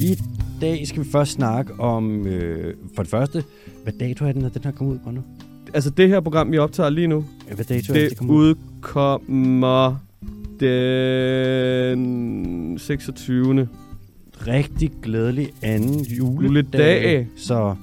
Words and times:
I 0.00 0.18
dag 0.60 0.86
skal 0.86 1.04
vi 1.04 1.08
først 1.10 1.32
snakke 1.32 1.80
om, 1.80 2.26
øh, 2.26 2.74
for 2.94 3.02
det 3.02 3.10
første, 3.10 3.44
hvad 3.82 3.92
dato 3.92 4.24
er 4.24 4.32
den, 4.32 4.42
når 4.42 4.48
den 4.48 4.62
her 4.64 4.70
kommer 4.70 4.94
ud 4.94 4.98
på 5.04 5.10
nu? 5.10 5.20
Altså 5.74 5.90
det 5.90 6.08
her 6.08 6.20
program, 6.20 6.52
vi 6.52 6.58
optager 6.58 6.90
lige 6.90 7.06
nu, 7.06 7.24
Ja, 7.48 7.54
Hvad 7.54 7.64
dato 7.64 7.92
er 7.92 7.94
det, 7.94 8.02
det 8.02 8.10
det 8.10 8.18
kommer 8.18 8.34
ud? 8.34 8.54
udkommer 8.54 9.96
den 11.90 12.78
26. 12.78 13.68
Rigtig 14.46 14.90
glædelig 15.02 15.52
anden 15.62 16.00
juledag. 16.04 16.42
Juledag. 16.48 17.28
Så 17.36 17.74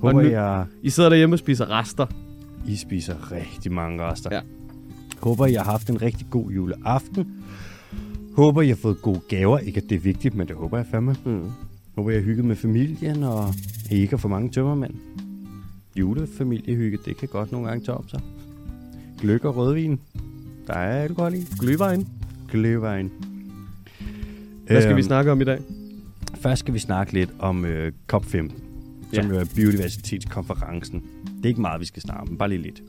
håber 0.00 0.22
nu- 0.22 0.28
jeg, 0.28 0.64
I 0.82 0.90
sidder 0.90 1.08
derhjemme 1.08 1.34
og 1.34 1.38
spiser 1.38 1.70
rester. 1.80 2.06
I 2.68 2.76
spiser 2.76 3.32
rigtig 3.32 3.72
mange 3.72 4.02
rester. 4.02 4.30
Ja. 4.32 4.40
Håber, 5.20 5.46
I 5.46 5.52
har 5.52 5.64
haft 5.64 5.90
en 5.90 6.02
rigtig 6.02 6.26
god 6.30 6.50
juleaften. 6.50 7.26
Håber, 8.36 8.62
I 8.62 8.68
har 8.68 8.74
fået 8.76 9.02
gode 9.02 9.20
gaver. 9.28 9.58
Ikke, 9.58 9.76
at 9.80 9.88
det 9.90 9.96
er 9.96 10.00
vigtigt, 10.00 10.34
men 10.34 10.48
det 10.48 10.56
håber 10.56 10.76
jeg 10.76 10.86
fandme. 10.90 11.16
Mm. 11.24 11.42
Håber, 11.96 12.10
I 12.10 12.14
har 12.14 12.20
hygget 12.22 12.44
med 12.44 12.56
familien, 12.56 13.22
og 13.22 13.54
I 13.90 13.94
ikke 13.94 14.10
har 14.10 14.16
for 14.18 14.28
mange 14.28 14.50
tømmermænd. 14.50 14.94
Julefamiliehygge, 15.96 16.98
det 17.04 17.16
kan 17.16 17.28
godt 17.28 17.52
nogle 17.52 17.68
gange 17.68 17.84
tage 17.84 17.96
op 17.96 18.10
sig. 18.10 18.20
Gløk 19.20 19.44
og 19.44 19.56
rødvin. 19.56 20.00
Der 20.66 20.72
er 20.74 21.02
alkohol 21.02 21.34
i. 21.34 21.38
Glühwein. 21.40 22.04
Gløhvejen. 22.50 23.10
Hvad 24.66 24.80
skal 24.82 24.90
Øhm, 24.90 24.96
vi 24.96 25.02
snakke 25.02 25.32
om 25.32 25.40
i 25.40 25.44
dag? 25.44 25.58
Først 26.34 26.60
skal 26.60 26.74
vi 26.74 26.78
snakke 26.78 27.12
lidt 27.12 27.30
om 27.38 27.64
øh, 27.64 27.92
COP15, 28.12 28.32
som 28.32 28.50
Ja. 29.12 29.22
jo 29.28 29.34
er 29.36 29.44
biodiversitetskonferencen. 29.56 31.02
Det 31.36 31.44
er 31.44 31.48
ikke 31.48 31.60
meget, 31.60 31.80
vi 31.80 31.86
skal 31.86 32.02
snakke 32.02 32.30
om, 32.30 32.36
bare 32.38 32.48
lige 32.48 32.62
lidt. 32.62 32.82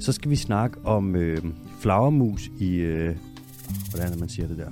Så 0.00 0.12
skal 0.12 0.30
vi 0.30 0.36
snakke 0.36 0.76
om 0.84 1.16
øh, 1.16 1.38
flagermus 1.80 2.50
i... 2.58 2.74
Øh, 2.74 3.16
hvordan 3.90 4.18
man 4.18 4.28
siger 4.28 4.48
det 4.48 4.58
der? 4.58 4.70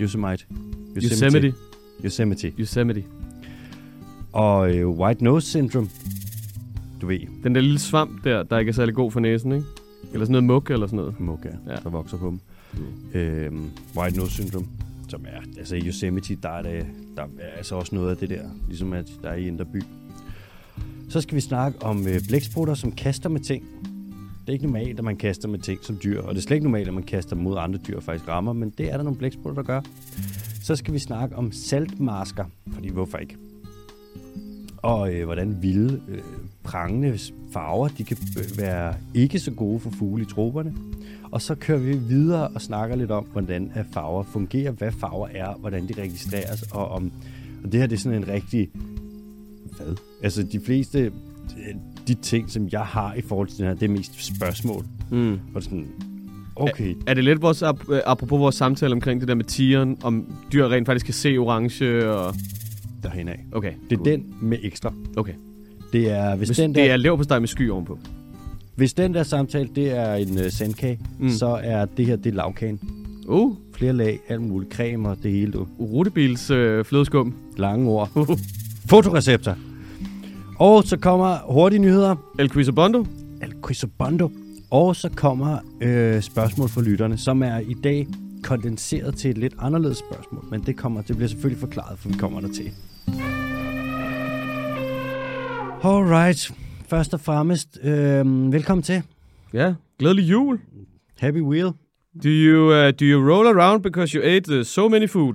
Yosemite. 0.00 0.44
Yosemite. 0.96 1.54
Yosemite. 2.04 2.52
Yosemite. 2.58 3.04
Og 4.32 4.76
øh, 4.76 4.88
white 4.88 5.24
nose 5.24 5.46
syndrome. 5.46 5.88
Du 7.00 7.06
ved, 7.06 7.18
Den 7.44 7.54
der 7.54 7.60
lille 7.60 7.78
svamp 7.78 8.24
der, 8.24 8.42
der 8.42 8.58
ikke 8.58 8.68
er 8.70 8.72
særlig 8.74 8.94
god 8.94 9.10
for 9.10 9.20
næsen, 9.20 9.52
ikke? 9.52 9.64
Eller 10.12 10.24
sådan 10.26 10.32
noget 10.32 10.44
muk 10.44 10.70
eller 10.70 10.86
sådan 10.86 10.96
noget. 10.96 11.20
mugge, 11.20 11.48
Ja. 11.66 11.72
ja. 11.72 11.76
der 11.82 11.90
vokser 11.90 12.16
på 12.16 12.26
dem. 12.30 12.40
Øhm, 13.14 13.70
white 13.96 14.16
nose 14.16 14.32
syndrome, 14.32 14.66
som 15.08 15.24
er, 15.28 15.40
altså 15.58 15.76
i 15.76 15.80
Yosemite, 15.88 16.34
der 16.42 16.48
er, 16.48 16.62
det, 16.62 16.86
der 17.16 17.22
er 17.22 17.56
altså 17.56 17.74
også 17.74 17.94
noget 17.94 18.10
af 18.10 18.16
det 18.16 18.30
der, 18.30 18.42
ligesom 18.68 18.92
at 18.92 19.10
der 19.22 19.28
er 19.28 19.34
i 19.34 19.46
Indre 19.46 19.64
By. 19.64 19.82
Så 21.08 21.20
skal 21.20 21.36
vi 21.36 21.40
snakke 21.40 21.82
om 21.82 22.06
øh, 22.06 22.20
blæksprutter, 22.28 22.74
som 22.74 22.92
kaster 22.92 23.28
med 23.28 23.40
ting. 23.40 23.64
Det 24.44 24.48
er 24.48 24.52
ikke 24.52 24.66
normalt, 24.66 24.98
at 24.98 25.04
man 25.04 25.16
kaster 25.16 25.48
med 25.48 25.58
ting 25.58 25.84
som 25.84 25.98
dyr, 26.04 26.22
og 26.22 26.34
det 26.34 26.40
er 26.40 26.42
slet 26.42 26.54
ikke 26.54 26.66
normalt, 26.66 26.88
at 26.88 26.94
man 26.94 27.02
kaster 27.02 27.36
mod 27.36 27.56
andre 27.58 27.78
dyr 27.78 27.96
og 27.96 28.02
faktisk 28.02 28.28
rammer, 28.28 28.52
men 28.52 28.70
det 28.78 28.92
er 28.92 28.96
der 28.96 29.04
nogle 29.04 29.18
blæksprutter, 29.18 29.62
der 29.62 29.66
gør. 29.66 29.80
Så 30.62 30.76
skal 30.76 30.94
vi 30.94 30.98
snakke 30.98 31.36
om 31.36 31.52
saltmasker, 31.52 32.44
fordi 32.72 32.88
hvorfor 32.88 33.18
ikke? 33.18 33.36
Og 34.76 35.14
øh, 35.14 35.24
hvordan 35.24 35.62
vilde, 35.62 36.00
øh, 36.08 36.22
prangende 36.62 37.18
farver, 37.52 37.88
de 37.88 38.04
kan 38.04 38.16
øh, 38.38 38.58
være 38.58 38.94
ikke 39.14 39.38
så 39.38 39.50
gode 39.50 39.80
for 39.80 39.90
fugle 39.90 40.22
i 40.22 40.26
troberne. 40.26 40.74
Og 41.30 41.42
så 41.42 41.54
kører 41.54 41.78
vi 41.78 41.96
videre 41.96 42.48
og 42.48 42.62
snakker 42.62 42.96
lidt 42.96 43.10
om, 43.10 43.24
hvordan 43.24 43.72
at 43.74 43.86
farver 43.92 44.22
fungerer, 44.22 44.70
hvad 44.70 44.92
farver 44.92 45.28
er, 45.28 45.54
hvordan 45.54 45.88
de 45.88 46.02
registreres, 46.02 46.62
og 46.62 46.88
om 46.88 47.12
og 47.64 47.72
det 47.72 47.80
her 47.80 47.86
det 47.86 47.96
er 47.96 48.00
sådan 48.00 48.18
en 48.18 48.28
rigtig... 48.28 48.70
Hvad? 49.76 49.96
Altså 50.22 50.42
de 50.42 50.60
fleste 50.60 50.98
øh, 50.98 51.74
de 52.08 52.14
ting, 52.14 52.50
som 52.50 52.68
jeg 52.72 52.80
har 52.80 53.14
i 53.14 53.20
forhold 53.22 53.48
til 53.48 53.58
den 53.58 53.66
her, 53.66 53.74
det 53.74 53.82
er 53.82 53.88
mest 53.92 54.24
spørgsmål. 54.36 54.84
Mm. 55.10 55.32
Og 55.32 55.38
det 55.54 55.56
er 55.56 55.60
sådan, 55.60 55.86
okay, 56.56 56.94
Er 57.06 57.14
det 57.14 57.24
lidt 57.24 57.42
vores, 57.42 57.62
ap- 57.62 57.92
øh, 57.92 58.00
apropos 58.06 58.38
vores 58.40 58.54
samtale 58.54 58.92
omkring 58.92 59.20
det 59.20 59.28
der 59.28 59.34
med 59.34 59.44
tigeren, 59.44 59.96
om 60.02 60.34
dyr 60.52 60.66
rent 60.68 60.86
faktisk 60.86 61.04
kan 61.06 61.14
se 61.14 61.36
orange 61.36 62.08
og... 62.10 62.34
derhen 63.02 63.28
af. 63.28 63.44
Okay, 63.52 63.72
Det 63.90 63.92
er 63.92 63.96
cool. 63.96 64.08
den 64.10 64.24
med 64.42 64.58
ekstra. 64.62 64.92
Okay. 65.16 65.32
Det 65.92 66.10
er, 66.10 66.36
hvis, 66.36 66.48
Hvis 66.48 66.56
den 66.58 66.74
det 66.74 66.76
der, 66.84 66.92
er 66.92 66.96
lev 66.96 67.18
på 67.28 67.38
med 67.40 67.48
sky 67.48 67.70
ovenpå. 67.70 67.98
hvis 68.74 68.94
den 68.94 69.14
der 69.14 69.22
samtale, 69.22 69.68
det 69.74 69.98
er 69.98 70.14
en 70.14 70.30
uh, 70.38 70.44
sandkage, 70.50 71.00
Mm. 71.18 71.28
så 71.28 71.46
er 71.62 71.84
det 71.84 72.06
her, 72.06 72.16
det 72.16 72.26
er 72.30 72.34
lavkagen. 72.34 72.80
Uh, 73.26 73.54
Flere 73.74 73.92
lag, 73.92 74.18
alt 74.28 74.42
muligt, 74.42 74.74
creme 74.74 75.08
og 75.08 75.16
det 75.22 75.32
hele, 75.32 75.52
du. 75.52 75.66
rutebils 75.80 76.50
øh, 76.50 76.84
flødeskum. 76.84 77.34
Lange 77.56 77.88
ord. 77.90 78.10
Fotorecepter. 78.90 79.54
Og 80.58 80.84
så 80.84 80.96
kommer 80.96 81.38
hurtige 81.52 81.80
nyheder. 81.80 82.16
El 82.38 82.50
Quizobondo. 82.50 83.06
El 83.42 83.54
Quizobondo. 83.66 84.30
Og 84.70 84.96
så 84.96 85.10
kommer 85.16 85.58
øh, 85.80 86.22
spørgsmål 86.22 86.68
fra 86.68 86.82
lytterne, 86.82 87.18
som 87.18 87.42
er 87.42 87.58
i 87.58 87.74
dag 87.74 88.06
kondenseret 88.42 89.16
til 89.16 89.30
et 89.30 89.38
lidt 89.38 89.54
anderledes 89.58 89.98
spørgsmål. 89.98 90.44
Men 90.50 90.62
det, 90.66 90.76
kommer, 90.76 91.02
det 91.02 91.16
bliver 91.16 91.28
selvfølgelig 91.28 91.60
forklaret, 91.60 91.98
for 91.98 92.08
vi 92.08 92.14
kommer 92.14 92.40
der 92.40 92.48
til. 92.48 92.70
Alright. 95.82 96.52
Først 96.88 97.14
og 97.14 97.20
fremmest, 97.20 97.78
øh, 97.82 98.52
velkommen 98.52 98.82
til. 98.82 99.02
Ja, 99.52 99.74
glædelig 99.98 100.30
jul. 100.30 100.60
Happy 101.18 101.40
Wheel. 101.40 101.72
Do 102.22 102.28
you, 102.28 102.66
uh, 102.66 102.90
do 102.90 103.04
you 103.04 103.30
roll 103.32 103.58
around 103.58 103.82
because 103.82 104.16
you 104.16 104.22
ate 104.24 104.58
uh, 104.58 104.64
so 104.64 104.88
many 104.88 105.08
food? 105.08 105.34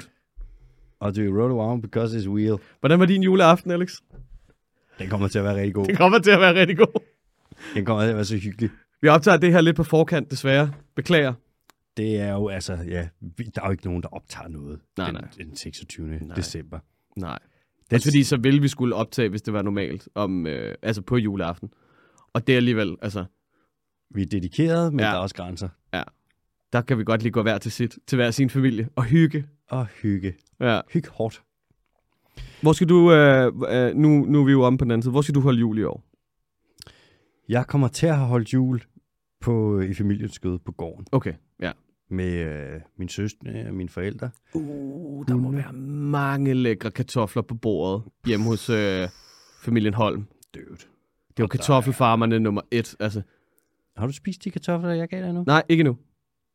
Og 0.99 1.15
do 1.15 1.21
you 1.21 1.41
roll 1.41 1.51
around 1.51 1.81
because 1.81 2.19
it's 2.19 2.29
wheel. 2.29 2.55
Hvordan 2.79 2.99
var 2.99 3.05
din 3.05 3.23
juleaften, 3.23 3.71
Alex? 3.71 3.93
Den 4.99 5.09
kommer 5.09 5.27
til 5.27 5.39
at 5.39 5.45
være 5.45 5.55
rigtig 5.55 5.73
god. 5.73 5.85
Det 5.85 5.97
kommer 5.97 6.19
til 6.19 6.31
at 6.31 6.39
være 6.39 6.55
rigtig 6.55 6.77
god. 6.77 7.01
Den 7.73 7.85
kommer 7.85 8.03
til 8.03 8.09
at 8.09 8.15
være 8.15 8.25
så 8.25 8.37
hyggelig. 8.37 8.69
Vi 9.01 9.07
optager 9.07 9.37
det 9.37 9.51
her 9.51 9.61
lidt 9.61 9.75
på 9.75 9.83
forkant, 9.83 10.31
desværre. 10.31 10.71
Beklager. 10.95 11.33
Det 11.97 12.15
er 12.19 12.31
jo 12.33 12.47
altså, 12.47 12.73
ja, 12.73 13.07
der 13.37 13.61
er 13.61 13.65
jo 13.65 13.71
ikke 13.71 13.85
nogen, 13.85 14.03
der 14.03 14.09
optager 14.09 14.47
noget 14.47 14.79
Nej, 14.97 15.07
den, 15.07 15.15
nej. 15.21 15.29
den 15.37 15.55
26. 15.55 16.07
Nej. 16.21 16.35
december. 16.35 16.79
Nej. 17.17 17.39
Det 17.89 17.95
Også 17.95 18.07
fordi 18.07 18.23
så 18.23 18.37
ville 18.37 18.61
vi 18.61 18.67
skulle 18.67 18.95
optage, 18.95 19.29
hvis 19.29 19.41
det 19.41 19.53
var 19.53 19.61
normalt, 19.61 20.09
om, 20.15 20.47
øh, 20.47 20.75
altså 20.81 21.01
på 21.01 21.17
juleaften. 21.17 21.69
Og 22.33 22.47
det 22.47 22.53
er 22.53 22.57
alligevel, 22.57 22.95
altså, 23.01 23.25
Vi 24.09 24.21
er 24.21 24.25
dedikeret, 24.25 24.93
men 24.93 24.99
Ja. 24.99 25.05
ja. 25.05 25.11
der 25.11 25.17
er 25.17 25.21
også 25.21 25.35
grænser. 25.35 25.69
der 26.73 26.81
kan 26.81 26.97
vi 26.97 27.03
godt 27.03 27.21
lige 27.23 27.31
gå 27.31 27.41
hver 27.41 27.57
til 27.57 27.71
sit, 27.71 27.97
til 28.07 28.15
hver 28.15 28.31
sin 28.31 28.49
familie 28.49 28.89
og 28.95 29.03
hygge. 29.03 29.45
Og 29.69 29.85
hygge. 29.85 30.35
Ja. 30.59 30.81
Hygge 30.93 31.09
hårdt. 31.09 31.43
Hvor 32.61 32.73
skal 32.73 32.89
du, 32.89 33.11
øh, 33.13 33.53
øh, 33.69 33.95
nu, 33.95 34.09
nu 34.25 34.41
er 34.41 34.45
vi 34.45 34.51
jo 34.51 34.63
om 34.63 34.77
på 34.77 34.85
den 34.85 34.91
anden 34.91 35.01
side, 35.03 35.11
hvor 35.11 35.21
skal 35.21 35.35
du 35.35 35.39
holde 35.41 35.59
jul 35.59 35.77
i 35.77 35.83
år? 35.83 36.03
Jeg 37.49 37.67
kommer 37.67 37.87
til 37.87 38.07
at 38.07 38.15
have 38.15 38.27
holdt 38.27 38.53
jul 38.53 38.81
på, 39.41 39.79
i 39.79 39.93
familiens 39.93 40.33
skød 40.33 40.59
på 40.59 40.71
gården. 40.71 41.05
Okay, 41.11 41.33
ja. 41.61 41.71
Med 42.09 42.33
øh, 42.33 42.81
min 42.97 43.09
søster 43.09 43.67
og 43.67 43.73
mine 43.73 43.89
forældre. 43.89 44.29
Uh, 44.53 45.25
der 45.27 45.35
må 45.35 45.43
Hunde. 45.43 45.57
være 45.63 45.73
mange 45.73 46.53
lækre 46.53 46.91
kartofler 46.91 47.41
på 47.41 47.55
bordet 47.55 48.03
hjemme 48.25 48.45
hos 48.45 48.69
øh, 48.69 49.07
familien 49.61 49.93
Holm. 49.93 50.25
Dødt. 50.55 50.79
Det 50.79 50.79
er 50.79 51.33
jo 51.39 51.43
er- 51.43 51.47
kartoffelfarmerne 51.47 52.39
nummer 52.39 52.61
et. 52.71 52.95
Altså, 52.99 53.21
Har 53.97 54.07
du 54.07 54.13
spist 54.13 54.43
de 54.43 54.51
kartofler, 54.51 54.89
jeg 54.91 55.07
gav 55.07 55.21
dig 55.23 55.33
nu? 55.33 55.43
nej, 55.47 55.63
ikke 55.69 55.83
nu. 55.83 55.97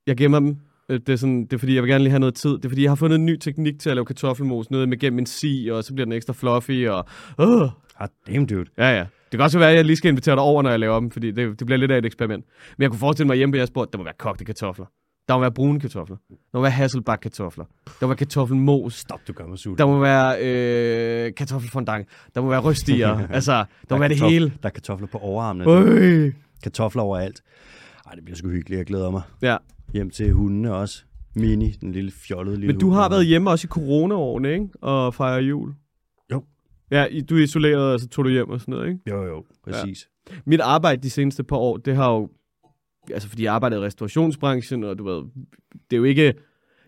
Jeg 0.06 0.16
gemmer 0.16 0.40
dem. 0.40 0.56
Øh, 0.88 1.00
Det 1.06 1.08
er, 1.08 1.16
sådan, 1.16 1.42
det 1.44 1.52
er 1.52 1.58
fordi, 1.58 1.74
jeg 1.74 1.82
vil 1.82 1.90
gerne 1.90 2.04
lige 2.04 2.10
have 2.10 2.20
noget 2.20 2.34
tid. 2.34 2.50
Det 2.50 2.64
er 2.64 2.68
fordi, 2.68 2.82
jeg 2.82 2.90
har 2.90 2.96
fundet 2.96 3.16
en 3.18 3.26
ny 3.26 3.36
teknik 3.36 3.78
til 3.80 3.90
at 3.90 3.96
lave 3.96 4.04
kartoffelmos. 4.04 4.70
Noget 4.70 4.88
med 4.88 4.98
gennem 4.98 5.18
en 5.18 5.26
si, 5.26 5.68
og 5.72 5.84
så 5.84 5.94
bliver 5.94 6.04
den 6.06 6.12
ekstra 6.12 6.32
fluffy. 6.32 6.88
Og, 6.88 7.04
uh, 7.38 7.68
Ah, 7.98 8.08
damn, 8.26 8.46
dude. 8.46 8.64
ja, 8.78 8.90
ja. 8.96 9.00
Det 9.00 9.38
kan 9.38 9.40
også 9.40 9.58
være, 9.58 9.70
at 9.70 9.76
jeg 9.76 9.84
lige 9.84 9.96
skal 9.96 10.08
invitere 10.08 10.34
dig 10.34 10.42
over, 10.42 10.62
når 10.62 10.70
jeg 10.70 10.80
laver 10.80 11.00
dem, 11.00 11.10
fordi 11.10 11.30
det, 11.30 11.58
det 11.58 11.66
bliver 11.66 11.78
lidt 11.78 11.90
af 11.90 11.98
et 11.98 12.04
eksperiment. 12.06 12.44
Men 12.78 12.82
jeg 12.82 12.90
kunne 12.90 12.98
forestille 12.98 13.26
mig 13.26 13.36
hjemme 13.36 13.52
på 13.52 13.56
jeres 13.56 13.70
bord, 13.70 13.92
der 13.92 13.98
må 13.98 14.04
være 14.04 14.14
kogte 14.18 14.44
kartofler. 14.44 14.86
Der 15.28 15.34
må 15.34 15.40
være 15.40 15.52
brune 15.52 15.80
kartofler. 15.80 16.16
Der 16.28 16.36
må 16.58 16.60
være 16.60 16.70
hasselbak 16.70 17.18
kartofler. 17.22 17.64
Der 17.86 17.92
må 18.00 18.06
være 18.06 18.16
kartoffelmos. 18.16 18.94
Stop, 18.94 19.20
du 19.28 19.32
gør 19.32 19.46
mig 19.46 19.58
sulten. 19.58 19.78
Der 19.78 19.86
må 19.86 19.98
være 19.98 20.36
øh, 21.26 21.34
kartoffelfondant. 21.34 22.08
Der 22.34 22.40
må 22.40 22.48
være 22.48 22.60
rystiger. 22.60 23.26
altså, 23.30 23.52
der 23.52 23.64
må 23.90 23.94
er 23.94 23.98
være 23.98 24.08
det 24.08 24.20
hele. 24.20 24.52
Der 24.62 24.68
er 24.68 24.72
kartofler 24.72 25.06
på 25.06 25.18
overarmene. 25.18 25.70
Øj. 25.70 26.32
Kartofler 26.62 27.02
overalt. 27.02 27.40
Ej, 28.06 28.14
det 28.14 28.24
bliver 28.24 28.36
sgu 28.36 28.48
hyggeligt. 28.48 28.78
Jeg 28.78 28.86
glæder 28.86 29.10
mig. 29.10 29.22
Ja. 29.42 29.56
Hjem 29.92 30.10
til 30.10 30.32
hundene 30.32 30.74
også. 30.74 31.04
Mini, 31.36 31.70
den 31.70 31.92
lille 31.92 32.10
fjollede 32.10 32.56
lille 32.56 32.72
Men 32.72 32.80
du 32.80 32.86
hund. 32.86 32.96
har 32.96 33.08
været 33.08 33.26
hjemme 33.26 33.50
også 33.50 33.66
i 33.66 33.68
coronaårene, 33.68 34.52
ikke? 34.52 34.68
Og 34.80 35.14
fejrer 35.14 35.40
jul. 35.40 35.74
Jo. 36.32 36.44
Ja, 36.90 37.06
du 37.28 37.36
er 37.36 37.42
isoleret, 37.42 37.92
og 37.92 38.00
så 38.00 38.08
tog 38.08 38.24
du 38.24 38.30
hjem 38.30 38.50
og 38.50 38.60
sådan 38.60 38.72
noget, 38.72 38.88
ikke? 38.88 39.00
Jo, 39.10 39.24
jo, 39.24 39.44
præcis. 39.64 40.08
Mit 40.46 40.60
arbejde 40.60 41.02
de 41.02 41.10
seneste 41.10 41.44
par 41.44 41.56
år, 41.56 41.76
det 41.76 41.96
har 41.96 42.12
jo... 42.12 42.28
Altså, 43.10 43.28
fordi 43.28 43.42
jeg 43.44 43.54
arbejder 43.54 43.76
i 43.76 43.80
restaurationsbranchen, 43.80 44.84
og 44.84 44.98
du 44.98 45.04
ved... 45.04 45.22
Det 45.90 45.92
er 45.92 45.96
jo 45.96 46.04
ikke... 46.04 46.22
Det 46.26 46.30
er 46.30 46.34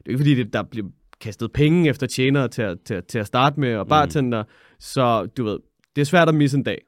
jo 0.07 0.11
ikke 0.13 0.19
fordi, 0.19 0.35
det, 0.35 0.53
der 0.53 0.63
bliver 0.63 0.87
kastet 1.21 1.53
penge 1.53 1.89
efter 1.91 2.07
tjenere 2.07 2.49
til 2.49 2.63
at, 2.63 2.79
til, 2.85 2.95
at- 2.95 3.05
til 3.07 3.19
at 3.19 3.27
starte 3.27 3.61
med, 3.61 3.77
og 3.77 3.87
bartender. 3.89 4.43
Mm. 4.43 4.49
Så 4.79 5.27
du 5.27 5.45
ved, 5.45 5.59
det 5.97 6.01
er 6.01 6.07
svært 6.07 6.29
at 6.29 6.35
misse 6.35 6.57
en 6.57 6.63
dag. 6.63 6.79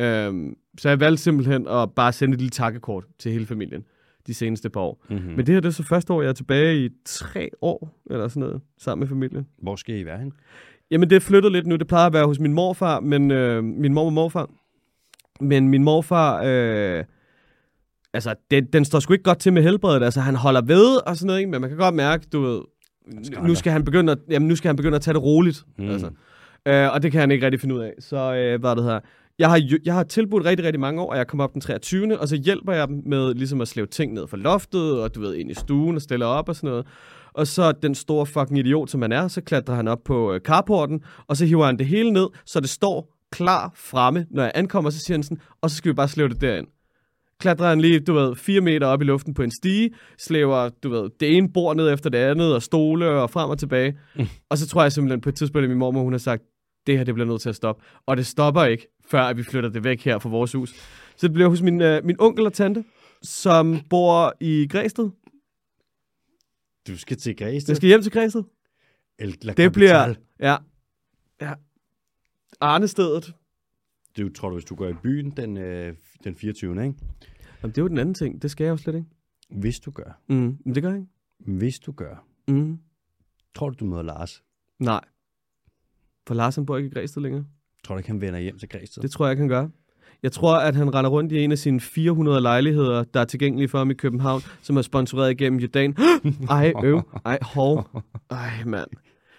Øhm, 0.00 0.54
så 0.78 0.88
jeg 0.88 1.00
valgte 1.00 1.22
simpelthen 1.22 1.68
at 1.68 1.94
bare 1.94 2.12
sende 2.12 2.34
et 2.34 2.40
lille 2.40 2.50
takkekort 2.50 3.04
til 3.18 3.32
hele 3.32 3.46
familien 3.46 3.84
de 4.26 4.34
seneste 4.34 4.70
par 4.70 4.80
år. 4.80 5.04
Mm-hmm. 5.10 5.30
Men 5.30 5.38
det 5.38 5.48
her 5.48 5.60
det 5.60 5.68
er 5.68 5.72
så 5.72 5.82
første 5.82 6.12
år, 6.12 6.22
jeg 6.22 6.28
er 6.28 6.32
tilbage 6.32 6.84
i 6.84 6.88
tre 7.04 7.50
år, 7.62 8.02
eller 8.10 8.28
sådan 8.28 8.40
noget, 8.40 8.60
sammen 8.78 9.00
med 9.00 9.08
familien. 9.08 9.46
Hvor 9.62 9.76
skal 9.76 9.98
I 9.98 10.04
være 10.04 10.18
hen? 10.18 10.32
Jamen, 10.90 11.10
det 11.10 11.16
er 11.16 11.20
flyttet 11.20 11.52
lidt 11.52 11.66
nu. 11.66 11.76
Det 11.76 11.86
plejer 11.86 12.06
at 12.06 12.12
være 12.12 12.26
hos 12.26 12.38
min 12.38 12.52
morfar, 12.52 13.00
men 13.00 13.30
øh, 13.30 13.64
min 13.64 13.94
mor 13.94 14.04
og 14.04 14.12
morfar. 14.12 14.50
Men 15.40 15.68
min 15.68 15.84
morfar, 15.84 16.42
øh, 16.44 17.04
altså, 18.12 18.34
det, 18.50 18.72
den 18.72 18.84
står 18.84 19.00
sgu 19.00 19.12
ikke 19.12 19.22
godt 19.22 19.38
til 19.38 19.52
med 19.52 19.62
helbredet. 19.62 20.02
Altså, 20.02 20.20
han 20.20 20.34
holder 20.34 20.62
ved 20.62 21.06
og 21.06 21.16
sådan 21.16 21.26
noget, 21.26 21.40
ikke? 21.40 21.50
men 21.50 21.60
man 21.60 21.70
kan 21.70 21.78
godt 21.78 21.94
mærke, 21.94 22.26
du 22.32 22.40
ved, 22.40 22.60
nu 23.42 23.54
skal 23.54 23.72
han 23.72 23.84
begynde 23.84 24.12
at, 24.12 24.18
jamen, 24.30 24.48
nu 24.48 24.56
skal 24.56 24.68
han 24.68 24.76
begynde 24.76 24.96
at 24.96 25.02
tage 25.02 25.14
det 25.14 25.22
roligt. 25.22 25.64
Mm. 25.78 25.88
Altså. 25.88 26.10
Øh, 26.66 26.92
og 26.92 27.02
det 27.02 27.12
kan 27.12 27.20
han 27.20 27.30
ikke 27.30 27.44
rigtig 27.46 27.60
finde 27.60 27.74
ud 27.74 27.80
af. 27.80 27.92
Så 27.98 28.34
øh, 28.34 28.60
hvad 28.60 28.76
det 28.76 28.84
her? 28.84 29.00
Jeg 29.38 29.50
har, 29.50 29.62
jeg 29.84 29.94
har 29.94 30.02
tilbudt 30.02 30.44
rigtig, 30.44 30.66
rigtig 30.66 30.80
mange 30.80 31.00
år, 31.02 31.10
og 31.10 31.16
jeg 31.16 31.26
kommer 31.26 31.44
op 31.44 31.52
den 31.52 31.60
23. 31.60 32.20
Og 32.20 32.28
så 32.28 32.36
hjælper 32.36 32.72
jeg 32.72 32.88
dem 32.88 33.02
med 33.06 33.34
ligesom 33.34 33.60
at 33.60 33.68
slæve 33.68 33.86
ting 33.86 34.12
ned 34.12 34.26
fra 34.26 34.36
loftet, 34.36 35.00
og 35.00 35.14
du 35.14 35.20
ved, 35.20 35.34
ind 35.34 35.50
i 35.50 35.54
stuen 35.54 35.96
og 35.96 36.02
stille 36.02 36.26
op 36.26 36.48
og 36.48 36.56
sådan 36.56 36.70
noget. 36.70 36.86
Og 37.32 37.46
så 37.46 37.72
den 37.72 37.94
store 37.94 38.26
fucking 38.26 38.58
idiot, 38.58 38.90
som 38.90 39.02
han 39.02 39.12
er, 39.12 39.28
så 39.28 39.40
klatrer 39.40 39.74
han 39.74 39.88
op 39.88 40.04
på 40.04 40.34
øh, 40.34 40.40
carporten, 40.40 41.00
og 41.26 41.36
så 41.36 41.44
hiver 41.44 41.66
han 41.66 41.78
det 41.78 41.86
hele 41.86 42.10
ned, 42.10 42.28
så 42.46 42.60
det 42.60 42.68
står 42.68 43.16
klar 43.32 43.72
fremme, 43.74 44.26
når 44.30 44.42
jeg 44.42 44.52
ankommer, 44.54 44.90
så 44.90 44.98
siger 44.98 45.16
han 45.16 45.22
sådan, 45.22 45.38
og 45.60 45.70
så 45.70 45.76
skal 45.76 45.88
vi 45.88 45.94
bare 45.94 46.08
slæve 46.08 46.28
det 46.28 46.40
derind. 46.40 46.66
Klatrer 47.40 47.68
han 47.68 47.80
lige, 47.80 48.00
du 48.00 48.12
ved, 48.12 48.36
fire 48.36 48.60
meter 48.60 48.86
op 48.86 49.02
i 49.02 49.04
luften 49.04 49.34
på 49.34 49.42
en 49.42 49.50
stige, 49.50 49.90
slæver, 50.18 50.68
du 50.82 50.90
ved, 50.90 51.10
det 51.20 51.36
ene 51.36 51.48
bord 51.52 51.76
ned 51.76 51.92
efter 51.92 52.10
det 52.10 52.18
andet, 52.18 52.54
og 52.54 52.62
stole 52.62 53.08
og 53.10 53.30
frem 53.30 53.50
og 53.50 53.58
tilbage. 53.58 53.98
Mm. 54.16 54.26
Og 54.50 54.58
så 54.58 54.68
tror 54.68 54.82
jeg 54.82 54.92
simpelthen 54.92 55.20
på 55.20 55.28
et 55.28 55.34
tidspunkt, 55.34 55.64
at 55.64 55.70
min 55.70 55.78
mormor, 55.78 56.02
hun 56.02 56.12
har 56.12 56.18
sagt, 56.18 56.42
det 56.86 56.98
her, 56.98 57.04
det 57.04 57.14
bliver 57.14 57.26
nødt 57.26 57.42
til 57.42 57.48
at 57.48 57.56
stoppe. 57.56 57.82
Og 58.06 58.16
det 58.16 58.26
stopper 58.26 58.64
ikke, 58.64 58.88
før 59.06 59.22
at 59.22 59.36
vi 59.36 59.42
flytter 59.42 59.70
det 59.70 59.84
væk 59.84 60.04
her 60.04 60.18
fra 60.18 60.28
vores 60.28 60.52
hus. 60.52 60.74
Så 61.16 61.26
det 61.26 61.32
bliver 61.32 61.48
hos 61.48 61.62
min, 61.62 61.80
øh, 61.80 62.04
min 62.04 62.16
onkel 62.18 62.46
og 62.46 62.52
tante, 62.52 62.84
som 63.22 63.80
bor 63.90 64.34
i 64.40 64.68
Græsted. 64.70 65.10
Du 66.86 66.98
skal 66.98 67.16
til 67.16 67.36
Græsted. 67.36 67.70
Jeg 67.70 67.76
skal 67.76 67.86
hjem 67.86 68.02
til 68.02 68.12
Græsted. 68.12 68.42
El, 69.18 69.38
La 69.42 69.52
Det 69.52 69.72
bliver, 69.72 70.14
ja, 70.40 70.56
ja, 71.40 71.52
Arnestedet. 72.60 73.34
Du 74.16 74.28
tror 74.28 74.48
du, 74.48 74.54
hvis 74.54 74.64
du 74.64 74.74
går 74.74 74.88
i 74.88 74.94
byen 75.02 75.30
den, 75.30 75.56
øh, 75.56 75.94
den 76.24 76.36
24. 76.36 76.70
ikke? 76.72 76.98
Jamen, 77.62 77.72
det 77.72 77.78
er 77.78 77.82
jo 77.82 77.88
den 77.88 77.98
anden 77.98 78.14
ting. 78.14 78.42
Det 78.42 78.50
skal 78.50 78.64
jeg 78.64 78.70
jo 78.70 78.76
slet 78.76 78.94
ikke. 78.94 79.08
Hvis 79.50 79.80
du 79.80 79.90
gør. 79.90 80.20
Mm, 80.28 80.58
men 80.64 80.74
det 80.74 80.82
gør 80.82 80.90
jeg 80.90 80.98
ikke. 80.98 81.58
Hvis 81.58 81.78
du 81.78 81.92
gør. 81.92 82.24
Mm. 82.48 82.78
Tror 83.54 83.70
du, 83.70 83.76
du 83.80 83.84
møder 83.84 84.02
Lars? 84.02 84.42
Nej. 84.78 85.04
For 86.26 86.34
Lars, 86.34 86.54
han 86.54 86.66
bor 86.66 86.76
ikke 86.76 86.86
i 86.86 86.92
Græsted 86.92 87.22
længere. 87.22 87.44
Tror 87.84 87.94
du 87.94 87.98
ikke, 87.98 88.10
han 88.10 88.20
vender 88.20 88.40
hjem 88.40 88.58
til 88.58 88.68
Græsted? 88.68 89.02
Det 89.02 89.10
tror 89.10 89.26
jeg 89.26 89.32
ikke, 89.32 89.40
han 89.40 89.48
gør. 89.48 89.68
Jeg 90.22 90.32
tror, 90.32 90.56
at 90.56 90.76
han 90.76 90.94
render 90.94 91.10
rundt 91.10 91.32
i 91.32 91.38
en 91.44 91.52
af 91.52 91.58
sine 91.58 91.80
400 91.80 92.40
lejligheder, 92.40 93.04
der 93.04 93.20
er 93.20 93.24
tilgængelige 93.24 93.68
for 93.68 93.78
ham 93.78 93.90
i 93.90 93.94
København, 93.94 94.42
som 94.62 94.76
er 94.76 94.82
sponsoreret 94.82 95.30
igennem 95.30 95.58
Jordan. 95.60 95.96
Ej, 96.50 96.72
øv. 96.84 97.02
Ej, 97.24 97.38
hov. 97.42 97.88
Ej, 98.30 98.64
mand. 98.66 98.88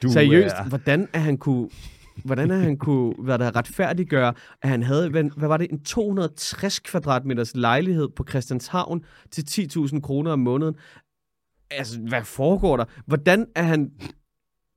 du 0.01 0.09
Seriøst, 0.09 0.55
Er... 0.57 0.63
hvordan 0.63 1.07
er 1.13 1.19
han 1.19 1.37
kunne... 1.37 1.69
Hvordan 2.25 2.51
er 2.51 2.57
han 2.57 2.77
kunne 2.77 3.13
hvad 3.19 3.39
der 3.39 3.55
retfærdiggøre, 3.55 4.33
at 4.61 4.69
han 4.69 4.83
havde, 4.83 5.09
hvad, 5.09 5.23
hvad 5.37 5.47
var 5.47 5.57
det, 5.57 5.71
en 5.71 5.83
260 5.83 6.79
kvadratmeters 6.79 7.55
lejlighed 7.55 8.09
på 8.15 8.25
Christianshavn 8.29 9.01
til 9.31 9.41
10.000 9.41 9.99
kroner 9.99 10.31
om 10.31 10.39
måneden? 10.39 10.75
Altså, 11.71 11.99
hvad 11.99 12.23
foregår 12.23 12.77
der? 12.77 12.85
Hvordan 13.05 13.45
er 13.55 13.63
han 13.63 13.91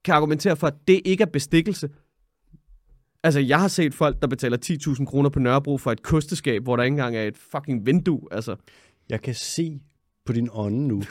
kan 0.06 0.14
argumentere 0.14 0.56
for, 0.56 0.66
at 0.66 0.74
det 0.88 1.00
ikke 1.04 1.22
er 1.22 1.26
bestikkelse? 1.26 1.90
Altså, 3.22 3.40
jeg 3.40 3.60
har 3.60 3.68
set 3.68 3.94
folk, 3.94 4.22
der 4.22 4.28
betaler 4.28 4.56
10.000 5.00 5.04
kroner 5.04 5.30
på 5.30 5.38
Nørrebro 5.38 5.78
for 5.78 5.92
et 5.92 6.02
kosteskab, 6.02 6.62
hvor 6.62 6.76
der 6.76 6.82
ikke 6.82 6.92
engang 6.92 7.16
er 7.16 7.22
et 7.22 7.38
fucking 7.38 7.86
vindue. 7.86 8.20
Altså, 8.30 8.56
Jeg 9.08 9.22
kan 9.22 9.34
se 9.34 9.80
på 10.24 10.32
din 10.32 10.48
ånde 10.52 10.88
nu, 10.88 11.02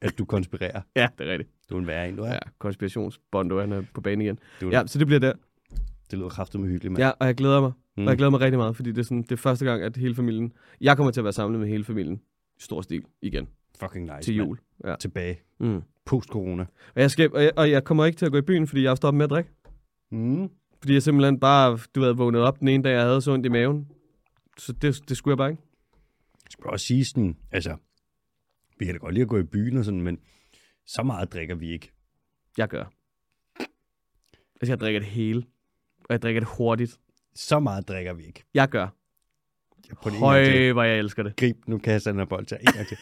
at 0.00 0.18
du 0.18 0.24
konspirerer. 0.24 0.80
ja, 0.96 1.08
det 1.18 1.28
er 1.28 1.32
rigtigt. 1.32 1.50
Du 1.70 1.74
er 1.74 1.78
en 1.80 1.86
værre 1.86 2.08
en, 2.08 2.16
du 2.16 2.22
er. 2.22 2.32
Ja, 2.32 2.38
konspirationsbondo, 2.58 3.60
han 3.60 3.72
er 3.72 3.82
på 3.94 4.00
banen 4.00 4.20
igen. 4.20 4.38
Du, 4.60 4.70
Ja, 4.70 4.86
så 4.86 4.98
det 4.98 5.06
bliver 5.06 5.20
der. 5.20 5.32
Det 6.10 6.18
lyder 6.18 6.28
kraftigt 6.28 6.60
med 6.60 6.70
hyggeligt, 6.70 6.92
mand. 6.92 7.02
Ja, 7.02 7.10
og 7.10 7.26
jeg 7.26 7.34
glæder 7.34 7.60
mig. 7.60 7.72
Mm. 7.96 8.02
Mm. 8.02 8.06
Og 8.06 8.10
jeg 8.10 8.16
glæder 8.16 8.30
mig 8.30 8.40
rigtig 8.40 8.58
meget, 8.58 8.76
fordi 8.76 8.92
det 8.92 8.98
er, 8.98 9.02
sådan, 9.02 9.22
det 9.22 9.32
er 9.32 9.36
første 9.36 9.64
gang, 9.64 9.82
at 9.82 9.96
hele 9.96 10.14
familien... 10.14 10.52
Jeg 10.80 10.96
kommer 10.96 11.10
til 11.10 11.20
at 11.20 11.24
være 11.24 11.32
samlet 11.32 11.60
med 11.60 11.68
hele 11.68 11.84
familien 11.84 12.20
i 12.58 12.60
stor 12.60 12.82
stil 12.82 13.02
igen 13.22 13.48
Fucking 13.80 14.04
nice, 14.04 14.22
til 14.22 14.36
jul. 14.36 14.58
Ja. 14.84 14.94
Tilbage. 15.00 15.40
Mm. 15.60 15.82
Post-corona. 16.06 16.66
Og, 16.94 17.00
jeg 17.00 17.10
skal, 17.10 17.32
og, 17.32 17.42
jeg, 17.42 17.52
og 17.56 17.70
jeg 17.70 17.84
kommer 17.84 18.04
ikke 18.04 18.16
til 18.16 18.26
at 18.26 18.32
gå 18.32 18.38
i 18.38 18.42
byen, 18.42 18.66
fordi 18.66 18.82
jeg 18.82 18.90
har 18.90 18.94
stoppet 18.94 19.16
med 19.18 19.24
at 19.24 19.30
drikke. 19.30 19.50
Mm. 20.10 20.50
Fordi 20.80 20.94
jeg 20.94 21.02
simpelthen 21.02 21.40
bare, 21.40 21.78
du 21.94 22.00
ved, 22.00 22.14
vågnede 22.14 22.44
op 22.44 22.60
den 22.60 22.68
ene 22.68 22.82
dag, 22.82 22.92
jeg 22.92 23.02
havde 23.02 23.20
så 23.20 23.32
ondt 23.32 23.46
i 23.46 23.48
maven. 23.48 23.88
Så 24.58 24.72
det, 24.72 25.08
det 25.08 25.16
skulle 25.16 25.32
jeg 25.32 25.38
bare 25.38 25.50
ikke. 25.50 25.62
Jeg 26.44 26.50
skal 26.50 26.70
også 26.70 26.86
sige 26.86 27.04
sådan, 27.04 27.36
altså, 27.50 27.76
vi 28.78 28.84
kan 28.84 28.94
da 28.94 28.98
godt 28.98 29.14
lide 29.14 29.22
at 29.22 29.28
gå 29.28 29.38
i 29.38 29.42
byen 29.42 29.76
og 29.76 29.84
sådan, 29.84 30.00
men 30.00 30.18
så 30.86 31.02
meget 31.02 31.32
drikker 31.32 31.54
vi 31.54 31.72
ikke. 31.72 31.92
Jeg 32.58 32.68
gør. 32.68 32.84
Altså, 34.60 34.72
jeg 34.72 34.80
drikker 34.80 35.00
det 35.00 35.08
hele. 35.08 35.44
Og 35.98 36.06
jeg 36.10 36.22
drikker 36.22 36.40
det 36.40 36.48
hurtigt. 36.56 36.98
Så 37.34 37.58
meget 37.58 37.88
drikker 37.88 38.12
vi 38.12 38.24
ikke. 38.24 38.44
Jeg 38.54 38.68
gør. 38.68 38.88
Jeg 39.88 39.96
på 40.02 40.10
det. 40.10 40.18
Høj, 40.18 40.72
hvor 40.72 40.82
jeg 40.82 40.98
elsker 40.98 41.22
det. 41.22 41.36
Grib, 41.36 41.56
nu 41.66 41.80
den 41.84 42.18
her 42.18 42.24
bold 42.24 42.46
til. 42.46 42.58
En. 42.60 42.96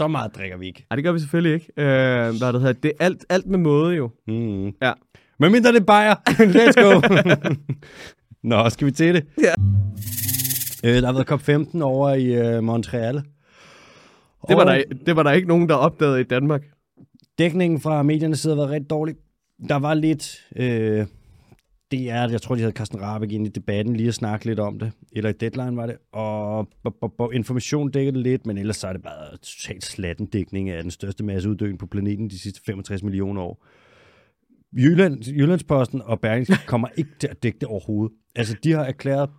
Så 0.00 0.08
meget 0.08 0.36
drikker 0.36 0.56
vi 0.56 0.66
ikke. 0.66 0.86
Ej, 0.90 0.94
det 0.94 1.04
gør 1.04 1.12
vi 1.12 1.18
selvfølgelig 1.18 1.54
ikke. 1.54 1.72
Øh, 1.76 2.38
hvad 2.38 2.52
det 2.52 2.60
hedder, 2.60 2.72
det 2.72 2.92
er 3.00 3.04
alt, 3.04 3.24
alt 3.28 3.46
med 3.46 3.58
måde 3.58 3.94
jo. 3.94 4.10
Mm. 4.26 4.66
Ja. 4.66 4.92
Men 5.38 5.52
mindre 5.52 5.72
det 5.72 5.80
er 5.80 5.84
bajer. 5.84 6.14
Let's 6.56 6.82
go. 6.82 7.00
Nå, 8.50 8.68
skal 8.68 8.86
vi 8.86 8.92
til 8.92 9.14
det? 9.14 9.24
Ja. 9.42 9.54
Øh, 10.84 11.02
der 11.02 11.06
har 11.06 11.12
været 11.12 11.30
COP15 11.30 11.82
over 11.82 12.10
i 12.10 12.24
øh, 12.24 12.62
Montreal. 12.62 13.14
Det 14.48 14.56
var, 14.56 14.64
der, 14.64 14.82
det 15.06 15.16
var 15.16 15.22
der 15.22 15.32
ikke 15.32 15.48
nogen, 15.48 15.68
der 15.68 15.74
opdagede 15.74 16.20
i 16.20 16.24
Danmark. 16.24 16.62
Dækningen 17.38 17.80
fra 17.80 18.02
medierne 18.02 18.36
side 18.36 18.54
har 18.54 18.60
været 18.60 18.70
rigtig 18.70 18.90
dårlig. 18.90 19.14
Der 19.68 19.76
var 19.76 19.94
lidt... 19.94 20.46
Øh, 20.56 21.06
det 21.90 22.10
er, 22.10 22.28
jeg 22.28 22.42
tror, 22.42 22.54
de 22.54 22.60
havde 22.60 22.72
Carsten 22.72 23.02
Rabeck 23.02 23.32
ind 23.32 23.46
i 23.46 23.50
debatten 23.50 23.96
lige 23.96 24.08
at 24.08 24.14
snakke 24.14 24.46
lidt 24.46 24.60
om 24.60 24.78
det. 24.78 24.92
Eller 25.12 25.30
i 25.30 25.32
Deadline 25.32 25.76
var 25.76 25.86
det. 25.86 25.96
Og 26.12 26.68
information 27.34 27.90
dækkede 27.90 28.14
det 28.14 28.22
lidt, 28.22 28.46
men 28.46 28.58
ellers 28.58 28.76
så 28.76 28.86
er 28.86 28.92
det 28.92 29.02
bare 29.02 29.36
totalt 29.36 29.84
slatten 29.84 30.26
dækning 30.26 30.70
af 30.70 30.82
den 30.82 30.90
største 30.90 31.24
masseuddøen 31.24 31.78
på 31.78 31.86
planeten 31.86 32.30
de 32.30 32.38
sidste 32.38 32.60
65 32.66 33.02
millioner 33.02 33.42
år. 33.42 33.66
Jylland, 34.72 35.24
Jyllandsposten 35.24 36.02
og 36.02 36.20
Berlingske 36.20 36.66
kommer 36.66 36.88
ikke 36.96 37.10
til 37.20 37.28
at 37.28 37.42
dække 37.42 37.58
det 37.58 37.68
overhovedet. 37.68 38.16
Altså, 38.36 38.56
de 38.64 38.72
har 38.72 38.84
erklæret, 38.84 39.30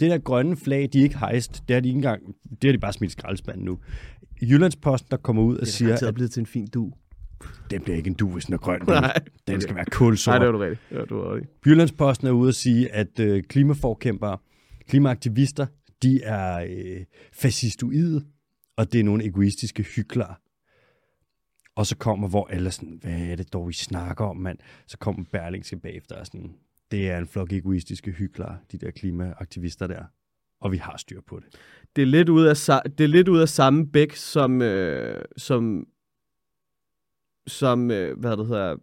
det 0.00 0.10
der 0.10 0.18
grønne 0.18 0.56
flag, 0.56 0.88
de 0.92 0.98
er 0.98 1.02
ikke 1.02 1.18
hejst, 1.18 1.62
det 1.68 1.74
har 1.74 1.80
de 1.80 1.88
ikke 1.88 1.96
engang, 1.96 2.22
det 2.62 2.64
har 2.64 2.72
de 2.72 2.78
bare 2.78 2.92
smidt 2.92 3.12
skraldespanden 3.12 3.64
nu. 3.64 3.78
Jyllandsposten, 4.42 5.10
der 5.10 5.16
kommer 5.16 5.42
ud 5.42 5.56
og 5.56 5.66
siger, 5.66 5.92
Det 5.92 6.02
er 6.02 6.08
at 6.08 6.14
blevet 6.14 6.30
til 6.30 6.40
en 6.40 6.46
fin 6.46 6.66
du. 6.66 6.92
Det 7.70 7.82
bliver 7.82 7.96
ikke 7.96 8.08
en 8.08 8.14
du, 8.14 8.30
hvis 8.30 8.44
den 8.44 8.54
er 8.54 8.58
grøn. 8.58 8.80
Nej. 8.86 9.18
Den 9.48 9.60
skal 9.60 9.74
være 9.74 9.84
Nej, 9.84 9.90
kulsort. 9.98 10.40
det 10.40 10.46
var 10.46 10.52
du 10.52 10.58
rigtigt. 10.58 10.80
Ja, 10.90 11.04
du 11.04 11.16
var 11.16 11.34
rigtigt. 11.34 11.66
Jyllandsposten 11.66 12.26
er 12.26 12.32
ude 12.32 12.48
at 12.48 12.54
sige, 12.54 12.92
at 12.94 13.20
øh, 13.20 13.42
klimaforkæmpere, 13.42 14.38
klimaaktivister, 14.88 15.66
de 16.02 16.22
er 16.22 16.66
øh, 16.70 17.04
fascistoide, 17.32 18.24
og 18.76 18.92
det 18.92 19.00
er 19.00 19.04
nogle 19.04 19.24
egoistiske 19.24 19.82
hyklere. 19.82 20.34
Og 21.76 21.86
så 21.86 21.96
kommer, 21.96 22.28
hvor 22.28 22.46
alle 22.46 22.70
sådan, 22.70 22.98
hvad 23.02 23.20
er 23.20 23.36
det 23.36 23.52
dog, 23.52 23.70
I 23.70 23.72
snakker 23.72 24.24
om, 24.24 24.36
mand? 24.36 24.58
Så 24.86 24.98
kommer 24.98 25.24
Berlingske 25.32 25.76
bagefter 25.76 26.16
og 26.16 26.26
sådan, 26.26 26.54
det 26.90 27.10
er 27.10 27.18
en 27.18 27.26
flok 27.26 27.52
egoistiske 27.52 28.10
hyklere, 28.10 28.56
de 28.72 28.78
der 28.78 28.90
klimaaktivister 28.90 29.86
der. 29.86 30.04
Og 30.60 30.72
vi 30.72 30.76
har 30.76 30.96
styr 30.96 31.20
på 31.26 31.40
det. 31.40 31.58
Det 31.96 32.02
er 32.02 32.06
lidt 32.06 32.28
ud 32.28 32.44
af, 32.44 32.56
det 32.98 33.04
er 33.04 33.08
lidt 33.08 33.28
ud 33.28 33.38
af 33.38 33.48
samme 33.48 33.86
bæk, 33.86 34.12
som, 34.12 34.62
øh, 34.62 35.24
som, 35.36 35.86
som 37.48 37.90
øh, 37.90 38.18
hvad 38.18 38.36
det 38.36 38.46
hedder, 38.46 38.76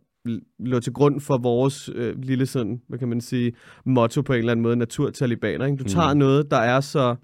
lå 0.59 0.79
til 0.79 0.93
grund 0.93 1.21
for 1.21 1.37
vores 1.37 1.89
øh, 1.95 2.19
lille 2.19 2.45
sådan, 2.45 2.81
hvad 2.87 2.99
kan 2.99 3.07
man 3.07 3.21
sige, 3.21 3.53
motto 3.85 4.21
på 4.21 4.33
en 4.33 4.39
eller 4.39 4.51
anden 4.51 4.63
måde, 4.63 4.75
naturtalibaner. 4.75 5.65
Ikke? 5.65 5.77
Du 5.77 5.83
tager 5.89 6.13
Mm. 6.13 6.19
noget, 6.19 6.51
der 6.51 6.57
er 6.57 6.79
så 6.81 7.15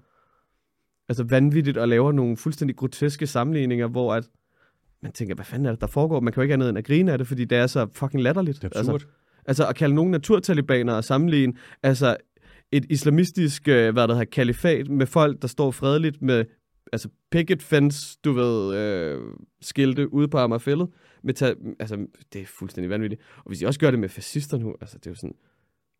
altså 1.08 1.24
vanvittigt, 1.24 1.76
og 1.78 1.88
laver 1.88 2.12
nogle 2.12 2.36
fuldstændig 2.36 2.76
groteske 2.76 3.26
sammenligninger, 3.26 3.86
hvor 3.88 4.14
at 4.14 4.28
man 5.02 5.12
tænker, 5.12 5.34
hvad 5.34 5.44
fanden 5.44 5.66
er 5.66 5.70
det, 5.70 5.80
der 5.80 5.86
foregår? 5.86 6.20
Man 6.20 6.32
kan 6.32 6.40
jo 6.40 6.42
ikke 6.42 6.54
andet 6.54 6.68
end 6.68 6.78
at 6.78 6.84
grine 6.84 7.12
af 7.12 7.18
det, 7.18 7.26
fordi 7.26 7.44
det 7.44 7.58
er 7.58 7.66
så 7.66 7.86
fucking 7.94 8.22
latterligt. 8.22 8.62
Det 8.62 8.72
er 8.72 8.78
Altså, 8.78 8.92
absurd. 8.92 9.10
Altså 9.46 9.66
at 9.66 9.76
kalde 9.76 9.94
nogen 9.94 10.10
naturtalibaner 10.10 10.92
og 10.94 11.04
sammenligne, 11.04 11.52
altså 11.82 12.16
et 12.72 12.84
islamistisk, 12.90 13.68
øh, 13.68 13.92
hvad 13.92 14.08
der 14.08 14.14
hedder, 14.14 14.24
kalifat 14.24 14.88
med 14.88 15.06
folk, 15.06 15.42
der 15.42 15.48
står 15.48 15.70
fredeligt 15.70 16.22
med 16.22 16.44
altså 16.92 17.08
picket 17.30 17.62
fence, 17.62 18.18
du 18.24 18.32
ved, 18.32 18.76
øh, 18.76 19.20
skilte 19.60 20.12
ude 20.12 20.28
på 20.28 20.38
Amagerfællet. 20.38 20.88
Med 21.22 21.34
ta- 21.34 21.54
altså, 21.80 22.06
det 22.32 22.40
er 22.42 22.46
fuldstændig 22.46 22.90
vanvittigt. 22.90 23.22
Og 23.36 23.44
hvis 23.46 23.58
de 23.58 23.66
også 23.66 23.80
gør 23.80 23.90
det 23.90 24.00
med 24.00 24.08
fascister 24.08 24.58
nu, 24.58 24.76
altså 24.80 24.98
det 24.98 25.06
er 25.06 25.10
jo 25.10 25.14
sådan, 25.14 25.34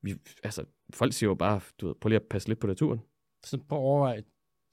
vi, 0.02 0.14
altså 0.44 0.64
folk 0.94 1.12
siger 1.12 1.30
jo 1.30 1.34
bare, 1.34 1.60
du 1.80 1.86
ved, 1.86 1.94
prøv 2.00 2.08
lige 2.08 2.20
at 2.20 2.26
passe 2.30 2.48
lidt 2.48 2.58
på 2.58 2.66
naturen. 2.66 3.00
Så 3.44 3.58
prøv 3.68 3.78
at 3.78 3.82
overveje, 3.82 4.22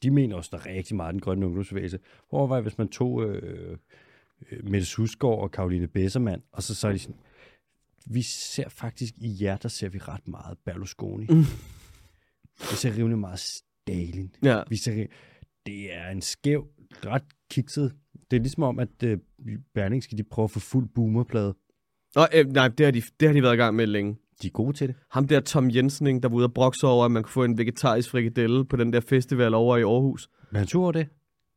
de 0.04 0.12
mener 0.12 0.36
også, 0.36 0.50
der 0.54 0.58
er 0.58 0.76
rigtig 0.76 0.96
meget 0.96 1.14
den 1.14 1.22
grønne 1.22 1.46
ungdomsbevægelse. 1.46 1.98
Prøv 2.30 2.38
at 2.38 2.42
overveje, 2.42 2.62
hvis 2.62 2.78
man 2.78 2.88
tog 2.90 3.24
øh, 3.26 3.78
øh, 4.52 4.66
Mette 4.70 4.88
Husgaard 4.98 5.40
og 5.40 5.52
Karoline 5.52 5.88
Bessermann, 5.88 6.42
og 6.52 6.64
så 6.64 6.76
så 6.76 6.88
er 6.88 6.92
de 6.92 7.00
sådan, 7.00 7.16
vi 8.06 8.22
ser 8.22 8.70
faktisk 8.70 9.14
i 9.18 9.38
jer, 9.44 9.58
der 9.58 9.70
ser 9.70 9.90
vi 9.90 9.98
ret 9.98 10.28
meget 10.28 10.58
Berlusconi. 10.66 11.26
Mm. 11.30 11.44
Vi 12.60 12.76
ser 12.76 12.98
rimelig 12.98 13.18
meget 13.18 13.40
Stalin. 13.40 14.36
Ja, 14.44 14.64
Vi 14.70 14.76
ser, 14.76 15.06
det 15.70 15.94
er 15.96 16.10
en 16.10 16.22
skæv, 16.22 16.68
ret 17.06 17.24
kikset. 17.52 17.94
Det 18.32 18.38
er 18.38 18.42
ligesom 18.42 18.64
om, 18.64 18.80
at 18.80 19.04
øh, 19.04 19.18
Berlingske, 19.74 20.18
de 20.18 20.24
prøver 20.24 20.48
at 20.48 20.52
få 20.52 20.60
fuld 20.60 20.88
boomerplade. 20.96 21.56
og, 22.16 22.28
øh, 22.36 22.46
nej, 22.48 22.68
det 22.68 22.86
har, 22.86 22.92
de, 22.92 23.02
det 23.20 23.28
har 23.28 23.34
de 23.34 23.44
været 23.44 23.54
i 23.54 23.58
gang 23.58 23.76
med 23.76 23.88
længe. 23.88 24.18
De 24.42 24.48
er 24.48 24.52
gode 24.52 24.74
til 24.74 24.88
det. 24.88 24.96
Ham 25.12 25.28
der 25.28 25.40
Tom 25.40 25.72
Jensen, 25.72 26.08
ikke, 26.08 26.20
der 26.20 26.30
var 26.30 26.36
ude 26.36 26.46
og 26.46 26.54
brokse 26.54 26.88
over, 26.88 27.06
at 27.06 27.12
man 27.12 27.24
kunne 27.24 27.32
få 27.32 27.44
en 27.44 27.58
vegetarisk 27.58 28.10
frikadelle 28.10 28.66
på 28.66 28.76
den 28.76 28.94
der 28.94 29.00
festival 29.00 29.54
over 29.54 29.78
i 29.78 29.82
Aarhus. 29.82 30.30
Men 30.52 30.58
han 30.60 30.68
tog 30.68 30.94
det. 30.94 31.08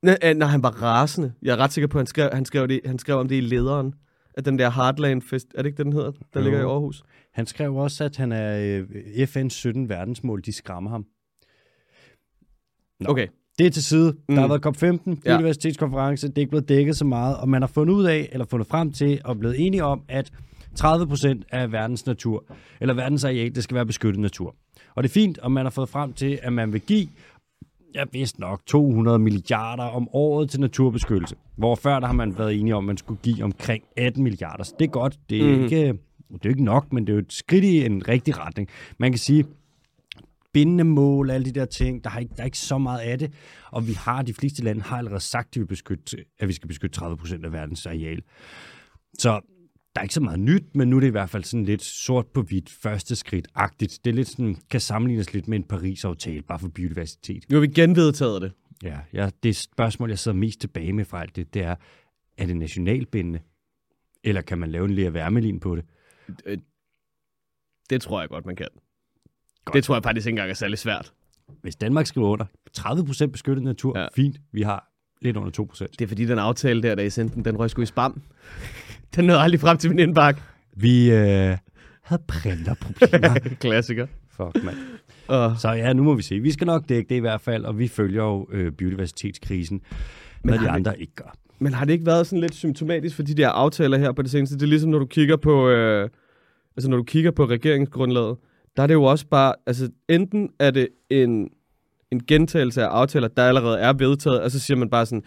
Nej, 0.03 0.19
øh, 0.25 0.35
nej, 0.35 0.49
han 0.49 0.63
var 0.63 0.83
rasende. 0.83 1.33
Jeg 1.43 1.53
er 1.53 1.57
ret 1.57 1.73
sikker 1.73 1.89
på, 1.89 1.99
at 1.99 2.01
han 2.01 2.07
skrev, 2.07 2.31
han 2.33 2.45
skrev, 2.45 2.69
det, 2.69 2.81
han 2.85 2.99
skrev 2.99 3.17
om 3.17 3.29
det 3.29 3.37
i 3.37 3.41
lederen. 3.41 3.95
af 4.37 4.45
den 4.45 4.59
der 4.59 4.71
Heartland 4.71 5.23
Fest. 5.23 5.47
Er 5.55 5.63
det 5.63 5.67
ikke 5.67 5.77
det, 5.77 5.85
den 5.85 5.93
hedder, 5.93 6.11
der 6.35 6.41
Jo. 6.41 6.45
ligger 6.45 6.59
i 6.61 6.63
Aarhus? 6.63 7.03
Han 7.33 7.47
skrev 7.47 7.75
også, 7.77 8.05
at 8.05 8.17
han 8.17 8.33
er 8.33 8.59
øh, 8.59 8.89
FN's 9.29 9.49
17 9.49 9.89
verdensmål, 9.89 10.43
de 10.45 10.53
skræmmer 10.53 10.91
ham. 10.91 11.07
Nå. 13.01 13.11
Okay. 13.11 13.29
Det 13.59 13.67
er 13.67 13.71
til 13.71 13.85
side. 13.85 14.13
Mm. 14.29 14.35
Der 14.35 14.41
har 14.41 14.47
Mm. 14.47 14.51
været 14.51 14.67
COP15, 14.67 15.11
Ja. 15.25 15.37
biodiversitetskonference, 15.37 16.29
det 16.29 16.39
er 16.39 16.41
ikke 16.41 16.51
blevet 16.51 16.69
dækket 16.69 16.97
så 16.97 17.05
meget, 17.05 17.37
og 17.37 17.49
man 17.49 17.63
har 17.63 17.67
fundet 17.67 17.95
ud 17.95 18.05
af, 18.05 18.29
eller 18.33 18.45
fundet 18.51 18.69
frem 18.69 18.93
til, 18.93 19.21
og 19.25 19.39
blevet 19.39 19.67
enige 19.67 19.85
om, 19.85 20.03
at 20.09 20.31
30% 20.75 21.43
af 21.53 21.73
verdens 21.73 22.07
natur, 22.07 22.45
eller 22.81 22.95
verdens 22.95 23.25
areal, 23.25 23.55
det 23.55 23.63
skal 23.65 23.75
være 23.75 23.87
beskyttet 23.87 24.21
natur. 24.21 24.55
Og 24.95 25.03
det 25.03 25.09
er 25.09 25.13
fint, 25.13 25.39
og 25.39 25.53
man 25.53 25.65
har 25.65 25.71
fået 25.71 25.89
frem 25.89 26.13
til, 26.13 26.39
at 26.43 26.53
man 26.53 26.73
vil 26.73 26.81
give, 26.81 27.09
ja 27.95 28.05
vist 28.13 28.39
nok, 28.39 28.61
200 28.67 29.19
milliarder 29.19 29.83
om 29.85 30.09
året 30.13 30.51
til 30.51 30.61
naturbeskyttelse. 30.61 31.37
Hvor 31.57 31.75
før 31.75 32.01
der 32.01 32.07
har 32.07 32.15
man 32.15 32.39
været 32.39 32.55
enige 32.61 32.77
om, 32.77 32.85
at 32.85 32.87
man 32.87 32.97
skulle 32.97 33.21
give 33.23 33.45
omkring 33.45 33.85
18 33.97 34.23
milliarder. 34.23 34.65
Så 34.65 34.75
det 34.79 34.85
er 34.85 34.91
godt. 34.91 35.19
Det 35.31 35.41
er, 35.53 35.57
mm. 35.57 35.65
ikke, 35.65 35.87
det 36.33 36.45
er 36.45 36.49
ikke 36.49 36.65
nok, 36.65 36.93
men 36.93 37.07
det 37.07 37.13
er 37.13 37.15
jo 37.15 37.21
et 37.21 37.33
skridt 37.33 37.65
i 37.65 37.87
en 37.87 38.09
rigtig 38.09 38.39
retning. 38.39 38.69
Man 38.99 39.13
kan 39.13 39.19
sige, 39.19 39.45
bindende 40.53 40.85
mål, 40.85 41.31
alle 41.31 41.45
de 41.45 41.53
der 41.53 41.65
ting. 41.65 42.05
Der 42.05 42.11
er, 42.11 42.19
ikke, 42.19 42.35
der 42.37 42.43
er 42.43 42.45
ikke 42.45 42.59
så 42.59 42.79
meget 42.79 43.01
af 43.01 43.19
det. 43.19 43.33
Og 43.71 43.87
vi 43.89 43.93
har, 43.93 44.23
de 44.23 44.35
fleste 44.35 44.63
lande 44.63 44.83
har 44.83 44.99
allerede 44.99 45.21
sagt, 45.21 45.57
at 45.57 45.61
vi, 45.61 45.67
beskytte, 45.67 46.17
at 46.39 46.49
vi 46.49 46.53
skal 46.53 46.69
beskytte 46.69 46.99
30 46.99 47.17
procent 47.17 47.45
af 47.45 47.53
verdens 47.53 47.87
areal. 47.87 48.23
Så 49.19 49.41
der 49.95 50.01
er 50.01 50.03
ikke 50.03 50.15
så 50.15 50.21
meget 50.21 50.41
nyt, 50.41 50.77
men 50.77 50.91
nu 50.91 50.97
er 50.97 51.01
det 51.01 51.07
i 51.07 51.11
hvert 51.11 51.31
fald 51.31 51.45
sådan 51.45 51.65
lidt 51.65 51.83
sort 51.83 52.27
på 52.27 52.43
hvidt, 52.43 52.71
første 52.71 53.17
skridt-agtigt. 53.17 53.99
Det 54.05 54.11
er 54.11 54.15
lidt 54.15 54.29
sådan, 54.29 54.57
kan 54.71 54.81
sammenlignes 54.81 55.33
lidt 55.33 55.49
med 55.49 55.59
en 55.59 55.65
Paris-aftale, 55.65 56.43
bare 56.43 56.59
for 56.59 56.69
biodiversitet. 56.69 57.45
Nu 57.51 57.57
har 57.57 57.61
vi 57.61 57.67
genvedtaget 57.67 58.43
det. 58.43 58.53
Ja, 58.83 58.99
ja, 59.13 59.31
det 59.43 59.57
spørgsmål, 59.57 60.09
jeg 60.09 60.19
sidder 60.19 60.39
mest 60.39 60.61
tilbage 60.61 60.93
med 60.93 61.05
fra 61.05 61.23
alt 61.23 61.37
det, 61.37 61.55
det 61.55 61.63
er, 61.63 61.75
er 62.39 62.47
det 62.47 62.57
nationalbindende? 62.57 63.41
Eller 64.25 64.41
kan 64.41 64.59
man 64.59 64.71
lave 64.71 64.85
en 64.85 64.95
lære 64.95 65.15
værmelin 65.15 65.61
på 65.61 65.77
det? 65.77 65.85
Det 67.91 68.03
tror 68.03 68.21
jeg 68.21 68.29
godt, 68.29 68.47
man 68.47 68.57
kan. 68.57 68.69
Godt. 69.65 69.75
Det 69.75 69.85
tror 69.85 69.95
jeg 69.95 70.03
faktisk 70.03 70.27
ikke 70.27 70.35
engang 70.35 70.51
er 70.51 70.55
særlig 70.55 70.79
svært. 70.79 71.13
Hvis 71.63 71.77
Danmark 71.77 72.07
skriver 72.07 72.29
under 72.29 72.45
30 72.73 73.05
procent 73.07 73.33
beskyttet 73.33 73.65
natur, 73.65 73.99
Ja. 73.99 74.07
fint. 74.17 74.37
Vi 74.53 74.63
har 74.63 74.89
lidt 75.23 75.37
under 75.37 75.51
2 75.51 75.65
procent. 75.65 75.91
Det 75.99 76.05
er 76.05 76.09
fordi, 76.09 76.25
den 76.25 76.39
aftale 76.39 76.83
der, 76.83 76.95
da 76.95 77.03
I 77.03 77.11
sendte 77.11 77.35
den, 77.35 77.45
den 77.45 77.59
røg 77.59 77.71
sgu 77.71 77.83
i 77.83 77.87
spam. 77.87 78.23
den 79.17 79.25
nåede 79.25 79.41
aldrig 79.41 79.61
frem 79.61 79.77
til 79.79 79.91
min 79.91 79.99
indbakke. 79.99 80.41
Vi 80.77 81.11
øh, 81.11 81.57
havde 82.03 82.23
printerproblemer. 82.29 83.39
Klassiker. 83.61 84.07
Fuck, 84.31 84.65
mand. 84.65 84.77
Og 85.29 85.59
Så 85.59 85.71
ja, 85.71 85.93
nu 85.93 86.03
må 86.03 86.15
vi 86.15 86.23
se. 86.23 86.41
Vi 86.41 86.51
skal 86.51 86.67
nok 86.67 86.89
dække 86.89 87.09
det 87.09 87.15
i 87.15 87.19
hvert 87.19 87.41
fald, 87.41 87.65
og 87.65 87.79
vi 87.79 87.89
følger 87.89 88.23
jo 88.25 88.49
øh, 88.53 88.73
biodiversitetskrisen, 88.73 89.81
hvad 90.45 90.55
har 90.59 90.61
de 90.67 90.69
det- 90.69 90.75
andre 90.75 91.01
ikke 91.01 91.15
gør. 91.15 91.35
Men 91.59 91.75
har 91.75 91.85
det 91.85 91.93
ikke 91.93 92.07
været 92.07 92.27
sådan 92.27 92.41
lidt 92.41 92.55
symptomatisk 92.55 93.17
for 93.17 93.23
de 93.23 93.35
der 93.35 93.49
aftaler 93.49 93.99
her 93.99 94.13
på 94.13 94.23
det 94.23 94.31
seneste? 94.31 94.55
Det 94.55 94.63
er 94.63 94.67
ligesom, 94.67 94.91
når 94.91 94.99
du 94.99 95.07
kigger 95.07 95.37
på, 95.37 95.69
øh, 95.69 96.09
altså 96.77 96.91
når 96.91 96.97
du 96.97 97.03
kigger 97.03 97.31
på 97.31 97.45
regeringsgrundlaget, 97.45 98.37
der 98.77 98.83
er 98.83 98.87
det 98.87 98.95
jo 98.95 99.03
også 99.05 99.27
bare, 99.27 99.55
altså 99.67 99.91
enten 100.09 100.51
er 100.59 100.71
det 100.71 100.89
en, 101.11 101.51
en 102.11 102.25
gentagelse 102.27 102.83
af 102.83 102.87
aftaler, 102.87 103.29
der 103.29 103.45
allerede 103.45 103.79
er 103.79 103.93
vedtaget, 103.93 104.41
og 104.41 104.51
så 104.51 104.59
siger 104.61 104.77
man 104.77 104.91
bare 104.91 105.07
sådan, 105.07 105.23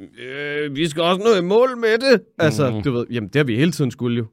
øh, 0.00 0.76
vi 0.76 0.88
skal 0.88 1.02
også 1.02 1.20
nå 1.22 1.40
i 1.44 1.48
mål 1.48 1.76
med 1.78 1.98
det. 1.98 2.22
Altså, 2.38 2.70
Mhm. 2.70 2.82
du 2.82 2.92
ved, 2.92 3.06
jamen 3.10 3.28
det 3.28 3.36
har 3.36 3.44
vi 3.44 3.56
hele 3.56 3.72
tiden 3.72 3.90
skulle 3.90 4.16
jo. 4.18 4.26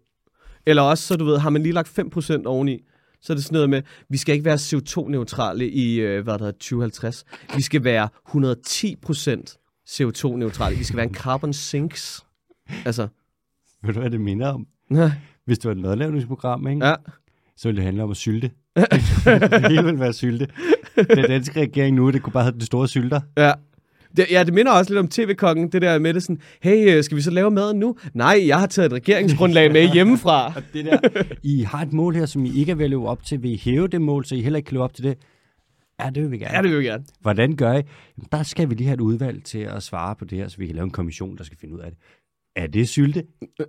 Eller 0.65 0.81
også, 0.81 1.03
så 1.07 1.15
du 1.17 1.25
ved, 1.25 1.37
har 1.37 1.49
man 1.49 1.63
lige 1.63 1.73
lagt 1.73 1.87
5% 1.87 2.45
oveni, 2.45 2.79
så 3.21 3.33
er 3.33 3.35
det 3.35 3.43
sådan 3.43 3.53
noget 3.55 3.69
med, 3.69 3.81
vi 4.09 4.17
skal 4.17 4.33
ikke 4.33 4.45
være 4.45 4.55
CO2-neutrale 4.57 5.69
i, 5.69 5.95
øh, 5.99 6.23
hvad 6.23 6.33
der 6.33 6.39
hedder, 6.39 6.51
2050. 6.51 7.25
Vi 7.55 7.61
skal 7.61 7.83
være 7.83 8.09
110% 8.25 9.57
CO2-neutrale. 9.89 10.77
Vi 10.77 10.83
skal 10.83 10.97
være 10.97 11.07
en 11.07 11.13
carbon 11.15 11.53
sinks. 11.53 12.25
Altså, 12.85 13.07
Ved 13.83 13.93
du, 13.93 13.99
hvad 13.99 14.09
det 14.09 14.21
minder 14.21 14.47
om? 14.53 14.67
nej. 14.89 15.09
Hvis 15.45 15.59
det 15.59 15.65
var 15.69 15.71
et 15.75 15.81
madlavningsprogram, 15.81 16.67
ikke? 16.67 16.85
ja. 16.87 16.95
Så 17.59 17.67
ville 17.67 17.77
det 17.77 17.85
handle 17.85 18.03
om 18.03 18.11
at 18.11 18.17
sylte. 18.17 18.51
det 19.25 19.67
hele 19.69 19.83
ville 19.83 19.99
være 19.99 20.13
sylte. 20.13 20.47
Den 20.95 21.25
danske 21.25 21.61
regering 21.61 21.95
nu, 21.95 22.11
det 22.11 22.21
kunne 22.21 22.33
bare 22.33 22.43
have 22.43 22.55
det 22.55 22.63
store 22.63 22.87
sylter. 22.87 23.21
Ja. 23.37 23.51
Det, 24.17 24.25
ja, 24.31 24.43
det 24.43 24.53
minder 24.53 24.71
også 24.71 24.91
lidt 24.91 24.99
om 24.99 25.07
TV-kongen, 25.07 25.71
det 25.71 25.81
der 25.81 25.99
med 25.99 26.13
det 26.13 26.23
sådan, 26.23 26.41
hey, 26.61 26.97
øh, 26.97 27.03
skal 27.03 27.17
vi 27.17 27.21
så 27.21 27.31
lave 27.31 27.51
maden 27.51 27.79
nu? 27.79 27.97
Nej, 28.13 28.43
jeg 28.47 28.59
har 28.59 28.67
taget 28.67 28.85
et 28.85 28.93
regeringsgrundlag 28.93 29.71
med 29.71 29.93
hjemmefra. 29.93 30.53
Det 30.73 30.85
der, 30.85 30.99
I 31.43 31.61
har 31.61 31.81
et 31.81 31.93
mål 31.93 32.15
her, 32.15 32.25
som 32.25 32.45
I 32.45 32.59
ikke 32.59 32.71
er 32.71 32.75
ved 32.75 32.83
at 32.83 32.89
leve 32.89 33.07
op 33.07 33.23
til. 33.23 33.43
Vil 33.43 33.51
I 33.51 33.61
hæve 33.63 33.87
det 33.87 34.01
mål, 34.01 34.25
så 34.25 34.35
I 34.35 34.41
heller 34.41 34.57
ikke 34.57 34.67
kan 34.67 34.75
leve 34.75 34.83
op 34.83 34.93
til 34.93 35.03
det? 35.03 35.17
Ja, 35.99 36.09
det 36.09 36.23
vil 36.23 36.31
vi 36.31 36.37
gerne. 36.37 36.55
Ja, 36.55 36.61
det 36.61 36.71
vil 36.71 36.79
vi 36.79 36.85
gerne. 36.85 37.03
Hvordan 37.21 37.55
gør 37.55 37.71
I? 37.71 37.75
Jamen, 37.75 38.27
Der 38.31 38.43
skal 38.43 38.69
vi 38.69 38.75
lige 38.75 38.87
have 38.87 38.93
et 38.95 39.01
udvalg 39.01 39.43
til 39.43 39.59
at 39.59 39.83
svare 39.83 40.15
på 40.15 40.25
det 40.25 40.37
her, 40.37 40.47
så 40.47 40.57
vi 40.57 40.65
kan 40.65 40.75
lave 40.75 40.85
en 40.85 40.91
kommission, 40.91 41.37
der 41.37 41.43
skal 41.43 41.57
finde 41.57 41.75
ud 41.75 41.79
af 41.79 41.91
det. 41.91 41.99
Er 42.55 42.67
det 42.67 42.89
sylte? 42.89 43.23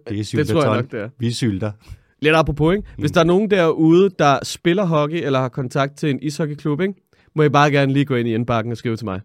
Det 0.09 0.21
er 0.21 0.25
sylte. 0.25 0.45
Det 0.45 0.53
tror 0.53 0.65
jeg 0.65 0.77
nok, 0.77 0.93
det 0.93 1.01
er. 1.01 1.09
Vi 1.19 1.33
sylter. 1.33 1.73
Lidt 2.23 2.37
apropos, 2.37 2.77
ikke? 2.77 2.89
Hvis 2.99 3.11
der 3.11 3.21
er 3.21 3.25
nogen 3.25 3.51
derude, 3.51 4.11
der 4.19 4.39
spiller 4.45 4.85
hockey 4.85 5.25
eller 5.25 5.39
har 5.39 5.49
kontakt 5.49 5.97
til 5.97 6.11
en 6.11 6.23
ishockeyklub, 6.23 6.81
ikke? 6.81 6.95
må 7.35 7.43
I 7.43 7.49
bare 7.49 7.71
gerne 7.71 7.93
lige 7.93 8.05
gå 8.05 8.15
ind 8.15 8.29
i 8.29 8.35
indbakken 8.35 8.73
og 8.73 8.77
skrive 8.77 8.97
til 8.97 9.05
mig. 9.05 9.21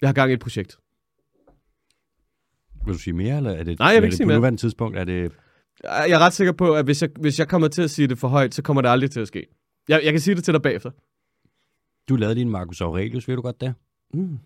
Jeg 0.00 0.08
har 0.08 0.14
gang 0.14 0.30
i 0.30 0.34
et 0.34 0.40
projekt. 0.40 0.78
Vil 2.86 2.94
du 2.94 2.98
sige 2.98 3.14
mere, 3.14 3.36
eller 3.36 3.50
er 3.50 3.64
det, 3.64 3.78
Nej, 3.78 3.88
jeg 3.88 3.94
vil 3.94 4.02
er 4.02 4.04
ikke 4.04 4.10
det 4.10 4.16
sige 4.16 4.26
på 4.26 4.32
nuværende 4.32 4.60
tidspunkt? 4.60 4.98
Er 4.98 5.04
det, 5.04 5.32
Jeg 5.84 6.10
er 6.10 6.18
ret 6.18 6.32
sikker 6.32 6.52
på, 6.52 6.74
at 6.74 6.84
hvis 6.84 7.02
jeg, 7.02 7.10
hvis 7.20 7.38
jeg 7.38 7.48
kommer 7.48 7.68
til 7.68 7.82
at 7.82 7.90
sige 7.90 8.08
det 8.08 8.18
for 8.18 8.28
højt, 8.28 8.54
så 8.54 8.62
kommer 8.62 8.82
det 8.82 8.88
aldrig 8.88 9.10
til 9.10 9.20
at 9.20 9.28
ske. 9.28 9.46
Jeg, 9.88 10.00
jeg 10.04 10.12
kan 10.12 10.20
sige 10.20 10.34
det 10.34 10.44
til 10.44 10.54
dig 10.54 10.62
bagefter. 10.62 10.90
du 12.08 12.16
lavede 12.16 12.34
din 12.34 12.50
Marcus 12.50 12.80
Aurelius, 12.80 13.28
ved 13.28 13.36
du 13.36 13.42
godt 13.42 13.60
det? 13.60 13.74
Mm. 14.14 14.38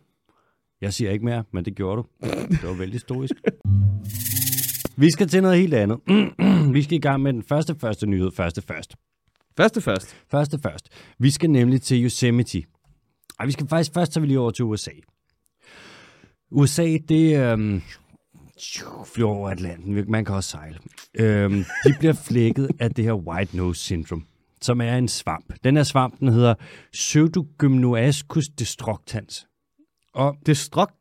Jeg 0.80 0.92
siger 0.92 1.10
ikke 1.10 1.24
mere, 1.24 1.44
men 1.52 1.64
det 1.64 1.74
gjorde 1.74 1.96
du. 2.02 2.06
Det 2.50 2.62
var 2.62 2.78
vældig 2.78 2.94
historisk. 2.94 3.34
Vi 5.00 5.10
skal 5.10 5.28
til 5.28 5.42
noget 5.42 5.58
helt 5.58 5.74
andet. 5.74 5.98
vi 6.74 6.82
skal 6.82 6.96
i 6.96 7.00
gang 7.00 7.22
med 7.22 7.32
den 7.32 7.42
første 7.42 7.74
første 7.74 8.06
nyhed. 8.06 8.30
Første 8.30 8.62
først. 8.62 8.96
Første 9.56 9.80
først. 9.80 10.16
Første 10.30 10.58
først. 10.62 10.88
Vi 11.18 11.30
skal 11.30 11.50
nemlig 11.50 11.82
til 11.82 12.04
Yosemite. 12.04 12.62
Ej, 13.40 13.46
vi 13.46 13.52
skal 13.52 13.68
faktisk 13.68 13.94
først 13.94 14.12
tage 14.12 14.20
vi 14.20 14.26
lige 14.26 14.40
over 14.40 14.50
til 14.50 14.64
USA. 14.64 14.90
USA, 16.50 16.96
det 17.08 17.52
øhm, 17.52 17.82
flyver 19.14 19.30
over 19.30 19.50
Atlanten. 19.50 20.10
Man 20.10 20.24
kan 20.24 20.34
også 20.34 20.50
sejle. 20.50 20.78
Øhm, 21.14 21.64
de 21.84 21.94
bliver 21.98 22.14
flækket 22.28 22.70
af 22.80 22.90
det 22.90 23.04
her 23.04 23.14
white 23.14 23.56
nose 23.56 23.80
syndrome, 23.80 24.22
som 24.60 24.80
er 24.80 24.96
en 24.96 25.08
svamp. 25.08 25.54
Den 25.64 25.76
her 25.76 25.82
svamp, 25.82 26.20
den 26.20 26.28
hedder 26.28 26.54
Pseudogymnoascus 26.92 28.48
destructans. 28.48 29.46
Og 30.14 30.36
strok. 30.54 30.92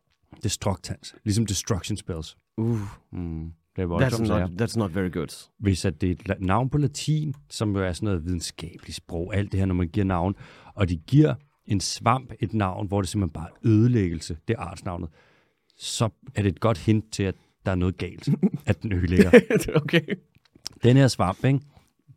destructans, 0.44 1.16
ligesom 1.24 1.46
destruction 1.46 1.98
spells. 1.98 2.38
Uh, 2.58 2.80
Mm, 3.12 3.52
det 3.78 3.84
er 3.84 3.88
that's, 3.88 4.18
voldsomt, 4.18 4.28
not, 4.28 4.62
that's 4.62 4.78
not 4.78 4.96
very 4.96 5.12
good. 5.12 5.48
Hvis 5.60 5.86
at 5.86 6.02
det 6.02 6.10
er 6.10 6.34
et 6.34 6.42
navn 6.42 6.70
på 6.70 6.78
latin, 6.78 7.34
som 7.50 7.76
jo 7.76 7.84
er 7.84 7.94
sådan 7.94 8.06
noget 8.06 8.26
videnskabeligt 8.26 8.96
sprog, 8.96 9.36
alt 9.36 9.52
det 9.52 9.60
her, 9.60 9.66
når 9.66 9.76
man 9.76 9.88
giver 9.88 10.06
navn, 10.06 10.36
og 10.76 10.90
de 10.90 10.98
giver 10.98 11.36
en 11.66 11.80
svamp 11.80 12.34
et 12.40 12.54
navn, 12.54 12.88
hvor 12.88 13.02
det 13.02 13.10
simpelthen 13.10 13.34
bare 13.34 13.48
er 13.48 13.58
ødelæggelse, 13.64 14.38
det 14.48 14.54
er 14.54 14.60
artsnavnet, 14.60 15.10
så 15.78 16.10
er 16.36 16.42
det 16.42 16.52
et 16.52 16.60
godt 16.60 16.78
hint 16.78 17.12
til, 17.12 17.24
at 17.24 17.36
der 17.66 17.72
er 17.72 17.76
noget 17.76 17.98
galt, 17.98 18.30
at 18.66 18.82
den 18.82 18.94
ødelægger. 18.94 19.32
okay. 19.84 20.02
den 20.84 20.98
her 20.98 21.08
svamp, 21.08 21.46
ikke? 21.46 21.60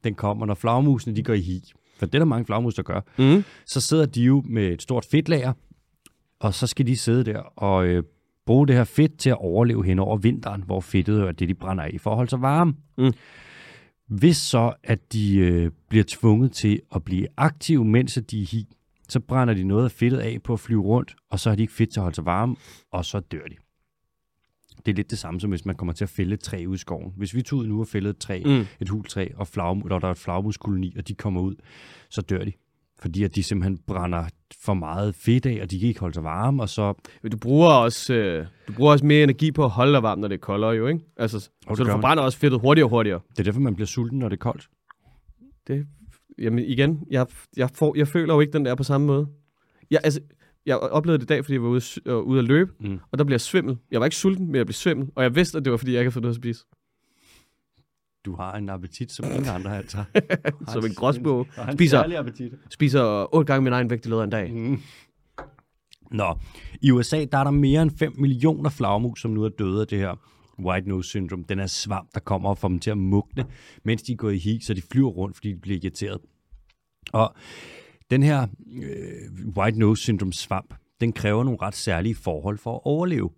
den 0.04 0.14
kommer, 0.14 0.46
når 0.46 0.54
flagmusene 0.54 1.16
de 1.16 1.22
går 1.22 1.34
i 1.34 1.40
hi. 1.40 1.72
For 1.98 2.06
det 2.06 2.14
er 2.14 2.18
der 2.18 2.26
mange 2.26 2.44
flagmus, 2.44 2.74
der 2.74 2.82
gør. 2.82 3.00
Mm. 3.18 3.44
Så 3.66 3.80
sidder 3.80 4.06
de 4.06 4.22
jo 4.22 4.42
med 4.46 4.68
et 4.68 4.82
stort 4.82 5.04
fedtlager, 5.04 5.52
og 6.40 6.54
så 6.54 6.66
skal 6.66 6.86
de 6.86 6.96
sidde 6.96 7.24
der 7.24 7.38
og 7.38 7.86
øh, 7.86 8.02
bruge 8.50 8.66
det 8.66 8.76
her 8.76 8.84
fedt 8.84 9.18
til 9.18 9.30
at 9.30 9.36
overleve 9.38 9.84
hen 9.84 9.98
over 9.98 10.16
vinteren, 10.16 10.62
hvor 10.62 10.80
fedtet 10.80 11.20
er 11.20 11.32
det, 11.32 11.48
de 11.48 11.54
brænder 11.54 11.84
af 11.84 11.96
for 12.00 12.10
at 12.10 12.16
holde 12.16 12.30
sig 12.30 12.42
varme. 12.42 12.74
Mm. 12.98 13.12
Hvis 14.06 14.36
så, 14.36 14.72
at 14.84 15.12
de 15.12 15.36
øh, 15.36 15.70
bliver 15.88 16.04
tvunget 16.08 16.52
til 16.52 16.80
at 16.94 17.04
blive 17.04 17.26
aktive, 17.36 17.84
mens 17.84 18.18
de 18.30 18.42
er 18.42 18.46
hi, 18.46 18.66
så 19.08 19.20
brænder 19.20 19.54
de 19.54 19.64
noget 19.64 19.84
af 19.84 19.90
fedtet 19.90 20.18
af 20.18 20.42
på 20.44 20.52
at 20.52 20.60
flyve 20.60 20.82
rundt, 20.82 21.16
og 21.30 21.40
så 21.40 21.48
har 21.50 21.56
de 21.56 21.62
ikke 21.62 21.72
fedt 21.72 21.90
til 21.90 22.00
at 22.00 22.02
holde 22.02 22.14
sig 22.14 22.24
varme, 22.24 22.56
og 22.92 23.04
så 23.04 23.20
dør 23.20 23.44
de. 23.50 23.54
Det 24.86 24.92
er 24.92 24.96
lidt 24.96 25.10
det 25.10 25.18
samme, 25.18 25.40
som 25.40 25.50
hvis 25.50 25.64
man 25.66 25.74
kommer 25.74 25.92
til 25.92 26.04
at 26.04 26.10
fælde 26.10 26.34
et 26.34 26.40
træ 26.40 26.64
ud 26.68 26.74
i 26.74 26.78
skoven. 26.78 27.12
Hvis 27.16 27.34
vi 27.34 27.42
tog 27.42 27.58
ud 27.58 27.66
nu 27.66 27.80
og 27.80 27.86
fældede 27.88 28.10
et 28.10 28.18
træ, 28.18 28.42
Mm. 28.46 28.66
et 28.80 28.88
hultræ, 28.88 29.28
og 29.36 29.46
flag, 29.46 29.82
der 29.90 30.00
er 30.06 30.10
et 30.10 30.18
flagmuskoloni, 30.18 30.94
og 30.98 31.08
de 31.08 31.14
kommer 31.14 31.40
ud, 31.40 31.54
så 32.10 32.20
dør 32.22 32.44
de. 32.44 32.52
Fordi 33.02 33.24
at 33.24 33.34
de 33.34 33.42
simpelthen 33.42 33.78
brænder 33.86 34.24
for 34.60 34.74
meget 34.74 35.14
fedt 35.14 35.46
af, 35.46 35.58
og 35.62 35.70
de 35.70 35.78
kan 35.78 35.88
ikke 35.88 36.00
holde 36.00 36.14
sig 36.14 36.24
varme, 36.24 36.62
og 36.62 36.68
så... 36.68 36.94
Du 37.32 37.36
bruger, 37.36 37.70
også, 37.70 38.14
øh, 38.14 38.46
du 38.68 38.72
bruger 38.72 38.92
også 38.92 39.06
mere 39.06 39.22
energi 39.22 39.52
på 39.52 39.64
at 39.64 39.70
holde 39.70 39.92
dig 39.92 40.02
varm, 40.02 40.18
når 40.18 40.28
det 40.28 40.34
er 40.34 40.38
koldere 40.38 40.70
jo, 40.70 40.86
ikke? 40.86 41.00
Altså, 41.16 41.38
det 41.38 41.46
så 41.48 41.68
du 41.68 41.74
gør 41.76 41.84
man. 41.84 41.92
forbrænder 41.92 42.22
også 42.22 42.38
fedtet 42.38 42.60
hurtigere 42.60 42.86
og 42.86 42.90
hurtigere. 42.90 43.20
Det 43.30 43.38
er 43.38 43.44
derfor, 43.44 43.60
man 43.60 43.74
bliver 43.74 43.86
sulten, 43.86 44.18
når 44.18 44.28
det 44.28 44.36
er 44.36 44.40
koldt. 44.40 44.68
Det, 45.66 45.86
jamen 46.38 46.64
igen, 46.64 47.00
jeg, 47.10 47.26
jeg, 47.56 47.70
får, 47.74 47.94
jeg 47.96 48.08
føler 48.08 48.34
jo 48.34 48.40
ikke, 48.40 48.52
den 48.52 48.64
der 48.64 48.74
på 48.74 48.82
samme 48.82 49.06
måde. 49.06 49.26
Jeg, 49.90 50.00
altså, 50.04 50.20
jeg 50.66 50.78
oplevede 50.78 51.18
det 51.18 51.24
i 51.24 51.26
dag, 51.26 51.44
fordi 51.44 51.54
jeg 51.54 51.62
var 51.62 51.68
ude, 51.68 51.82
øh, 52.06 52.16
ude 52.18 52.38
at 52.38 52.44
løbe, 52.44 52.72
Mm. 52.80 52.98
og 53.12 53.18
der 53.18 53.24
blev 53.24 53.34
jeg 53.34 53.40
svimmel. 53.40 53.76
Jeg 53.90 54.00
var 54.00 54.06
ikke 54.06 54.16
sulten, 54.16 54.46
men 54.46 54.54
jeg 54.54 54.66
blev 54.66 54.74
svimmel, 54.74 55.08
og 55.14 55.22
jeg 55.22 55.34
vidste, 55.34 55.58
at 55.58 55.64
det 55.64 55.70
var, 55.70 55.76
fordi 55.76 55.92
jeg 55.92 56.00
ikke 56.00 56.06
havde 56.06 56.12
fået 56.12 56.22
noget 56.22 56.34
at 56.34 56.40
spise. 56.42 56.64
Du 58.24 58.36
har 58.36 58.56
en 58.56 58.68
appetit, 58.68 59.12
som 59.12 59.24
ingen 59.30 59.48
andre 59.48 59.76
altså. 59.76 60.04
Som 60.72 60.84
en 60.84 60.94
gråsbog. 60.94 61.46
Spiser. 61.72 62.32
Spiser. 62.70 63.34
otte 63.34 63.52
gange 63.52 63.64
min 63.64 63.72
egen 63.72 63.90
vægt 63.90 64.06
i 64.06 64.08
løbet 64.08 64.20
af 64.20 64.24
en 64.24 64.30
dag. 64.30 64.52
Mm. 64.52 64.80
Nå, 66.10 66.38
i 66.82 66.90
USA 66.90 67.24
der 67.24 67.38
er 67.38 67.44
der 67.44 67.50
mere 67.50 67.82
end 67.82 67.90
5 67.98 68.14
millioner 68.18 68.70
flagmus, 68.70 69.20
som 69.20 69.30
nu 69.30 69.44
er 69.44 69.48
døde 69.48 69.80
af 69.80 69.86
det 69.86 69.98
her 69.98 70.16
white 70.64 70.88
nose 70.88 71.08
syndrome, 71.08 71.44
den 71.48 71.58
er 71.58 71.66
svamp, 71.66 72.08
der 72.14 72.20
kommer 72.20 72.50
og 72.50 72.58
får 72.58 72.68
dem 72.68 72.78
til 72.78 72.90
at 72.90 72.98
mugne, 72.98 73.46
mens 73.84 74.02
de 74.02 74.16
går 74.16 74.30
i 74.30 74.38
hi, 74.38 74.60
så 74.60 74.74
de 74.74 74.82
flyver 74.82 75.10
rundt, 75.10 75.36
fordi 75.36 75.52
de 75.52 75.60
bliver 75.60 75.78
irriteret. 75.82 76.18
Og 77.12 77.34
den 78.10 78.22
her 78.22 78.46
øh, 78.82 79.46
white 79.56 79.78
nose 79.78 80.02
syndrome 80.02 80.32
svamp, 80.32 80.74
den 81.00 81.12
kræver 81.12 81.44
nogle 81.44 81.58
ret 81.62 81.74
særlige 81.74 82.14
forhold 82.14 82.58
for 82.58 82.74
at 82.74 82.80
overleve. 82.84 83.30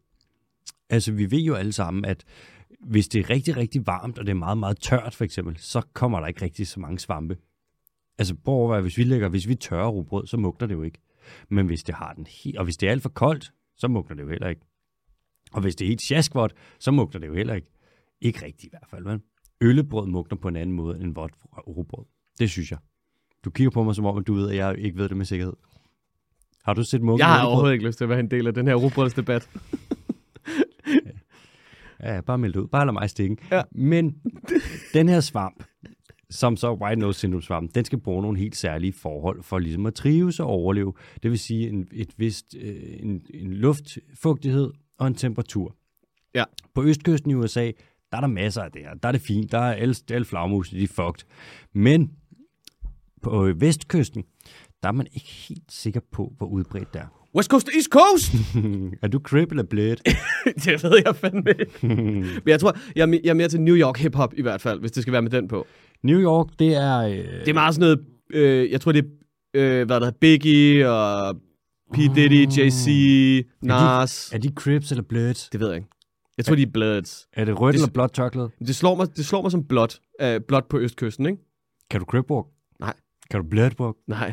Altså, 0.90 1.12
vi 1.12 1.30
ved 1.30 1.38
jo 1.38 1.54
alle 1.54 1.72
sammen, 1.72 2.04
at 2.04 2.24
hvis 2.82 3.08
det 3.08 3.20
er 3.20 3.30
rigtig, 3.30 3.56
rigtig 3.56 3.86
varmt, 3.86 4.18
og 4.18 4.26
det 4.26 4.30
er 4.30 4.36
meget, 4.36 4.58
meget 4.58 4.78
tørt 4.80 5.14
for 5.14 5.24
eksempel, 5.24 5.56
så 5.58 5.82
kommer 5.92 6.20
der 6.20 6.26
ikke 6.26 6.42
rigtig 6.42 6.66
så 6.66 6.80
mange 6.80 6.98
svampe. 6.98 7.36
Altså, 8.18 8.34
prøv 8.34 8.54
at 8.54 8.58
overveje, 8.58 8.80
hvis 8.80 8.98
vi 8.98 9.02
lægger, 9.02 9.28
hvis 9.28 9.48
vi 9.48 9.54
tørrer 9.54 9.88
rugbrød, 9.88 10.26
så 10.26 10.36
mugner 10.36 10.66
det 10.66 10.74
jo 10.74 10.82
ikke. 10.82 10.98
Men 11.48 11.66
hvis 11.66 11.82
det 11.82 11.94
har 11.94 12.12
den 12.12 12.26
helt, 12.44 12.56
og 12.56 12.64
hvis 12.64 12.76
det 12.76 12.86
er 12.86 12.90
alt 12.90 13.02
for 13.02 13.08
koldt, 13.08 13.52
så 13.76 13.88
mugner 13.88 14.14
det 14.14 14.22
jo 14.22 14.28
heller 14.28 14.48
ikke. 14.48 14.62
Og 15.52 15.60
hvis 15.60 15.76
det 15.76 15.84
er 15.84 15.88
helt 15.88 16.02
sjaskvådt, 16.02 16.54
så 16.80 16.90
mugner 16.90 17.20
det 17.20 17.26
jo 17.26 17.34
heller 17.34 17.54
ikke. 17.54 17.68
Ikke 18.20 18.44
rigtigt 18.44 18.64
i 18.64 18.68
hvert 18.70 18.88
fald, 18.90 19.04
men 19.04 19.22
øllebrød 19.60 20.06
mugner 20.06 20.36
på 20.36 20.48
en 20.48 20.56
anden 20.56 20.76
måde 20.76 21.00
end 21.00 21.14
vådt 21.14 21.32
rugbrød. 21.68 22.04
Det 22.38 22.50
synes 22.50 22.70
jeg. 22.70 22.78
Du 23.44 23.50
kigger 23.50 23.70
på 23.70 23.82
mig 23.82 23.94
som 23.94 24.06
om, 24.06 24.18
at 24.18 24.26
du 24.26 24.34
ved, 24.34 24.50
at 24.50 24.56
jeg 24.56 24.78
ikke 24.78 24.98
ved 24.98 25.08
det 25.08 25.16
med 25.16 25.26
sikkerhed. 25.26 25.54
Har 26.64 26.74
du 26.74 26.84
set 26.84 27.02
muggen 27.02 27.18
Jeg 27.18 27.28
har 27.28 27.46
overhovedet 27.46 27.72
ikke 27.72 27.86
lyst 27.86 27.98
til 27.98 28.04
at 28.04 28.10
være 28.10 28.20
en 28.20 28.30
del 28.30 28.46
af 28.46 28.54
den 28.54 28.66
her 28.66 28.74
rugbrødsdebat. 28.74 29.48
Ja, 32.02 32.20
bare 32.20 32.38
meld 32.38 32.56
ud. 32.56 32.68
Bare 32.68 32.86
lad 32.86 32.92
mig 32.92 33.10
stikke. 33.10 33.36
Ja. 33.50 33.62
Men 33.72 34.16
den 34.94 35.08
her 35.08 35.20
svamp, 35.20 35.64
som 36.30 36.56
så 36.56 36.72
white 36.72 37.00
nose 37.00 37.18
syndrome 37.18 37.42
svamp, 37.42 37.74
den 37.74 37.84
skal 37.84 38.00
bruge 38.00 38.22
nogle 38.22 38.38
helt 38.38 38.56
særlige 38.56 38.92
forhold 38.92 39.42
for 39.42 39.58
ligesom 39.58 39.86
at 39.86 39.94
trives 39.94 40.40
og 40.40 40.46
overleve. 40.46 40.92
Det 41.22 41.30
vil 41.30 41.38
sige 41.38 41.68
en, 41.68 41.88
et 41.92 42.14
vist, 42.16 42.54
øh, 42.60 42.96
en, 43.00 43.22
en 43.34 43.52
luftfugtighed 43.52 44.70
og 44.98 45.06
en 45.06 45.14
temperatur. 45.14 45.76
Ja. 46.34 46.44
På 46.74 46.84
østkysten 46.84 47.30
i 47.30 47.34
USA, 47.34 47.70
der 48.10 48.16
er 48.16 48.20
der 48.20 48.28
masser 48.28 48.62
af 48.62 48.72
det 48.72 48.82
her. 48.82 48.94
Der 48.94 49.08
er 49.08 49.12
det 49.12 49.20
fint. 49.20 49.52
Der 49.52 49.58
er 49.58 49.72
alle, 49.72 49.94
alle 50.10 50.24
flagmusene, 50.24 50.78
de 50.78 50.84
er 50.84 50.88
fucked. 50.88 51.24
Men 51.72 52.10
på 53.22 53.52
vestkysten, 53.56 54.24
der 54.82 54.88
er 54.88 54.92
man 54.92 55.06
ikke 55.06 55.28
helt 55.48 55.72
sikker 55.72 56.00
på, 56.12 56.32
hvor 56.36 56.46
udbredt 56.46 56.94
det 56.94 57.00
er. 57.00 57.21
West 57.36 57.50
Coast 57.50 57.66
to 57.66 57.70
East 57.76 57.88
Coast! 57.90 58.32
er 59.02 59.08
du 59.08 59.18
crip 59.18 59.50
eller 59.50 59.62
blød? 59.62 59.96
det 60.64 60.82
ved 60.82 61.02
jeg 61.04 61.16
fandme 61.16 61.50
ikke. 61.60 61.86
Men 61.86 62.42
jeg 62.46 62.60
tror, 62.60 62.76
jeg 62.96 63.02
er, 63.02 63.06
me- 63.06 63.20
jeg 63.24 63.30
er 63.30 63.34
mere 63.34 63.48
til 63.48 63.60
New 63.60 63.76
York 63.76 63.98
hip-hop 63.98 64.34
i 64.36 64.42
hvert 64.42 64.60
fald, 64.60 64.80
hvis 64.80 64.90
det 64.92 65.02
skal 65.02 65.12
være 65.12 65.22
med 65.22 65.30
den 65.30 65.48
på. 65.48 65.66
New 66.02 66.20
York, 66.20 66.46
det 66.58 66.74
er... 66.74 66.98
Øh, 66.98 67.16
Det 67.16 67.48
er 67.48 67.52
meget 67.54 67.74
sådan 67.74 67.80
noget, 67.80 68.04
øh, 68.64 68.70
jeg 68.70 68.80
tror 68.80 68.92
det 68.92 69.04
er, 69.04 69.08
øh, 69.54 69.86
hvad 69.86 70.00
der 70.00 70.06
hedder, 70.06 70.18
Biggie 70.20 70.90
og 70.90 71.36
P. 71.94 71.96
Diddy, 71.96 72.46
Jay-Z, 72.46 72.88
Nas. 73.62 74.32
Er 74.32 74.38
de 74.38 74.48
Crips 74.54 74.90
eller 74.90 75.02
Bloods? 75.02 75.48
Det 75.52 75.60
ved 75.60 75.68
jeg 75.68 75.76
ikke. 75.76 75.88
Jeg 76.36 76.44
tror, 76.44 76.54
de 76.54 76.62
er 76.62 76.66
Bloods. 76.74 77.28
Er 77.32 77.44
det 77.44 77.60
rødt 77.60 77.72
Det- 77.74 77.80
eller 77.80 77.92
blåt 77.92 78.14
chocolate? 78.14 78.52
Det 78.66 78.76
slår 78.76 78.94
mig, 78.94 79.16
det 79.16 79.26
slår 79.26 79.42
mig 79.42 79.50
som 79.50 79.64
blot. 79.64 80.00
Uh, 80.22 80.28
blot 80.48 80.68
på 80.68 80.78
østkysten, 80.78 81.26
ikke? 81.26 81.38
Kan 81.90 82.00
du 82.00 82.06
crip 82.06 82.30
walk? 82.30 82.46
Nej. 82.80 82.94
Kan 83.30 83.42
du 83.42 83.48
blood 83.48 83.70
walk? 83.80 83.96
Nej. 84.08 84.32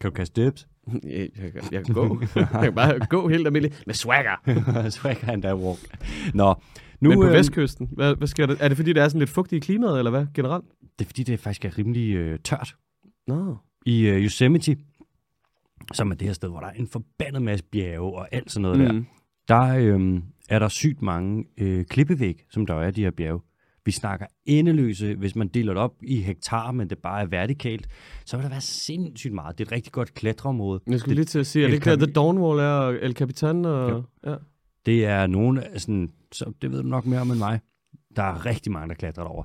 Kan 0.00 0.10
du 0.10 0.10
kaste 0.10 0.44
dips? 0.44 0.66
Jeg, 1.04 1.28
jeg, 1.42 1.52
kan- 1.52 1.62
jeg 1.72 1.84
kan 1.84 1.94
gå. 1.94 2.22
jeg 2.36 2.48
kan 2.62 2.74
bare 2.74 3.06
gå 3.06 3.28
helt 3.28 3.46
almindeligt 3.46 3.82
med 3.86 3.94
swagger. 3.94 4.36
Kan 5.02 5.28
han 5.28 5.40
da 5.40 5.54
walk. 5.54 5.78
Nå, 6.34 6.54
nu, 7.00 7.08
Men 7.08 7.18
på 7.18 7.24
øhm, 7.24 7.32
vestkysten, 7.32 7.88
hvad, 7.92 8.16
hvad 8.16 8.28
sker 8.28 8.46
der? 8.46 8.56
Er 8.60 8.68
det 8.68 8.76
fordi, 8.76 8.92
det 8.92 9.02
er 9.02 9.08
sådan 9.08 9.18
lidt 9.18 9.30
fugtigt 9.30 9.64
i 9.64 9.66
klimaet, 9.66 9.98
eller 9.98 10.10
hvad, 10.10 10.26
generelt? 10.34 10.64
Det 10.98 11.04
er 11.04 11.08
fordi, 11.08 11.22
det 11.22 11.40
faktisk 11.40 11.64
er 11.64 11.78
rimelig 11.78 12.14
øh, 12.14 12.38
tørt. 12.38 12.76
Nå. 13.26 13.56
I 13.86 14.06
øh, 14.06 14.24
Yosemite, 14.24 14.76
som 15.94 16.10
er 16.10 16.14
det 16.14 16.26
her 16.26 16.32
sted, 16.34 16.48
hvor 16.48 16.60
der 16.60 16.66
er 16.66 16.72
en 16.72 16.88
forbandet 16.88 17.42
masse 17.42 17.64
bjerge 17.64 18.16
og 18.18 18.28
alt 18.32 18.50
sådan 18.52 18.62
noget 18.62 18.94
mm. 18.94 19.06
der, 19.48 19.54
der 19.54 19.96
øh, 19.96 20.20
er 20.48 20.58
der 20.58 20.68
sygt 20.68 21.02
mange 21.02 21.44
øh, 21.58 21.84
klippevæg, 21.84 22.44
som 22.50 22.66
der 22.66 22.74
er 22.74 22.88
i 22.88 22.90
de 22.90 23.02
her 23.02 23.10
bjerge. 23.10 23.40
Vi 23.86 23.90
snakker 23.90 24.26
endeløse, 24.46 25.14
hvis 25.14 25.36
man 25.36 25.48
deler 25.48 25.72
det 25.72 25.82
op 25.82 25.94
i 26.02 26.20
hektar, 26.22 26.72
men 26.72 26.90
det 26.90 26.98
bare 26.98 27.20
er 27.22 27.26
vertikalt, 27.26 27.86
så 28.24 28.36
vil 28.36 28.44
der 28.44 28.50
være 28.50 28.60
sindssygt 28.60 29.34
meget. 29.34 29.58
Det 29.58 29.64
er 29.64 29.68
et 29.68 29.72
rigtig 29.72 29.92
godt 29.92 30.14
klatreområde. 30.14 30.80
Jeg 30.86 31.00
skulle 31.00 31.10
det, 31.10 31.16
lige 31.16 31.24
til 31.24 31.38
at 31.38 31.46
sige, 31.46 31.64
er 31.64 31.68
det 31.68 31.74
ikke 31.74 31.90
der, 31.90 31.96
The 31.96 32.06
Dawnwall 32.12 32.60
er, 32.60 32.88
El 32.88 33.12
Capitan? 33.14 33.64
Og, 33.64 34.04
ja. 34.26 34.34
det 34.86 35.04
er 35.04 35.26
nogen, 35.26 35.60
sådan, 35.76 36.08
så 36.32 36.52
det 36.62 36.72
ved 36.72 36.82
du 36.82 36.88
nok 36.88 37.06
mere 37.06 37.20
om 37.20 37.30
end 37.30 37.38
mig. 37.38 37.60
Der 38.16 38.22
er 38.22 38.46
rigtig 38.46 38.72
mange, 38.72 38.88
der 38.88 38.94
klatrer 38.94 39.24
over. 39.24 39.44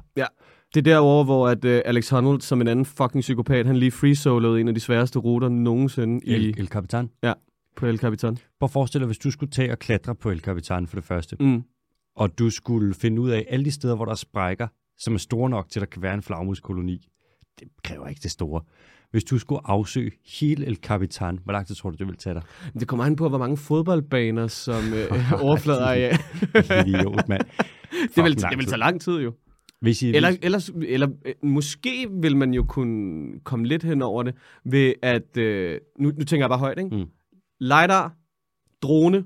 Det 0.73 0.77
er 0.77 0.81
derovre, 0.81 1.23
hvor 1.23 1.47
at, 1.47 1.65
uh, 1.65 1.79
Alex 1.85 2.09
Honnold, 2.09 2.41
som 2.41 2.61
en 2.61 2.67
anden 2.67 2.85
fucking 2.85 3.21
psykopat, 3.21 3.65
han 3.65 3.77
lige 3.77 3.91
free-soloede 3.91 4.61
en 4.61 4.67
af 4.67 4.73
de 4.73 4.79
sværeste 4.79 5.19
ruter 5.19 5.49
nogensinde 5.49 6.25
i, 6.25 6.33
El, 6.33 6.67
Capitan. 6.67 7.09
på 7.75 7.85
El 7.85 7.97
Capitan. 7.97 8.37
Prøv 8.59 8.65
at 8.67 8.71
forestille 8.71 9.01
dig, 9.01 9.07
hvis 9.07 9.17
du 9.17 9.31
skulle 9.31 9.51
tage 9.51 9.71
og 9.71 9.79
klatre 9.79 10.15
på 10.15 10.29
El 10.29 10.39
Capitan 10.39 10.87
for 10.87 10.95
det 10.95 11.03
første, 11.03 11.35
Mm. 11.39 11.63
Og 12.15 12.39
du 12.39 12.49
skulle 12.49 12.93
finde 12.93 13.21
ud 13.21 13.29
af 13.29 13.45
alle 13.49 13.65
de 13.65 13.71
steder, 13.71 13.95
hvor 13.95 14.05
der 14.05 14.11
er 14.11 14.15
sprækker, 14.15 14.67
som 14.97 15.13
er 15.13 15.17
store 15.17 15.49
nok 15.49 15.69
til, 15.69 15.79
at 15.79 15.81
der 15.81 15.87
kan 15.87 16.01
være 16.01 16.13
en 16.13 16.21
flagmuskoloni. 16.21 17.07
Det 17.59 17.67
kræver 17.83 18.07
ikke 18.07 18.21
det 18.23 18.31
store. 18.31 18.61
Hvis 19.11 19.23
du 19.23 19.39
skulle 19.39 19.61
afsøge 19.63 20.11
hele 20.39 20.65
El 20.65 20.75
Capitan, 20.75 21.39
hvor 21.43 21.53
lang 21.53 21.67
tid 21.67 21.75
tror 21.75 21.89
du, 21.89 21.95
det 21.95 22.07
ville 22.07 22.17
tage 22.17 22.33
dig? 22.33 22.43
Det 22.79 22.87
kommer 22.87 23.05
an 23.05 23.15
på, 23.15 23.29
hvor 23.29 23.37
mange 23.37 23.57
fodboldbaner, 23.57 24.47
som 24.47 24.93
øh, 24.93 25.43
overflader 25.43 25.87
af. 25.87 26.17
Idiot, 26.87 27.29
mand. 27.29 27.41
det, 28.15 28.23
vil, 28.23 28.35
det 28.35 28.57
vil 28.57 28.65
tage 28.65 28.77
lang 28.79 29.01
tid 29.01 29.19
jo. 29.19 29.33
Hvis 29.81 30.03
I, 30.03 30.15
Eller, 30.15 30.35
eller, 30.41 30.71
eller 30.87 31.09
øh, 31.25 31.33
måske 31.43 32.07
vil 32.11 32.37
man 32.37 32.53
jo 32.53 32.63
kunne 32.63 33.39
komme 33.43 33.65
lidt 33.67 33.83
hen 33.83 34.01
over 34.01 34.23
det, 34.23 34.35
ved 34.65 34.93
at, 35.01 35.37
øh, 35.37 35.79
nu, 35.99 36.11
nu 36.17 36.25
tænker 36.25 36.43
jeg 36.43 36.49
bare 36.49 36.59
højt, 36.59 36.79
ikke? 36.79 36.95
Mm. 36.95 37.05
LiDAR, 37.59 38.15
drone, 38.81 39.23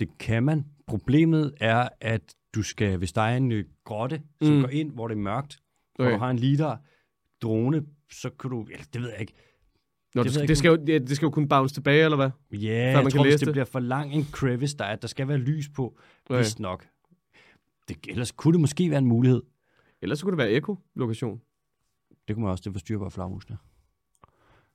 Det 0.00 0.18
kan 0.18 0.42
man. 0.42 0.64
Problemet 0.86 1.54
er, 1.60 1.88
at 2.00 2.34
du 2.54 2.62
skal, 2.62 2.96
hvis 2.98 3.12
der 3.12 3.22
er 3.22 3.36
en 3.36 3.52
øh, 3.52 3.64
grotte, 3.84 4.22
som 4.42 4.54
Mm. 4.54 4.60
går 4.60 4.68
ind, 4.68 4.92
hvor 4.92 5.08
det 5.08 5.14
er 5.14 5.18
mørkt, 5.20 5.58
okay. 5.98 6.06
Og 6.06 6.12
du 6.12 6.18
har 6.18 6.30
en 6.30 6.36
liter 6.38 6.76
drone, 7.42 7.82
så 8.12 8.30
kan 8.30 8.50
du, 8.50 8.66
eller 8.70 8.84
det 8.92 9.02
ved 9.02 9.10
jeg 9.10 9.20
ikke, 9.20 9.32
Nå, 10.14 10.22
Det 10.22 10.32
det, 10.32 10.40
jeg 10.40 10.48
det, 10.48 10.58
skal 10.58 10.68
jo, 10.68 10.76
det, 10.76 11.16
skal 11.16 11.26
jo 11.26 11.30
kunne 11.30 11.48
bounce 11.48 11.74
tilbage, 11.74 12.04
eller 12.04 12.16
hvad? 12.16 12.30
Ja, 12.52 12.56
Før 12.58 12.72
jeg 12.72 12.94
man 13.04 13.04
tror, 13.04 13.10
kan 13.10 13.20
hvis 13.22 13.32
læse 13.32 13.38
det, 13.40 13.46
det. 13.46 13.52
bliver 13.52 13.64
for 13.64 13.80
lang 13.80 14.12
en 14.12 14.24
crevice, 14.24 14.76
der 14.76 14.84
er, 14.84 14.92
at 14.92 15.02
der 15.02 15.08
skal 15.08 15.28
være 15.28 15.38
lys 15.38 15.68
på, 15.68 15.98
Okay. 16.30 16.38
vist 16.38 16.60
nok. 16.60 16.86
Det, 17.88 17.96
ellers 18.08 18.32
kunne 18.32 18.52
det 18.52 18.60
måske 18.60 18.90
være 18.90 18.98
en 18.98 19.06
mulighed. 19.06 19.42
Ellers 20.02 20.18
så 20.18 20.24
kunne 20.24 20.30
det 20.30 20.38
være 20.38 20.52
eko-lokation. 20.52 21.40
Det 22.28 22.36
kunne 22.36 22.42
man 22.42 22.50
også, 22.50 22.62
det 22.64 22.72
forstyrrer 22.72 22.98
bare 22.98 23.10
flagmusene. 23.10 23.58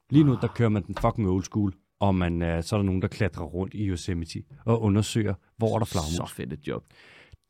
Lige 0.09 0.23
nu, 0.23 0.38
der 0.41 0.47
kører 0.47 0.69
man 0.69 0.83
den 0.83 0.95
fucking 1.01 1.29
old 1.29 1.43
school, 1.43 1.73
og 1.99 2.15
man, 2.15 2.41
øh, 2.41 2.63
så 2.63 2.75
er 2.75 2.77
der 2.77 2.86
nogen, 2.86 3.01
der 3.01 3.08
klatrer 3.08 3.43
rundt 3.43 3.73
i 3.73 3.88
Yosemite 3.88 4.43
og 4.65 4.81
undersøger, 4.81 5.34
hvor 5.58 5.75
er 5.75 5.79
der 5.79 5.86
flagmus. 5.86 6.29
Så 6.29 6.36
fedt 6.36 6.53
et 6.53 6.67
job. 6.67 6.86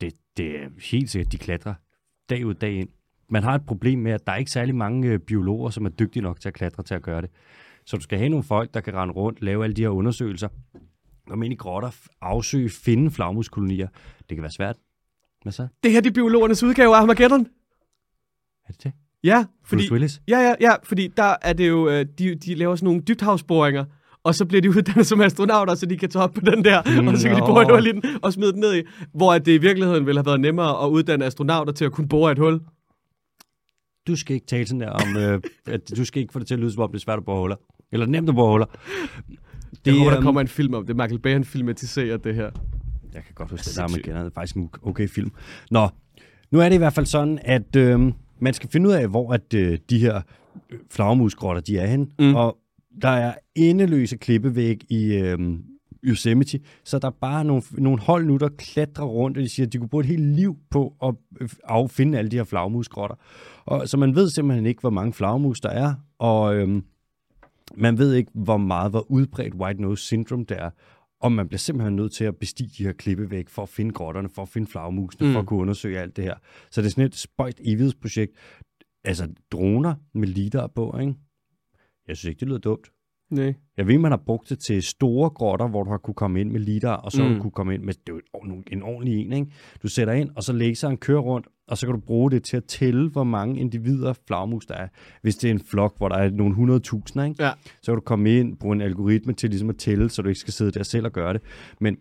Det, 0.00 0.12
det 0.36 0.62
er 0.62 0.68
helt 0.90 1.10
sikkert, 1.10 1.32
de 1.32 1.38
klatrer 1.38 1.74
dag 2.30 2.46
ud 2.46 2.54
dag 2.54 2.72
ind. 2.72 2.88
Man 3.28 3.42
har 3.42 3.54
et 3.54 3.66
problem 3.66 3.98
med, 3.98 4.12
at 4.12 4.26
der 4.26 4.32
er 4.32 4.36
ikke 4.36 4.50
særlig 4.50 4.74
mange 4.74 5.08
øh, 5.08 5.18
biologer, 5.18 5.70
som 5.70 5.84
er 5.84 5.90
dygtige 5.90 6.22
nok 6.22 6.40
til 6.40 6.48
at 6.48 6.54
klatre 6.54 6.82
til 6.82 6.94
at 6.94 7.02
gøre 7.02 7.22
det. 7.22 7.30
Så 7.84 7.96
du 7.96 8.02
skal 8.02 8.18
have 8.18 8.28
nogle 8.28 8.44
folk, 8.44 8.74
der 8.74 8.80
kan 8.80 8.94
rende 8.94 9.14
rundt, 9.14 9.42
lave 9.42 9.64
alle 9.64 9.74
de 9.74 9.82
her 9.82 9.88
undersøgelser, 9.88 10.48
komme 11.28 11.44
ind 11.44 11.52
i 11.52 11.56
grotter, 11.56 11.90
afsøge, 12.20 12.70
finde 12.70 13.10
flagmuskolonier. 13.10 13.88
Det 14.28 14.36
kan 14.36 14.42
være 14.42 14.50
svært. 14.50 14.76
Hvad 15.42 15.52
så? 15.52 15.68
Det 15.82 15.92
her 15.92 16.00
det 16.00 16.10
er 16.10 16.14
biologernes 16.14 16.62
udgave 16.62 16.96
af 16.96 17.00
Armageddon. 17.00 17.46
Er 18.68 18.72
det 18.72 18.84
det? 18.84 18.92
Ja, 19.24 19.44
fordi, 19.64 19.82
Bruce 19.82 19.92
Willis? 19.92 20.22
ja, 20.28 20.38
ja, 20.38 20.54
ja, 20.60 20.74
fordi 20.84 21.06
der 21.16 21.36
er 21.42 21.52
det 21.52 21.68
jo, 21.68 21.88
øh, 21.88 22.06
de, 22.18 22.34
de 22.34 22.54
laver 22.54 22.76
sådan 22.76 22.86
nogle 22.86 23.00
dybthavsboringer, 23.00 23.84
og 24.26 24.34
så 24.34 24.44
bliver 24.44 24.62
de 24.62 24.70
uddannet 24.70 25.06
som 25.06 25.20
astronauter, 25.20 25.74
så 25.74 25.86
de 25.86 25.96
kan 25.96 26.08
tage 26.08 26.22
op 26.22 26.32
på 26.34 26.40
den 26.40 26.64
der, 26.64 27.00
Mm, 27.02 27.08
og 27.08 27.16
så 27.16 27.28
kan 27.28 27.36
de 27.36 27.42
bore 27.46 27.62
et 27.62 27.70
hul 27.70 27.86
i 27.86 27.92
den 27.92 28.02
og 28.22 28.32
smide 28.32 28.52
den 28.52 28.60
ned 28.60 28.76
i. 28.76 28.82
Hvor 29.14 29.32
at 29.32 29.46
det 29.46 29.52
i 29.52 29.58
virkeligheden 29.58 30.06
ville 30.06 30.18
have 30.18 30.26
været 30.26 30.40
nemmere 30.40 30.84
at 30.84 30.88
uddanne 30.88 31.24
astronauter 31.24 31.72
til 31.72 31.84
at 31.84 31.92
kunne 31.92 32.08
bore 32.08 32.32
et 32.32 32.38
hul. 32.38 32.60
Du 34.06 34.16
skal 34.16 34.34
ikke 34.34 34.46
tale 34.46 34.66
sådan 34.66 34.80
der 34.80 34.90
om, 34.90 35.16
øh, 35.16 35.40
at 35.66 35.80
du 35.96 36.04
skal 36.04 36.22
ikke 36.22 36.32
få 36.32 36.38
det 36.38 36.46
til 36.46 36.54
at 36.54 36.60
lyde, 36.60 36.72
som 36.72 36.82
om 36.82 36.90
det 36.90 36.96
er 36.96 37.00
svært 37.00 37.18
at 37.18 37.24
bore 37.24 37.40
huller. 37.40 37.56
Eller 37.92 38.06
nemt 38.06 38.28
at 38.28 38.34
bore 38.34 38.50
huller. 38.50 38.66
Det, 38.66 39.86
jeg 39.86 39.94
håber, 39.94 40.10
der 40.10 40.16
øhm, 40.16 40.24
kommer 40.24 40.40
en 40.40 40.48
film 40.48 40.74
om 40.74 40.86
det. 40.86 40.96
Michael 40.96 41.18
Bay, 41.18 41.32
han 41.32 41.44
filmatiserer 41.44 42.16
det 42.16 42.34
her. 42.34 42.50
Jeg 43.14 43.22
kan 43.24 43.34
godt 43.34 43.50
huske, 43.50 43.64
det 43.64 43.76
der 43.76 43.88
Sindssygt. 43.88 44.08
Armageddon 44.08 44.26
er 44.26 44.34
faktisk 44.34 44.56
en 44.56 44.70
okay 44.82 45.08
film. 45.08 45.30
Nå, 45.70 45.88
nu 46.50 46.60
er 46.60 46.68
det 46.68 46.74
i 46.74 46.78
hvert 46.78 46.92
fald 46.92 47.06
sådan, 47.06 47.38
at 47.42 47.76
øh, 47.76 48.12
man 48.40 48.54
skal 48.54 48.68
finde 48.70 48.88
ud 48.88 48.94
af, 48.94 49.08
hvor 49.08 49.32
at, 49.32 49.54
øh, 49.54 49.78
de 49.90 49.98
her 49.98 50.20
øh, 50.70 50.78
flagermusgrotter, 50.90 51.62
de 51.62 51.78
er 51.78 51.86
hen. 51.86 52.10
Mm. 52.18 52.34
Og 52.34 52.56
der 53.02 53.08
er 53.08 53.34
endeløse 53.54 54.16
klippevæg 54.16 54.80
i 54.88 55.14
øh, 55.14 55.58
Yosemite, 56.04 56.60
så 56.84 56.98
der 56.98 57.08
er 57.08 57.12
bare 57.20 57.44
nogle, 57.44 57.62
nogle 57.72 58.00
hold 58.00 58.26
nu, 58.26 58.36
der 58.36 58.48
klatrer 58.48 59.04
rundt, 59.04 59.36
og 59.36 59.42
de 59.42 59.48
siger, 59.48 59.66
at 59.66 59.72
de 59.72 59.78
kunne 59.78 59.88
bruge 59.88 60.04
et 60.04 60.08
helt 60.08 60.36
liv 60.36 60.56
på 60.70 60.94
at 61.02 61.14
øh, 61.40 61.48
affinde 61.64 62.18
alle 62.18 62.30
de 62.30 62.36
her 62.36 62.44
flagermusgrotter. 62.44 63.16
Og, 63.64 63.88
så 63.88 63.96
man 63.96 64.14
ved 64.14 64.30
simpelthen 64.30 64.66
ikke, 64.66 64.80
hvor 64.80 64.90
mange 64.90 65.12
flagermus 65.12 65.60
der 65.60 65.68
er, 65.68 65.94
og 66.18 66.56
øh, 66.56 66.82
man 67.76 67.98
ved 67.98 68.14
ikke, 68.14 68.30
hvor 68.34 68.56
meget, 68.56 68.90
hvor 68.90 69.10
udbredt 69.10 69.54
white 69.54 69.82
nose 69.82 70.04
syndrome 70.04 70.44
der 70.44 70.54
er. 70.54 70.70
Og 71.20 71.32
man 71.32 71.48
bliver 71.48 71.58
simpelthen 71.58 71.96
nødt 71.96 72.12
til 72.12 72.24
at 72.24 72.36
bestige 72.36 72.70
de 72.78 72.84
her 72.84 72.92
klippevæg 72.92 73.50
for 73.50 73.62
at 73.62 73.68
finde 73.68 73.92
grotterne, 73.92 74.28
for 74.28 74.42
at 74.42 74.48
finde 74.48 74.66
flagermusene, 74.66 75.26
mm. 75.26 75.28
Mm. 75.28 75.32
for 75.32 75.40
at 75.40 75.46
kunne 75.46 75.60
undersøge 75.60 75.98
alt 75.98 76.16
det 76.16 76.24
her. 76.24 76.34
Så 76.70 76.80
det 76.80 76.86
er 76.86 76.90
sådan 76.90 77.04
et 77.04 77.16
spøjt 77.16 77.60
evighedsprojekt. 77.60 78.32
Altså 79.04 79.28
droner 79.52 79.94
med 80.14 80.28
liter 80.28 80.66
på, 80.66 80.98
ikke? 81.00 81.14
Jeg 82.08 82.16
synes 82.16 82.30
ikke, 82.30 82.40
det 82.40 82.48
lyder 82.48 82.58
dumt. 82.58 82.86
Nej. 83.30 83.54
Jeg 83.76 83.86
ved, 83.86 83.98
man 83.98 84.12
har 84.12 84.22
brugt 84.26 84.48
det 84.48 84.58
til 84.58 84.82
store 84.82 85.30
grotter, 85.30 85.68
hvor 85.68 85.82
du 85.84 85.90
har 85.90 85.98
kunne 85.98 86.14
komme 86.14 86.40
ind 86.40 86.50
med 86.50 86.60
liter, 86.60 86.90
og 86.90 87.12
så 87.12 87.24
mm. 87.28 87.34
Du 87.34 87.40
kunne 87.42 87.50
komme 87.50 87.74
ind 87.74 87.82
med 87.82 87.94
det 88.06 88.14
er 88.34 88.38
en- 88.44 88.64
en 88.72 88.82
ordentlig 88.82 89.16
en, 89.26 89.32
ikke? 89.32 89.52
Du 89.82 89.88
sætter 89.88 90.14
ind, 90.14 90.30
og 90.36 90.42
så 90.42 90.52
laseren 90.52 90.96
kører 90.96 91.20
rundt, 91.20 91.46
og 91.68 91.78
så 91.78 91.86
kan 91.86 91.94
du 91.94 92.00
bruge 92.00 92.30
det 92.30 92.42
til 92.42 92.56
at 92.56 92.64
tælle, 92.64 93.10
hvor 93.10 93.24
mange 93.24 93.60
individer 93.60 94.12
flagmus 94.26 94.66
der 94.66 94.74
er. 94.74 94.88
Hvis 95.22 95.36
det 95.36 95.48
er 95.50 95.54
en 95.54 95.60
flok, 95.60 95.98
hvor 95.98 96.08
der 96.08 96.16
er 96.16 96.30
nogle 96.30 96.54
100.000, 96.54 97.22
ikke? 97.28 97.42
Ja. 97.44 97.50
så 97.82 97.92
kan 97.92 97.94
du 97.94 98.00
komme 98.00 98.38
ind, 98.38 98.56
bruge 98.56 98.74
en 98.74 98.80
algoritme 98.82 99.32
til 99.32 99.50
ligesom 99.50 99.70
at 99.70 99.76
tælle, 99.76 100.10
så 100.10 100.22
du 100.22 100.28
ikke 100.28 100.40
skal 100.40 100.52
sidde 100.52 100.70
der 100.70 100.82
selv 100.82 101.06
og 101.06 101.12
gøre 101.12 101.32
det. 101.32 101.42
Men 101.80 101.96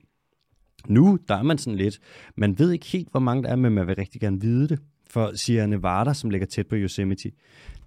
nu, 0.87 1.17
der 1.27 1.35
er 1.35 1.43
man 1.43 1.57
sådan 1.57 1.77
lidt, 1.77 1.99
man 2.37 2.59
ved 2.59 2.71
ikke 2.71 2.85
helt, 2.85 3.11
hvor 3.11 3.19
mange 3.19 3.43
der 3.43 3.49
er, 3.49 3.55
men 3.55 3.73
man 3.73 3.87
vil 3.87 3.95
rigtig 3.95 4.21
gerne 4.21 4.41
vide 4.41 4.67
det. 4.67 4.79
For 5.09 5.31
Sierra 5.35 5.67
Nevada, 5.67 6.13
som 6.13 6.29
ligger 6.29 6.47
tæt 6.47 6.67
på 6.67 6.75
Yosemite, 6.75 7.31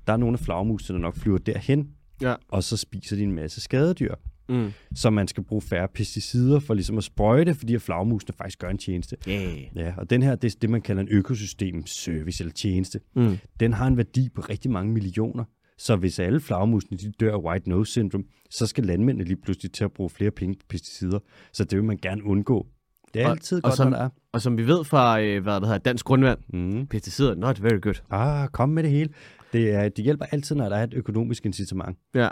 der 0.07 0.13
er 0.13 0.17
nogle 0.17 0.35
af 0.35 0.41
flagmusene, 0.41 0.97
der 0.99 1.03
nok 1.03 1.17
flyver 1.17 1.39
derhen, 1.39 1.89
Ja. 2.23 2.35
og 2.49 2.65
så 2.65 2.77
spiser 2.77 3.17
de 3.17 3.23
en 3.23 3.33
masse 3.33 3.61
skadedyr. 3.61 4.15
Mm. 4.49 4.71
Så 4.95 5.11
man 5.11 5.29
skal 5.29 5.43
bruge 5.45 5.63
færre 5.63 5.89
pesticider 5.89 6.61
for 6.61 6.75
ligesom 6.75 6.99
at 6.99 7.05
sprøjte, 7.05 7.55
fordi 7.55 7.75
at 7.75 7.83
flagmusene 7.83 8.35
faktisk 8.39 8.59
gør 8.59 8.69
en 8.69 8.79
tjeneste. 8.79 9.17
Yeah. 9.29 9.59
Ja, 9.77 9.95
og 9.97 10.11
den 10.11 10.23
her, 10.23 10.35
det 10.35 10.55
er 10.55 10.59
det, 10.61 10.71
man 10.71 10.83
kalder 10.83 11.03
en 11.03 11.09
økosystemservice 11.11 12.43
eller 12.45 12.53
tjeneste. 12.53 13.01
Mm. 13.17 13.39
Den 13.61 13.73
har 13.73 13.87
en 13.87 13.97
værdi 13.97 14.29
på 14.35 14.41
rigtig 14.41 14.71
mange 14.71 14.93
millioner. 14.93 15.45
Så 15.79 15.97
hvis 15.97 16.19
alle 16.19 16.41
flagmusene 16.41 16.99
de 16.99 17.13
dør 17.21 17.33
af 17.35 17.39
white 17.43 17.69
nose 17.69 17.91
syndrome, 17.91 18.25
så 18.51 18.67
skal 18.67 18.85
landmændene 18.85 19.25
lige 19.29 19.37
pludselig 19.43 19.73
til 19.73 19.85
at 19.85 19.93
bruge 19.93 20.11
flere 20.11 20.31
penge 20.31 20.55
på 20.55 20.67
pesticider. 20.69 21.19
Så 21.53 21.65
det 21.65 21.77
vil 21.77 21.85
man 21.85 21.99
gerne 22.03 22.25
undgå. 22.25 22.67
Det 23.15 23.23
er 23.23 23.27
Og- 23.27 23.31
altid 23.33 23.57
og 23.57 23.63
godt, 23.63 23.75
som- 23.77 23.91
når 23.91 23.97
der 23.99 24.05
er. 24.05 24.09
Og 24.33 24.41
som 24.43 24.59
vi 24.59 24.67
ved 24.67 24.85
fra, 24.85 25.21
øh, 25.23 25.43
hvad 25.43 25.53
der 25.55 25.61
hedder, 25.67 25.79
dansk 25.79 26.05
grundvand, 26.05 26.39
Mm. 26.49 26.87
pesticider, 26.87 27.35
not 27.35 27.63
very 27.63 27.81
good. 27.81 27.95
Ah, 28.11 28.49
kom 28.49 28.69
med 28.69 28.83
det 28.83 28.91
hele. 28.91 29.11
Det, 29.53 29.71
er, 29.75 29.89
det 29.89 30.05
hjælper 30.05 30.25
altid, 30.25 30.57
når 30.57 30.69
der 30.69 30.77
er 30.77 30.85
et 30.85 30.95
økonomisk 30.95 31.47
incitament. 31.47 31.99
Ja. 32.15 32.29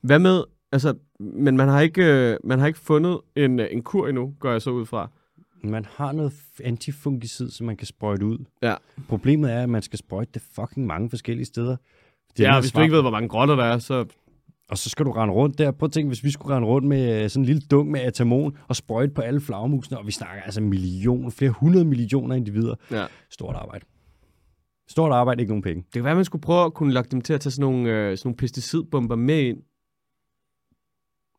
Hvad 0.00 0.18
med, 0.18 0.44
altså, 0.72 0.94
men 1.20 1.56
man 1.56 1.68
har 1.68 1.80
ikke, 1.80 2.04
øh, 2.04 2.36
man 2.44 2.58
har 2.58 2.66
ikke 2.66 2.78
fundet 2.78 3.20
en, 3.36 3.60
øh, 3.60 3.68
en 3.70 3.82
kur 3.82 4.08
endnu, 4.08 4.34
går 4.40 4.50
jeg 4.50 4.62
så 4.62 4.70
ud 4.70 4.86
fra. 4.86 5.10
Man 5.64 5.86
har 5.90 6.12
noget 6.12 6.32
antifungicid, 6.64 7.50
som 7.50 7.66
man 7.66 7.76
kan 7.76 7.86
sprøjte 7.86 8.26
ud. 8.26 8.38
Ja. 8.62 8.74
Problemet 9.08 9.52
er, 9.52 9.62
at 9.62 9.68
man 9.68 9.82
skal 9.82 9.98
sprøjte 9.98 10.30
det 10.34 10.42
fucking 10.54 10.86
mange 10.86 11.10
forskellige 11.10 11.46
steder. 11.46 11.76
Det 12.36 12.44
Ja, 12.44 12.60
hvis 12.60 12.72
du 12.72 12.80
ikke 12.80 12.94
ved, 12.94 13.02
hvor 13.02 13.10
mange 13.10 13.28
grotter 13.28 13.56
der 13.56 13.64
er, 13.64 13.78
så... 13.78 14.04
Og 14.70 14.78
så 14.78 14.90
skal 14.90 15.06
du 15.06 15.10
rende 15.10 15.34
rundt 15.34 15.58
der. 15.58 15.70
Prøv 15.70 15.86
at 15.86 15.92
tænke, 15.92 16.08
hvis 16.08 16.24
vi 16.24 16.30
skulle 16.30 16.56
rende 16.56 16.68
rundt 16.68 16.88
med 16.88 17.22
øh, 17.22 17.30
sådan 17.30 17.42
en 17.42 17.46
lille 17.46 17.62
dunk 17.70 17.90
med 17.90 18.00
atamon 18.00 18.56
og 18.68 18.76
sprøjte 18.76 19.14
på 19.14 19.20
alle 19.20 19.40
flagmusene, 19.40 19.98
og 19.98 20.06
vi 20.06 20.12
snakker 20.12 20.42
altså 20.42 20.60
millioner, 20.60 21.30
flere 21.30 21.50
hundrede 21.50 21.84
millioner 21.84 22.34
individer. 22.34 22.74
Ja. 22.90 23.04
Stort 23.30 23.56
arbejde. 23.56 23.84
Stort 24.92 25.12
arbejde, 25.12 25.40
ikke 25.40 25.50
nogen 25.50 25.62
penge. 25.62 25.82
Det 25.82 25.92
kan 25.92 26.04
være, 26.04 26.14
man 26.14 26.24
skulle 26.24 26.42
prøve 26.42 26.64
at 26.64 26.74
kunne 26.74 26.92
lokke 26.92 27.10
dem 27.10 27.20
til 27.20 27.32
at 27.32 27.40
tage 27.40 27.50
sådan 27.50 27.70
nogle, 27.70 27.90
øh, 27.90 28.18
sådan 28.18 28.28
nogle 28.28 28.36
pesticidbomber 28.36 29.16
med 29.16 29.42
ind. 29.42 29.58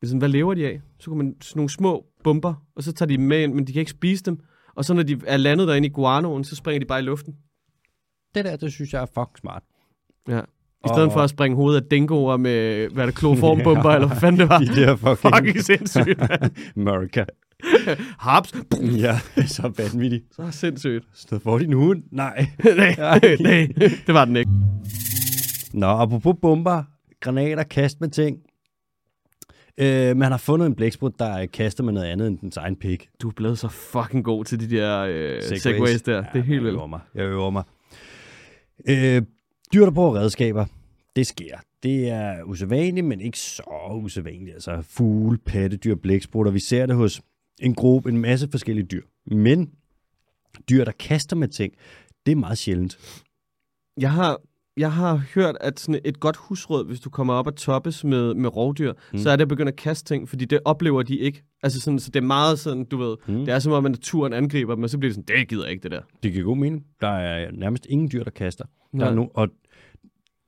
Sådan, 0.03 0.19
hvad 0.19 0.29
lever 0.29 0.53
de 0.53 0.67
af? 0.67 0.81
Så 0.99 1.09
kunne 1.09 1.17
man 1.17 1.35
sådan 1.41 1.59
nogle 1.59 1.69
små 1.69 2.05
bomber, 2.23 2.53
og 2.75 2.83
så 2.83 2.93
tager 2.93 3.07
de 3.07 3.17
dem 3.17 3.23
med 3.25 3.43
ind, 3.43 3.53
men 3.53 3.67
de 3.67 3.73
kan 3.73 3.79
ikke 3.79 3.91
spise 3.91 4.23
dem. 4.23 4.39
Og 4.75 4.85
så 4.85 4.93
når 4.93 5.03
de 5.03 5.21
er 5.27 5.37
landet 5.37 5.67
derinde 5.67 5.87
i 5.87 5.91
guanoen, 5.91 6.43
så 6.43 6.55
springer 6.55 6.79
de 6.79 6.85
bare 6.85 6.99
i 6.99 7.03
luften. 7.03 7.35
Det 8.35 8.45
der, 8.45 8.55
det 8.55 8.73
synes 8.73 8.93
jeg 8.93 9.01
er 9.01 9.05
fucking 9.05 9.37
smart. 9.37 9.63
Ja. 10.27 10.39
I 10.85 10.87
stedet 10.87 11.05
Og- 11.05 11.11
for 11.13 11.19
at 11.19 11.29
springe 11.29 11.55
hovedet 11.55 11.81
af 11.81 11.87
dingoer 11.89 12.37
med, 12.37 12.89
hvad 12.89 13.01
er 13.03 13.05
det, 13.05 13.15
kloroformbomber, 13.15 13.89
eller 13.95 14.07
hvad 14.07 14.17
fanden 14.17 14.39
det 14.39 14.49
var. 14.49 14.59
De 14.59 14.65
der 14.65 14.95
fucking, 14.95 15.35
Fucking 15.35 15.59
sindssygt. 15.63 16.21
America. 16.77 17.25
Haps. 18.19 18.53
Ja, 18.97 19.19
så 19.47 19.71
vanvittigt. 19.77 20.25
Så 20.35 20.47
sindssygt. 20.51 21.05
Så 21.13 21.39
får 21.39 21.59
din 21.59 21.73
hund? 21.73 22.03
Nej. 22.11 22.47
nej, 22.77 22.95
nej, 23.39 23.67
det 24.07 24.13
var 24.13 24.25
den 24.25 24.35
ikke. 24.35 24.51
Nå, 25.73 25.87
apropos 25.87 26.35
bomber, 26.41 26.83
granater, 27.19 27.63
kast 27.63 28.01
med 28.01 28.09
ting. 28.09 28.37
Øh, 29.77 30.17
man 30.17 30.31
har 30.31 30.37
fundet 30.37 30.65
en 30.65 30.75
blæksprut, 30.75 31.19
der 31.19 31.45
kaster 31.45 31.83
med 31.83 31.93
noget 31.93 32.07
andet 32.07 32.27
end 32.27 32.37
dens 32.39 32.57
egen 32.57 32.75
pik. 32.75 33.09
Du 33.21 33.27
er 33.29 33.33
blevet 33.35 33.59
så 33.59 33.67
fucking 33.67 34.23
god 34.23 34.45
til 34.45 34.59
de 34.59 34.75
der 34.75 34.99
øh, 35.01 35.41
segways. 35.41 35.61
segways 35.61 36.01
der. 36.01 36.23
det 36.33 36.39
er 36.39 36.43
helt 36.43 36.49
jeg 36.49 36.63
vildt. 36.63 36.75
øver 36.75 36.87
mig. 36.87 36.99
Jeg 37.15 37.23
øver 37.23 37.49
mig. 37.49 37.63
Øh, 38.89 39.21
dyr, 39.73 39.83
der 39.83 39.91
bruger 39.91 40.15
redskaber, 40.15 40.65
det 41.15 41.27
sker. 41.27 41.57
Det 41.83 42.09
er 42.09 42.43
usædvanligt, 42.43 43.05
men 43.05 43.21
ikke 43.21 43.39
så 43.39 43.63
usædvanligt. 44.03 44.53
Altså 44.53 44.81
fugle, 44.89 45.37
pattedyr, 45.37 45.95
blæksprutter. 45.95 46.51
Vi 46.51 46.59
ser 46.59 46.85
det 46.85 46.95
hos 46.95 47.21
en 47.61 47.73
gruppe, 47.75 48.09
en 48.09 48.17
masse 48.17 48.47
forskellige 48.51 48.85
dyr. 48.85 49.01
Men 49.25 49.71
dyr, 50.69 50.83
der 50.83 50.91
kaster 50.91 51.35
med 51.35 51.47
ting, 51.47 51.73
det 52.25 52.31
er 52.31 52.35
meget 52.35 52.57
sjældent. 52.57 52.97
Jeg 53.99 54.11
har, 54.11 54.37
jeg 54.77 54.93
har 54.93 55.15
hørt, 55.35 55.57
at 55.61 55.79
sådan 55.79 56.01
et 56.05 56.19
godt 56.19 56.35
husråd, 56.37 56.85
hvis 56.85 56.99
du 56.99 57.09
kommer 57.09 57.33
op 57.33 57.47
og 57.47 57.55
toppes 57.55 58.03
med, 58.03 58.33
med 58.33 58.55
rovdyr, 58.55 58.93
Mm. 59.13 59.17
så 59.19 59.29
er 59.29 59.35
det 59.35 59.41
at 59.41 59.47
begynde 59.47 59.69
at 59.71 59.75
kaste 59.75 60.13
ting, 60.15 60.29
fordi 60.29 60.45
det 60.45 60.59
oplever 60.65 61.03
de 61.03 61.17
ikke. 61.17 61.43
Altså 61.63 61.81
sådan, 61.81 61.99
så 61.99 62.11
det 62.11 62.19
er 62.19 62.25
meget 62.27 62.59
sådan, 62.59 62.85
du 62.85 62.97
ved, 62.97 63.15
Mm. 63.27 63.33
det 63.45 63.49
er 63.49 63.59
som 63.59 63.71
om, 63.71 63.85
at 63.85 63.91
naturen 63.91 64.33
angriber 64.33 64.75
dem, 64.75 64.83
og 64.83 64.89
så 64.89 64.97
bliver 64.97 65.13
det 65.13 65.15
sådan, 65.25 65.37
det 65.39 65.47
gider 65.49 65.65
ikke, 65.67 65.83
det 65.83 65.91
der. 65.91 66.01
Det 66.23 66.33
giver 66.33 66.45
god 66.45 66.57
mening. 66.57 66.85
Der 67.01 67.07
er 67.07 67.51
nærmest 67.51 67.85
ingen 67.89 68.11
dyr, 68.11 68.23
der 68.23 68.31
kaster. 68.31 68.65
Der 68.99 69.05
er 69.05 69.13
Nej. 69.15 69.25
no- 69.25 69.31
og 69.33 69.47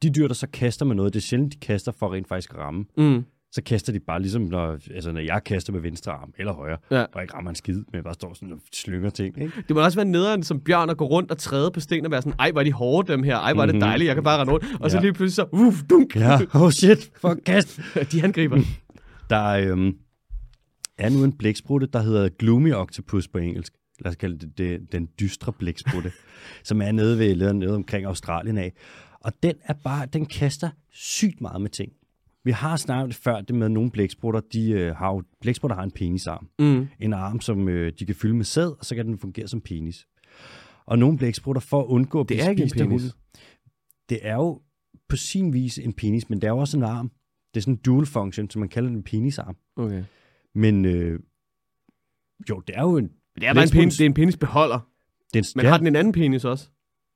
de 0.03 0.09
dyr, 0.09 0.27
der 0.27 0.33
så 0.33 0.47
kaster 0.47 0.85
med 0.85 0.95
noget, 0.95 1.13
det 1.13 1.19
er 1.19 1.23
sjældent, 1.23 1.53
de 1.53 1.57
kaster 1.59 1.91
for 1.91 2.13
rent 2.13 2.27
faktisk 2.27 2.53
at 2.53 2.59
ramme. 2.59 2.85
Mm. 2.97 3.25
Så 3.55 3.61
kaster 3.63 3.93
de 3.93 3.99
bare 3.99 4.21
ligesom, 4.21 4.41
når, 4.41 4.77
altså, 4.93 5.11
når 5.11 5.19
jeg 5.19 5.41
kaster 5.45 5.73
med 5.73 5.81
venstre 5.81 6.11
arm 6.11 6.33
eller 6.37 6.53
højre, 6.53 6.77
Ja. 6.91 7.05
og 7.13 7.21
ikke 7.21 7.33
rammer 7.33 7.49
en 7.49 7.55
skid, 7.55 7.83
men 7.93 8.03
bare 8.03 8.13
står 8.13 8.33
sådan 8.33 8.51
og 8.53 8.59
slynger 8.73 9.09
ting. 9.09 9.41
Ikke? 9.41 9.53
Det 9.67 9.75
må 9.75 9.81
også 9.83 9.97
være 9.97 10.05
nederen 10.05 10.43
som 10.43 10.59
bjørn 10.59 10.89
at 10.89 10.97
gå 10.97 11.05
rundt 11.05 11.31
og 11.31 11.37
træde 11.37 11.71
på 11.71 11.79
sten 11.79 12.05
og 12.05 12.11
være 12.11 12.21
sådan, 12.21 12.33
ej, 12.39 12.51
hvor 12.51 12.59
er 12.59 12.63
de 12.63 12.71
hårde 12.71 13.11
dem 13.11 13.23
her, 13.23 13.37
ej, 13.37 13.53
hvor 13.53 13.61
er 13.61 13.65
det 13.65 13.75
Mhm. 13.75 13.79
dejligt, 13.81 14.07
jeg 14.07 14.15
kan 14.15 14.23
bare 14.23 14.39
rende 14.41 14.53
rundt. 14.53 14.65
Og 14.79 14.91
så 14.91 14.97
Ja. 14.97 15.01
lige 15.01 15.13
pludselig 15.13 15.35
så, 15.35 15.45
uff, 15.51 15.83
dunk, 15.89 16.15
Ja, 16.15 16.39
oh 16.53 16.71
shit, 16.71 17.11
fuck 17.21 17.39
kast. 17.45 17.79
de 18.11 18.23
angriber. 18.23 18.57
Der 19.29 19.43
øhm, 19.45 19.93
er 20.97 21.09
nu 21.09 21.23
en 21.23 21.33
blæksprutte, 21.37 21.87
der 21.93 22.01
hedder 22.01 22.29
Gloomy 22.29 22.73
Octopus 22.73 23.27
på 23.27 23.37
engelsk. 23.37 23.73
Lad 23.99 24.09
os 24.11 24.15
kalde 24.15 24.37
det, 24.37 24.57
det 24.57 24.91
den 24.91 25.07
dystre 25.19 25.53
blæksprutte, 25.53 26.11
som 26.63 26.81
er 26.81 26.91
nede 26.91 27.19
ved 27.19 27.53
nede 27.53 27.75
omkring 27.75 28.05
Australien 28.05 28.57
af. 28.57 28.73
Og 29.19 29.33
den 29.43 29.53
er 29.65 29.73
bare, 29.83 30.05
den 30.13 30.25
kaster 30.25 30.69
sygt 30.91 31.41
meget 31.41 31.61
med 31.61 31.69
ting. 31.69 31.91
Vi 32.45 32.51
har 32.51 32.77
snakket 32.77 33.15
før 33.15 33.41
det 33.41 33.55
med 33.55 33.69
nogle 33.69 33.91
blæksprutter, 33.91 34.39
de 34.53 34.71
øh, 34.71 34.95
har 34.95 35.13
jo, 35.13 35.23
blæksprutter 35.41 35.75
har 35.75 35.83
en 35.83 35.91
penisarm. 35.91 36.49
Mm. 36.59 36.87
En 36.99 37.13
arm, 37.13 37.41
som 37.41 37.69
øh, 37.69 37.93
de 37.99 38.05
kan 38.05 38.15
fylde 38.15 38.35
med 38.35 38.45
sæd, 38.45 38.67
og 38.79 38.85
så 38.85 38.95
kan 38.95 39.05
den 39.05 39.17
fungere 39.17 39.47
som 39.47 39.61
penis. 39.61 40.07
Og 40.85 40.99
nogle 40.99 41.17
blæksprutter, 41.17 41.59
for 41.59 41.81
at 41.81 41.85
undgå 41.85 42.19
at 42.21 42.29
Det 42.29 42.35
blive 42.35 42.45
er 42.45 42.49
ikke 42.49 42.63
en 42.63 42.69
spist 42.69 42.83
penis. 42.83 43.15
det 44.09 44.19
er 44.21 44.35
jo 44.35 44.61
på 45.09 45.15
sin 45.15 45.53
vis 45.53 45.77
en 45.77 45.93
penis, 45.93 46.29
men 46.29 46.41
det 46.41 46.47
er 46.47 46.51
jo 46.51 46.57
også 46.57 46.77
en 46.77 46.83
arm. 46.83 47.11
Det 47.53 47.59
er 47.59 47.61
sådan 47.61 47.73
en 47.73 47.79
dual 47.85 48.05
function, 48.05 48.49
som 48.49 48.59
man 48.59 48.69
kalder 48.69 48.89
den 48.89 48.97
en 48.97 49.03
penisarm. 49.03 49.55
Okay. 49.75 50.03
Men 50.55 50.85
øh, 50.85 51.19
jo, 52.49 52.59
det 52.67 52.75
er 52.77 52.81
jo 52.81 52.97
en... 52.97 53.03
Men 53.03 53.41
det 53.41 53.47
er 53.47 53.53
bare 53.53 53.63
en 53.63 53.69
penis, 53.69 53.97
det 53.97 54.03
er 54.03 54.09
en 54.09 54.13
penisbeholder. 54.13 54.79
Den, 55.33 55.45
Men 55.55 55.65
har 55.65 55.77
den 55.77 55.87
en 55.87 55.95
anden 55.95 56.13
penis 56.13 56.45
også? 56.45 56.69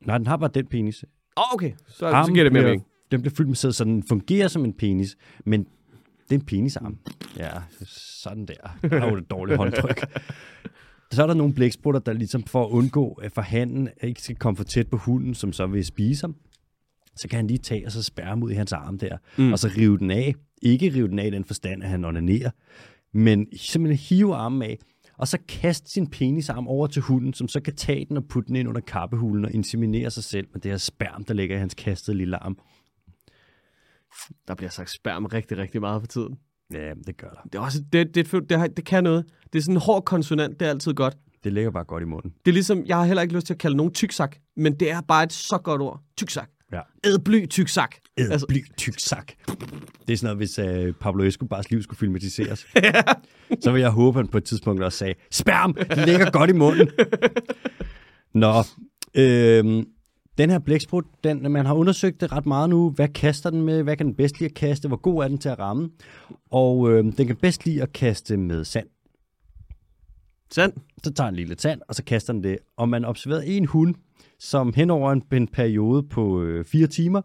Nej, 0.06 0.18
den 0.18 0.28
har 0.28 0.38
bare 0.38 0.52
den 0.54 0.68
penis. 0.68 1.04
Åh, 1.38 1.44
oh, 1.44 1.54
okay. 1.54 1.72
Så, 1.88 1.98
så 1.98 2.08
Armen 2.08 2.34
giver 2.34 2.44
det 2.44 2.54
mere 2.54 2.64
mening. 2.64 2.86
Den 3.12 3.22
bliver 3.22 3.36
fyldt 3.36 3.50
med 3.50 3.56
sæd, 3.56 3.72
så 3.72 3.84
den 3.84 4.04
fungerer 4.04 4.48
som 4.48 4.66
en 4.66 4.74
penis, 4.74 5.18
men 5.46 5.64
det 6.30 6.36
er 6.36 6.40
en 6.40 6.46
penisarm. 6.46 6.98
Ja, 7.38 7.50
sådan 7.86 8.46
der. 8.46 8.90
Der 8.90 9.02
er 9.02 9.10
jo 9.10 9.18
et 9.18 9.30
dårligt 9.30 9.58
håndtryk. 9.58 10.06
Så 11.12 11.24
er 11.24 11.28
der 11.28 11.34
nogle 11.34 11.54
blæksprutter, 11.54 12.00
der 12.00 12.14
ligesom 12.14 12.44
for 12.44 12.66
at 12.66 12.70
undgå, 12.70 13.14
at 13.14 13.32
for 13.32 13.42
handen 13.42 13.90
ikke 14.04 14.22
skal 14.22 14.36
komme 14.36 14.58
for 14.58 14.64
tæt 14.64 14.88
på 14.88 14.98
hunden, 14.98 15.34
som 15.34 15.54
så 15.54 15.68
vil 15.68 15.86
spise 15.86 16.24
ham, 16.24 16.36
så 17.16 17.28
kan 17.28 17.38
han 17.38 17.48
lige 17.48 17.58
tage 17.58 17.86
og 17.86 17.92
så 17.92 18.04
spærre 18.04 18.44
ud 18.44 18.52
i 18.52 18.54
hans 18.54 18.74
arm 18.74 18.98
der, 18.98 19.18
mm. 19.38 19.52
og 19.52 19.60
så 19.60 19.70
rive 19.78 19.98
den 19.98 20.12
af. 20.12 20.36
Ikke 20.62 20.94
rive 20.96 21.08
den 21.08 21.20
af 21.20 21.28
i 21.28 21.30
den 21.30 21.46
forstand, 21.46 21.84
at 21.84 21.90
han 21.90 22.06
onanerer, 22.06 22.50
men 23.14 23.48
simpelthen 23.58 24.18
hive 24.18 24.36
armen 24.36 24.62
af, 24.62 24.78
og 25.18 25.28
så 25.28 25.38
kaste 25.48 25.92
sin 25.92 26.08
penisarm 26.08 26.68
over 26.68 26.88
til 26.88 27.02
hunden, 27.02 27.34
som 27.34 27.48
så 27.48 27.60
kan 27.60 27.76
tage 27.76 28.06
den 28.06 28.18
og 28.18 28.24
putte 28.26 28.48
den 28.48 28.56
ind 28.56 28.70
under 28.70 28.82
kappehulen 28.82 29.46
og 29.46 29.54
inseminere 29.54 30.12
sig 30.12 30.24
selv 30.24 30.48
med 30.54 30.62
det 30.62 30.72
her 30.72 30.78
sperm, 30.78 31.24
der 31.24 31.34
ligger 31.34 31.56
i 31.56 31.60
hans 31.60 31.74
kastede 31.74 32.18
lille 32.18 32.44
arm. 32.44 32.58
Der 34.48 34.56
bliver 34.56 34.70
sagt 34.70 34.90
sperm 34.90 35.26
rigtig, 35.26 35.58
rigtig 35.58 35.82
meget 35.82 36.02
for 36.02 36.08
tiden. 36.08 36.36
Ja, 36.74 36.94
det 37.08 37.18
gør 37.18 37.30
der. 37.30 37.42
Det, 37.44 37.56
er 37.56 37.60
også, 37.60 37.80
det, 37.94 38.16
det, 38.16 38.32
det, 38.32 38.50
det, 38.50 38.78
det 38.78 38.86
kan 38.86 39.04
noget. 39.04 39.26
Det 39.54 39.60
er 39.60 39.64
sådan 39.64 39.76
en 39.76 39.82
hård 39.82 40.06
konsonant, 40.06 40.60
det 40.60 40.66
er 40.66 40.70
altid 40.70 40.94
godt. 40.94 41.18
Det 41.44 41.54
ligger 41.54 41.72
bare 41.72 41.84
godt 41.84 42.04
i 42.04 42.06
munden. 42.06 42.32
Det 42.46 42.52
er 42.52 42.54
ligesom, 42.54 42.84
jeg 42.86 42.98
har 42.98 43.06
heller 43.06 43.22
ikke 43.22 43.34
lyst 43.36 43.46
til 43.48 43.54
at 43.54 43.58
kalde 43.60 43.78
nogen 43.78 43.94
tyksak, 43.94 44.36
men 44.58 44.80
det 44.80 44.92
er 44.92 45.02
bare 45.02 45.24
et 45.24 45.34
så 45.34 45.58
godt 45.58 45.82
ord. 45.82 46.02
Tyksak. 46.18 46.50
Ja. 46.74 46.80
Æd 47.04 47.20
bly 47.26 47.46
tyksak. 47.46 47.96
Altså, 48.18 48.32
Altså- 48.34 48.48
bly, 48.48 48.58
tyk 48.78 49.00
sak. 49.00 49.32
Det 50.08 50.14
er 50.14 50.18
sådan 50.18 50.36
noget, 50.36 50.38
hvis 50.38 50.60
uh, 50.90 50.96
Pablo 50.96 51.24
Escobars 51.24 51.72
liv 51.72 51.84
skulle 51.84 51.98
filmatiseres. 51.98 52.60
så 53.64 53.72
vil 53.72 53.82
jeg 53.82 53.90
håbe, 53.90 54.20
at 54.20 54.26
han 54.26 54.32
på 54.32 54.38
et 54.38 54.44
tidspunkt 54.44 54.84
også 54.84 54.98
sagde, 54.98 55.14
sperm, 55.32 55.74
det 55.74 55.98
ligger 56.08 56.32
godt 56.32 56.50
i 56.50 56.54
munden. 56.54 56.90
Nå, 58.34 58.64
øhm, 59.16 59.86
den 60.40 60.50
her 60.50 60.60
blæksprut, 60.60 61.06
den, 61.24 61.52
man 61.52 61.66
har 61.66 61.74
undersøgt 61.74 62.22
det 62.22 62.32
ret 62.32 62.46
meget 62.46 62.70
nu. 62.70 62.90
Hvad 62.90 63.08
kaster 63.08 63.50
den 63.50 63.62
med? 63.62 63.84
Hvad 63.84 63.98
kan 63.98 64.06
den 64.06 64.16
bedst 64.16 64.40
lide 64.40 64.50
at 64.50 64.56
kaste? 64.56 64.88
Hvor 64.88 64.98
god 64.98 65.24
er 65.24 65.28
den 65.28 65.38
til 65.38 65.50
at 65.50 65.60
ramme? 65.60 65.90
Og 66.52 66.92
øhm, 66.92 67.12
den 67.12 67.28
kan 67.28 67.36
bedst 67.36 67.66
lide 67.66 67.82
at 67.82 67.94
kaste 67.94 68.38
med 68.38 68.64
sand. 68.64 68.88
Sand. 70.52 70.74
Så 71.04 71.14
tager 71.14 71.28
en 71.28 71.36
lille 71.36 71.56
tand, 71.56 71.82
og 71.88 71.96
så 71.96 72.04
kaster 72.04 72.34
den 72.34 72.44
det. 72.44 72.58
Og 72.78 72.90
man 72.90 73.06
observerede 73.06 73.48
en 73.48 73.66
hund, 73.66 73.96
som 74.40 74.74
hen 74.74 74.90
over 74.90 75.12
en, 75.12 75.24
en 75.34 75.48
periode 75.48 76.04
på 76.04 76.42
øh, 76.42 76.66
fire 76.66 76.88
timer, 76.88 77.22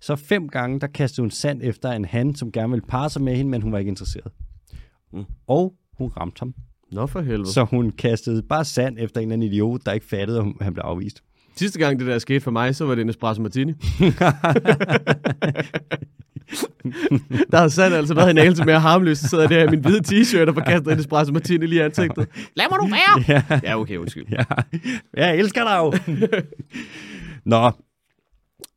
Så 0.00 0.16
fem 0.16 0.48
gange, 0.48 0.80
der 0.80 0.86
kastede 0.86 1.22
hun 1.22 1.30
sand 1.30 1.60
efter 1.62 1.90
en 1.90 2.04
han, 2.04 2.34
som 2.34 2.52
gerne 2.52 2.70
ville 2.70 2.86
parre 2.88 3.10
sig 3.10 3.22
med 3.22 3.36
hende, 3.36 3.50
men 3.50 3.62
hun 3.62 3.72
var 3.72 3.78
ikke 3.78 3.88
interesseret. 3.88 4.32
Mm. 5.12 5.24
Og 5.46 5.74
hun 5.98 6.08
ramte 6.08 6.38
ham. 6.38 6.54
Nå 6.92 7.06
for 7.06 7.20
helvede. 7.20 7.52
Så 7.52 7.64
hun 7.64 7.90
kastede 7.90 8.42
bare 8.42 8.64
sand 8.64 8.96
efter 8.98 9.20
en 9.20 9.26
eller 9.28 9.32
anden 9.32 9.52
idiot, 9.52 9.80
der 9.86 9.92
ikke 9.92 10.06
fattede, 10.06 10.38
at 10.38 10.46
han 10.60 10.74
blev 10.74 10.82
afvist. 10.82 11.22
Sidste 11.56 11.78
gang 11.78 11.98
det 11.98 12.06
der 12.06 12.18
skete 12.18 12.40
for 12.40 12.50
mig, 12.50 12.76
så 12.76 12.84
var 12.84 12.94
det 12.94 13.02
en 13.02 13.08
espresso 13.08 13.42
martini. 13.42 13.72
der 17.50 17.56
har 17.58 17.68
sandt 17.68 17.96
altså 17.96 18.14
været 18.14 18.30
en 18.30 18.38
anelse 18.38 18.64
mere 18.64 18.80
harmløs, 18.80 19.18
så 19.18 19.28
sidder 19.28 19.44
jeg 19.44 19.50
der 19.50 19.64
i 19.64 19.70
min 19.70 19.80
hvide 19.80 20.00
t-shirt 20.06 20.48
og 20.48 20.54
får 20.54 20.60
kastet 20.60 20.92
en 20.92 20.98
espresso 20.98 21.32
martini 21.32 21.66
lige 21.66 21.80
i 21.80 21.84
ansigtet. 21.84 22.28
Lad 22.54 22.66
mig 22.70 22.78
nu 22.82 22.88
være! 22.88 23.24
Ja. 23.50 23.60
Ja, 23.62 23.80
okay, 23.80 23.96
undskyld. 23.96 24.26
Ja, 24.30 24.44
jeg 25.16 25.36
elsker 25.36 25.64
dig 25.64 25.76
jo. 25.78 25.92
Nå. 27.44 27.70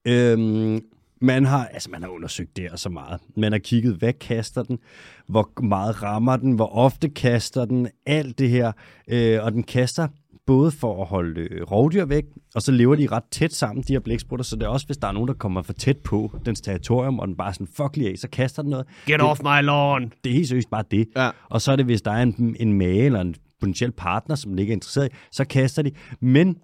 Øhm, 0.06 0.82
man 1.22 1.46
har, 1.46 1.66
altså 1.66 1.90
man 1.90 2.02
har 2.02 2.10
undersøgt 2.10 2.56
det 2.56 2.64
her 2.70 2.76
så 2.76 2.90
meget. 2.90 3.20
Man 3.38 3.52
har 3.52 3.60
kigget, 3.60 3.96
hvad 3.96 4.14
kaster 4.14 4.64
den? 4.64 4.80
Hvor 5.28 5.62
meget 5.64 6.04
rammer 6.04 6.38
den? 6.38 6.52
Hvor 6.52 6.76
ofte 6.76 7.10
kaster 7.10 7.66
den? 7.66 7.88
Alt 8.06 8.40
det 8.40 8.50
her. 8.50 8.72
Øh, 9.08 9.44
og 9.44 9.52
den 9.52 9.64
kaster 9.64 10.08
både 10.48 10.72
for 10.72 11.02
at 11.02 11.08
holde 11.08 11.42
øh, 11.42 11.62
rovdyr 11.62 12.06
væk, 12.06 12.24
og 12.56 12.62
så 12.62 12.72
lever 12.72 12.96
de 12.96 13.08
ret 13.12 13.24
tæt 13.32 13.54
sammen, 13.54 13.84
de 13.88 13.94
her 13.94 14.00
blæksprutter, 14.00 14.44
så 14.44 14.56
det 14.56 14.64
er 14.64 14.68
også, 14.68 14.86
hvis 14.86 14.98
der 14.98 15.08
er 15.08 15.12
nogen, 15.12 15.28
der 15.28 15.34
kommer 15.34 15.62
for 15.62 15.74
tæt 15.74 15.98
på 15.98 16.32
dens 16.46 16.62
territorium, 16.62 17.20
og 17.20 17.28
den 17.28 17.36
bare 17.38 17.54
sådan, 17.54 17.68
fuck 17.68 17.98
lige 17.98 18.10
af, 18.10 18.18
så 18.18 18.28
kaster 18.30 18.62
den 18.62 18.72
noget. 18.72 18.86
Get 19.06 19.22
off 19.22 19.42
my 19.44 19.64
lawn! 19.64 20.12
Det 20.24 20.30
er 20.30 20.34
helt 20.34 20.48
seriøst 20.48 20.70
bare 20.70 20.84
det. 20.92 21.08
Ja. 21.16 21.30
Og 21.50 21.62
så 21.62 21.72
er 21.72 21.76
det, 21.76 21.86
hvis 21.86 22.02
der 22.02 22.12
er 22.12 22.24
en, 22.24 22.56
en 22.60 22.74
mage 22.74 23.06
eller 23.06 23.22
en 23.22 23.36
potentiel 23.60 23.92
partner, 23.92 24.36
som 24.36 24.52
den 24.52 24.60
ikke 24.60 24.72
er 24.72 24.76
interesseret 24.76 25.10
i, 25.12 25.16
så 25.32 25.46
kaster 25.46 25.82
de. 25.82 25.92
Men 26.20 26.58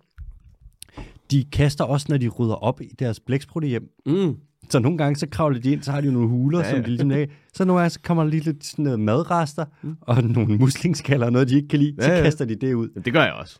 de 1.32 1.44
kaster 1.52 1.84
også, 1.84 2.06
når 2.10 2.18
de 2.18 2.28
rydder 2.28 2.56
op 2.56 2.82
i 2.82 2.88
deres 3.00 3.20
blæksprutte 3.20 3.68
hjem. 3.68 3.84
Mm. 4.06 4.36
Så 4.70 4.80
nogle 4.80 4.98
gange, 4.98 5.16
så 5.16 5.28
kravler 5.32 5.60
de 5.60 5.72
ind, 5.72 5.84
så 5.84 5.92
har 5.92 6.02
de 6.02 6.08
jo 6.08 6.14
nogle 6.14 6.28
huler, 6.30 6.60
ja, 6.60 6.66
Ja, 6.66 6.72
som 6.72 6.84
de 6.84 6.90
ligesom 6.90 7.10
lægger. 7.10 7.36
Så 7.54 7.66
nogle 7.66 7.80
gange, 7.80 7.90
så 7.90 8.00
kommer 8.02 8.24
der 8.24 8.30
lige 8.32 8.44
lidt 8.44 8.66
sådan 8.66 8.84
noget 8.84 9.00
madrester, 9.00 9.66
mm. 9.82 9.96
og 10.02 10.24
nogle 10.24 10.58
muslingsskaller 10.58 11.26
og 11.26 11.32
noget, 11.32 11.50
de 11.50 11.56
ikke 11.56 11.68
kan 11.68 11.80
lide. 11.80 11.96
Så 12.00 12.10
Ja, 12.10 12.18
ja. 12.18 12.24
kaster 12.24 12.46
de 12.46 12.56
det 12.56 12.74
ud. 12.74 12.90
Det 13.06 13.14
gør 13.14 13.24
jeg 13.24 13.34
også. 13.34 13.60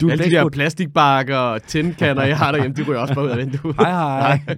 Du 0.00 0.10
Alle 0.10 0.24
de 0.24 0.30
der 0.30 0.48
plastikbakker 0.48 1.36
og 1.36 1.62
tindkanner, 1.62 2.22
jeg 2.22 2.38
har 2.38 2.52
derhjemme, 2.52 2.76
de 2.76 2.82
ryger 2.82 3.00
også 3.00 3.14
bare 3.14 3.24
ud 3.24 3.30
af 3.30 3.38
vinduet. 3.38 3.76
Hej, 3.80 4.36
hej. 4.36 4.56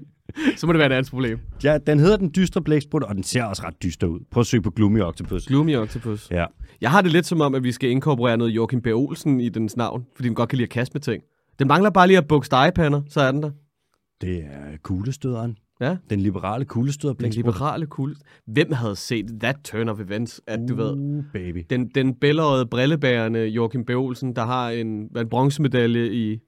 Så 0.57 0.67
må 0.67 0.73
det 0.73 0.79
være 0.79 0.87
et 0.87 0.93
andet 0.93 1.11
problem. 1.11 1.39
Ja, 1.65 1.79
den 1.79 1.99
hedder 1.99 2.17
den 2.17 2.31
dystre 2.37 2.63
blæksprut, 2.63 3.03
og 3.03 3.15
den 3.15 3.23
ser 3.23 3.45
også 3.45 3.63
ret 3.63 3.83
dyster 3.83 4.07
ud. 4.07 4.21
Prøv 4.31 4.41
at 4.41 4.47
søge 4.47 4.63
på 4.63 4.71
Gloomy 4.71 5.01
Octopus. 5.01 5.47
Gloomy 5.47 5.77
Octopus. 5.77 6.31
Ja. 6.31 6.45
Jeg 6.81 6.91
har 6.91 7.03
det 7.03 7.13
lidt 7.13 7.27
som 7.27 7.41
om, 7.41 7.55
at 7.55 7.65
vi 7.65 7.73
skal 7.73 7.91
inkorporere 7.91 8.37
noget 8.37 8.51
Joachim 8.51 8.81
B. 8.83 8.87
Olsen 8.87 9.41
i 9.41 9.49
dens 9.49 9.77
navn, 9.77 10.07
fordi 10.17 10.29
den 10.29 10.35
godt 10.35 10.49
kan 10.49 10.57
lide 10.57 10.65
at 10.65 10.71
kaste 10.71 10.95
med 10.95 11.01
ting. 11.01 11.23
Den 11.59 11.69
mangler 11.69 11.91
bare 11.91 12.07
lige 12.07 12.19
at 12.19 12.29
bukke 12.29 12.47
stegepander, 12.47 13.03
så 13.09 13.21
er 13.21 13.33
den 13.33 13.43
der. 13.43 13.51
Det 14.21 14.39
er 14.39 14.77
kuglestøderen. 14.83 15.57
Ja. 15.81 15.97
Den 16.11 16.21
liberale 16.21 16.65
kuglestøder 16.65 17.15
Den 17.15 17.31
liberale 17.31 17.87
kul. 17.87 18.17
Hvem 18.47 18.73
havde 18.73 18.97
set 18.97 19.27
that 19.41 19.57
turn 19.65 19.89
of 19.89 20.01
events, 20.01 20.41
at 20.47 20.61
du 20.69 20.75
ved, 20.75 20.93
Uh, 20.93 21.25
baby. 21.33 21.65
den, 21.71 21.89
den 21.95 22.15
bællerøde 22.15 22.67
brillebærende 22.67 23.41
Joachim 23.47 23.85
B. 23.85 23.91
Olsen, 23.91 24.37
der 24.37 24.45
har 24.45 24.71
en, 24.71 24.87
en 25.17 25.29
bronzemedalje 25.29 26.13
i, 26.13 26.39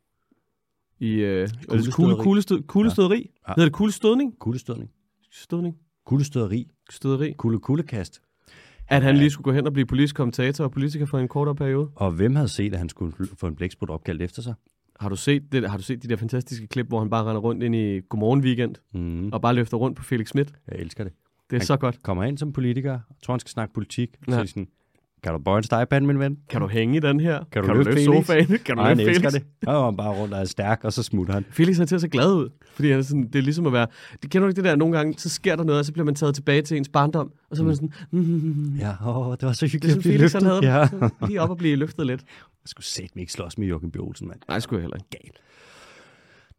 i 1.00 1.10
øh, 1.12 1.48
kugle, 1.90 2.16
kuglestød, 2.16 2.62
kuglestøderi. 2.62 3.16
Ja. 3.16 3.22
Ja. 3.48 3.52
Hedder 3.56 3.64
det 3.68 3.72
kuglestødning? 3.72 4.38
Kuglestødning. 4.38 4.90
Stødning? 5.32 5.76
Kuglestøderi. 6.06 6.66
Støderi. 6.90 7.32
Kugle 7.38 7.58
kuglekast. 7.58 8.22
At 8.88 9.02
han 9.02 9.16
lige 9.16 9.30
skulle 9.30 9.44
gå 9.44 9.52
hen 9.52 9.66
og 9.66 9.72
blive 9.72 9.86
politisk 9.86 10.16
kommentator 10.16 10.64
og 10.64 10.70
politiker 10.70 11.06
for 11.06 11.18
en 11.18 11.28
kortere 11.28 11.54
periode. 11.54 11.90
Og 11.94 12.10
hvem 12.12 12.34
havde 12.36 12.48
set, 12.48 12.72
at 12.72 12.78
han 12.78 12.88
skulle 12.88 13.12
få 13.38 13.46
en 13.46 13.56
blæksprut 13.56 13.90
opkaldt 13.90 14.22
efter 14.22 14.42
sig? 14.42 14.54
Har 15.02 15.08
du 15.08 15.16
set, 15.16 15.52
det, 15.52 15.70
har 15.70 15.76
du 15.76 15.82
set 15.82 16.02
de 16.02 16.08
der 16.08 16.16
fantastiske 16.16 16.66
klip, 16.66 16.86
hvor 16.88 16.98
han 16.98 17.10
bare 17.10 17.24
render 17.24 17.40
rundt 17.40 17.62
ind 17.62 17.74
i 17.74 18.00
Godmorgen 18.08 18.40
Weekend 18.40 18.74
Mm. 18.94 19.32
og 19.32 19.40
bare 19.42 19.54
løfter 19.54 19.76
rundt 19.76 19.96
på 19.96 20.02
Felix 20.02 20.28
Schmidt? 20.28 20.52
Jeg 20.68 20.78
elsker 20.78 21.04
det. 21.04 21.12
Det 21.50 21.56
er 21.56 21.60
Han- 21.60 21.66
så 21.66 21.76
godt. 21.76 22.02
Kommer 22.02 22.24
ind 22.24 22.38
som 22.38 22.52
politiker, 22.52 23.00
tror 23.22 23.34
han 23.34 23.40
skal 23.40 23.50
snakke 23.50 23.74
politik. 23.74 24.10
Ja. 24.28 24.32
Så 24.32 24.46
sådan, 24.46 24.68
kan 25.22 25.32
du 25.32 25.38
bøje 25.38 25.58
en 25.58 25.62
stegepande, 25.62 26.06
min 26.06 26.18
ven? 26.18 26.38
Kan 26.50 26.61
du 26.61 26.66
hænge 26.68 26.96
i 26.96 27.00
den 27.00 27.20
her? 27.20 27.44
Kan 27.52 27.62
du 27.62 27.66
kan 27.68 27.76
løfte 27.76 27.90
du 27.90 27.94
løfte 27.94 28.04
sofaen? 28.04 28.46
Kan 28.64 28.76
du 28.76 28.82
han 28.82 28.98
løfte 28.98 29.14
Felix? 29.14 29.32
det. 29.32 29.42
Han 29.68 29.96
bare 29.96 30.14
rundt 30.20 30.35
og 30.35 30.40
er 30.40 30.44
stærk, 30.44 30.80
og 30.85 30.92
så 30.92 31.02
smutter 31.02 31.35
han. 31.35 31.44
Felix 31.50 31.78
han 31.78 31.87
ser 31.87 31.98
så 31.98 32.08
glad 32.08 32.32
ud, 32.35 32.48
fordi 32.74 32.90
han 32.90 32.98
er 32.98 33.02
sådan, 33.02 33.22
det 33.26 33.35
er 33.35 33.42
ligesom 33.42 33.66
at 33.66 33.72
være... 33.72 33.87
Det 34.22 34.30
kender 34.30 34.46
du 34.46 34.48
ikke 34.48 34.56
det 34.56 34.64
der, 34.64 34.76
nogle 34.76 34.96
gange, 34.96 35.14
så 35.18 35.28
sker 35.28 35.56
der 35.56 35.64
noget, 35.64 35.78
og 35.78 35.85
så 35.85 35.92
bliver 35.92 36.04
man 36.06 36.14
taget 36.14 36.35
tilbage 36.35 36.62
til 36.62 36.76
ens 36.76 36.88
barndom, 36.88 37.32
og 37.50 37.56
så 37.56 37.62
er 37.62 37.66
man 37.66 37.74
sådan, 37.76 37.92
mm, 38.11 38.74
Ja, 38.76 38.92
åh, 39.08 39.32
det 39.40 39.42
var 39.46 39.52
så 39.52 39.66
det 39.66 39.70
er 39.70 39.72
hyggeligt 39.72 39.96
at 39.96 40.02
blive 40.02 40.14
Felix 40.18 40.32
han 40.32 40.42
løftet. 40.42 40.68
havde 40.70 41.08
Ja. 41.20 41.26
Lige 41.26 41.40
op 41.40 41.50
og 41.50 41.56
blive 41.56 41.76
løftet 41.76 42.06
lidt. 42.06 42.20
Jeg 42.40 42.66
skulle 42.66 42.87
sætte 42.87 43.11
mig 43.14 43.20
ikke 43.20 43.32
slås 43.32 43.58
med 43.58 43.66
Joachim 43.66 43.90
B. 43.90 43.96
Olsen, 43.96 44.28
mand. 44.28 44.40
Nej, 44.48 44.61
skulle 44.61 44.78
jeg 44.78 44.82
heller 44.85 44.96
ikke. 44.96 45.11
Gal. 45.11 45.30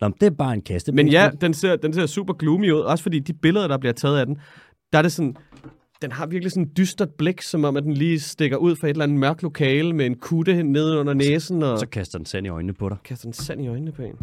Nå, 0.02 0.16
det 0.22 0.26
er 0.28 0.36
bare 0.36 0.54
en 0.54 0.62
kaste. 0.62 0.92
Men 0.92 1.08
ja, 1.08 1.30
den 1.42 1.54
ser, 1.54 1.76
den 1.76 1.94
ser 1.94 2.06
super 2.06 2.34
gloomy 2.34 2.72
ud, 2.72 2.80
også 2.80 3.04
fordi 3.04 3.20
de 3.20 3.34
billeder, 3.34 3.68
der 3.68 3.78
bliver 3.78 3.94
taget 3.94 4.18
af 4.20 4.26
den, 4.26 4.38
der 4.94 4.98
er 5.00 5.02
det 5.02 5.12
sådan, 5.12 5.36
den 6.04 6.12
har 6.12 6.26
virkelig 6.26 6.52
sådan 6.52 6.64
en 6.64 6.72
dystert 6.78 7.10
blik, 7.14 7.42
som 7.42 7.64
om 7.64 7.78
at 7.78 7.84
den 7.84 7.94
lige 7.94 8.20
stikker 8.20 8.58
ud 8.58 8.76
fra 8.76 8.88
et 8.88 8.92
eller 8.92 9.04
andet 9.04 9.20
mørkt 9.20 9.44
lokale 9.44 9.94
med 9.94 10.06
en 10.06 10.16
kutte 10.16 10.64
nede 10.64 11.00
under 11.00 11.14
næsen, 11.14 11.64
og 11.64 11.80
Så 11.80 11.86
kaster 11.88 12.18
den 12.20 12.26
sand 12.26 12.46
i 12.46 12.50
øjnene 12.50 12.74
på 12.74 12.90
dig. 12.90 12.98
kaster 13.04 13.26
den 13.26 13.34
sand 13.34 13.62
i 13.62 13.68
øjnene 13.68 13.92
på 13.92 14.02
en. 14.02 14.16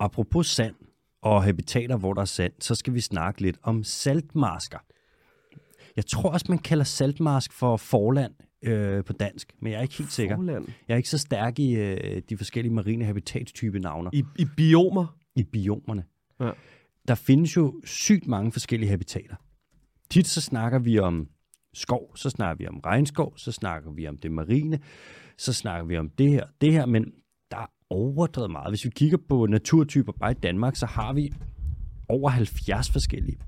Apropos 0.00 0.46
sand 0.46 0.74
og 1.22 1.44
habitater, 1.44 1.96
hvor 1.96 2.12
der 2.14 2.20
er 2.20 2.24
sand, 2.26 2.52
så 2.60 2.74
skal 2.74 2.94
vi 2.94 3.00
snakke 3.00 3.40
lidt 3.42 3.56
om 3.62 3.84
saltmasker. 3.84 4.78
Jeg 5.96 6.06
tror 6.06 6.30
også, 6.30 6.46
man 6.48 6.58
kalder 6.58 6.84
saltmask 6.84 7.52
for 7.52 7.76
forland 7.76 8.32
øh, 8.64 9.04
på 9.04 9.12
dansk, 9.12 9.52
men 9.62 9.72
jeg 9.72 9.78
er 9.78 9.82
ikke 9.82 9.94
helt 9.98 10.12
sikker. 10.12 10.36
Forland. 10.36 10.66
Jeg 10.88 10.94
er 10.94 10.96
ikke 10.96 11.08
så 11.08 11.18
stærk 11.18 11.58
i 11.58 11.74
øh, 11.74 12.22
de 12.30 12.36
forskellige 12.36 12.74
marine 12.74 13.04
habitatstype 13.04 13.78
navne 13.78 14.10
I, 14.12 14.24
I 14.38 14.44
biomer. 14.56 15.16
i 15.36 15.42
biomerne. 15.42 16.04
Ja. 16.40 16.50
Der 17.08 17.14
findes 17.14 17.56
jo 17.56 17.80
sygt 17.84 18.26
mange 18.26 18.52
forskellige 18.52 18.90
habitater. 18.90 19.34
Tit 20.10 20.26
så 20.26 20.40
snakker 20.40 20.78
vi 20.78 20.98
om 20.98 21.28
skov, 21.74 22.16
så 22.16 22.30
snakker 22.30 22.64
vi 22.64 22.68
om 22.68 22.80
regnskov, 22.86 23.32
så 23.36 23.52
snakker 23.52 23.90
vi 23.90 24.08
om 24.08 24.16
det 24.16 24.32
marine, 24.32 24.78
så 25.38 25.52
snakker 25.52 25.86
vi 25.86 25.98
om 25.98 26.10
det 26.18 26.30
her, 26.30 26.44
det 26.60 26.72
her, 26.72 26.86
men 26.86 27.04
der 27.50 27.56
er 27.56 27.66
overdrevet 27.90 28.50
meget. 28.50 28.70
Hvis 28.70 28.84
vi 28.84 28.90
kigger 28.90 29.18
på 29.28 29.46
naturtyper 29.46 30.12
bare 30.12 30.30
i 30.30 30.34
Danmark, 30.34 30.76
så 30.76 30.86
har 30.86 31.12
vi 31.12 31.32
over 32.08 32.30
70 32.30 32.90
forskellige. 32.90 33.38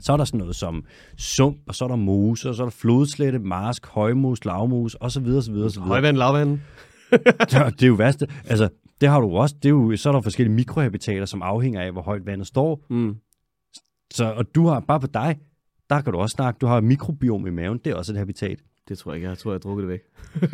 Så 0.00 0.12
er 0.12 0.16
der 0.16 0.24
sådan 0.24 0.38
noget 0.38 0.56
som 0.56 0.84
sump, 1.16 1.56
og 1.68 1.74
så 1.74 1.84
er 1.84 1.88
der 1.88 1.96
mose, 1.96 2.48
og 2.48 2.54
så 2.54 2.62
er 2.62 2.66
der 2.66 2.70
flodslette, 2.70 3.38
marsk, 3.38 3.86
højmos, 3.86 4.44
lavmos, 4.44 4.96
osv. 5.00 5.26
osv., 5.26 5.54
osv. 5.54 5.82
Højvand, 5.82 6.16
lavvand. 6.16 6.60
Det 7.78 7.82
er 7.82 7.86
jo 7.86 7.94
værste. 7.94 8.26
Altså, 8.44 8.68
det 9.00 9.08
har 9.08 9.20
du 9.20 9.36
også. 9.36 9.54
Det 9.62 9.64
er 9.64 9.70
jo, 9.70 9.96
så 9.96 10.08
er 10.08 10.12
der 10.12 10.20
forskellige 10.20 10.54
mikrohabitater, 10.54 11.24
som 11.24 11.42
afhænger 11.42 11.80
af, 11.80 11.92
hvor 11.92 12.02
højt 12.02 12.26
vandet 12.26 12.46
står. 12.46 12.86
Mm. 12.90 13.16
Så, 14.10 14.32
og 14.32 14.54
du 14.54 14.66
har, 14.66 14.80
bare 14.80 15.00
på 15.00 15.06
dig, 15.06 15.38
der 15.90 16.00
kan 16.00 16.12
du 16.12 16.18
også 16.18 16.34
snakke, 16.34 16.58
du 16.58 16.66
har 16.66 16.78
et 16.78 16.84
mikrobiom 16.84 17.46
i 17.46 17.50
maven, 17.50 17.78
det 17.84 17.90
er 17.90 17.94
også 17.94 18.12
et 18.12 18.18
habitat. 18.18 18.58
Det 18.88 18.98
tror 18.98 19.12
jeg 19.12 19.16
ikke. 19.16 19.28
Jeg 19.28 19.38
tror, 19.38 19.50
jeg 19.50 19.54
har 19.54 19.58
drukket 19.58 19.82
det 19.82 19.88
væk. 19.88 20.00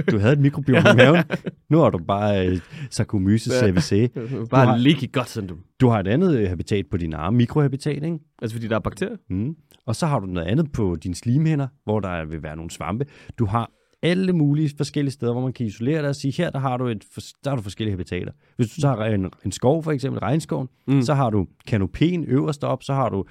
Du 0.13 0.19
havde 0.19 0.33
et 0.33 0.39
mikrobiom 0.39 0.77
i 0.93 0.97
maven, 0.97 1.25
nu 1.71 1.79
har 1.79 1.91
du 1.91 1.99
bare 1.99 2.49
øh, 2.49 2.61
Saccharomyces 2.91 3.53
cerevisiae. 3.53 4.09
Bare 4.51 4.67
har- 4.67 4.77
leaky 4.77 5.13
godt, 5.13 5.29
sådan 5.29 5.49
du. 5.49 5.57
Du 5.81 5.89
har 5.89 6.01
et 6.01 6.09
andet 6.09 6.37
øh, 6.39 6.49
habitat 6.49 6.87
på 6.91 6.97
dine 6.97 7.17
arme, 7.17 7.37
mikrohabitat, 7.37 8.03
ikke? 8.03 8.19
Altså, 8.43 8.57
fordi 8.57 8.69
der 8.69 8.75
er 8.77 8.81
bakterier. 8.81 9.17
Mm. 9.31 9.57
Og 9.87 9.97
så 9.97 10.07
har 10.07 10.19
du 10.19 10.27
noget 10.27 10.47
andet 10.49 10.73
på 10.73 10.97
dine 11.03 11.15
slimhinder, 11.15 11.67
hvor 11.85 12.01
der 12.01 12.25
vil 12.25 12.43
være 12.43 12.57
nogle 12.57 12.71
svampe. 12.71 13.07
Du 13.39 13.45
har 13.47 13.71
alle 14.03 14.33
mulige 14.33 14.71
forskellige 14.77 15.13
steder, 15.13 15.33
hvor 15.33 15.43
man 15.43 15.53
kan 15.53 15.67
isolere 15.67 16.01
dig 16.01 16.09
og 16.09 16.17
sige, 16.17 16.33
her 16.33 16.51
der 16.51 16.59
har 16.59 16.77
du, 16.77 16.87
et, 16.87 17.05
der 17.45 17.51
har 17.51 17.57
du 17.57 17.63
forskellige 17.63 17.93
habitater. 17.93 18.33
Hvis 18.57 18.69
du 18.71 18.81
tager 18.81 19.05
en, 19.05 19.31
en 19.45 19.53
skov, 19.53 19.83
for 19.83 19.93
eksempel 19.93 20.21
regnskoven, 20.21 20.69
mm. 20.89 21.03
så 21.03 21.15
har 21.15 21.31
du 21.31 21.47
kanopien 21.67 22.25
øverst 22.25 22.65
op, 22.65 22.83
så 22.83 22.95
har 22.95 23.09
du 23.09 23.25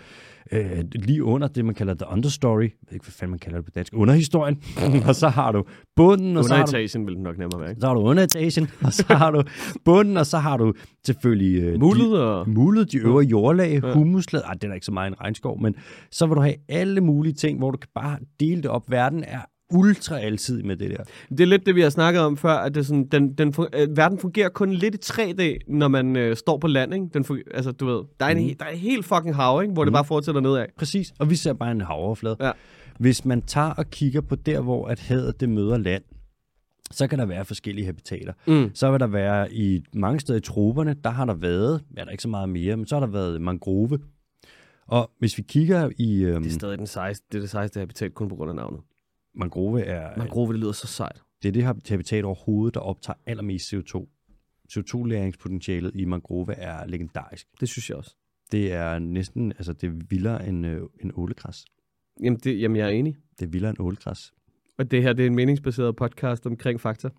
øh, 0.51 0.83
lige 0.95 1.23
under 1.23 1.47
det, 1.47 1.65
man 1.65 1.75
kalder 1.75 1.93
the 1.93 2.05
understory, 2.11 2.63
jeg 2.63 2.71
ved 2.87 2.93
ikke, 2.93 3.05
hvad 3.05 3.11
fanden 3.11 3.31
man 3.31 3.39
kalder 3.39 3.57
det 3.57 3.65
på 3.65 3.71
dansk, 3.75 3.93
underhistorien, 3.95 4.63
og 5.09 5.15
så 5.15 5.27
har 5.27 5.51
du 5.51 5.63
bunden, 5.95 6.37
og 6.37 6.43
så 6.43 6.55
har 6.55 6.65
du 6.65 7.05
vil 7.05 7.19
nok 7.19 7.37
nemmere 7.37 7.61
være, 7.61 7.69
ikke? 7.69 7.81
så 7.81 7.87
har 7.87 7.93
du 7.93 8.01
underetagen, 8.01 8.67
og 8.85 8.93
så 8.93 9.05
har 9.09 9.31
du 9.31 9.43
bunden, 9.85 10.17
og 10.17 10.25
så 10.25 10.37
har 10.37 10.57
du 10.57 10.73
selvfølgelig... 11.05 11.61
Øh, 11.63 11.79
Muldet 11.79 12.21
og... 12.23 12.45
de, 12.45 12.51
muldet, 12.51 12.91
de 12.91 12.97
øvre 12.97 13.23
jordlag, 13.23 13.81
Ja. 13.83 13.93
humuslag, 13.93 14.41
ej, 14.41 14.53
det 14.53 14.63
er 14.63 14.67
der 14.67 14.73
ikke 14.73 14.85
så 14.85 14.91
meget 14.91 15.07
en 15.07 15.21
regnskov, 15.21 15.61
men 15.61 15.75
så 16.11 16.25
vil 16.25 16.35
du 16.35 16.41
have 16.41 16.55
alle 16.69 17.01
mulige 17.01 17.33
ting, 17.33 17.57
hvor 17.57 17.71
du 17.71 17.77
kan 17.77 17.89
bare 17.95 18.17
dele 18.39 18.61
det 18.61 18.71
op. 18.71 18.91
Verden 18.91 19.23
er 19.23 19.39
ultra 19.73 20.19
alsidig 20.19 20.65
med 20.65 20.75
det 20.77 20.89
der. 20.91 21.03
Det 21.29 21.39
er 21.39 21.45
lidt 21.45 21.65
det, 21.65 21.75
vi 21.75 21.81
har 21.81 21.89
snakket 21.89 22.21
om 22.21 22.37
før, 22.37 22.53
at 22.53 22.75
det 22.75 22.81
er 22.81 22.85
sådan, 22.85 23.07
den, 23.07 23.33
den, 23.33 23.53
øh, 23.73 23.97
verden 23.97 24.19
fungerer 24.19 24.49
kun 24.49 24.73
lidt 24.73 24.95
i 24.95 24.97
3D, 25.13 25.57
når 25.67 25.87
man 25.87 26.15
øh, 26.15 26.35
står 26.35 26.57
på 26.57 26.67
land, 26.67 26.93
ikke? 26.93 27.05
Den 27.13 27.25
fun- 27.25 27.55
altså, 27.55 27.71
du 27.71 27.85
ved, 27.85 28.03
der 28.19 28.25
er, 28.25 28.29
en, 28.29 28.47
Mm. 28.47 28.55
der 28.59 28.65
er 28.65 28.69
en 28.69 28.77
helt 28.77 29.05
fucking 29.05 29.35
hav, 29.35 29.61
ikke? 29.61 29.73
Hvor 29.73 29.83
det 29.83 29.91
Mm. 29.91 29.93
bare 29.93 30.05
fortsætter 30.05 30.41
nedad. 30.41 30.65
Præcis, 30.77 31.13
og 31.19 31.29
vi 31.29 31.35
ser 31.35 31.53
bare 31.53 31.71
en 31.71 31.81
havoverflade. 31.81 32.37
Ja. 32.39 32.51
Hvis 32.99 33.25
man 33.25 33.41
tager 33.41 33.69
og 33.69 33.89
kigger 33.89 34.21
på 34.21 34.35
der, 34.35 34.61
hvor 34.61 34.87
at 34.87 34.99
havet 34.99 35.39
det 35.39 35.49
møder 35.49 35.77
land, 35.77 36.03
så 36.91 37.07
kan 37.07 37.19
der 37.19 37.25
være 37.25 37.45
forskellige 37.45 37.85
habitater. 37.85 38.33
Mm. 38.47 38.71
Så 38.73 38.91
vil 38.91 38.99
der 38.99 39.07
være 39.07 39.53
i 39.53 39.83
mange 39.93 40.19
steder 40.19 40.37
i 40.39 40.41
troberne, 40.41 40.95
der 41.03 41.09
har 41.09 41.25
der 41.25 41.33
været, 41.33 41.81
ja, 41.97 42.01
der 42.01 42.07
er 42.07 42.11
ikke 42.11 42.23
så 42.23 42.29
meget 42.29 42.49
mere, 42.49 42.77
men 42.77 42.87
så 42.87 42.95
har 42.95 42.99
der 43.05 43.11
været 43.11 43.41
mangrove. 43.41 43.99
Og 44.87 45.11
hvis 45.19 45.37
vi 45.37 45.43
kigger 45.47 45.89
i 45.97 46.21
øhm, 46.23 46.43
Det 46.43 46.49
er 46.49 46.53
stadig 46.53 46.77
den 46.77 46.87
sejeste, 46.87 47.25
det 47.31 47.37
er 47.37 47.41
det 47.41 47.49
sejeste 47.49 47.79
habitat, 47.79 48.13
kun 48.13 48.29
på 48.29 48.35
grund 48.35 48.49
af 48.49 48.55
navnet. 48.55 48.79
Mangrove, 49.35 49.81
er, 49.81 50.17
Mangrove, 50.17 50.53
det 50.53 50.59
lyder 50.59 50.71
så 50.71 50.87
sejt. 50.87 51.21
det 51.43 51.47
er 51.47 51.51
det 51.51 51.63
habitat 51.89 52.25
overhovedet, 52.25 52.73
der 52.73 52.79
optager 52.79 53.17
allermest 53.25 53.73
CO2. 53.73 54.07
CO2-læringspotentialet 54.73 55.91
i 55.95 56.05
mangrove 56.05 56.53
er 56.53 56.85
legendarisk. 56.85 57.47
Det 57.59 57.69
synes 57.69 57.89
jeg 57.89 57.97
også. 57.97 58.15
Det 58.51 58.73
er 58.73 58.99
næsten, 58.99 59.51
altså 59.51 59.73
det 59.73 59.87
er 59.87 59.93
vildere 60.09 60.47
end, 60.47 60.65
øh, 60.65 60.81
end 61.01 61.11
ålegræs. 61.15 61.65
Jamen, 62.23 62.39
det, 62.39 62.61
jamen, 62.61 62.75
jeg 62.75 62.85
er 62.85 62.91
enig. 62.91 63.15
Det 63.39 63.45
er 63.45 63.49
vildere 63.49 63.69
end 63.69 63.79
ålegræs. 63.79 64.33
Og 64.77 64.91
det 64.91 65.03
her, 65.03 65.13
det 65.13 65.23
er 65.23 65.27
en 65.27 65.35
meningsbaseret 65.35 65.95
podcast 65.95 66.45
omkring 66.45 66.81
fakta. 66.81 67.09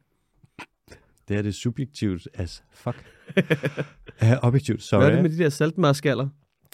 Det 1.28 1.36
her 1.36 1.42
det 1.42 1.48
er 1.48 1.52
subjektivt 1.52 2.28
as 2.34 2.64
fuck. 2.70 3.04
uh, 4.22 4.28
objektivt, 4.42 4.82
sorry. 4.82 5.00
Hvad 5.00 5.10
er 5.10 5.14
det 5.14 5.22
med 5.22 5.30
de 5.30 5.38
der 5.38 5.48
saltmarskaller? 5.48 6.28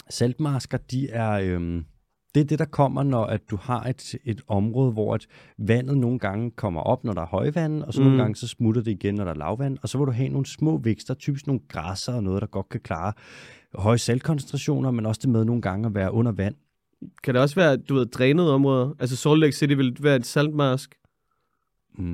Saltmasker, 0.09 0.77
de 0.77 1.09
er, 1.09 1.31
øhm, 1.31 1.85
det 2.35 2.41
er 2.41 2.45
det, 2.45 2.59
der 2.59 2.65
kommer, 2.65 3.03
når 3.03 3.25
at 3.25 3.49
du 3.49 3.55
har 3.55 3.83
et, 3.83 4.15
et 4.25 4.41
område, 4.47 4.91
hvor 4.91 5.15
at 5.15 5.27
vandet 5.57 5.97
nogle 5.97 6.19
gange 6.19 6.51
kommer 6.51 6.81
op, 6.81 7.03
når 7.03 7.13
der 7.13 7.21
er 7.21 7.25
højvand, 7.25 7.83
og 7.83 7.93
så 7.93 8.01
mm. 8.01 8.07
nogle 8.07 8.21
gange 8.21 8.35
så 8.35 8.47
smutter 8.47 8.81
det 8.81 8.91
igen, 8.91 9.15
når 9.15 9.23
der 9.23 9.31
er 9.31 9.35
lavvand, 9.35 9.77
og 9.81 9.89
så 9.89 9.97
vil 9.97 10.07
du 10.07 10.11
have 10.11 10.29
nogle 10.29 10.45
små 10.45 10.77
vækster, 10.77 11.13
typisk 11.13 11.47
nogle 11.47 11.61
græsser 11.67 12.13
og 12.13 12.23
noget, 12.23 12.41
der 12.41 12.47
godt 12.47 12.69
kan 12.69 12.79
klare 12.79 13.13
høje 13.75 13.97
saltkoncentrationer, 13.97 14.91
men 14.91 15.05
også 15.05 15.19
det 15.23 15.29
med 15.29 15.45
nogle 15.45 15.61
gange 15.61 15.85
at 15.85 15.95
være 15.95 16.11
under 16.11 16.31
vand. 16.31 16.55
Kan 17.23 17.33
det 17.33 17.41
også 17.41 17.55
være, 17.55 17.77
du 17.77 17.95
ved, 17.95 18.05
drænede 18.05 18.53
områder? 18.53 18.93
Altså 18.99 19.15
Salt 19.15 19.39
Lake 19.39 19.55
City 19.55 19.73
vil 19.73 19.97
være 19.99 20.15
et 20.15 20.25
saltmask? 20.25 20.95
Mm, 21.97 22.05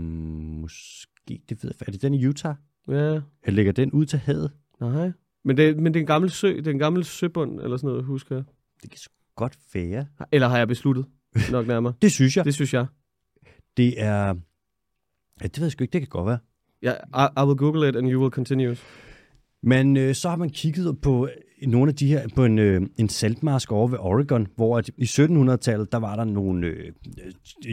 måske, 0.61 1.41
det 1.49 1.63
ved 1.63 1.71
jeg, 1.79 1.87
er 1.87 1.91
det 1.91 2.01
den 2.01 2.13
i 2.13 2.25
Utah? 2.25 2.55
Ja, 2.87 2.93
Eller 2.93 3.21
ligger 3.45 3.71
den 3.71 3.91
ud 3.91 4.05
til 4.05 4.19
havet? 4.19 4.51
nej. 4.81 5.11
Men 5.43 5.57
det, 5.57 5.77
men 5.77 5.93
det 5.93 5.99
er 5.99 6.03
en 6.03 6.07
gammel 6.07 6.29
sø, 6.29 6.47
det 6.57 6.67
er 6.67 6.71
en 6.71 6.79
gammel 6.79 7.03
søbund, 7.03 7.59
eller 7.59 7.77
sådan 7.77 7.87
noget, 7.87 8.03
husker 8.03 8.35
jeg. 8.35 8.43
Det 8.81 8.89
kan 8.89 8.99
sgu 8.99 9.18
godt 9.39 9.57
være. 9.73 10.05
Eller 10.31 10.47
har 10.47 10.57
jeg 10.57 10.67
besluttet 10.67 11.05
nok 11.51 11.67
nærmere? 11.67 11.93
Det 12.01 12.11
synes 12.11 12.37
jeg. 12.37 12.45
Det 12.45 12.53
synes 12.53 12.73
jeg. 12.73 12.85
Det 13.77 14.01
er... 14.01 14.35
Ja, 15.41 15.47
det 15.47 15.57
ved 15.57 15.65
jeg 15.65 15.71
sgu 15.71 15.83
ikke, 15.83 15.93
det 15.93 16.01
kan 16.01 16.07
godt 16.09 16.27
være. 16.27 16.39
Ja, 16.81 16.93
I, 16.93 17.27
I 17.41 17.45
will 17.45 17.57
google 17.57 17.89
it, 17.89 17.95
and 17.95 18.11
you 18.11 18.21
will 18.21 18.31
continue. 18.31 18.75
Men 19.63 19.97
øh, 19.97 20.15
så 20.15 20.29
har 20.29 20.35
man 20.35 20.49
kigget 20.49 21.01
på 21.01 21.29
nogle 21.67 21.89
af 21.89 21.95
de 21.95 22.07
her, 22.07 22.27
på 22.35 22.45
en, 22.45 22.59
øh, 22.59 22.81
en 22.97 23.09
saltmarsk 23.09 23.71
over 23.71 23.87
ved 23.87 23.97
Oregon, 23.99 24.47
hvor 24.55 24.77
at 24.77 24.89
i 24.97 25.03
1700-tallet, 25.03 25.91
der 25.91 25.97
var 25.97 26.15
der 26.15 26.23
nogle 26.23 26.67
øh, 26.67 26.91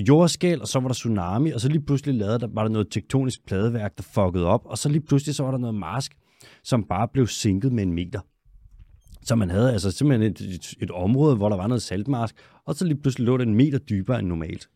jordskæl, 0.09 0.61
og 0.61 0.69
så 0.69 0.81
var 0.81 0.89
der 0.89 0.95
tsunami, 0.95 1.51
og 1.51 1.61
så 1.61 1.69
lige 1.69 1.81
pludselig 1.81 2.15
lavede 2.15 2.39
der, 2.39 2.49
var 2.53 2.63
der 2.63 2.71
noget 2.71 2.89
tektonisk 2.91 3.47
pladeværk, 3.47 3.97
der 3.97 4.03
fuckede 4.03 4.47
op, 4.47 4.63
og 4.65 4.79
så 4.79 4.89
lige 4.89 5.01
pludselig 5.01 5.35
så 5.35 5.43
var 5.43 5.51
der 5.51 5.59
noget 5.59 5.75
marsk, 5.75 6.17
som 6.65 6.85
bare 6.85 7.09
blev 7.13 7.27
sænket 7.27 7.73
med 7.73 7.83
en 7.83 7.93
meter. 7.93 8.21
Så 9.27 9.35
man 9.35 9.51
havde 9.51 9.73
altså 9.73 9.91
simpelthen 9.91 10.33
et, 10.33 10.41
et, 10.41 10.75
et 10.81 10.91
område, 10.91 11.37
hvor 11.37 11.49
der 11.49 11.57
var 11.57 11.67
noget 11.67 11.83
saltmarsk, 11.83 12.35
og 12.67 12.75
så 12.75 12.85
lige 12.85 13.01
pludselig 13.01 13.27
lå 13.27 13.37
det 13.37 13.47
en 13.47 13.55
meter 13.55 13.79
dybere 13.79 14.19
end 14.19 14.29
normalt. 14.29 14.69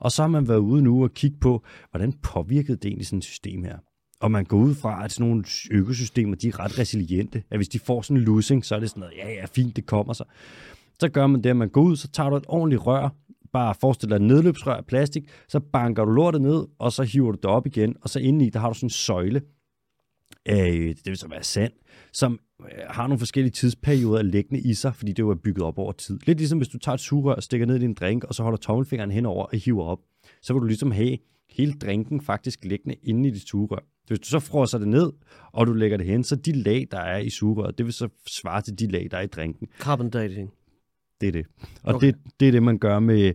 Og 0.00 0.12
så 0.12 0.22
har 0.22 0.28
man 0.28 0.48
været 0.48 0.58
ude 0.58 0.82
nu 0.82 1.02
og 1.02 1.10
kigge 1.14 1.36
på, 1.40 1.64
hvordan 1.90 2.12
påvirkede 2.12 2.76
det 2.76 2.84
egentlig 2.84 3.06
sådan 3.06 3.18
et 3.18 3.24
system 3.24 3.64
her. 3.64 3.78
Og 4.20 4.30
man 4.30 4.44
går 4.44 4.56
ud 4.56 4.74
fra, 4.74 5.04
at 5.04 5.12
sådan 5.12 5.28
nogle 5.28 5.44
økosystemer, 5.70 6.36
de 6.36 6.48
er 6.48 6.60
ret 6.60 6.78
resiliente. 6.78 7.42
At 7.50 7.58
hvis 7.58 7.68
de 7.68 7.78
får 7.78 8.02
sådan 8.02 8.16
en 8.16 8.22
losing, 8.22 8.64
så 8.64 8.74
er 8.74 8.80
det 8.80 8.90
sådan 8.90 9.00
noget, 9.00 9.14
ja, 9.16 9.28
ja, 9.28 9.44
fint, 9.54 9.76
det 9.76 9.86
kommer 9.86 10.12
sig. 10.12 10.26
Så 11.00 11.08
gør 11.08 11.26
man 11.26 11.42
det, 11.42 11.50
at 11.50 11.56
man 11.56 11.68
går 11.68 11.82
ud, 11.82 11.96
så 11.96 12.08
tager 12.08 12.30
du 12.30 12.36
et 12.36 12.44
ordentligt 12.48 12.86
rør, 12.86 13.08
bare 13.52 13.74
forestil 13.80 14.08
dig 14.08 14.16
et 14.16 14.22
nedløbsrør 14.22 14.74
af 14.74 14.86
plastik, 14.86 15.22
så 15.48 15.60
banker 15.60 16.04
du 16.04 16.10
lortet 16.10 16.42
ned, 16.42 16.66
og 16.78 16.92
så 16.92 17.02
hiver 17.02 17.32
du 17.32 17.36
det 17.36 17.44
op 17.44 17.66
igen, 17.66 17.96
og 18.00 18.08
så 18.08 18.18
indeni, 18.18 18.50
der 18.50 18.58
har 18.60 18.68
du 18.68 18.74
sådan 18.74 18.86
en 18.86 18.90
søjle, 18.90 19.42
af, 20.46 20.94
det 20.96 21.06
vil 21.06 21.16
så 21.16 21.28
være 21.28 21.42
sand, 21.42 21.72
som 22.12 22.38
øh, 22.60 22.66
har 22.88 23.06
nogle 23.06 23.18
forskellige 23.18 23.52
tidsperioder 23.52 24.22
liggende 24.22 24.60
i 24.60 24.74
sig, 24.74 24.94
fordi 24.96 25.12
det 25.12 25.18
jo 25.18 25.30
er 25.30 25.34
bygget 25.34 25.64
op 25.64 25.78
over 25.78 25.92
tid. 25.92 26.18
Lidt 26.26 26.38
ligesom 26.38 26.58
hvis 26.58 26.68
du 26.68 26.78
tager 26.78 26.94
et 26.94 27.00
sugerør, 27.00 27.40
stikker 27.40 27.66
ned 27.66 27.76
i 27.76 27.80
din 27.80 27.94
drink, 27.94 28.24
og 28.24 28.34
så 28.34 28.42
holder 28.42 28.58
tommelfingeren 28.58 29.10
henover 29.10 29.44
og 29.44 29.58
hiver 29.58 29.84
op, 29.84 29.98
så 30.42 30.52
vil 30.52 30.60
du 30.60 30.66
ligesom 30.66 30.90
have 30.90 31.18
hele 31.50 31.72
drinken 31.72 32.20
faktisk 32.20 32.64
liggende 32.64 32.94
inde 33.02 33.28
i 33.28 33.32
dit 33.32 33.48
sugerør. 33.48 33.84
Hvis 34.06 34.20
du 34.20 34.26
så 34.26 34.38
frosser 34.38 34.78
det 34.78 34.88
ned, 34.88 35.12
og 35.52 35.66
du 35.66 35.72
lægger 35.72 35.96
det 35.96 36.06
hen, 36.06 36.24
så 36.24 36.36
de 36.36 36.52
lag, 36.52 36.86
der 36.90 37.00
er 37.00 37.18
i 37.18 37.30
sugerøret, 37.30 37.78
det 37.78 37.86
vil 37.86 37.92
så 37.92 38.08
svare 38.26 38.62
til 38.62 38.78
de 38.78 38.86
lag, 38.86 39.08
der 39.10 39.16
er 39.16 39.22
i 39.22 39.26
drinken. 39.26 39.68
Carbon 39.78 40.10
dating. 40.10 40.50
Det 41.20 41.28
er 41.28 41.32
det. 41.32 41.46
Og 41.82 41.94
okay. 41.94 42.06
det, 42.06 42.16
det 42.40 42.48
er 42.48 42.52
det, 42.52 42.62
man 42.62 42.78
gør 42.78 42.98
med 42.98 43.32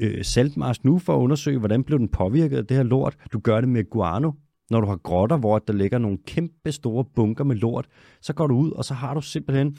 øh, 0.00 0.24
saltmars 0.24 0.84
nu, 0.84 0.98
for 0.98 1.16
at 1.16 1.18
undersøge, 1.18 1.58
hvordan 1.58 1.84
blev 1.84 1.98
den 1.98 2.08
påvirket 2.08 2.56
af 2.56 2.66
det 2.66 2.76
her 2.76 2.84
lort. 2.84 3.16
Du 3.32 3.38
gør 3.38 3.60
det 3.60 3.68
med 3.68 3.90
guano. 3.90 4.32
Når 4.70 4.80
du 4.80 4.86
har 4.86 4.96
grotter, 4.96 5.36
hvor 5.36 5.58
der 5.58 5.72
ligger 5.72 5.98
nogle 5.98 6.18
kæmpe 6.26 6.72
store 6.72 7.04
bunker 7.14 7.44
med 7.44 7.56
lort, 7.56 7.86
så 8.20 8.32
går 8.32 8.46
du 8.46 8.54
ud, 8.56 8.70
og 8.70 8.84
så 8.84 8.94
har 8.94 9.14
du 9.14 9.20
simpelthen, 9.20 9.76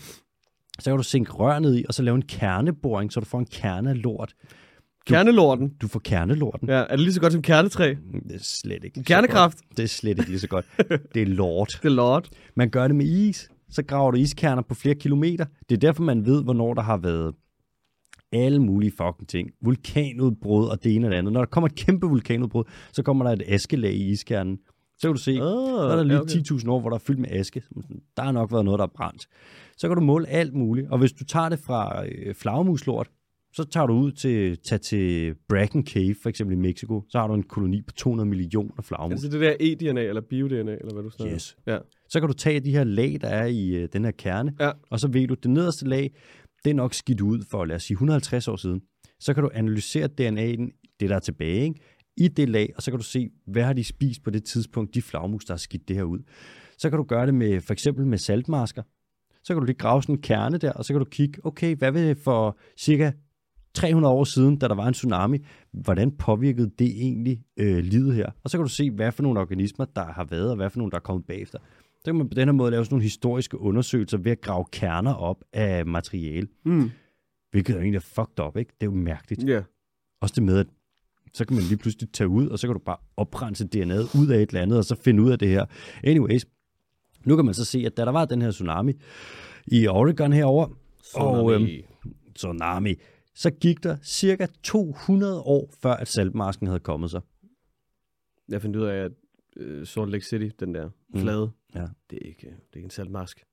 så 0.79 0.89
kan 0.89 0.97
du 0.97 1.03
sænke 1.03 1.31
rør 1.31 1.59
ned 1.59 1.77
i, 1.77 1.85
og 1.87 1.93
så 1.93 2.03
lave 2.03 2.15
en 2.15 2.21
kerneboring, 2.21 3.13
så 3.13 3.19
du 3.19 3.25
får 3.25 3.39
en 3.39 3.45
kerne 3.45 3.89
af 3.89 4.03
lort. 4.03 4.33
Kernelorten. 5.07 5.69
Du 5.81 5.87
får 5.87 5.99
kernelorten. 5.99 6.69
Ja, 6.69 6.73
er 6.73 6.87
det 6.87 6.99
lige 6.99 7.13
så 7.13 7.21
godt 7.21 7.33
som 7.33 7.41
kernetræ? 7.41 7.95
Det 8.29 8.35
er 8.35 8.39
slet 8.41 8.83
ikke 8.83 9.03
Kernekraft. 9.03 9.57
Det 9.77 9.83
er 9.83 9.87
slet 9.87 10.19
ikke 10.19 10.29
lige 10.29 10.39
så 10.39 10.47
godt. 10.47 10.65
Det 11.13 11.21
er 11.21 11.25
lort. 11.25 11.79
Det 11.83 11.89
er 11.89 11.93
lort. 11.93 12.29
Man 12.55 12.69
gør 12.69 12.87
det 12.87 12.95
med 12.95 13.05
is. 13.05 13.49
Så 13.69 13.83
graver 13.83 14.11
du 14.11 14.17
iskerner 14.17 14.61
på 14.61 14.73
flere 14.75 14.95
kilometer. 14.95 15.45
Det 15.69 15.75
er 15.75 15.79
derfor, 15.79 16.03
man 16.03 16.25
ved, 16.25 16.43
hvornår 16.43 16.73
der 16.73 16.81
har 16.81 16.97
været 16.97 17.33
alle 18.31 18.61
mulige 18.61 18.91
fucking 18.91 19.27
ting. 19.27 19.49
Vulkanudbrud 19.61 20.67
og 20.67 20.83
det 20.83 20.95
ene 20.95 21.07
og 21.07 21.11
det 21.11 21.17
andet. 21.17 21.33
Når 21.33 21.41
der 21.41 21.45
kommer 21.45 21.67
et 21.67 21.75
kæmpe 21.75 22.07
vulkanudbrud, 22.07 22.63
så 22.91 23.03
kommer 23.03 23.25
der 23.25 23.31
et 23.31 23.43
askelag 23.47 23.93
i 23.93 24.11
iskernen. 24.11 24.57
Så 24.99 25.07
kan 25.07 25.15
du 25.15 25.21
se, 25.21 25.31
Ah, 25.31 25.37
så 25.37 25.87
er 25.91 25.95
der 25.95 26.03
lige 26.03 26.21
okay. 26.21 26.33
10.000 26.33 26.69
år, 26.69 26.79
hvor 26.79 26.89
der 26.89 26.95
er 26.95 26.99
fyldt 26.99 27.19
med 27.19 27.29
aske. 27.31 27.63
Der 28.17 28.23
har 28.23 28.31
nok 28.31 28.51
været 28.51 28.65
noget, 28.65 28.77
der 28.77 28.85
er 28.85 28.91
brændt. 28.95 29.27
Så 29.77 29.87
kan 29.87 29.97
du 29.97 30.03
måle 30.03 30.27
alt 30.27 30.53
muligt. 30.53 30.87
Og 30.91 30.97
hvis 30.99 31.11
du 31.11 31.23
tager 31.25 31.49
det 31.49 31.59
fra 31.59 32.05
øh, 32.05 32.35
flagmuslort, 32.35 33.07
så 33.53 33.63
tager 33.63 33.87
du 33.87 33.93
ud 33.93 34.11
til, 34.11 34.57
tag 34.59 34.81
til 34.81 35.35
Bracken 35.49 35.85
Cave, 35.87 36.15
for 36.23 36.29
eksempel 36.29 36.57
i 36.57 36.59
Mexico. 36.59 37.03
Så 37.09 37.19
har 37.19 37.27
du 37.27 37.33
en 37.33 37.43
koloni 37.43 37.81
på 37.81 37.93
200 37.93 38.29
millioner 38.29 38.81
flagmus. 38.81 39.11
Altså 39.11 39.29
det 39.29 39.41
der 39.41 39.55
e-DNA, 39.59 40.01
eller 40.01 40.21
bio-DNA, 40.21 40.71
eller 40.71 40.93
hvad 40.93 41.03
du 41.03 41.09
snakker. 41.09 41.35
Yes. 41.35 41.57
Ja. 41.67 41.77
Så 42.09 42.19
kan 42.19 42.27
du 42.29 42.33
tage 42.33 42.59
de 42.59 42.71
her 42.71 42.83
lag, 42.83 43.17
der 43.21 43.27
er 43.27 43.45
i 43.45 43.69
øh, 43.69 43.89
den 43.93 44.03
her 44.05 44.11
kerne, 44.11 44.53
Ja. 44.59 44.71
og 44.91 44.99
så 44.99 45.07
ved 45.07 45.27
du, 45.27 45.33
det 45.33 45.51
nederste 45.51 45.87
lag, 45.87 46.11
det 46.63 46.69
er 46.69 46.73
nok 46.73 46.93
skidt 46.93 47.21
ud 47.21 47.39
for, 47.51 47.65
lad 47.65 47.75
os 47.75 47.83
sige, 47.83 47.95
150 47.95 48.47
år 48.47 48.55
siden. 48.55 48.81
Så 49.19 49.33
kan 49.33 49.43
du 49.43 49.49
analysere 49.53 50.05
DNA'en, 50.21 50.83
det 50.99 51.09
der 51.09 51.15
er 51.15 51.19
tilbage, 51.19 51.61
ikke? 51.63 51.79
I 52.17 52.27
det 52.27 52.49
lag, 52.49 52.73
og 52.75 52.83
så 52.83 52.91
kan 52.91 52.97
du 52.99 53.03
se, 53.03 53.29
hvad 53.47 53.63
har 53.63 53.73
de 53.73 53.83
spist 53.83 54.23
på 54.23 54.29
det 54.29 54.43
tidspunkt, 54.43 54.95
de 54.95 55.01
flagmus, 55.01 55.45
der 55.45 55.53
har 55.53 55.57
skidt 55.57 55.87
det 55.87 55.95
her 55.95 56.03
ud. 56.03 56.19
Så 56.77 56.89
kan 56.89 56.97
du 56.97 57.03
gøre 57.03 57.25
det 57.25 57.33
med, 57.33 57.61
for 57.61 57.73
eksempel 57.73 58.05
med 58.05 58.17
saltmasker. 58.17 58.83
Så 59.43 59.53
kan 59.53 59.59
du 59.61 59.65
lige 59.65 59.75
grave 59.77 60.03
sådan 60.03 60.15
en 60.15 60.21
kerne 60.21 60.57
der, 60.57 60.71
og 60.71 60.85
så 60.85 60.93
kan 60.93 60.99
du 60.99 61.05
kigge, 61.05 61.45
okay, 61.45 61.75
hvad 61.75 61.91
vil 61.91 62.15
for 62.15 62.57
cirka 62.77 63.11
300 63.73 64.13
år 64.13 64.23
siden, 64.23 64.57
da 64.57 64.67
der 64.67 64.75
var 64.75 64.87
en 64.87 64.93
tsunami, 64.93 65.37
hvordan 65.71 66.11
påvirkede 66.11 66.71
det 66.79 66.87
egentlig 66.87 67.41
øh, 67.57 67.77
livet 67.77 68.15
her? 68.15 68.29
Og 68.43 68.49
så 68.49 68.57
kan 68.57 68.65
du 68.65 68.71
se, 68.71 68.91
hvad 68.91 69.11
for 69.11 69.23
nogle 69.23 69.39
organismer, 69.39 69.85
der 69.85 70.05
har 70.05 70.23
været, 70.23 70.49
og 70.49 70.55
hvad 70.55 70.69
for 70.69 70.77
nogle, 70.77 70.91
der 70.91 70.97
er 70.97 71.01
kommet 71.01 71.25
bagefter. 71.25 71.59
Så 71.97 72.03
kan 72.05 72.15
man 72.15 72.29
på 72.29 72.33
den 72.33 72.47
her 72.47 72.53
måde 72.53 72.71
lave 72.71 72.85
sådan 72.85 72.93
nogle 72.93 73.03
historiske 73.03 73.57
undersøgelser 73.59 74.17
ved 74.17 74.31
at 74.31 74.41
grave 74.41 74.65
kerner 74.71 75.13
op 75.13 75.43
af 75.53 75.85
materiale, 75.85 76.47
Mm. 76.65 76.89
hvilket 77.51 77.75
er 77.75 77.79
egentlig 77.79 77.97
er 77.97 78.01
fucked 78.01 78.39
up, 78.45 78.57
ikke? 78.57 78.71
Det 78.81 78.87
er 78.87 78.91
jo 78.91 78.97
mærkeligt. 78.97 79.49
Ja. 79.49 79.61
Også 80.21 80.33
det 80.35 80.43
med, 80.43 80.57
at 80.59 80.67
så 81.37 81.45
kan 81.45 81.55
man 81.55 81.63
lige 81.65 81.77
pludselig 81.77 82.11
tage 82.11 82.27
ud, 82.27 82.47
og 82.47 82.59
så 82.59 82.67
kan 82.67 82.73
du 82.73 82.79
bare 82.79 82.97
oprense 83.17 83.63
DNA'et 83.75 84.19
ud 84.21 84.27
af 84.27 84.41
et 84.41 84.49
eller 84.49 84.61
andet, 84.61 84.77
og 84.77 84.85
så 84.85 84.95
finde 84.95 85.23
ud 85.23 85.31
af 85.31 85.39
det 85.39 85.47
her. 85.47 85.65
Anyways, 86.03 86.45
nu 87.25 87.35
kan 87.35 87.45
man 87.45 87.53
så 87.53 87.65
se, 87.65 87.83
at 87.85 87.97
da 87.97 88.05
der 88.05 88.11
var 88.11 88.25
den 88.25 88.41
her 88.41 88.51
tsunami 88.51 88.93
i 89.67 89.87
Oregon 89.87 90.33
herover, 90.33 90.67
og 91.15 91.53
øhm, 91.53 91.67
tsunami, 92.35 92.93
så 93.35 93.49
gik 93.51 93.83
der 93.83 93.97
cirka 94.03 94.47
200 94.63 95.41
år, 95.41 95.73
før 95.81 95.93
at 95.93 96.07
saltmasken 96.07 96.67
havde 96.67 96.79
kommet 96.79 97.11
sig. 97.11 97.21
Jeg 98.49 98.61
fandt 98.61 98.75
ud 98.75 98.83
af, 98.83 98.95
at 98.95 99.11
uh, 99.65 99.83
Salt 99.87 100.11
Lake 100.11 100.25
City, 100.25 100.49
den 100.59 100.73
der 100.75 100.89
Mm. 101.13 101.19
flade, 101.21 101.51
Ja. 101.75 101.85
det, 102.09 102.19
er 102.21 102.27
ikke, 102.27 102.41
det 102.47 102.73
er 102.73 102.77
ikke 102.77 102.85
en 102.85 102.89
saltmask. 102.89 103.43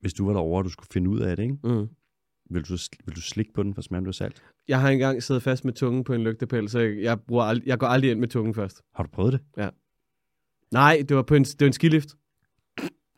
Hvis 0.00 0.14
du 0.14 0.26
var 0.26 0.32
derovre, 0.32 0.60
og 0.60 0.64
du 0.64 0.68
skulle 0.68 0.88
finde 0.92 1.10
ud 1.10 1.20
af 1.20 1.36
det, 1.36 1.42
ikke? 1.42 1.56
Mm. 1.64 1.88
Vil, 2.50 2.62
du, 2.62 2.76
vil 3.06 3.16
du 3.16 3.20
slikke 3.20 3.52
på 3.52 3.62
den, 3.62 3.74
for 3.74 3.82
smagen 3.82 4.04
blev 4.04 4.12
salt? 4.12 4.42
Jeg 4.68 4.80
har 4.80 4.90
engang 4.90 5.22
siddet 5.22 5.42
fast 5.42 5.64
med 5.64 5.72
tungen 5.72 6.04
på 6.04 6.12
en 6.12 6.24
lygtepæl, 6.24 6.68
så 6.68 6.78
jeg, 6.80 7.20
bruger 7.20 7.44
ald- 7.54 7.62
jeg 7.66 7.78
går 7.78 7.86
aldrig 7.86 8.10
ind 8.10 8.20
med 8.20 8.28
tungen 8.28 8.54
først. 8.54 8.82
Har 8.94 9.02
du 9.04 9.10
prøvet 9.12 9.32
det? 9.32 9.40
Nej, 10.72 11.02
det 11.08 11.16
var 11.16 11.22
på 11.22 11.34
en, 11.34 11.44
det 11.44 11.60
var 11.60 11.66
en 11.66 11.72
skilift. 11.72 12.08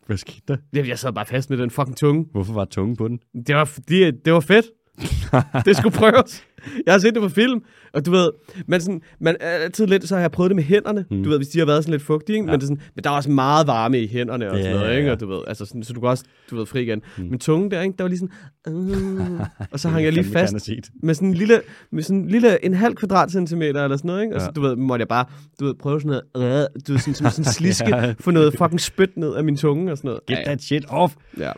Hvad 0.06 0.16
skete 0.16 0.42
der? 0.48 0.56
Jeg, 0.72 0.88
jeg 0.88 0.98
sad 0.98 1.12
bare 1.12 1.26
fast 1.26 1.50
med 1.50 1.58
den 1.58 1.70
fucking 1.70 1.96
tunge. 1.96 2.26
Hvorfor 2.30 2.52
var 2.52 2.64
tungen 2.64 2.96
på 2.96 3.08
den? 3.08 3.20
Det 3.46 3.54
var, 3.54 3.64
fordi, 3.64 4.10
det 4.10 4.32
var 4.32 4.40
fedt. 4.40 4.66
det 5.66 5.76
skulle 5.76 5.96
prøves. 5.96 6.44
Jeg 6.86 6.94
har 6.94 6.98
set 6.98 7.14
det 7.14 7.22
på 7.22 7.28
film, 7.28 7.60
og 7.92 8.06
du 8.06 8.10
ved, 8.10 8.30
man, 8.66 8.80
sådan, 8.80 9.00
man 9.20 9.36
altid 9.40 9.86
lidt, 9.86 10.08
så 10.08 10.14
har 10.14 10.20
jeg 10.20 10.30
prøvet 10.30 10.50
det 10.50 10.56
med 10.56 10.64
hænderne, 10.64 11.04
Mm. 11.10 11.22
du 11.22 11.28
ved, 11.30 11.36
hvis 11.38 11.48
de 11.48 11.58
har 11.58 11.66
været 11.66 11.84
sådan 11.84 11.92
lidt 11.92 12.02
fugtige, 12.02 12.36
ikke? 12.36 12.46
Ja. 12.46 12.50
Men, 12.52 12.60
det 12.60 12.64
er 12.64 12.66
sådan, 12.66 12.82
men 12.94 13.04
der 13.04 13.10
er 13.10 13.14
også 13.14 13.30
meget 13.30 13.66
varme 13.66 14.00
i 14.00 14.06
hænderne 14.08 14.50
og 14.50 14.56
Ja, 14.56 14.62
sådan 14.62 14.76
noget, 14.76 14.96
ikke? 14.98 15.12
Og 15.12 15.20
du 15.20 15.26
ved, 15.28 15.40
altså 15.46 15.64
sådan, 15.64 15.82
så 15.82 15.92
du 15.92 16.00
kan 16.00 16.08
også, 16.08 16.24
du 16.50 16.56
ved, 16.56 16.66
fri 16.66 16.82
igen. 16.82 17.02
Mm. 17.18 17.24
Men 17.24 17.38
tungen 17.38 17.70
der, 17.70 17.80
ikke? 17.82 17.94
Der 17.98 18.04
var 18.04 18.08
lige 18.08 18.18
sådan, 18.18 18.80
øh, 18.90 19.40
og 19.72 19.80
så 19.80 19.88
hang 19.92 20.04
jeg 20.04 20.12
lige 20.12 20.24
fast 20.24 20.68
med 21.02 21.14
sådan 21.14 21.28
en 21.28 21.34
lille, 21.34 21.60
med 21.92 22.02
sådan 22.02 22.18
en 22.18 22.28
lille, 22.28 22.64
en 22.64 22.74
halv 22.74 22.94
kvadratcentimeter 22.94 23.84
eller 23.84 23.96
sådan 23.96 24.08
noget, 24.08 24.22
ikke? 24.22 24.34
Og 24.34 24.40
så, 24.40 24.46
Ja. 24.46 24.50
du 24.52 24.60
ved, 24.60 24.76
måtte 24.76 25.00
jeg 25.02 25.08
bare, 25.08 25.24
du 25.60 25.64
ved, 25.64 25.74
prøve 25.74 26.00
sådan 26.00 26.20
noget, 26.34 26.62
øh, 26.62 26.82
du 26.88 26.92
ved, 26.92 26.98
sådan, 27.00 27.14
sådan, 27.14 27.30
sådan 27.32 27.52
sliske, 27.58 27.96
Ja. 27.96 28.14
få 28.20 28.30
noget 28.30 28.54
fucking 28.58 28.80
spyt 28.80 29.16
ned 29.16 29.34
af 29.34 29.44
min 29.44 29.56
tunge 29.56 29.92
og 29.92 29.96
sådan 29.98 30.08
noget. 30.08 30.26
Get 30.26 30.38
that 30.44 30.62
shit 30.62 30.84
off! 30.88 31.14
ja. 31.38 31.52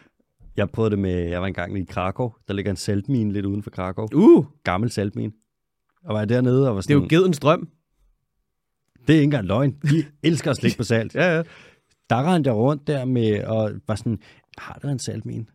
Jeg 0.57 0.71
prøvede 0.71 0.91
det 0.91 0.99
med, 0.99 1.29
jeg 1.29 1.41
var 1.41 1.47
engang 1.47 1.79
i 1.79 1.85
Krakow. 1.85 2.31
Der 2.49 2.55
ligger 2.55 2.71
en 2.71 2.77
saltmine 2.77 3.33
lidt 3.33 3.47
uden 3.47 3.63
for 3.63 3.71
Krakow. 3.71 4.07
Uh, 4.15 4.47
Gammel 4.65 4.91
saltmine. 4.91 5.33
Og 6.05 6.15
var 6.15 6.19
jeg 6.21 6.29
dernede 6.29 6.69
og 6.69 6.75
var 6.75 6.81
det 6.81 6.91
er 6.91 6.95
sådan, 6.95 7.03
jo 7.11 7.19
gedens 7.19 7.39
drøm. 7.39 7.69
det 9.07 9.11
er 9.11 9.15
ikke 9.15 9.25
engang 9.25 9.47
løgn. 9.47 9.73
De 9.73 10.05
elsker 10.29 10.51
at 10.51 10.57
slikke 10.57 10.77
på 10.77 10.85
salt. 10.85 11.15
Ja, 11.15 11.37
ja. 11.37 11.43
Der 12.11 12.33
rendte 12.35 12.49
jeg 12.49 12.57
rundt 12.57 12.87
der 12.87 13.05
med, 13.05 13.45
og 13.45 13.73
var 13.89 13.95
sådan, 13.95 14.19
har 14.59 14.79
der 14.83 14.89
en 14.89 14.99
saltmine? 14.99 15.47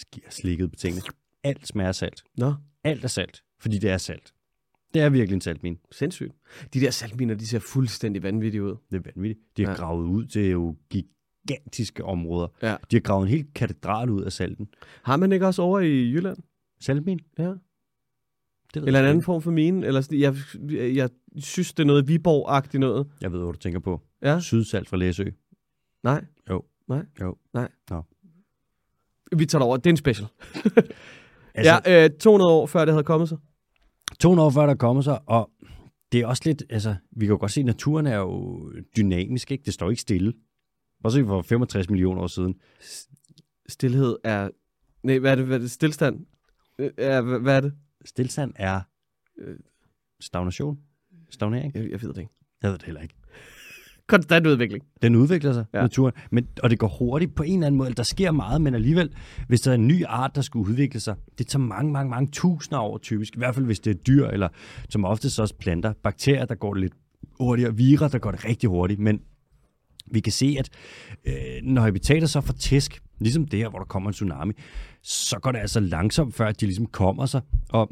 sk- 0.00 0.30
slikket 0.30 0.70
på 0.70 0.76
tingene. 0.76 1.02
Alt 1.44 1.66
smager 1.68 1.92
salt. 1.92 2.22
Nå, 2.38 2.54
Alt 2.84 3.04
er 3.04 3.08
salt, 3.08 3.42
fordi 3.60 3.78
det 3.78 3.90
er 3.90 3.98
salt. 3.98 4.32
Det 4.94 5.02
er 5.02 5.08
virkelig 5.08 5.34
en 5.34 5.40
saltmine. 5.40 5.76
sindssygt. 5.92 6.32
De 6.74 6.80
der 6.80 6.90
saltminer, 6.90 7.34
de 7.34 7.46
ser 7.46 7.58
fuldstændig 7.58 8.22
vanvittige 8.22 8.62
ud. 8.62 8.76
Det 8.90 8.96
er 9.06 9.10
vanvittigt. 9.14 9.40
De 9.56 9.62
har 9.62 9.70
Ja. 9.70 9.72
ja. 9.74 9.78
gravet 9.86 10.04
ud 10.06 10.24
til 10.26 10.50
jo 10.50 10.76
gigantiske 11.46 12.04
områder. 12.04 12.48
Ja. 12.62 12.76
De 12.90 12.96
har 12.96 13.00
gravet 13.00 13.22
en 13.22 13.28
helt 13.28 13.54
katedral 13.54 14.10
ud 14.10 14.22
af 14.22 14.32
salten. 14.32 14.68
Har 15.02 15.16
man 15.16 15.32
ikke 15.32 15.46
også 15.46 15.62
over 15.62 15.80
i 15.80 16.10
Jylland? 16.12 16.38
Saltmin? 16.80 17.20
Ja. 17.38 17.44
Det 18.74 18.82
ved 18.82 18.86
Eller 18.86 19.00
en 19.00 19.06
anden 19.06 19.22
form 19.22 19.42
for 19.42 19.50
mine? 19.50 19.86
Eller 19.86 20.00
sådan, 20.00 20.20
jeg, 20.20 20.36
jeg 20.94 21.10
synes, 21.38 21.74
det 21.74 21.82
er 21.82 21.86
noget 21.86 22.08
Viborg-agtigt 22.08 22.78
noget. 22.78 23.06
Jeg 23.20 23.32
ved, 23.32 23.38
hvad 23.38 23.52
du 23.52 23.58
tænker 23.58 23.80
på. 23.80 24.00
Ja. 24.22 24.40
Sydsalt 24.40 24.88
fra 24.88 24.96
Læsø. 24.96 25.24
Nej. 26.02 26.24
Jo. 26.50 26.62
Nej. 26.88 27.04
Jo. 27.20 27.36
Nej. 27.54 27.68
Nå. 27.90 28.02
Vi 29.36 29.46
tager 29.46 29.60
det 29.60 29.66
over. 29.66 29.76
Det 29.76 29.86
er 29.86 29.90
en 29.90 29.96
special. 29.96 30.28
Altså, 31.58 31.80
ja. 31.86 32.04
Øh, 32.04 32.10
200 32.10 32.50
år 32.50 32.66
før 32.66 32.84
det 32.84 32.94
havde 32.94 33.04
kommet 33.04 33.28
sig. 33.28 33.38
200 34.20 34.46
år 34.46 34.50
før 34.50 34.66
der 34.66 34.74
kommer 34.74 35.02
sig, 35.02 35.18
og 35.26 35.50
det 36.12 36.20
er 36.20 36.26
også 36.26 36.42
lidt, 36.46 36.62
altså, 36.70 36.94
vi 37.10 37.26
kan 37.26 37.32
jo 37.32 37.38
godt 37.40 37.52
se, 37.52 37.60
at 37.60 37.66
naturen 37.66 38.06
er 38.06 38.16
jo 38.16 38.72
dynamisk, 38.96 39.50
ikke? 39.50 39.64
Det 39.64 39.74
står 39.74 39.90
ikke 39.90 40.02
stille. 40.02 40.32
Bare 41.02 41.12
se 41.12 41.24
for 41.24 41.42
65 41.42 41.90
millioner 41.90 42.22
år 42.22 42.26
siden. 42.26 42.54
Stilhed 43.68 44.16
er... 44.24 44.48
Nej, 45.02 45.18
hvad 45.18 45.30
er 45.30 45.34
det? 45.34 45.44
Hvad 45.46 45.56
er 45.56 45.60
det? 45.60 45.70
Stilstand? 45.70 46.26
Øh, 46.78 46.90
Ja, 46.98 47.20
hvad, 47.20 47.38
hvad 47.38 47.56
er 47.56 47.60
det? 47.60 47.72
Stilstand 48.04 48.52
er 48.56 48.80
Øh. 49.38 49.56
stagnation. 50.20 50.78
Stagnering? 51.30 51.74
Jeg, 51.74 51.90
jeg 51.90 52.02
ved 52.02 52.08
det 52.08 52.18
ikke. 52.18 52.32
Jeg 52.62 52.70
ved 52.70 52.78
det 52.78 52.86
heller 52.86 53.00
ikke. 53.00 53.14
Konstant 54.06 54.46
udvikling. 54.46 54.84
Den 55.02 55.14
udvikler 55.16 55.52
sig, 55.52 55.64
Ja. 55.72 55.78
ja. 55.78 55.84
naturen, 55.84 56.12
men, 56.30 56.48
og 56.62 56.70
det 56.70 56.78
går 56.78 56.88
hurtigt 56.98 57.34
på 57.34 57.42
en 57.42 57.52
eller 57.52 57.66
anden 57.66 57.78
måde. 57.78 57.92
Der 57.92 58.02
sker 58.02 58.30
meget, 58.30 58.60
men 58.60 58.74
alligevel, 58.74 59.14
hvis 59.48 59.60
der 59.60 59.70
er 59.70 59.74
en 59.74 59.86
ny 59.86 60.04
art, 60.06 60.34
der 60.34 60.40
skulle 60.42 60.68
udvikle 60.70 61.00
sig, 61.00 61.16
det 61.38 61.46
tager 61.46 61.62
mange, 61.64 61.92
mange, 61.92 62.10
mange 62.10 62.30
tusinder 62.32 62.80
år 62.80 62.98
typisk. 62.98 63.34
I 63.36 63.38
hvert 63.38 63.54
fald, 63.54 63.66
hvis 63.66 63.80
det 63.80 63.90
er 63.90 63.94
dyr, 64.02 64.26
eller 64.26 64.48
som 64.88 65.04
oftest 65.04 65.40
også 65.40 65.54
planter. 65.54 65.92
Bakterier, 66.02 66.44
der 66.44 66.54
går 66.54 66.74
det 66.74 66.80
lidt 66.80 66.92
hurtigere. 67.40 67.76
Virer, 67.76 68.08
der 68.08 68.18
går 68.18 68.30
det 68.30 68.44
rigtig 68.44 68.68
hurtigt. 68.68 69.00
Men 69.00 69.20
vi 70.10 70.20
kan 70.20 70.32
se, 70.32 70.56
at 70.58 70.68
øh, 71.24 71.62
når 71.62 71.82
habitater 71.82 72.26
så 72.26 72.40
får 72.40 72.54
tæsk, 72.54 73.02
ligesom 73.18 73.46
det 73.46 73.58
her, 73.58 73.68
hvor 73.68 73.78
der 73.78 73.86
kommer 73.86 74.10
en 74.10 74.14
tsunami, 74.14 74.52
så 75.02 75.38
går 75.38 75.52
det 75.52 75.58
altså 75.58 75.80
langsomt, 75.80 76.34
før 76.34 76.52
de 76.52 76.66
ligesom 76.66 76.86
kommer 76.86 77.26
sig. 77.26 77.40
Og 77.68 77.90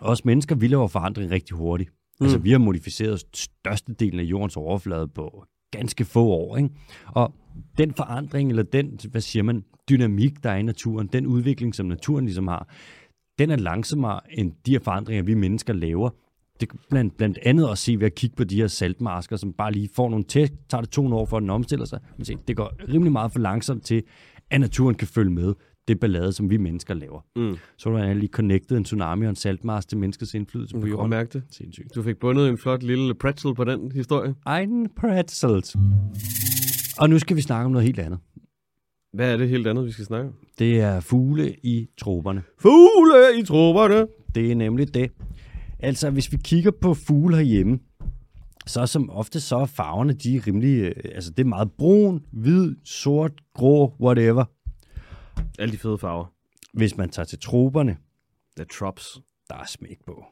os 0.00 0.24
mennesker, 0.24 0.54
vi 0.54 0.66
laver 0.66 0.88
forandring 0.88 1.30
rigtig 1.30 1.56
hurtigt. 1.56 1.90
Mm. 2.20 2.24
Altså, 2.24 2.38
vi 2.38 2.50
har 2.50 2.58
modificeret 2.58 3.22
størstedelen 3.34 4.20
af 4.20 4.24
jordens 4.24 4.56
overflade 4.56 5.08
på 5.08 5.44
ganske 5.70 6.04
få 6.04 6.26
år, 6.26 6.56
ikke? 6.56 6.70
Og 7.06 7.34
den 7.78 7.94
forandring, 7.94 8.50
eller 8.50 8.62
den, 8.62 8.98
hvad 9.10 9.20
siger 9.20 9.42
man, 9.42 9.64
dynamik, 9.88 10.42
der 10.42 10.50
er 10.50 10.56
i 10.56 10.62
naturen, 10.62 11.06
den 11.06 11.26
udvikling, 11.26 11.74
som 11.74 11.86
naturen 11.86 12.24
ligesom 12.24 12.48
har, 12.48 12.68
den 13.38 13.50
er 13.50 13.56
langsommere 13.56 14.20
end 14.30 14.52
de 14.66 14.70
her 14.70 14.78
forandringer, 14.78 15.22
vi 15.22 15.34
mennesker 15.34 15.72
laver. 15.72 16.10
Det 16.72 16.80
blandt, 16.90 17.16
blandt 17.16 17.38
andet 17.42 17.68
også 17.68 17.84
se 17.84 17.96
ved 18.00 18.06
at 18.06 18.14
kigge 18.14 18.36
på 18.36 18.44
de 18.44 18.56
her 18.56 18.66
saltmasker, 18.66 19.36
som 19.36 19.52
bare 19.52 19.72
lige 19.72 19.88
får 19.96 20.08
nogle 20.10 20.24
tæsk, 20.24 20.52
tager 20.68 20.82
det 20.82 20.90
200 20.90 21.20
år 21.20 21.26
for, 21.26 21.36
at 21.36 21.40
den 21.40 21.50
omstiller 21.50 21.86
sig. 21.86 21.98
Men 22.16 22.24
se, 22.24 22.36
det 22.48 22.56
går 22.56 22.72
rimelig 22.92 23.12
meget 23.12 23.32
for 23.32 23.38
langsomt 23.38 23.84
til, 23.84 24.02
at 24.50 24.60
naturen 24.60 24.94
kan 24.94 25.08
følge 25.08 25.30
med 25.30 25.54
det 25.88 26.00
ballade, 26.00 26.32
som 26.32 26.50
vi 26.50 26.56
mennesker 26.56 26.94
laver. 26.94 27.20
Mm. 27.36 27.56
Så 27.76 27.90
har 27.96 28.12
du 28.12 28.18
lige 28.18 28.28
connectet 28.28 28.76
en 28.76 28.84
tsunami 28.84 29.24
og 29.26 29.30
en 29.30 29.36
saltmars 29.36 29.86
til 29.86 29.98
menneskets 29.98 30.34
indflydelse 30.34 30.74
Du 30.74 30.80
på 30.80 30.86
jorden. 30.86 31.10
mærke 31.10 31.30
det. 31.32 31.42
Sindssygt. 31.50 31.94
Du 31.94 32.02
fik 32.02 32.16
bundet 32.16 32.48
en 32.48 32.58
flot 32.58 32.82
lille 32.82 33.14
pretzel 33.14 33.54
på 33.54 33.64
den 33.64 33.92
historie. 33.92 34.34
Ein 34.58 34.88
pretzels. 34.96 35.76
Og 36.98 37.10
nu 37.10 37.18
skal 37.18 37.36
vi 37.36 37.40
snakke 37.40 37.64
om 37.64 37.72
noget 37.72 37.84
helt 37.86 37.98
andet. 37.98 38.18
Hvad 39.12 39.32
er 39.32 39.36
det 39.36 39.48
helt 39.48 39.66
andet, 39.66 39.86
vi 39.86 39.90
skal 39.90 40.04
snakke 40.04 40.28
om? 40.28 40.34
Det 40.58 40.80
er 40.80 41.00
fugle 41.00 41.54
i 41.62 41.88
troperne. 42.00 42.42
Fugle 42.58 43.40
i 43.40 43.42
trupperne. 43.42 44.06
Det 44.34 44.50
er 44.52 44.54
nemlig 44.54 44.94
det. 44.94 45.10
Altså, 45.84 46.10
hvis 46.10 46.32
vi 46.32 46.36
kigger 46.36 46.70
på 46.70 46.94
fugle 46.94 47.36
herhjemme, 47.36 47.78
så 48.66 48.86
som 48.86 49.10
ofte 49.10 49.40
så 49.40 49.56
er 49.56 49.66
farverne, 49.66 50.12
de 50.12 50.36
er 50.36 50.46
rimelig, 50.46 50.80
øh, 50.80 50.94
altså 51.14 51.30
det 51.30 51.44
er 51.44 51.48
meget 51.48 51.72
brun, 51.72 52.26
hvid, 52.32 52.76
sort, 52.84 53.32
grå, 53.54 53.94
whatever. 54.00 54.44
Alle 55.58 55.72
de 55.72 55.78
fede 55.78 55.98
farver. 55.98 56.32
Hvis 56.72 56.96
man 56.96 57.10
tager 57.10 57.26
til 57.26 57.38
troperne, 57.38 57.96
The 58.56 58.64
Trops. 58.64 59.20
der 59.48 59.54
er 59.54 59.66
smæk 59.66 59.98
på. 60.06 60.24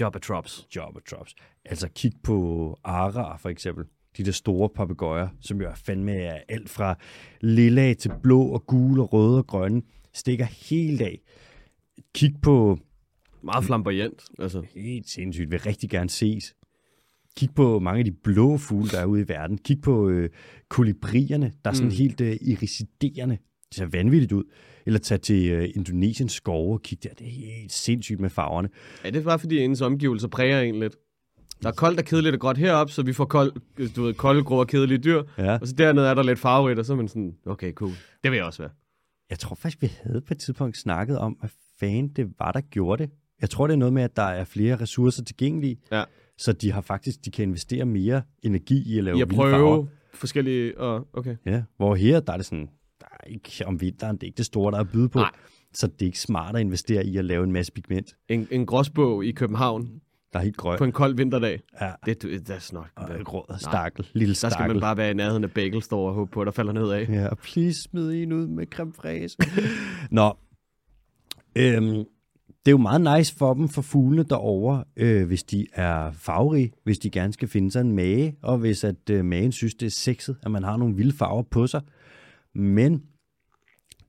Job 0.00 0.16
of 0.16 0.20
Trops. 0.20 0.66
Job 0.76 0.96
og 0.96 1.02
drops. 1.10 1.34
Altså 1.64 1.88
kig 1.94 2.12
på 2.22 2.78
ara 2.84 3.36
for 3.36 3.48
eksempel. 3.48 3.84
De 4.16 4.24
der 4.24 4.32
store 4.32 4.68
papegøjer, 4.68 5.28
som 5.40 5.60
jo 5.60 5.68
er 5.68 5.74
fandme 5.74 6.12
af 6.12 6.44
alt 6.48 6.70
fra 6.70 6.98
lilla 7.40 7.94
til 7.94 8.12
blå 8.22 8.42
og 8.42 8.66
gul 8.66 9.00
og 9.00 9.12
røde 9.12 9.38
og 9.38 9.46
grønne, 9.46 9.82
stikker 10.14 10.44
helt 10.44 11.00
af. 11.00 11.20
Kig 12.14 12.34
på 12.42 12.78
Meget 13.42 13.64
flamboyant. 13.64 14.24
Altså. 14.38 14.62
helt 14.74 15.08
sindssygt, 15.08 15.50
vil 15.50 15.60
rigtig 15.60 15.90
gerne 15.90 16.10
ses. 16.10 16.54
Kig 17.36 17.48
på 17.54 17.78
mange 17.78 17.98
af 17.98 18.04
de 18.04 18.12
blå 18.12 18.56
fugle, 18.58 18.90
der 18.90 18.98
er 19.00 19.04
ude 19.04 19.20
i 19.22 19.28
verden. 19.28 19.58
Kig 19.58 19.80
på 19.80 20.08
øh, 20.08 20.30
kolibrierne, 20.68 21.52
der 21.64 21.70
er 21.70 21.74
sådan 21.74 21.88
Mm. 21.88 21.94
helt 21.96 22.20
øh, 22.20 22.36
irrisiderende. 22.40 23.38
Det 23.68 23.76
ser 23.76 23.86
vanvittigt 23.86 24.32
ud. 24.32 24.44
Eller 24.86 24.98
tag 24.98 25.20
til 25.20 25.50
øh, 25.50 25.68
Indonesiens 25.74 26.32
skove 26.32 26.72
og 26.74 26.82
kig 26.82 27.02
der. 27.02 27.08
Det 27.18 27.26
er 27.26 27.30
helt 27.30 27.72
sindssygt 27.72 28.20
med 28.20 28.30
farverne. 28.30 28.68
Er 29.04 29.10
det 29.10 29.24
bare 29.24 29.38
fordi 29.38 29.58
ens 29.58 29.80
omgivelser 29.80 30.28
præger 30.28 30.60
en 30.60 30.80
lidt? 30.80 30.96
Der 31.62 31.68
er 31.68 31.72
koldt 31.72 31.98
og 31.98 32.04
kedeligt 32.04 32.34
og 32.34 32.40
gråt 32.40 32.58
heroppe, 32.58 32.92
så 32.92 33.02
vi 33.02 33.12
får 33.12 33.24
kold, 33.24 33.52
du 33.96 34.02
ved, 34.02 34.14
kolde, 34.14 34.44
grå 34.44 34.60
og 34.60 34.66
kedelige 34.68 34.98
dyr. 34.98 35.22
Ja. 35.38 35.58
Og 35.58 35.68
så 35.68 35.74
dernede 35.74 36.06
er 36.08 36.14
der 36.14 36.22
lidt 36.22 36.38
farverigt, 36.38 36.78
og 36.78 36.84
så 36.84 36.92
er 36.92 36.96
man 36.96 37.08
sådan, 37.08 37.34
okay, 37.46 37.72
cool. 37.72 37.90
Det 38.22 38.30
vil 38.30 38.36
jeg 38.36 38.46
også 38.46 38.62
være. 38.62 38.70
Jeg 39.30 39.38
tror 39.38 39.54
faktisk, 39.54 39.82
vi 39.82 39.90
havde 40.02 40.20
på 40.20 40.34
et 40.34 40.38
tidspunkt 40.38 40.76
snakket 40.76 41.18
om, 41.18 41.32
hvad 41.40 41.50
fanden 41.80 42.08
det 42.08 42.26
var, 42.38 42.52
der 42.52 42.60
gjorde 42.60 43.02
det. 43.02 43.12
Jeg 43.40 43.50
tror, 43.50 43.66
det 43.66 43.74
er 43.74 43.78
noget 43.78 43.92
med, 43.94 44.02
at 44.02 44.16
der 44.16 44.22
er 44.22 44.44
flere 44.44 44.76
ressourcer 44.80 45.24
tilgængelige, 45.24 45.76
Ja. 45.92 46.04
så 46.38 46.52
de 46.52 46.72
har 46.72 46.80
faktisk, 46.80 47.24
de 47.24 47.30
kan 47.30 47.42
investere 47.42 47.84
mere 47.84 48.22
energi 48.42 48.94
i 48.94 48.98
at 48.98 49.04
lave 49.04 49.18
I 49.18 49.22
at 49.22 49.28
vilde 49.30 49.42
farver. 49.42 49.58
prøve 49.76 49.88
forskellige, 50.14 50.78
og 50.78 51.08
okay. 51.12 51.36
Ja, 51.46 51.62
hvor 51.76 51.94
her, 51.94 52.20
der 52.20 52.32
er 52.32 52.36
det 52.36 52.46
sådan, 52.46 52.68
der 53.00 53.06
er 53.20 53.24
ikke 53.26 53.50
om 53.66 53.80
vinteren, 53.80 54.16
det 54.16 54.22
er 54.22 54.26
ikke 54.26 54.36
det 54.36 54.46
store, 54.46 54.70
der 54.72 54.76
er 54.78 54.82
at 54.82 54.90
byde 54.92 55.08
på. 55.08 55.18
Nej. 55.18 55.30
Så 55.74 55.86
det 55.86 56.02
er 56.02 56.06
ikke 56.06 56.20
smart 56.20 56.54
at 56.54 56.60
investere 56.60 57.06
i 57.06 57.16
at 57.16 57.24
lave 57.24 57.44
en 57.44 57.52
masse 57.52 57.72
pigment, 57.72 58.16
En, 58.28 58.48
en 58.50 58.66
gråsbog 58.66 59.24
i 59.24 59.30
København 59.32 60.00
der 60.32 60.38
er 60.38 60.42
helt 60.42 60.56
grøn. 60.56 60.78
på 60.78 60.84
en 60.84 60.92
kold 60.92 61.16
vinterdag. 61.16 61.60
Ja, 61.80 61.92
Det, 62.06 62.22
det 62.22 62.50
er 62.50 62.58
snart. 62.58 62.90
og 62.96 63.08
Der 63.08 63.22
grød, 63.24 63.58
stakkel, 63.58 64.06
lille 64.12 64.34
skal 64.34 64.50
stakkel. 64.50 64.74
man 64.74 64.80
bare 64.80 64.96
være 64.96 65.10
i 65.10 65.14
nærheden 65.14 65.44
af 65.44 65.50
bagel, 65.52 65.82
står 65.82 66.08
og 66.08 66.14
håbe 66.14 66.30
på, 66.30 66.40
at 66.40 66.46
der 66.46 66.52
falder 66.52 66.72
ned 66.72 66.90
af. 66.90 67.08
Ja, 67.08 67.34
please 67.34 67.82
smid 67.82 68.10
en 68.22 68.32
ud 68.32 68.46
med 68.46 68.66
creme 68.66 68.92
fraise. 68.92 69.36
Nå, 70.10 70.36
øhm, 71.56 72.04
det 72.66 72.70
er 72.70 72.74
jo 72.74 72.78
meget 72.78 73.18
nice 73.18 73.36
for 73.36 73.54
dem, 73.54 73.68
for 73.68 73.82
fuglene 73.82 74.22
derovre, 74.22 74.84
øh, 74.96 75.26
hvis 75.26 75.42
de 75.42 75.66
er 75.72 76.12
farverige, 76.12 76.72
hvis 76.84 76.98
de 76.98 77.10
gerne 77.10 77.32
skal 77.32 77.48
finde 77.48 77.70
sig 77.70 77.80
en 77.80 77.92
mage, 77.92 78.36
og 78.42 78.58
hvis 78.58 78.84
at 78.84 79.10
øh, 79.10 79.24
magen 79.24 79.52
synes, 79.52 79.74
det 79.74 79.86
er 79.86 79.90
sexet, 79.90 80.36
at 80.42 80.50
man 80.50 80.62
har 80.62 80.76
nogle 80.76 80.96
vilde 80.96 81.16
farver 81.16 81.42
på 81.42 81.66
sig. 81.66 81.80
Men 82.54 82.92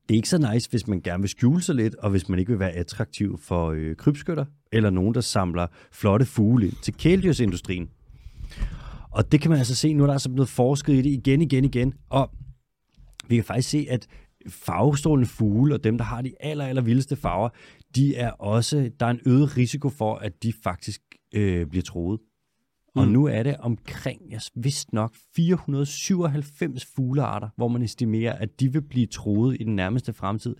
det 0.10 0.16
er 0.16 0.18
ikke 0.18 0.30
så 0.30 0.52
nice, 0.54 0.70
hvis 0.70 0.88
man 0.88 1.02
gerne 1.02 1.22
vil 1.22 1.30
skjule 1.30 1.62
sig 1.62 1.76
lidt, 1.76 1.96
og 1.96 2.10
hvis 2.10 2.30
man 2.30 2.40
ikke 2.40 2.52
vil 2.52 2.60
være 2.60 2.72
attraktiv 2.72 3.40
for 3.42 3.72
øh, 3.72 3.96
krybskytter, 3.96 4.46
eller 4.72 4.90
nogen, 4.90 5.14
der 5.14 5.22
samler 5.22 5.68
flotte 5.92 6.26
fugle 6.26 6.68
ind 6.68 6.76
til 6.82 6.94
kæledyrsindustrien. 6.94 7.90
Og 9.12 9.32
det 9.32 9.42
kan 9.42 9.52
man 9.52 9.58
altså 9.60 9.76
se, 9.76 9.94
nu 9.94 10.04
er 10.04 10.08
der 10.08 10.14
altså 10.14 10.30
blevet 10.30 10.50
forsket 10.50 10.94
i 10.94 11.02
det 11.02 11.10
igen, 11.10 11.42
igen, 11.42 11.66
igen, 11.66 11.94
og 12.10 12.32
vi 13.28 13.36
kan 13.36 13.44
faktisk 13.44 13.70
se, 13.70 13.88
at 13.90 14.08
farvestrålende 14.48 15.30
fugle 15.30 15.74
og 15.76 15.84
dem, 15.84 15.98
der 15.98 16.06
har 16.06 16.22
de 16.22 16.34
aller, 16.40 16.66
aller 16.66 16.82
vildeste 16.82 17.16
farver, 17.16 17.50
de 17.96 18.16
er 18.16 18.32
også, 18.32 18.92
der 19.00 19.06
er 19.06 19.10
en 19.10 19.20
øget 19.26 19.58
risiko 19.58 19.90
for, 19.90 20.16
at 20.16 20.44
de 20.44 20.54
faktisk 20.64 21.02
øh, 21.36 21.68
bliver 21.68 21.84
troet. 21.84 22.20
Og 22.96 23.06
Mm. 23.06 23.12
nu 23.12 23.26
er 23.26 23.44
det 23.44 23.58
omkring, 23.58 24.22
jeg 24.32 24.42
vidste 24.56 24.96
nok, 24.96 25.16
497 25.36 26.86
fuglearter, 26.96 27.50
hvor 27.56 27.68
man 27.68 27.82
estimerer, 27.82 28.34
at 28.34 28.60
de 28.60 28.74
vil 28.74 28.82
blive 28.82 29.06
troet 29.08 29.58
i 29.60 29.64
den 29.64 29.76
nærmeste 29.76 30.14
fremtid, 30.14 30.56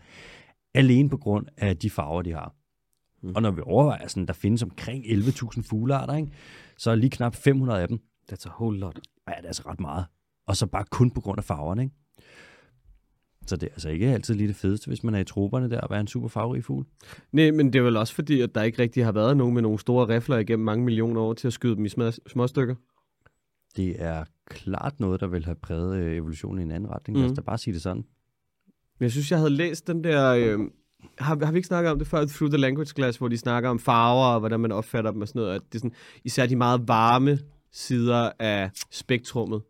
alene 0.74 1.10
på 1.10 1.18
grund 1.18 1.48
af 1.58 1.78
de 1.78 1.90
farver, 1.90 2.22
de 2.22 2.32
har. 2.34 2.56
Mm. 3.24 3.32
Og 3.36 3.42
når 3.42 3.52
vi 3.52 3.62
overvejer, 3.66 4.08
sådan, 4.08 4.26
der 4.26 4.34
findes 4.34 4.64
omkring 4.64 5.06
11.000 5.06 5.62
fuglearter, 5.70 6.16
ikke? 6.16 6.32
så 6.78 6.92
er 6.92 6.96
lige 6.96 7.10
knap 7.10 7.36
500 7.36 7.82
af 7.82 7.88
dem, 7.88 8.00
That's 8.32 8.46
a 8.48 8.52
whole 8.60 8.80
lot. 8.80 9.00
Ja, 9.28 9.34
det 9.38 9.44
er 9.44 9.48
altså 9.48 9.64
ret 9.66 9.80
meget. 9.80 10.06
Og 10.48 10.56
så 10.56 10.66
bare 10.68 10.86
kun 10.92 11.12
på 11.12 11.22
grund 11.22 11.38
af 11.38 11.44
farverne, 11.44 11.84
ikke? 11.84 11.96
Så 13.50 13.56
det 13.56 13.68
er 13.68 13.72
altså 13.74 13.90
ikke 13.90 14.08
altid 14.08 14.34
lige 14.34 14.48
det 14.48 14.56
fedeste, 14.56 14.88
hvis 14.88 15.04
man 15.04 15.16
er 15.16 15.20
i 15.20 15.24
troberne 15.24 15.70
der 15.70 15.82
og 15.82 15.90
være 15.90 16.00
en 16.00 16.08
super 16.08 16.28
farverig 16.28 16.64
fugl. 16.64 16.86
Nej, 17.32 17.52
men 17.52 17.74
det 17.74 17.80
er 17.80 17.84
vel 17.84 17.98
også 17.98 18.14
fordi, 18.16 18.42
at 18.42 18.56
der 18.56 18.64
ikke 18.64 18.82
rigtig 18.82 19.06
har 19.06 19.12
været 19.12 19.38
nogen 19.38 19.54
med 19.54 19.62
nogle 19.62 19.80
store 19.80 20.16
rifler 20.16 20.38
igennem 20.38 20.66
mange 20.66 20.86
millioner 20.86 21.22
år 21.22 21.34
til 21.34 21.48
at 21.48 21.54
skyde 21.54 21.76
dem 21.76 21.86
i 21.86 21.90
små, 21.90 22.12
små 22.12 22.48
stykker. 22.48 22.76
Det 23.78 23.96
er 24.04 24.24
klart 24.50 25.00
noget, 25.00 25.20
der 25.22 25.28
vil 25.28 25.46
have 25.46 25.56
præget 25.56 25.98
øh, 26.00 26.16
evolutionen 26.16 26.60
i 26.60 26.64
en 26.64 26.72
anden 26.72 26.90
retning. 26.92 27.18
Mm. 27.18 27.22
Lad 27.22 27.26
os 27.26 27.32
Mhm. 27.32 27.36
da 27.36 27.42
bare 27.42 27.58
sige 27.58 27.74
det 27.74 27.82
sådan. 27.82 28.04
Men 29.00 29.04
jeg 29.04 29.12
synes, 29.12 29.32
jeg 29.32 29.40
havde 29.40 29.52
læst 29.52 29.88
den 29.88 30.04
der... 30.04 30.34
Øh, 30.34 30.60
har, 31.20 31.46
har 31.46 31.52
vi 31.52 31.58
ikke 31.58 31.68
snakket 31.68 31.92
om 31.92 31.98
det 32.00 32.08
før, 32.08 32.26
Through 32.26 32.52
the 32.52 32.58
Language 32.62 32.90
Class, 32.96 33.18
hvor 33.18 33.28
de 33.28 33.38
snakker 33.38 33.70
om 33.70 33.80
farver 33.80 34.26
og 34.34 34.40
hvordan 34.40 34.60
man 34.60 34.72
opfatter 34.72 35.12
dem 35.12 35.22
og 35.22 35.28
sådan 35.28 35.40
noget. 35.42 35.56
At 35.56 35.62
det 35.66 35.76
er 35.76 35.80
sådan, 35.80 35.94
især 36.24 36.46
de 36.46 36.56
meget 36.56 36.88
varme 36.88 37.40
sider 37.72 38.32
af 38.40 38.70
spektrummet. 38.92 39.62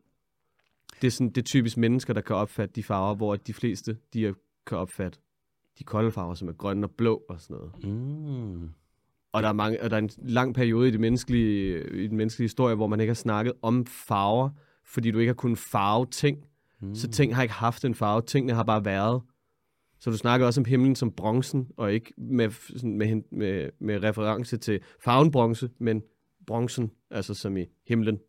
Det 1.02 1.08
er, 1.08 1.12
sådan, 1.12 1.30
det 1.30 1.38
er 1.38 1.46
typisk 1.46 1.78
mennesker, 1.78 2.14
der 2.14 2.22
kan 2.22 2.36
opfatte 2.36 2.74
de 2.76 2.84
farver, 2.84 3.16
hvor 3.16 3.36
de 3.36 3.54
fleste 3.54 3.98
de 4.14 4.36
kan 4.68 4.78
opfatte 4.78 5.20
de 5.80 5.84
kolde 5.84 6.12
farver, 6.12 6.34
som 6.34 6.48
er 6.48 6.54
grønne 6.54 6.88
og 6.88 6.92
blå 6.92 7.24
og 7.30 7.42
sådan 7.42 7.58
noget. 7.58 7.84
Mm. 7.84 8.70
Og 9.32 9.44
der 9.44 9.50
er, 9.50 9.54
mange, 9.54 9.84
og 9.84 9.90
der 9.90 9.96
er 9.96 10.02
en 10.02 10.10
lang 10.18 10.56
periode 10.56 10.88
i, 10.88 10.92
det 10.92 11.00
menneskelige, 11.00 11.90
i 12.04 12.08
den 12.08 12.18
menneskelige 12.18 12.46
historie, 12.46 12.76
hvor 12.76 12.88
man 12.88 13.00
ikke 13.00 13.10
har 13.10 13.16
snakket 13.16 13.54
om 13.62 13.86
farver, 13.86 14.50
fordi 14.86 15.12
du 15.12 15.20
ikke 15.20 15.30
har 15.30 15.36
kunnet 15.36 15.58
farve 15.58 16.06
ting. 16.06 16.46
Mm. 16.82 16.96
Så 16.96 17.08
ting 17.08 17.36
har 17.36 17.44
ikke 17.44 17.54
haft 17.54 17.86
en 17.86 17.96
farve. 17.96 18.22
Tingene 18.22 18.54
har 18.54 18.64
bare 18.64 18.86
været. 18.86 19.22
Så 20.00 20.12
du 20.12 20.18
snakker 20.18 20.46
også 20.48 20.62
om 20.62 20.66
himlen 20.66 20.96
som 20.96 21.12
bronzen, 21.12 21.68
og 21.78 21.94
ikke 21.94 22.14
med, 22.18 22.50
sådan, 22.52 22.98
med, 22.98 23.22
med, 23.32 23.70
med 23.80 24.04
reference 24.04 24.58
til 24.58 24.80
farven 25.04 25.32
bronze, 25.32 25.70
men 25.80 26.02
bronzen, 26.48 26.92
altså 27.12 27.34
som 27.34 27.58
i 27.58 27.66
himlen. 27.88 28.20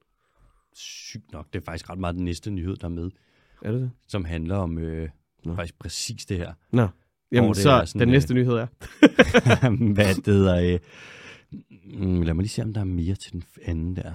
Sygt 0.74 1.32
nok. 1.32 1.46
Det 1.52 1.60
er 1.60 1.64
faktisk 1.64 1.90
ret 1.90 1.98
meget 1.98 2.14
den 2.14 2.24
næste 2.24 2.50
nyhed, 2.50 2.76
der 2.76 2.84
er 2.84 2.88
med, 2.90 3.10
Er 3.62 3.72
det 3.72 3.80
det? 3.80 3.90
som 4.06 4.24
handler 4.24 4.56
om 4.56 4.78
øh, 4.78 5.08
Nå. 5.44 5.54
faktisk 5.54 5.78
præcis 5.78 6.26
det 6.26 6.36
her. 6.36 6.52
Nå. 6.72 6.88
Jamen, 7.32 7.48
det 7.48 7.56
så 7.56 7.70
er 7.70 7.84
sådan, 7.84 8.00
den 8.00 8.08
øh, 8.08 8.12
næste 8.12 8.34
nyhed 8.34 8.52
er. 8.52 8.66
Hvad 9.94 10.14
det 10.14 10.34
hedder... 10.34 10.72
Øh, 10.72 10.78
mm, 12.00 12.22
lad 12.22 12.34
mig 12.34 12.42
lige 12.42 12.48
se, 12.48 12.62
om 12.62 12.74
der 12.74 12.80
er 12.80 12.84
mere 12.84 13.14
til 13.14 13.32
den 13.32 13.42
anden 13.64 13.96
der. 13.96 14.12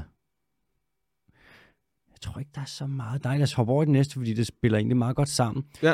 Jeg 2.11 2.21
tror 2.21 2.39
ikke, 2.39 2.51
der 2.55 2.61
er 2.61 2.65
så 2.65 2.87
meget. 2.87 3.23
Nej, 3.23 3.35
lad 3.37 3.43
os 3.43 3.53
hoppe 3.53 3.73
over 3.73 3.83
i 3.83 3.85
den 3.85 3.93
næste, 3.93 4.13
fordi 4.13 4.33
det 4.33 4.47
spiller 4.47 4.77
egentlig 4.77 4.97
meget 4.97 5.15
godt 5.15 5.29
sammen. 5.29 5.65
Ja. 5.83 5.93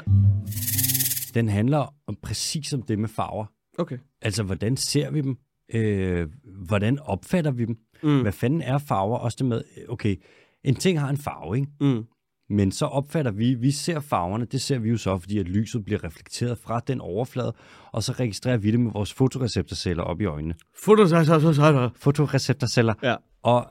Den 1.34 1.50
handler 1.50 1.96
om 2.08 2.16
præcis 2.22 2.74
om 2.74 2.82
det 2.82 3.00
med 3.00 3.10
farver. 3.10 3.46
Okay. 3.78 3.98
Altså, 4.22 4.44
hvordan 4.44 4.78
ser 4.78 5.12
vi 5.12 5.22
dem? 5.22 5.38
Øh, 5.74 6.30
hvordan 6.46 7.00
opfatter 7.00 7.52
vi 7.52 7.66
dem? 7.66 7.78
Mm. 8.04 8.22
Hvad 8.22 8.32
fanden 8.32 8.62
er 8.62 8.78
farver? 8.78 9.18
Også 9.18 9.36
det 9.40 9.46
med, 9.46 9.64
øh, 9.78 9.84
okay, 9.90 10.16
en 10.64 10.76
ting 10.76 11.00
har 11.00 11.10
en 11.10 11.18
farve, 11.18 11.56
ikke? 11.56 11.68
Mm. 11.82 12.04
Men 12.50 12.72
så 12.72 12.86
opfatter 12.86 13.32
vi, 13.32 13.54
vi 13.54 13.72
ser 13.72 14.00
farverne, 14.00 14.46
det 14.46 14.62
ser 14.62 14.80
vi 14.80 14.90
jo 14.90 14.98
så, 14.98 15.18
fordi 15.18 15.38
at 15.38 15.48
lyset 15.48 15.86
bliver 15.86 16.04
reflekteret 16.04 16.58
fra 16.58 16.80
den 16.88 17.02
overflade, 17.02 17.54
og 17.92 18.04
så 18.04 18.12
registrerer 18.12 18.58
vi 18.58 18.72
det 18.72 18.80
med 18.80 18.92
vores 18.92 19.14
fotoreceptorceller 19.14 20.04
op 20.04 20.22
i 20.22 20.26
øjnene. 20.26 20.56
Foto, 20.84 21.08
så, 21.08 21.24
så, 21.26 21.40
så, 21.40 21.54
så. 21.54 21.90
Fotoreceptorceller. 21.96 22.94
Ja. 23.04 23.16
Og 23.44 23.68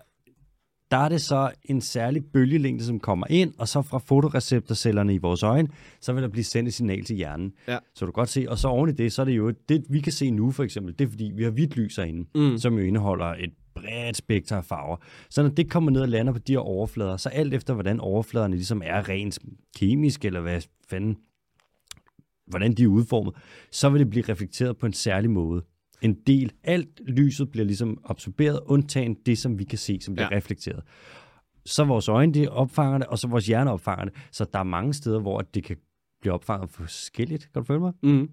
der 0.90 0.96
er 0.96 1.08
det 1.08 1.20
så 1.20 1.50
en 1.64 1.80
særlig 1.80 2.22
bølgelængde, 2.32 2.84
som 2.84 3.00
kommer 3.00 3.26
ind, 3.30 3.52
og 3.58 3.68
så 3.68 3.82
fra 3.82 3.98
fotoreceptorcellerne 3.98 5.14
i 5.14 5.18
vores 5.18 5.42
øjne, 5.42 5.68
så 6.00 6.12
vil 6.12 6.22
der 6.22 6.28
blive 6.28 6.44
sendt 6.44 6.68
et 6.68 6.74
signal 6.74 7.04
til 7.04 7.16
hjernen. 7.16 7.52
Ja. 7.68 7.78
Så 7.94 8.04
du 8.04 8.12
kan 8.12 8.12
godt 8.12 8.28
se, 8.28 8.46
og 8.48 8.58
så 8.58 8.68
oven 8.68 8.90
i 8.90 8.92
det, 8.92 9.12
så 9.12 9.22
er 9.22 9.24
det 9.26 9.36
jo, 9.36 9.52
det 9.68 9.84
vi 9.90 10.00
kan 10.00 10.12
se 10.12 10.30
nu 10.30 10.50
for 10.50 10.64
eksempel, 10.64 10.94
det 10.98 11.04
er 11.04 11.08
fordi, 11.08 11.32
vi 11.36 11.42
har 11.44 11.50
hvidt 11.50 11.76
lys 11.76 11.96
herinde, 11.96 12.28
Mm. 12.34 12.58
som 12.58 12.74
jo 12.78 12.84
indeholder 12.84 13.26
et 13.26 13.50
bredt 13.74 14.16
spekter 14.16 14.56
af 14.56 14.64
farver. 14.64 14.96
Så 15.30 15.42
når 15.42 15.50
det 15.50 15.70
kommer 15.70 15.90
ned 15.90 16.00
og 16.00 16.08
lander 16.08 16.32
på 16.32 16.38
de 16.38 16.52
her 16.52 16.58
overflader, 16.58 17.16
så 17.16 17.28
alt 17.28 17.54
efter, 17.54 17.74
hvordan 17.74 18.00
overfladerne 18.00 18.54
ligesom 18.56 18.82
er 18.84 19.08
rent 19.08 19.38
kemisk, 19.76 20.24
eller 20.24 20.40
hvad 20.40 20.60
fanden, 20.90 21.16
hvordan 22.46 22.72
de 22.72 22.82
er 22.82 22.86
udformet, 22.86 23.34
så 23.72 23.88
vil 23.88 24.00
det 24.00 24.10
blive 24.10 24.24
reflekteret 24.28 24.78
på 24.78 24.86
en 24.86 24.92
særlig 24.92 25.30
måde. 25.30 25.62
En 26.02 26.14
del, 26.26 26.52
alt 26.64 27.00
lyset 27.06 27.50
bliver 27.50 27.64
ligesom 27.64 27.98
absorberet, 28.04 28.60
undtagen 28.66 29.14
det, 29.26 29.38
som 29.38 29.58
vi 29.58 29.64
kan 29.64 29.78
se, 29.78 29.98
som 30.00 30.14
bliver 30.14 30.28
Ja. 30.30 30.36
reflekteret. 30.36 30.82
Så 31.66 31.84
vores 31.84 32.08
øjne, 32.08 32.34
de 32.34 32.48
opfanger 32.48 32.98
det, 32.98 33.06
og 33.06 33.18
så 33.18 33.28
vores 33.28 33.46
hjerne 33.46 33.70
opfanger 33.72 34.04
det. 34.04 34.14
Så 34.32 34.46
der 34.52 34.58
er 34.58 34.62
mange 34.62 34.94
steder, 34.94 35.20
hvor 35.20 35.40
det 35.40 35.64
kan 35.64 35.76
blive 36.20 36.32
opfanget 36.34 36.70
forskelligt. 36.70 37.42
Kan 37.52 37.62
du 37.62 37.66
følge 37.66 37.80
mig? 37.80 37.92
Mm. 38.02 38.30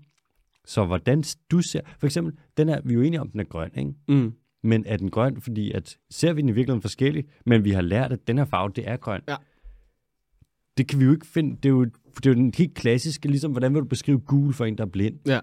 Så 0.66 0.86
hvordan 0.86 1.24
du 1.52 1.62
ser, 1.62 1.82
for 2.00 2.06
eksempel, 2.08 2.34
den 2.58 2.70
er, 2.70 2.82
vi 2.86 2.94
er 2.94 2.96
jo 2.96 3.02
enige 3.02 3.22
om, 3.22 3.30
den 3.30 3.40
er 3.40 3.44
grøn, 3.44 3.72
ikke? 3.78 3.94
Mm. 4.08 4.34
Men 4.64 4.86
er 4.86 4.98
den 4.98 5.12
grøn, 5.12 5.42
fordi 5.42 5.72
at 5.72 5.98
ser 6.10 6.34
vi 6.34 6.42
den 6.42 6.50
i 6.50 6.52
virkeligheden 6.52 6.82
forskelligt, 6.82 7.28
men 7.46 7.64
vi 7.64 7.72
har 7.72 7.82
lært, 7.82 8.12
at 8.12 8.28
den 8.28 8.38
her 8.38 8.46
farve, 8.46 8.72
det 8.76 8.88
er 8.90 8.98
grøn. 8.98 9.22
Ja. 9.28 9.36
Det 10.78 10.88
kan 10.88 11.00
vi 11.00 11.06
jo 11.06 11.12
ikke 11.12 11.28
finde. 11.28 11.56
Det 11.56 11.66
er 11.66 11.70
jo, 11.70 11.84
det 11.86 12.26
er 12.26 12.30
jo 12.30 12.34
den 12.34 12.54
helt 12.58 12.76
klassiske, 12.76 13.28
ligesom 13.28 13.52
hvordan 13.52 13.74
vil 13.74 13.82
du 13.82 13.88
beskrive 13.88 14.20
gul 14.20 14.54
for 14.54 14.66
en, 14.66 14.78
der 14.78 14.86
er 14.86 14.90
blind? 14.90 15.20
Ja. 15.28 15.40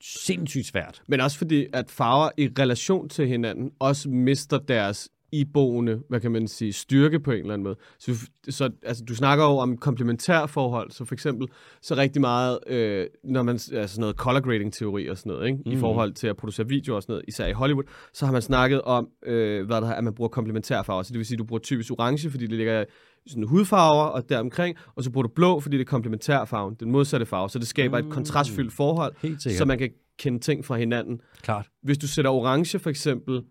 Sindssygt 0.00 0.66
svært. 0.66 1.02
Men 1.08 1.20
også 1.20 1.38
fordi, 1.38 1.66
at 1.72 1.90
farver 1.90 2.30
i 2.36 2.48
relation 2.58 3.08
til 3.08 3.28
hinanden 3.28 3.70
også 3.78 4.10
mister 4.10 4.58
deres 4.58 5.10
iboende, 5.32 6.00
hvad 6.08 6.20
kan 6.20 6.32
man 6.32 6.48
sige, 6.48 6.72
styrke 6.72 7.20
på 7.20 7.30
en 7.30 7.38
eller 7.38 7.52
anden 7.54 7.64
måde. 7.64 7.76
Så, 7.98 8.28
så 8.48 8.70
altså, 8.82 9.04
du 9.04 9.14
snakker 9.14 9.44
jo 9.44 9.50
om 9.50 9.76
komplementærforhold, 9.76 10.90
så 10.90 11.04
for 11.04 11.14
eksempel, 11.14 11.48
så 11.82 11.94
rigtig 11.96 12.20
meget, 12.20 12.58
øh, 12.66 13.06
når 13.24 13.42
man, 13.42 13.58
altså 13.72 14.00
noget 14.00 14.16
color 14.16 14.40
grading 14.40 14.72
teori 14.72 15.06
og 15.08 15.18
sådan 15.18 15.32
noget, 15.32 15.46
ikke? 15.46 15.58
Mm. 15.66 15.70
i 15.70 15.74
Mhm. 15.74 15.80
forhold 15.80 16.12
til 16.12 16.26
at 16.26 16.36
producere 16.36 16.68
videoer 16.68 16.96
og 16.96 17.02
sådan 17.02 17.12
noget, 17.12 17.24
især 17.28 17.46
i 17.46 17.52
Hollywood, 17.52 17.84
så 18.12 18.26
har 18.26 18.32
man 18.32 18.42
snakket 18.42 18.82
om, 18.82 19.08
øh, 19.26 19.66
hvad 19.66 19.80
der 19.80 19.88
er, 19.88 19.94
at 19.94 20.04
man 20.04 20.14
bruger 20.14 20.28
komplementærfarver. 20.28 21.02
Så 21.02 21.08
det 21.12 21.18
vil 21.18 21.26
sige, 21.26 21.34
at 21.36 21.38
du 21.38 21.44
bruger 21.44 21.60
typisk 21.60 21.92
orange, 21.92 22.30
fordi 22.30 22.46
det 22.46 22.56
ligger 22.56 22.84
sådan 23.26 23.42
hudfarver 23.44 24.04
og 24.04 24.28
deromkring, 24.28 24.76
og 24.94 25.04
så 25.04 25.10
bruger 25.10 25.22
du 25.26 25.32
blå, 25.34 25.60
fordi 25.60 25.76
det 25.76 25.80
er 25.84 25.88
komplementærfarven, 25.90 26.74
den 26.80 26.90
modsatte 26.90 27.26
farve, 27.26 27.50
så 27.50 27.58
det 27.58 27.66
skaber 27.68 28.00
mm. 28.02 28.08
et 28.08 28.12
kontrastfyldt 28.14 28.72
forhold, 28.72 29.14
så 29.58 29.64
man 29.64 29.78
kan 29.78 29.90
kende 30.18 30.38
ting 30.38 30.64
fra 30.64 30.76
hinanden. 30.76 31.20
Klart. 31.42 31.68
Hvis 31.82 31.98
du 31.98 32.06
sætter 32.08 32.30
orange 32.30 32.78
for 32.78 32.90
eksempel, 32.90 33.42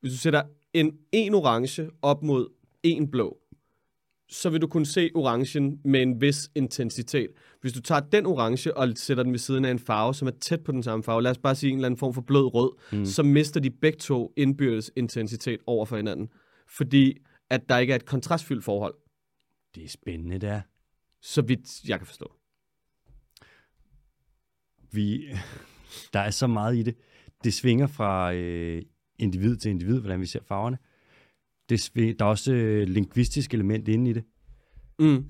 hvis 0.00 0.12
du 0.12 0.18
sætter 0.18 0.42
en, 0.74 0.98
en 1.12 1.34
orange 1.34 1.90
op 2.02 2.22
mod 2.22 2.48
en 2.82 3.10
blå, 3.10 3.38
så 4.28 4.50
vil 4.50 4.60
du 4.60 4.66
kunne 4.66 4.86
se 4.86 5.10
orangen 5.14 5.80
med 5.84 6.02
en 6.02 6.20
vis 6.20 6.50
intensitet. 6.54 7.30
Hvis 7.60 7.72
du 7.72 7.80
tager 7.80 8.00
den 8.00 8.26
orange 8.26 8.76
og 8.76 8.88
sætter 8.96 9.22
den 9.22 9.32
ved 9.32 9.38
siden 9.38 9.64
af 9.64 9.70
en 9.70 9.78
farve, 9.78 10.14
som 10.14 10.28
er 10.28 10.32
tæt 10.40 10.64
på 10.64 10.72
den 10.72 10.82
samme 10.82 11.02
farve, 11.02 11.22
lad 11.22 11.30
os 11.30 11.38
bare 11.38 11.54
sige 11.54 11.70
en 11.70 11.76
eller 11.78 11.86
anden 11.86 11.98
form 11.98 12.14
for 12.14 12.20
blød 12.20 12.54
rød, 12.54 12.70
mm. 12.92 13.04
så 13.04 13.22
mister 13.22 13.60
de 13.60 13.70
begge 13.70 13.98
to 13.98 14.32
indbyrdes 14.36 14.90
intensitet 14.96 15.60
over 15.66 15.86
for 15.86 15.96
hinanden. 15.96 16.28
Fordi 16.68 17.18
at 17.50 17.68
der 17.68 17.78
ikke 17.78 17.90
er 17.90 17.96
et 17.96 18.04
kontrastfyldt 18.04 18.64
forhold, 18.64 18.94
Det 19.74 19.84
er 19.84 19.88
spændende, 19.88 20.38
det 20.38 20.48
er. 20.48 20.60
så 21.20 21.42
vidt 21.42 21.84
jeg 21.88 21.98
kan 21.98 22.06
forstå. 22.06 22.32
Vi, 24.92 25.28
der 26.12 26.20
er 26.20 26.30
så 26.30 26.46
meget 26.46 26.76
i 26.76 26.82
det. 26.82 26.96
Det 27.44 27.54
svinger 27.54 27.86
fra 27.86 28.32
øh, 28.34 28.82
individ 29.18 29.56
til 29.56 29.70
individ, 29.70 30.00
hvordan 30.00 30.20
vi 30.20 30.26
ser 30.26 30.40
farverne. 30.48 30.78
Det 31.68 31.90
der 32.18 32.24
er 32.24 32.28
også 32.28 32.52
øh, 32.52 32.88
lingvistisk 32.88 33.54
element 33.54 33.88
inde 33.88 34.10
i 34.10 34.14
det. 34.14 34.24
Mm. 34.98 35.24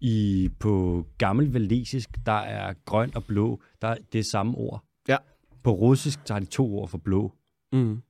I, 0.00 0.48
på 0.58 1.06
gammel 1.18 1.52
valesisk, 1.52 2.10
der 2.26 2.32
er 2.32 2.74
grøn 2.84 3.16
og 3.16 3.24
blå, 3.24 3.62
der 3.82 3.88
er 3.88 3.96
det 4.12 4.26
samme 4.26 4.54
ord. 4.54 4.84
Ja. 5.08 5.16
På 5.64 5.70
russisk, 5.70 6.28
der 6.28 6.34
har 6.34 6.40
de 6.40 6.46
to 6.46 6.78
ord 6.78 6.88
for 6.88 6.98
blå. 6.98 7.32
Mm. 7.72 8.02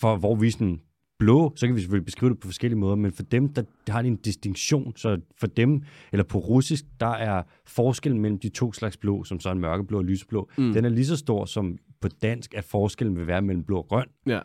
For 0.00 0.16
hvor 0.16 0.34
vi 0.34 0.50
sådan 0.50 0.80
blå, 1.18 1.52
så 1.56 1.66
kan 1.66 1.76
vi 1.76 1.80
selvfølgelig 1.80 2.04
beskrive 2.04 2.30
det 2.30 2.40
på 2.40 2.48
forskellige 2.48 2.78
måder, 2.78 2.96
men 2.96 3.12
for 3.12 3.22
dem, 3.22 3.48
der, 3.48 3.62
der 3.86 3.92
har 3.92 4.02
de 4.02 4.08
en 4.08 4.16
distinktion. 4.16 4.96
Så 4.96 5.20
for 5.40 5.46
dem, 5.46 5.82
eller 6.12 6.24
på 6.24 6.38
russisk, 6.38 6.84
der 7.00 7.06
er 7.06 7.42
forskellen 7.66 8.20
mellem 8.20 8.38
de 8.38 8.48
to 8.48 8.72
slags 8.72 8.96
blå, 8.96 9.24
som 9.24 9.40
så 9.40 9.48
er 9.48 9.52
en 9.52 9.60
mørkeblå 9.60 9.98
og 9.98 10.04
lyseblå, 10.04 10.50
mm. 10.58 10.72
den 10.72 10.84
er 10.84 10.88
lige 10.88 11.06
så 11.06 11.16
stor 11.16 11.44
som 11.44 11.78
på 12.00 12.08
dansk, 12.08 12.54
at 12.54 12.64
forskellen 12.64 13.16
vil 13.16 13.26
være 13.26 13.42
mellem 13.42 13.64
blå 13.64 13.78
og 13.78 13.88
grøn. 13.88 14.06
Ja. 14.26 14.40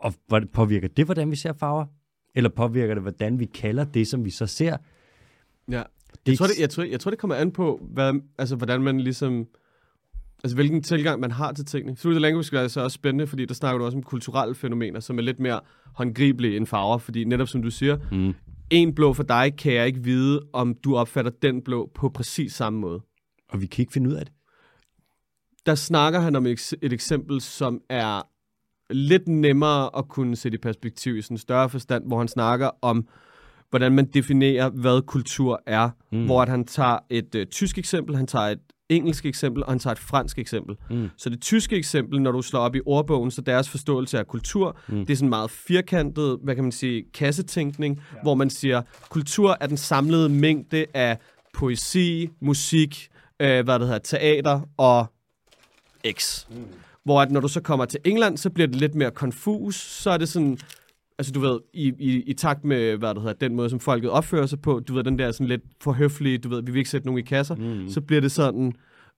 Og 0.00 0.14
påvirker 0.52 0.88
det, 0.88 1.04
hvordan 1.04 1.30
vi 1.30 1.36
ser 1.36 1.52
farver? 1.52 1.86
Eller 2.34 2.50
påvirker 2.50 2.94
det, 2.94 3.02
hvordan 3.02 3.38
vi 3.38 3.44
kalder 3.44 3.84
det, 3.84 4.08
som 4.08 4.24
vi 4.24 4.30
så 4.30 4.46
ser? 4.46 4.76
Ja. 5.70 5.82
Det 6.26 6.32
Jeg 6.32 6.38
tror, 6.38 6.46
det, 6.46 6.58
jeg, 6.60 6.70
tror, 6.70 6.82
jeg 6.82 7.00
tror, 7.00 7.10
det 7.10 7.18
kommer 7.20 7.34
an 7.36 7.50
på, 7.52 7.80
hvad, 7.92 8.20
altså, 8.38 8.56
hvordan 8.56 8.82
man 8.82 9.00
ligesom... 9.00 9.46
Altså, 10.44 10.54
hvilken 10.56 10.82
tilgang 10.82 11.20
man 11.20 11.30
har 11.30 11.52
til 11.52 11.64
tingene. 11.64 11.96
Fluid 11.96 12.18
language 12.18 12.56
er 12.58 12.68
så 12.68 12.80
også 12.80 12.94
spændende, 12.94 13.26
fordi 13.26 13.44
der 13.44 13.54
snakker 13.54 13.78
du 13.78 13.84
også 13.84 13.98
om 13.98 14.02
kulturelle 14.02 14.54
fænomener, 14.54 15.00
som 15.00 15.18
er 15.18 15.22
lidt 15.22 15.40
mere 15.40 15.60
håndgribelige 15.94 16.56
end 16.56 16.66
farver, 16.66 16.98
fordi 16.98 17.24
netop 17.24 17.48
som 17.48 17.62
du 17.62 17.70
siger, 17.70 17.98
Mm. 18.12 18.34
en 18.70 18.94
blå 18.94 19.12
for 19.12 19.22
dig 19.22 19.54
kan 19.58 19.72
jeg 19.72 19.86
ikke 19.86 20.02
vide, 20.04 20.40
om 20.52 20.74
du 20.74 20.96
opfatter 20.96 21.30
den 21.42 21.62
blå 21.62 21.90
på 21.94 22.08
præcis 22.08 22.52
samme 22.52 22.78
måde. 22.78 23.00
Og 23.48 23.60
vi 23.60 23.66
kan 23.66 23.82
ikke 23.82 23.92
finde 23.92 24.10
ud 24.10 24.14
af 24.14 24.24
det. 24.26 24.34
Der 25.66 25.74
snakker 25.74 26.20
han 26.20 26.36
om 26.36 26.46
et, 26.46 26.58
eks- 26.60 26.78
et 26.82 26.92
eksempel, 26.92 27.40
som 27.40 27.80
er 27.88 28.28
lidt 28.90 29.28
nemmere 29.28 29.90
at 29.98 30.08
kunne 30.08 30.36
sætte 30.36 30.56
i 30.56 30.58
perspektiv 30.58 31.16
i 31.16 31.22
sådan 31.22 31.34
en 31.34 31.38
større 31.38 31.68
forstand, 31.68 32.06
hvor 32.06 32.18
han 32.18 32.28
snakker 32.28 32.70
om, 32.82 33.06
hvordan 33.70 33.92
man 33.92 34.04
definerer, 34.04 34.70
hvad 34.70 35.06
kultur 35.06 35.62
er. 35.66 35.90
Mm. 36.12 36.24
Hvor 36.24 36.42
at 36.42 36.48
han 36.48 36.64
tager 36.64 36.98
et 37.10 37.34
øh, 37.34 37.46
tysk 37.46 37.78
eksempel, 37.78 38.16
han 38.16 38.26
tager 38.26 38.46
et 38.46 38.58
engelsk 38.88 39.26
eksempel, 39.26 39.64
og 39.64 39.72
han 39.72 39.78
tager 39.78 39.92
et 39.92 39.98
fransk 39.98 40.38
eksempel. 40.38 40.76
Mm. 40.90 41.10
Så 41.16 41.30
det 41.30 41.40
tyske 41.40 41.76
eksempel, 41.76 42.22
når 42.22 42.32
du 42.32 42.42
slår 42.42 42.60
op 42.60 42.76
i 42.76 42.80
ordbogen, 42.86 43.30
så 43.30 43.40
deres 43.40 43.68
forståelse 43.70 44.18
af 44.18 44.26
kultur, 44.26 44.78
mm. 44.88 45.06
det 45.06 45.12
er 45.12 45.16
sådan 45.16 45.28
meget 45.28 45.50
firkantet, 45.50 46.38
hvad 46.42 46.54
kan 46.54 46.64
man 46.64 46.72
sige, 46.72 47.04
kassetænkning, 47.14 47.96
ja. 47.96 48.20
hvor 48.22 48.34
man 48.34 48.50
siger, 48.50 48.82
kultur 49.08 49.56
er 49.60 49.66
den 49.66 49.76
samlede 49.76 50.28
mængde 50.28 50.86
af 50.94 51.18
poesi, 51.54 52.30
musik, 52.40 53.08
øh, 53.40 53.64
hvad 53.64 53.78
det 53.78 53.86
hedder, 53.86 53.98
teater 53.98 54.60
og 54.76 55.06
X. 56.12 56.46
Mm. 56.50 56.56
Hvor 57.04 57.20
at 57.20 57.30
når 57.30 57.40
du 57.40 57.48
så 57.48 57.60
kommer 57.60 57.84
til 57.84 58.00
England, 58.04 58.36
så 58.36 58.50
bliver 58.50 58.66
det 58.66 58.76
lidt 58.76 58.94
mere 58.94 59.10
konfus. 59.10 59.76
Så 59.76 60.10
er 60.10 60.16
det 60.16 60.28
sådan, 60.28 60.58
altså 61.18 61.32
du 61.32 61.40
ved, 61.40 61.60
i, 61.74 61.92
i, 61.98 62.22
i 62.22 62.32
takt 62.32 62.64
med, 62.64 62.96
hvad 62.96 63.14
det 63.14 63.22
hedder, 63.22 63.46
den 63.48 63.56
måde, 63.56 63.70
som 63.70 63.80
folket 63.80 64.10
opfører 64.10 64.46
sig 64.46 64.60
på, 64.60 64.80
du 64.88 64.94
ved, 64.94 65.04
den 65.04 65.18
der 65.18 65.32
sådan 65.32 65.46
lidt 65.46 65.62
for 65.82 65.92
høflige, 65.92 66.38
du 66.38 66.48
ved, 66.48 66.62
vi 66.62 66.72
vil 66.72 66.78
ikke 66.78 66.90
sætte 66.90 67.06
nogen 67.06 67.18
i 67.18 67.22
kasser, 67.22 67.54
mm. 67.54 67.88
så 67.88 68.00
bliver 68.00 68.20
det 68.20 68.32
sådan, 68.32 68.72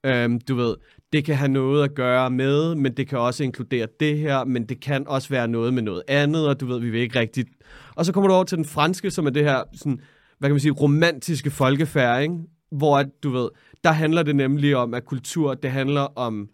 øhm, 0.05 0.39
du 0.39 0.55
ved, 0.55 0.75
det 1.13 1.25
kan 1.25 1.35
have 1.35 1.51
noget 1.51 1.83
at 1.83 1.95
gøre 1.95 2.29
med, 2.29 2.75
men 2.75 2.93
det 2.97 3.07
kan 3.07 3.19
også 3.19 3.43
inkludere 3.43 3.87
det 3.99 4.17
her, 4.17 4.45
men 4.45 4.65
det 4.65 4.79
kan 4.79 5.07
også 5.07 5.29
være 5.29 5.47
noget 5.47 5.73
med 5.73 5.81
noget 5.81 6.03
andet, 6.07 6.47
og 6.47 6.59
du 6.59 6.65
ved, 6.65 6.79
vi 6.79 6.89
vil 6.89 7.01
ikke 7.01 7.19
rigtigt. 7.19 7.49
Og 7.95 8.05
så 8.05 8.13
kommer 8.13 8.27
du 8.27 8.33
over 8.33 8.43
til 8.43 8.57
den 8.57 8.65
franske, 8.65 9.11
som 9.11 9.25
er 9.25 9.29
det 9.29 9.43
her, 9.43 9.63
sådan, 9.73 9.99
hvad 10.39 10.49
kan 10.49 10.53
man 10.53 10.59
sige, 10.59 10.71
romantiske 10.71 11.51
folkefærd, 11.51 12.21
ikke? 12.21 12.35
hvor 12.71 12.97
at, 12.97 13.07
du 13.23 13.29
ved, 13.29 13.49
der 13.83 13.91
handler 13.91 14.23
det 14.23 14.35
nemlig 14.35 14.75
om, 14.75 14.93
at 14.93 15.05
kultur, 15.05 15.53
det 15.53 15.71
handler 15.71 16.01
om 16.01 16.49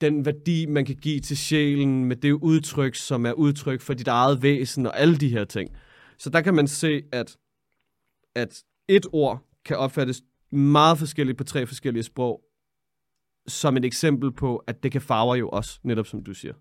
den 0.00 0.24
værdi, 0.24 0.66
man 0.66 0.84
kan 0.84 0.96
give 0.96 1.20
til 1.20 1.36
sjælen 1.36 2.04
med 2.04 2.16
det 2.16 2.32
udtryk, 2.32 2.94
som 2.94 3.26
er 3.26 3.32
udtryk 3.32 3.80
for 3.80 3.94
dit 3.94 4.08
eget 4.08 4.42
væsen 4.42 4.86
og 4.86 5.00
alle 5.00 5.16
de 5.16 5.28
her 5.28 5.44
ting. 5.44 5.70
Så 6.18 6.30
der 6.30 6.40
kan 6.40 6.54
man 6.54 6.66
se, 6.66 7.02
at, 7.12 7.36
at 8.34 8.62
et 8.88 9.06
ord 9.12 9.42
kan 9.64 9.76
opfattes 9.76 10.22
meget 10.50 10.98
forskelligt 10.98 11.38
på 11.38 11.44
tre 11.44 11.66
forskellige 11.66 12.02
sprog, 12.02 12.42
som 13.48 13.76
et 13.76 13.84
eksempel 13.84 14.32
på, 14.32 14.56
at 14.56 14.82
det 14.82 14.92
kan 14.92 15.00
farver 15.00 15.34
jo 15.34 15.48
også, 15.48 15.80
netop 15.82 16.06
som 16.06 16.24
du 16.24 16.34
siger. 16.34 16.54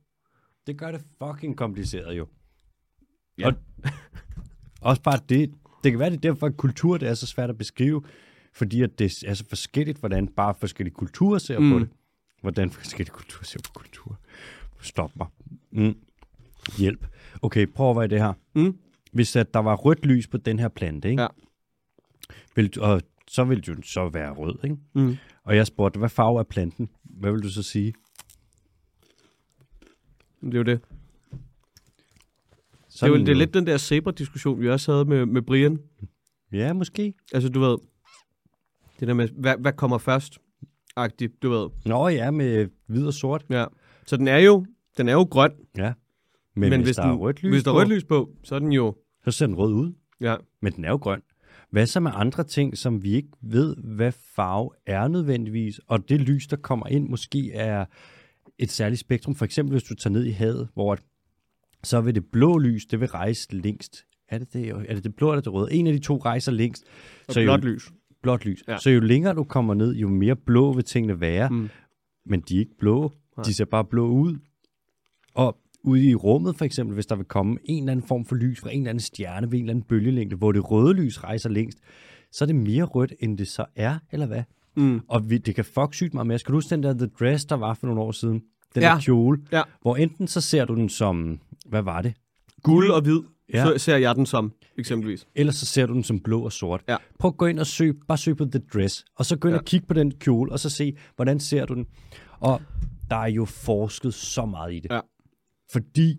Det 0.68 0.78
gør 0.78 0.92
det 0.92 1.02
fucking 1.24 1.58
kompliceret 1.58 2.18
jo. 2.18 2.28
Ja. 3.38 3.48
Og, 3.48 3.54
også 4.90 5.02
bare 5.02 5.20
det, 5.30 5.54
det 5.84 5.92
kan 5.92 6.00
være, 6.00 6.10
det 6.10 6.18
er 6.18 6.22
derfor, 6.22 6.48
at 6.48 6.58
kultur 6.58 6.98
det 6.98 7.10
er 7.10 7.14
så 7.14 7.28
svært 7.28 7.50
at 7.50 7.58
beskrive, 7.58 8.04
fordi 8.54 8.82
at 8.82 9.00
det 9.00 9.24
er 9.28 9.34
så 9.34 9.46
forskelligt, 9.50 9.98
hvordan 9.98 10.28
bare 10.28 10.56
forskellige 10.60 10.96
kulturer 10.96 11.38
ser 11.38 11.60
mm. 11.60 11.72
på 11.72 11.80
det. 11.80 11.90
Hvordan 12.42 12.72
forskellige 12.72 13.14
kulturer 13.14 13.44
ser 13.44 13.60
på 13.64 13.72
kultur. 13.74 14.20
Stop 14.82 15.12
mig. 15.16 15.28
Mm. 15.72 15.96
Hjælp. 16.78 17.08
Okay, 17.42 17.68
prøv 17.68 17.86
at 17.86 17.88
overveje 17.88 18.08
det 18.08 18.22
her. 18.22 18.34
Mm. 18.56 18.78
Hvis 19.12 19.36
at 19.36 19.54
der 19.54 19.60
var 19.60 19.76
rødt 19.76 20.06
lys 20.06 20.28
på 20.28 20.38
den 20.38 20.60
her 20.60 20.68
plante, 20.68 21.10
ikke? 21.10 21.22
Ja. 21.22 21.28
Vil, 22.56 22.80
og 22.80 23.02
så 23.28 23.44
ville 23.44 23.62
den 23.62 23.84
så 23.84 24.10
være 24.10 24.32
rød, 24.32 24.60
ikke? 24.64 24.78
Mm. 24.94 25.18
Og 25.44 25.56
jeg 25.56 25.68
spurgte, 25.68 26.00
hvad 26.00 26.10
farve 26.10 26.40
er 26.40 26.44
planten? 26.44 26.90
Hvad 27.04 27.32
vil 27.32 27.44
du 27.44 27.50
så 27.50 27.64
sige? 27.64 27.94
Det 30.42 30.54
er 30.54 30.58
jo 30.58 30.64
det. 30.64 30.82
Det 30.82 31.40
Så 32.90 33.06
er, 33.06 33.10
jo, 33.10 33.18
det 33.18 33.30
er 33.30 33.36
lidt 33.36 33.54
den 33.54 33.68
der 33.68 33.78
zebra-diskussion, 33.78 34.62
vi 34.62 34.70
også 34.70 34.92
havde 34.92 35.06
med, 35.06 35.26
med 35.26 35.42
Brian. 35.42 35.80
Ja, 36.52 36.74
måske. 36.74 37.14
Altså, 37.34 37.50
du 37.50 37.60
ved, 37.60 37.78
det 39.00 39.08
der 39.08 39.14
med, 39.14 39.30
hvad, 39.30 39.56
hvad 39.60 39.74
kommer 39.74 39.98
først? 39.98 40.38
Agtigt, 40.96 41.44
du 41.44 41.50
ved. 41.50 41.70
Nå 41.86 42.08
ja, 42.08 42.32
med 42.32 42.68
hvid 42.88 43.08
og 43.08 43.14
sort. 43.14 43.46
Ja. 43.50 43.66
Så 44.06 44.18
den 44.18 44.28
er 44.28 44.38
jo, 44.38 44.66
den 44.98 45.10
er 45.10 45.14
jo 45.14 45.24
grøn, 45.32 45.52
Ja. 45.78 45.94
Men, 46.58 46.70
men, 46.70 46.80
hvis, 46.80 46.88
hvis, 46.88 46.96
der 46.96 47.04
den, 47.04 47.12
er 47.12 47.16
rødt 47.18 47.44
lys 47.44 47.52
hvis 47.52 47.64
der 47.64 47.72
er 47.72 47.76
på, 47.76 47.80
rødt 47.80 47.90
lys 47.90 48.04
på, 48.04 48.30
så 48.44 48.56
er 48.56 48.60
den 48.60 48.72
jo, 48.72 48.96
så 49.24 49.32
ser 49.32 49.46
den 49.46 49.56
rød 49.56 49.74
ud. 49.74 49.94
ja. 50.22 50.36
Men 50.62 50.74
den 50.74 50.86
er 50.86 50.90
jo 50.90 50.96
grøn. 50.96 51.22
Hvad 51.72 51.86
så 51.88 52.00
med 52.00 52.12
andre 52.14 52.44
ting, 52.44 52.78
som 52.78 53.04
vi 53.04 53.12
ikke 53.14 53.30
ved, 53.42 53.76
hvad 53.76 54.12
farve 54.12 54.70
er 54.86 55.08
nødvendigvis, 55.08 55.80
og 55.88 56.10
det 56.10 56.22
lys, 56.22 56.48
der 56.48 56.56
kommer 56.58 56.88
ind, 56.88 57.10
måske 57.10 57.52
er 57.54 57.86
et 58.60 58.72
særligt 58.72 59.00
spektrum. 59.00 59.36
For 59.36 59.46
eksempel, 59.46 59.72
hvis 59.72 59.84
du 59.84 59.96
tager 59.96 60.12
ned 60.14 60.24
i 60.26 60.30
havet, 60.32 60.68
hvor 60.74 60.98
så 61.84 62.02
vil 62.02 62.16
det 62.16 62.26
blå 62.32 62.58
lys, 62.58 62.86
det 62.86 63.00
vil 63.00 63.08
rejse 63.08 63.56
længst. 63.56 64.06
Er 64.30 64.38
det 64.38 64.54
det, 64.54 64.70
er 64.70 64.94
det, 64.96 65.04
det 65.04 65.16
blå 65.16 65.32
eller 65.32 65.42
det 65.42 65.54
røde? 65.54 65.74
En 65.74 65.88
af 65.88 65.94
de 65.94 66.00
to 66.00 66.18
rejser 66.18 66.52
længst. 66.52 66.84
Og 67.28 67.34
Så 67.34 67.40
jo- 67.40 67.46
blåt 67.58 67.66
lys. 67.74 67.92
Blåt 68.26 68.46
lys. 68.46 68.64
Ja. 68.68 68.78
Så 68.78 68.90
jo 68.90 69.00
længere 69.00 69.34
du 69.36 69.44
kommer 69.44 69.74
ned, 69.74 69.96
jo 69.96 70.08
mere 70.08 70.36
blå 70.36 70.74
vil 70.74 70.84
tingene 70.84 71.20
være. 71.20 71.50
Mm. 71.50 71.70
Men 72.26 72.40
de 72.50 72.56
er 72.56 72.60
ikke 72.60 72.78
blå. 72.80 73.12
Nej. 73.38 73.44
De 73.44 73.54
ser 73.54 73.66
bare 73.66 73.86
blå 73.86 74.08
ud. 74.08 74.36
Og 75.34 75.58
ude 75.84 76.10
i 76.10 76.16
rummet 76.16 76.56
for 76.58 76.66
eksempel, 76.66 76.94
hvis 76.94 77.06
der 77.06 77.16
vil 77.16 77.26
komme 77.26 77.58
en 77.64 77.84
eller 77.84 77.92
anden 77.92 78.08
form 78.08 78.26
for 78.26 78.36
lys 78.36 78.60
fra 78.60 78.72
en 78.72 78.78
eller 78.80 78.90
anden 78.90 79.02
stjerne 79.02 79.52
ved 79.52 79.60
en 79.60 79.66
eller 79.66 79.74
anden 79.74 79.86
bølgelængde, 79.90 80.36
hvor 80.36 80.52
det 80.52 80.72
røde 80.72 80.94
lys 80.94 81.24
rejser 81.24 81.50
længst, 81.50 81.78
så 82.32 82.44
er 82.44 82.46
det 82.46 82.56
mere 82.56 82.84
rødt, 82.84 83.14
end 83.20 83.38
det 83.38 83.48
så 83.48 83.66
er, 83.76 83.98
eller 84.12 84.26
hvad? 84.26 84.44
Mm. 84.78 85.02
Og 85.08 85.30
vi, 85.30 85.38
det 85.38 85.56
kan 85.56 85.66
fuck 85.66 85.94
sygt 85.94 86.14
meget 86.14 86.28
mere. 86.28 86.40
Skal 86.40 86.52
du 86.52 86.58
huske 86.58 86.70
den 86.70 86.84
der 86.84 86.94
The 86.94 87.08
Dress, 87.20 87.46
der 87.46 87.56
var 87.56 87.74
for 87.74 87.88
nogle 87.88 88.02
år 88.02 88.12
siden? 88.12 88.42
Den 88.76 88.84
Ja. 88.84 88.90
der 88.90 89.00
kjole, 89.00 89.42
Ja. 89.52 89.62
hvor 89.82 89.96
enten 89.96 90.28
så 90.28 90.42
ser 90.42 90.66
du 90.66 90.76
den 90.76 90.90
som, 90.90 91.40
hvad 91.66 91.82
var 91.82 92.02
det? 92.02 92.14
Guld 92.64 92.90
og 92.92 93.02
hvid, 93.02 93.20
ja. 93.54 93.66
Så 93.66 93.78
ser 93.78 93.98
jeg 93.98 94.16
den 94.16 94.26
som, 94.26 94.54
eksempelvis. 94.78 95.28
Eller 95.36 95.54
så 95.54 95.66
ser 95.66 95.86
du 95.86 95.94
den 95.94 96.04
som 96.04 96.20
blå 96.20 96.42
og 96.42 96.52
sort. 96.52 96.84
Ja. 96.88 96.98
Prøv 97.20 97.30
at 97.30 97.38
gå 97.38 97.46
ind 97.46 97.60
og 97.60 97.68
søg, 97.68 97.96
bare 98.08 98.18
søg 98.18 98.38
på 98.38 98.46
The 98.46 98.62
Dress, 98.74 99.06
og 99.16 99.26
så 99.26 99.36
gå 99.38 99.48
ind 99.48 99.56
ja. 99.56 99.60
og 99.60 99.66
kigge 99.66 99.88
på 99.88 99.94
den 99.94 100.12
kjole, 100.12 100.52
og 100.52 100.60
så 100.60 100.70
se, 100.70 100.98
hvordan 101.16 101.40
ser 101.40 101.66
du 101.66 101.74
den. 101.74 101.86
Og 102.40 102.62
der 103.10 103.16
er 103.16 103.28
jo 103.28 103.46
forsket 103.46 104.14
så 104.14 104.46
meget 104.46 104.74
i 104.74 104.80
det. 104.80 104.92
Ja. 104.92 105.00
Fordi 105.72 106.18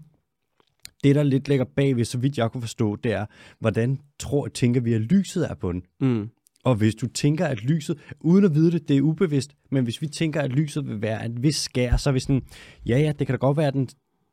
det, 1.04 1.14
der 1.14 1.22
lidt 1.22 1.48
ligger 1.48 1.64
bagved, 1.76 2.04
så 2.04 2.18
vidt 2.18 2.38
jeg 2.38 2.52
kunne 2.52 2.60
forstå, 2.60 2.96
det 2.96 3.12
er, 3.12 3.26
hvordan 3.60 3.98
tror, 4.18 4.48
tænker 4.48 4.80
vi, 4.80 4.94
at 4.94 5.00
lyset 5.00 5.50
er 5.50 5.54
på 5.54 5.72
den. 5.72 5.82
Mm. 6.00 6.28
Og 6.64 6.74
hvis 6.74 6.94
du 6.94 7.06
tænker, 7.06 7.46
at 7.46 7.62
lyset, 7.64 7.98
uden 8.20 8.44
at 8.44 8.54
vide 8.54 8.70
det, 8.70 8.88
det 8.88 8.96
er 8.96 9.00
ubevidst, 9.00 9.50
men 9.70 9.84
hvis 9.84 10.02
vi 10.02 10.06
tænker, 10.06 10.40
at 10.40 10.50
lyset 10.50 10.86
vil 10.86 11.02
være 11.02 11.26
en 11.26 11.42
vis 11.42 11.56
skær, 11.56 11.96
så 11.96 12.10
er 12.10 12.12
vi 12.12 12.20
sådan, 12.20 12.42
ja 12.86 12.98
ja, 12.98 13.12
det 13.18 13.26
kan 13.26 13.34
da 13.34 13.36
godt 13.36 13.56
være, 13.56 13.66
at 13.66 13.74
den, 13.74 13.88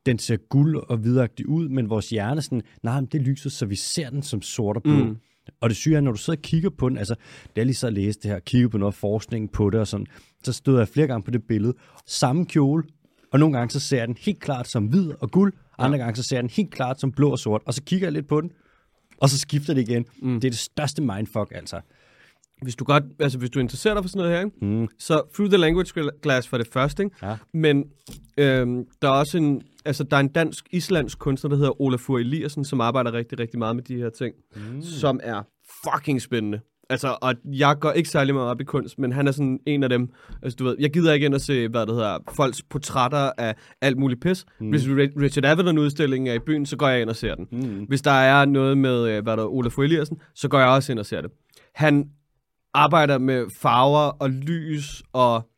den 0.06 0.18
ser 0.18 0.36
guld 0.36 0.76
og 0.76 0.96
hvidagtig 0.96 1.48
ud, 1.48 1.68
men 1.68 1.90
vores 1.90 2.10
hjerne 2.10 2.36
er 2.36 2.40
sådan, 2.40 2.62
nej, 2.82 3.00
men 3.00 3.08
det 3.12 3.20
er 3.20 3.24
lyset, 3.24 3.52
så 3.52 3.66
vi 3.66 3.76
ser 3.76 4.10
den 4.10 4.22
som 4.22 4.42
sort 4.42 4.76
og 4.76 4.82
blå. 4.82 5.04
Mm. 5.04 5.16
Og 5.60 5.68
det 5.68 5.76
syge 5.76 5.96
er, 5.96 6.00
når 6.00 6.12
du 6.12 6.18
sidder 6.18 6.38
og 6.38 6.42
kigger 6.42 6.70
på 6.70 6.88
den, 6.88 6.98
altså, 6.98 7.14
da 7.46 7.52
jeg 7.56 7.66
lige 7.66 7.76
så 7.76 7.90
læste 7.90 8.22
det 8.22 8.30
her, 8.30 8.38
kigger 8.38 8.68
på 8.68 8.78
noget 8.78 8.94
forskning 8.94 9.52
på 9.52 9.70
det 9.70 9.80
og 9.80 9.86
sådan, 9.86 10.06
så 10.44 10.52
stod 10.52 10.78
jeg 10.78 10.88
flere 10.88 11.06
gange 11.06 11.24
på 11.24 11.30
det 11.30 11.42
billede, 11.48 11.74
samme 12.06 12.46
kjole, 12.46 12.84
og 13.32 13.38
nogle 13.38 13.58
gange 13.58 13.70
så 13.70 13.80
ser 13.80 13.98
jeg 13.98 14.08
den 14.08 14.16
helt 14.20 14.40
klart 14.40 14.68
som 14.68 14.86
hvid 14.86 15.12
og 15.20 15.30
guld, 15.30 15.52
andre 15.78 15.98
gange 15.98 16.16
så 16.16 16.22
ser 16.22 16.36
jeg 16.36 16.42
den 16.42 16.50
helt 16.50 16.70
klart 16.70 17.00
som 17.00 17.12
blå 17.12 17.30
og 17.30 17.38
sort, 17.38 17.62
og 17.66 17.74
så 17.74 17.82
kigger 17.82 18.06
jeg 18.06 18.12
lidt 18.12 18.28
på 18.28 18.40
den, 18.40 18.50
og 19.20 19.28
så 19.28 19.38
skifter 19.38 19.74
det 19.74 19.88
igen. 19.88 20.04
Mm. 20.22 20.40
Det 20.40 20.48
er 20.48 20.50
det 20.50 20.58
største 20.58 21.02
mindfuck, 21.02 21.52
altså. 21.54 21.80
Hvis 22.62 22.76
du 22.76 22.84
godt, 22.84 23.04
altså 23.20 23.38
hvis 23.38 23.50
du 23.50 23.60
interesserer 23.60 23.94
dig 23.94 24.04
for 24.04 24.08
sådan 24.08 24.18
noget 24.18 24.32
her, 24.32 24.44
ikke? 24.44 24.80
Mm. 24.80 24.88
så 24.98 25.22
Through 25.34 25.50
the 25.50 25.58
Language 25.58 26.10
Glass 26.22 26.48
for 26.48 26.58
det 26.58 26.66
første, 26.72 27.02
ikke? 27.02 27.26
Ja. 27.26 27.36
men 27.52 27.84
øhm, 28.38 28.84
der 29.02 29.08
er 29.08 29.12
også 29.12 29.38
en, 29.38 29.62
altså 29.84 30.04
der 30.04 30.16
er 30.16 30.20
en 30.20 30.28
dansk-islandsk 30.28 31.18
kunstner, 31.18 31.48
der 31.48 31.56
hedder 31.56 31.80
Olafur 31.80 32.18
Eliassen, 32.18 32.64
som 32.64 32.80
arbejder 32.80 33.12
rigtig, 33.12 33.38
rigtig 33.38 33.58
meget 33.58 33.76
med 33.76 33.82
de 33.84 33.96
her 33.96 34.10
ting, 34.10 34.34
mm. 34.56 34.82
som 34.82 35.20
er 35.22 35.42
fucking 35.84 36.22
spændende. 36.22 36.60
Altså, 36.90 37.16
og 37.22 37.34
jeg 37.44 37.76
går 37.80 37.92
ikke 37.92 38.08
særlig 38.08 38.34
meget 38.34 38.50
op 38.50 38.60
i 38.60 38.64
kunst, 38.64 38.98
men 38.98 39.12
han 39.12 39.26
er 39.26 39.32
sådan 39.32 39.58
en 39.66 39.82
af 39.82 39.88
dem, 39.88 40.08
altså 40.42 40.56
du 40.56 40.64
ved, 40.64 40.76
jeg 40.78 40.92
gider 40.92 41.12
ikke 41.12 41.26
ind 41.26 41.34
og 41.34 41.40
se, 41.40 41.68
hvad 41.68 41.86
det 41.86 41.94
hedder, 41.94 42.18
folks 42.36 42.62
portrætter 42.62 43.30
af 43.38 43.54
alt 43.80 43.98
muligt 43.98 44.20
pis. 44.20 44.44
Mm. 44.60 44.70
Hvis 44.70 44.84
Ri- 44.84 45.20
Richard 45.22 45.44
Avedon-udstillingen 45.44 46.26
er 46.26 46.34
i 46.34 46.38
byen, 46.38 46.66
så 46.66 46.76
går 46.76 46.88
jeg 46.88 47.00
ind 47.00 47.10
og 47.10 47.16
ser 47.16 47.34
den. 47.34 47.48
Mm. 47.52 47.84
Hvis 47.88 48.02
der 48.02 48.10
er 48.10 48.44
noget 48.44 48.78
med, 48.78 49.08
øh, 49.08 49.22
hvad 49.22 49.36
der 49.36 49.42
er, 49.42 49.46
Olafur 49.46 49.82
Eliassen, 49.82 50.16
så 50.34 50.48
går 50.48 50.58
jeg 50.58 50.68
også 50.68 50.92
ind 50.92 50.98
og 50.98 51.06
ser 51.06 51.20
det. 51.20 51.30
Han 51.74 52.04
arbejder 52.74 53.18
med 53.18 53.46
farver 53.60 54.10
og 54.10 54.30
lys 54.30 55.02
og, 55.12 55.48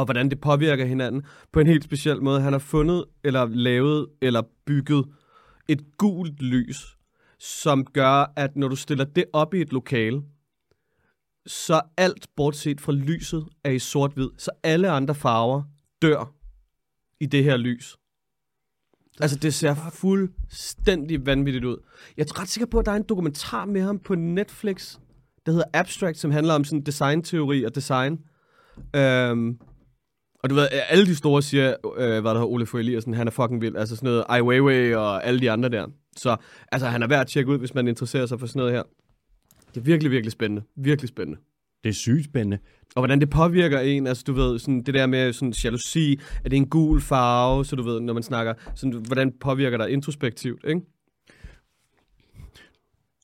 og 0.00 0.04
hvordan 0.04 0.30
det 0.30 0.40
påvirker 0.40 0.84
hinanden 0.84 1.22
på 1.52 1.60
en 1.60 1.66
helt 1.66 1.84
speciel 1.84 2.22
måde. 2.22 2.40
Han 2.40 2.52
har 2.52 2.58
fundet, 2.58 3.04
eller 3.24 3.46
lavet, 3.46 4.06
eller 4.22 4.42
bygget 4.66 5.04
et 5.68 5.84
gult 5.98 6.42
lys, 6.42 6.96
som 7.38 7.84
gør, 7.84 8.32
at 8.36 8.56
når 8.56 8.68
du 8.68 8.76
stiller 8.76 9.04
det 9.04 9.24
op 9.32 9.54
i 9.54 9.60
et 9.60 9.72
lokale, 9.72 10.22
så 11.46 11.80
alt 11.96 12.26
bortset 12.36 12.80
fra 12.80 12.92
lyset 12.92 13.46
er 13.64 13.70
i 13.70 13.78
sort-hvid, 13.78 14.28
så 14.38 14.50
alle 14.62 14.90
andre 14.90 15.14
farver 15.14 15.62
dør 16.02 16.34
i 17.20 17.26
det 17.26 17.44
her 17.44 17.56
lys. 17.56 17.96
Altså, 19.20 19.36
det 19.36 19.54
ser 19.54 19.74
fuldstændig 19.92 21.26
vanvittigt 21.26 21.64
ud. 21.64 21.76
Jeg 22.16 22.22
er 22.22 22.40
ret 22.40 22.48
sikker 22.48 22.66
på, 22.66 22.78
at 22.78 22.86
der 22.86 22.92
er 22.92 22.96
en 22.96 23.04
dokumentar 23.08 23.64
med 23.64 23.82
ham 23.82 23.98
på 23.98 24.14
Netflix, 24.14 24.96
der 25.46 25.52
hedder 25.52 25.66
Abstract, 25.72 26.18
som 26.18 26.30
handler 26.30 26.54
om 26.54 26.64
sådan 26.64 26.82
designteori 26.82 27.64
og 27.64 27.74
design. 27.74 28.18
Øhm, 28.96 29.58
og 30.42 30.50
du 30.50 30.54
ved, 30.54 30.68
alle 30.88 31.06
de 31.06 31.14
store 31.14 31.42
siger, 31.42 31.74
øh, 31.96 32.06
hvad 32.06 32.22
der 32.22 32.28
hedder 32.30 32.46
Ole 32.46 32.66
Fogh 32.66 32.80
Eliassen, 32.80 33.14
han 33.14 33.26
er 33.26 33.30
fucking 33.30 33.62
vild. 33.62 33.76
Altså 33.76 33.96
sådan 33.96 34.06
noget 34.06 34.24
Ai 34.28 34.40
Weiwei 34.40 34.94
og 34.94 35.24
alle 35.26 35.40
de 35.40 35.50
andre 35.50 35.68
der. 35.68 35.86
Så 36.16 36.36
altså, 36.72 36.88
han 36.88 37.02
er 37.02 37.06
værd 37.06 37.20
at 37.20 37.26
tjekke 37.26 37.50
ud, 37.52 37.58
hvis 37.58 37.74
man 37.74 37.88
interesserer 37.88 38.26
sig 38.26 38.40
for 38.40 38.46
sådan 38.46 38.60
noget 38.60 38.72
her. 38.72 38.82
Det 39.74 39.80
er 39.80 39.84
virkelig, 39.84 40.10
virkelig 40.10 40.32
spændende. 40.32 40.62
Virkelig 40.76 41.08
spændende. 41.08 41.40
Det 41.84 41.88
er 41.88 41.94
sygt 41.94 42.24
spændende. 42.24 42.58
Og 42.96 43.00
hvordan 43.00 43.20
det 43.20 43.30
påvirker 43.30 43.80
en, 43.80 44.06
altså 44.06 44.24
du 44.26 44.32
ved, 44.32 44.58
sådan 44.58 44.82
det 44.82 44.94
der 44.94 45.06
med 45.06 45.32
sådan 45.32 45.52
jalousi, 45.64 46.20
at 46.44 46.50
det 46.50 46.52
er 46.52 46.60
en 46.60 46.68
gul 46.68 47.00
farve, 47.00 47.64
så 47.64 47.76
du 47.76 47.82
ved, 47.82 48.00
når 48.00 48.14
man 48.14 48.22
snakker, 48.22 48.54
sådan, 48.74 49.04
hvordan 49.06 49.32
påvirker 49.40 49.78
dig 49.78 49.90
introspektivt, 49.90 50.64
ikke? 50.68 50.80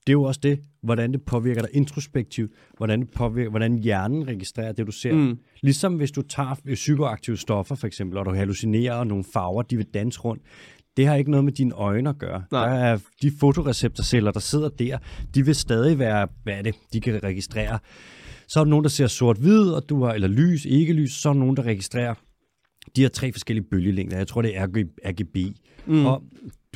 Det 0.07 0.11
er 0.11 0.13
jo 0.13 0.23
også 0.23 0.41
det, 0.43 0.61
hvordan 0.83 1.13
det 1.13 1.23
påvirker 1.23 1.61
dig 1.63 1.71
introspektivt, 1.73 2.51
hvordan, 2.77 3.01
det 3.01 3.11
påvirker, 3.11 3.51
hvordan 3.51 3.79
hjernen 3.79 4.29
registrerer 4.29 4.73
det, 4.73 4.87
du 4.87 4.93
ser. 4.93 5.13
Mm. 5.13 5.39
Ligesom 5.63 5.95
hvis 5.95 6.11
du 6.11 6.23
tager 6.23 6.55
øh, 6.67 6.75
psykoaktive 6.75 7.37
stoffer, 7.37 7.75
for 7.75 7.87
eksempel, 7.87 8.19
og 8.19 8.27
du 8.27 8.35
hallucinerer, 8.35 8.95
og 8.95 9.07
nogle 9.07 9.25
farver, 9.33 9.63
de 9.63 9.77
vil 9.77 9.87
danse 9.95 10.21
rundt. 10.21 10.43
Det 10.97 11.07
har 11.07 11.15
ikke 11.15 11.31
noget 11.31 11.45
med 11.45 11.53
dine 11.53 11.75
øjne 11.75 12.09
at 12.09 12.19
gøre. 12.19 12.43
Nej. 12.53 12.69
Der 12.69 12.75
er 12.75 12.99
de 13.23 13.33
fotoreceptorceller, 13.41 14.31
der 14.31 14.41
sidder 14.41 14.69
der, 14.69 14.99
de 15.35 15.45
vil 15.45 15.55
stadig 15.55 15.99
være, 15.99 16.29
hvad 16.43 16.55
er 16.55 16.63
det, 16.63 16.75
de 16.93 17.01
kan 17.01 17.23
registrere. 17.25 17.79
Så 18.49 18.61
er 18.61 18.65
der 18.65 18.71
nogen, 18.71 18.85
der 18.85 18.91
ser 18.91 19.07
sort-hvid, 19.07 19.69
og 19.71 19.89
du 19.89 20.05
har, 20.05 20.13
eller 20.13 20.29
lys, 20.29 20.65
ikke 20.65 20.93
lys, 20.93 21.13
så 21.13 21.29
er 21.29 21.33
der 21.33 21.41
nogen, 21.41 21.57
der 21.57 21.63
registrerer 21.63 22.15
de 22.97 23.01
her 23.01 23.09
tre 23.09 23.33
forskellige 23.33 23.65
bølgelængder. 23.71 24.17
Jeg 24.17 24.27
tror, 24.27 24.43
det 24.43 24.57
er 24.57 24.67
RG- 24.67 24.97
RGB. 25.11 25.57
Mm. 25.87 26.07
Og 26.07 26.23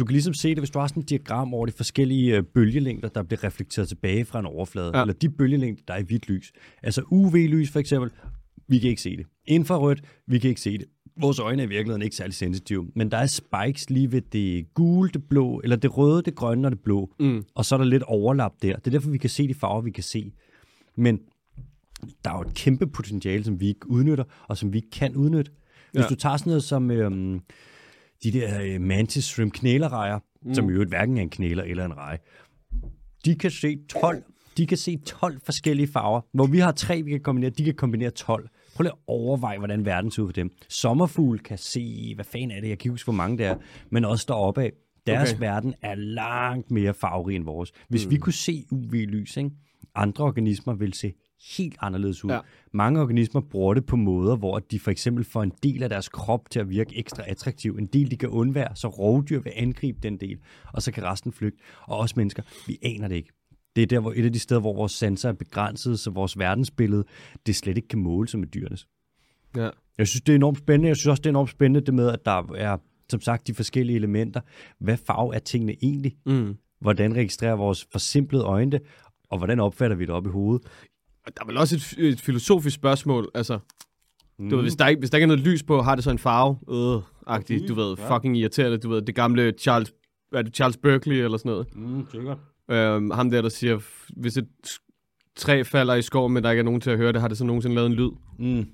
du 0.00 0.04
kan 0.04 0.12
ligesom 0.12 0.34
se 0.34 0.48
det, 0.48 0.58
hvis 0.58 0.70
du 0.70 0.78
har 0.78 0.86
sådan 0.86 1.02
et 1.02 1.08
diagram 1.08 1.54
over 1.54 1.66
de 1.66 1.72
forskellige 1.72 2.36
øh, 2.36 2.42
bølgelængder, 2.42 3.08
der 3.08 3.22
bliver 3.22 3.44
reflekteret 3.44 3.88
tilbage 3.88 4.24
fra 4.24 4.38
en 4.38 4.46
overflade. 4.46 4.86
Ja. 4.86 4.96
Ja. 4.96 5.02
Eller 5.02 5.14
de 5.14 5.28
bølgelængder, 5.28 5.82
der 5.88 5.94
er 5.94 5.98
i 5.98 6.02
hvidt 6.02 6.28
lys. 6.28 6.52
Altså 6.82 7.02
UV-lys 7.10 7.70
for 7.70 7.78
eksempel, 7.80 8.10
vi 8.68 8.78
kan 8.78 8.90
ikke 8.90 9.02
se 9.02 9.16
det. 9.16 9.26
Infrarødt, 9.46 10.02
vi 10.26 10.38
kan 10.38 10.48
ikke 10.50 10.60
se 10.60 10.78
det. 10.78 10.86
Vores 11.20 11.38
øjne 11.38 11.62
er 11.62 11.66
i 11.66 11.68
virkeligheden 11.68 12.02
ikke 12.02 12.16
særlig 12.16 12.34
sensitive. 12.34 12.90
Men 12.96 13.10
der 13.10 13.16
er 13.16 13.26
spikes 13.26 13.90
lige 13.90 14.12
ved 14.12 14.20
det 14.32 14.74
gule, 14.74 15.10
det 15.10 15.24
blå, 15.28 15.60
eller 15.64 15.76
det 15.76 15.96
røde, 15.98 16.22
det 16.22 16.34
grønne 16.34 16.68
og 16.68 16.72
det 16.72 16.80
blå. 16.80 17.14
Mm. 17.20 17.44
Og 17.54 17.64
så 17.64 17.74
er 17.74 17.78
der 17.78 17.84
lidt 17.84 18.02
overlap 18.02 18.52
der. 18.62 18.76
Det 18.76 18.86
er 18.86 18.90
derfor, 18.90 19.10
vi 19.10 19.18
kan 19.18 19.30
se 19.30 19.48
de 19.48 19.54
farver, 19.54 19.80
vi 19.82 19.90
kan 19.90 20.02
se. 20.04 20.32
Men 20.96 21.18
der 22.24 22.30
er 22.30 22.34
jo 22.34 22.40
et 22.48 22.54
kæmpe 22.54 22.86
potentiale, 22.86 23.44
som 23.44 23.60
vi 23.60 23.68
ikke 23.68 23.90
udnytter, 23.90 24.24
og 24.48 24.56
som 24.56 24.72
vi 24.72 24.78
ikke 24.78 24.90
kan 24.90 25.16
udnytte. 25.16 25.50
Hvis 25.92 26.02
Ja. 26.02 26.08
du 26.08 26.14
tager 26.14 26.36
sådan 26.36 26.50
noget 26.50 26.62
som 26.64 26.90
øhm, 26.90 27.40
de 28.22 28.32
der 28.32 28.62
øh, 28.62 28.80
mantis 28.80 29.24
shrimp 29.24 29.52
knælerejer, 29.52 30.18
mm. 30.42 30.54
som 30.54 30.70
jo 30.70 30.84
hverken 30.84 31.18
er 31.18 31.22
en 31.22 31.30
knæler 31.30 31.62
eller 31.62 31.84
en 31.84 31.96
reje, 31.96 32.18
de 33.24 33.34
kan 33.34 33.50
se 33.50 33.78
12, 33.88 34.22
de 34.56 34.66
kan 34.66 34.78
se 34.78 34.96
12 34.96 35.40
forskellige 35.44 35.88
farver. 35.88 36.20
Hvor 36.32 36.46
vi 36.46 36.58
har 36.58 36.72
tre, 36.72 37.02
vi 37.02 37.10
kan 37.10 37.20
kombinere, 37.20 37.50
de 37.50 37.64
kan 37.64 37.74
kombinere 37.74 38.10
12. 38.10 38.48
Prøv 38.74 38.82
lige 38.82 38.92
at 38.92 38.98
overveje, 39.06 39.58
hvordan 39.58 39.84
verden 39.84 40.10
ser 40.10 40.22
ud 40.22 40.28
for 40.28 40.32
dem. 40.32 40.50
Sommerfugl 40.68 41.38
kan 41.38 41.58
se, 41.58 42.12
hvad 42.14 42.24
fanden 42.24 42.50
er 42.50 42.60
det, 42.60 42.68
jeg 42.68 42.78
kan 42.78 42.90
huske, 42.90 43.06
hvor 43.06 43.12
mange 43.12 43.38
det 43.38 43.46
er, 43.46 43.56
men 43.90 44.04
også 44.04 44.24
deroppe 44.28 44.62
af. 44.62 44.72
Deres 45.06 45.32
okay. 45.32 45.40
verden 45.40 45.74
er 45.82 45.94
langt 45.94 46.70
mere 46.70 46.94
farverig 46.94 47.36
end 47.36 47.44
vores. 47.44 47.72
Hvis 47.88 48.06
mm. 48.06 48.10
vi 48.10 48.16
kunne 48.16 48.32
se 48.32 48.64
UV-lys, 48.70 49.36
ikke? 49.36 49.50
andre 49.94 50.24
organismer 50.24 50.74
vil 50.74 50.92
se 50.92 51.12
helt 51.56 51.76
anderledes 51.80 52.24
ud. 52.24 52.30
Ja. 52.30 52.40
Mange 52.72 53.00
organismer 53.00 53.40
bruger 53.40 53.74
det 53.74 53.86
på 53.86 53.96
måder, 53.96 54.36
hvor 54.36 54.58
de 54.58 54.78
for 54.78 54.90
eksempel 54.90 55.24
får 55.24 55.42
en 55.42 55.52
del 55.62 55.82
af 55.82 55.88
deres 55.88 56.08
krop 56.08 56.50
til 56.50 56.60
at 56.60 56.70
virke 56.70 56.98
ekstra 56.98 57.22
attraktiv. 57.26 57.76
En 57.78 57.86
del, 57.86 58.10
de 58.10 58.16
kan 58.16 58.28
undvære, 58.28 58.76
så 58.76 58.88
rovdyr 58.88 59.40
vil 59.40 59.52
angribe 59.56 59.98
den 60.02 60.16
del, 60.16 60.38
og 60.72 60.82
så 60.82 60.92
kan 60.92 61.04
resten 61.04 61.32
flygte. 61.32 61.62
Og 61.82 61.98
også 61.98 62.14
mennesker, 62.16 62.42
vi 62.66 62.78
aner 62.82 63.08
det 63.08 63.16
ikke. 63.16 63.30
Det 63.76 63.82
er 63.82 63.86
der, 63.86 64.00
hvor 64.00 64.12
et 64.16 64.24
af 64.24 64.32
de 64.32 64.38
steder, 64.38 64.60
hvor 64.60 64.74
vores 64.74 64.92
sanser 64.92 65.28
er 65.28 65.32
begrænset, 65.32 66.00
så 66.00 66.10
vores 66.10 66.38
verdensbillede, 66.38 67.04
det 67.46 67.56
slet 67.56 67.76
ikke 67.76 67.88
kan 67.88 67.98
måle 67.98 68.28
sig 68.28 68.40
med 68.40 68.48
dyrenes. 68.48 68.88
Ja. 69.56 69.70
Jeg 69.98 70.08
synes, 70.08 70.22
det 70.22 70.32
er 70.32 70.36
enormt 70.36 70.58
spændende. 70.58 70.88
Jeg 70.88 70.96
synes 70.96 71.06
også, 71.06 71.20
det 71.20 71.26
er 71.26 71.30
enormt 71.30 71.50
spændende 71.50 71.86
det 71.86 71.94
med, 71.94 72.08
at 72.08 72.24
der 72.24 72.54
er, 72.54 72.76
som 73.10 73.20
sagt, 73.20 73.46
de 73.46 73.54
forskellige 73.54 73.96
elementer. 73.96 74.40
Hvad 74.78 74.96
farve 74.96 75.34
er 75.34 75.38
tingene 75.38 75.76
egentlig? 75.82 76.16
Mm. 76.26 76.56
Hvordan 76.80 77.16
registrerer 77.16 77.54
vores 77.54 77.86
forsimplede 77.92 78.44
øjne 78.44 78.70
det? 78.70 78.80
Og 79.30 79.38
hvordan 79.38 79.60
opfatter 79.60 79.96
vi 79.96 80.04
det 80.04 80.10
op 80.10 80.26
i 80.26 80.30
hovedet? 80.30 80.66
Og 81.26 81.36
Der 81.36 81.42
er 81.42 81.46
vel 81.46 81.56
også 81.56 81.76
et, 81.76 82.04
et 82.08 82.20
filosofisk 82.20 82.76
spørgsmål, 82.76 83.30
altså, 83.34 83.58
Mm. 84.38 84.48
du 84.50 84.56
ved, 84.56 84.64
hvis 84.64 84.74
der, 84.76 84.86
ikke, 84.86 84.98
hvis 84.98 85.10
der 85.10 85.18
ikke 85.18 85.22
er 85.24 85.26
noget 85.36 85.40
lys 85.44 85.62
på, 85.62 85.82
har 85.82 85.94
det 85.94 86.04
så 86.04 86.10
en 86.10 86.18
farve? 86.18 86.58
Øh, 86.70 87.02
agtigt, 87.26 87.62
Mm, 87.62 87.68
du 87.68 87.74
ved, 87.74 87.96
ja. 87.98 88.16
fucking 88.16 88.36
irriterende, 88.36 88.78
du 88.78 88.88
ved, 88.88 89.02
det 89.02 89.14
gamle 89.14 89.52
Charles, 89.58 89.92
er 90.32 90.42
det, 90.42 90.54
Charles 90.56 90.76
Berkeley 90.76 91.16
eller 91.16 91.38
sådan 91.38 91.50
noget. 91.50 91.76
Mm, 91.76 92.06
sikkert. 92.10 92.38
Øhm, 92.70 93.10
ham 93.10 93.30
der, 93.30 93.42
der 93.42 93.48
siger, 93.48 93.80
hvis 94.16 94.36
et 94.36 94.48
træ 95.36 95.62
falder 95.62 95.94
i 95.94 96.02
skoven, 96.02 96.32
men 96.32 96.42
der 96.44 96.50
ikke 96.50 96.60
er 96.60 96.64
nogen 96.64 96.80
til 96.80 96.90
at 96.90 96.96
høre 96.96 97.12
det, 97.12 97.20
har 97.20 97.28
det 97.28 97.38
så 97.38 97.44
nogensinde 97.44 97.74
lavet 97.74 97.86
en 97.86 97.92
lyd? 97.94 98.10
Mm. 98.38 98.66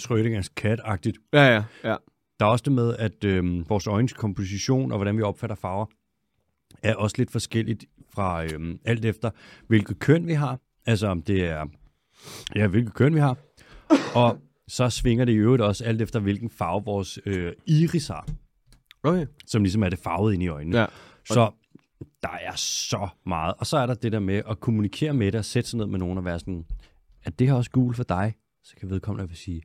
Schrödingers 0.00 0.48
kat-agtigt. 0.56 1.18
Ja, 1.32 1.42
ja, 1.54 1.64
ja. 1.84 1.96
Der 2.40 2.46
er 2.46 2.50
også 2.50 2.62
det 2.62 2.72
med, 2.72 2.96
at 2.98 3.24
øhm, 3.24 3.64
vores 3.68 3.86
øjens 3.86 4.12
komposition 4.12 4.92
og 4.92 4.98
hvordan 4.98 5.16
vi 5.16 5.22
opfatter 5.22 5.56
farver, 5.56 5.86
er 6.82 6.94
også 6.94 7.14
lidt 7.18 7.30
forskelligt 7.30 7.84
fra 8.14 8.44
øhm, 8.44 8.78
alt 8.84 9.04
efter, 9.04 9.30
hvilket 9.66 9.98
køn 9.98 10.26
vi 10.26 10.32
har. 10.32 10.58
Altså 10.88 11.06
om 11.06 11.22
det 11.22 11.44
er, 11.44 11.66
ja, 12.54 12.66
hvilket 12.66 12.94
køn 12.94 13.14
vi 13.14 13.20
har. 13.20 13.36
Og 14.14 14.38
så 14.68 14.90
svinger 14.90 15.24
det 15.24 15.32
i 15.32 15.36
øvrigt 15.36 15.62
også 15.62 15.84
alt 15.84 16.02
efter, 16.02 16.20
hvilken 16.20 16.50
farve 16.50 16.84
vores 16.84 17.18
øh, 17.26 17.52
iris 17.66 18.08
har, 18.08 18.28
Okay. 19.02 19.26
som 19.46 19.62
ligesom 19.62 19.82
er 19.82 19.88
det 19.88 19.98
farvede 19.98 20.34
inde 20.34 20.44
i 20.44 20.48
øjnene. 20.48 20.78
Ja. 20.78 20.86
Så 21.24 21.50
der 22.22 22.28
er 22.40 22.52
så 22.56 23.08
meget. 23.26 23.54
Og 23.58 23.66
så 23.66 23.76
er 23.76 23.86
der 23.86 23.94
det 23.94 24.12
der 24.12 24.18
med 24.18 24.42
at 24.50 24.60
kommunikere 24.60 25.12
med 25.14 25.32
det 25.32 25.38
og 25.38 25.44
sætte 25.44 25.70
sig 25.70 25.78
ned 25.78 25.86
med 25.86 25.98
nogen 25.98 26.18
og 26.18 26.24
være 26.24 26.38
sådan, 26.38 26.64
at 27.24 27.38
det 27.38 27.46
her 27.46 27.54
også 27.54 27.70
gul 27.70 27.94
for 27.94 28.04
dig? 28.04 28.34
Så 28.64 28.76
kan 28.76 28.90
vedkommende 28.90 29.28
vil 29.28 29.36
sige, 29.38 29.62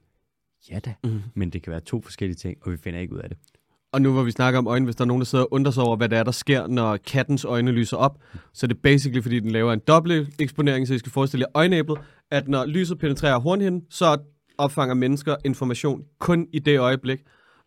ja 0.69 0.80
da. 0.80 0.93
Mhm. 1.03 1.21
Men 1.34 1.49
det 1.49 1.63
kan 1.63 1.71
være 1.71 1.80
to 1.82 2.01
forskellige 2.01 2.36
ting, 2.36 2.57
og 2.61 2.71
vi 2.71 2.78
finder 2.78 2.99
ikke 2.99 3.13
ud 3.13 3.19
af 3.19 3.30
det. 3.30 3.38
Og 3.93 4.01
nu 4.01 4.13
hvor 4.13 4.23
vi 4.23 4.31
snakker 4.31 4.57
om 4.57 4.67
øjne, 4.67 4.85
hvis 4.85 4.95
der 4.95 5.03
er 5.03 5.07
nogen, 5.07 5.21
der 5.21 5.25
sidder 5.25 5.43
og 5.43 5.53
undrer 5.53 5.71
sig 5.71 5.83
over, 5.83 5.95
hvad 5.95 6.09
det 6.09 6.17
er, 6.17 6.23
der 6.23 6.31
sker, 6.31 6.67
når 6.67 6.97
kattens 6.97 7.45
øjne 7.45 7.71
lyser 7.71 7.97
op, 7.97 8.23
så 8.53 8.65
er 8.65 8.67
det 8.67 8.81
basically, 8.81 9.21
fordi 9.21 9.39
den 9.39 9.51
laver 9.51 9.73
en 9.73 9.79
dobbelt 9.79 10.41
eksponering, 10.41 10.87
så 10.87 10.93
I 10.93 10.97
skal 10.97 11.11
forestille 11.11 11.45
jer 11.45 11.51
øjenæblet, 11.53 11.97
at 12.31 12.47
når 12.47 12.65
lyset 12.65 12.99
penetrerer 12.99 13.39
hornhinden, 13.39 13.81
så 13.89 14.17
opfanger 14.57 14.95
mennesker 14.95 15.35
information 15.45 16.03
kun 16.19 16.47
i 16.53 16.59
det 16.59 16.79
øjeblik. 16.79 17.19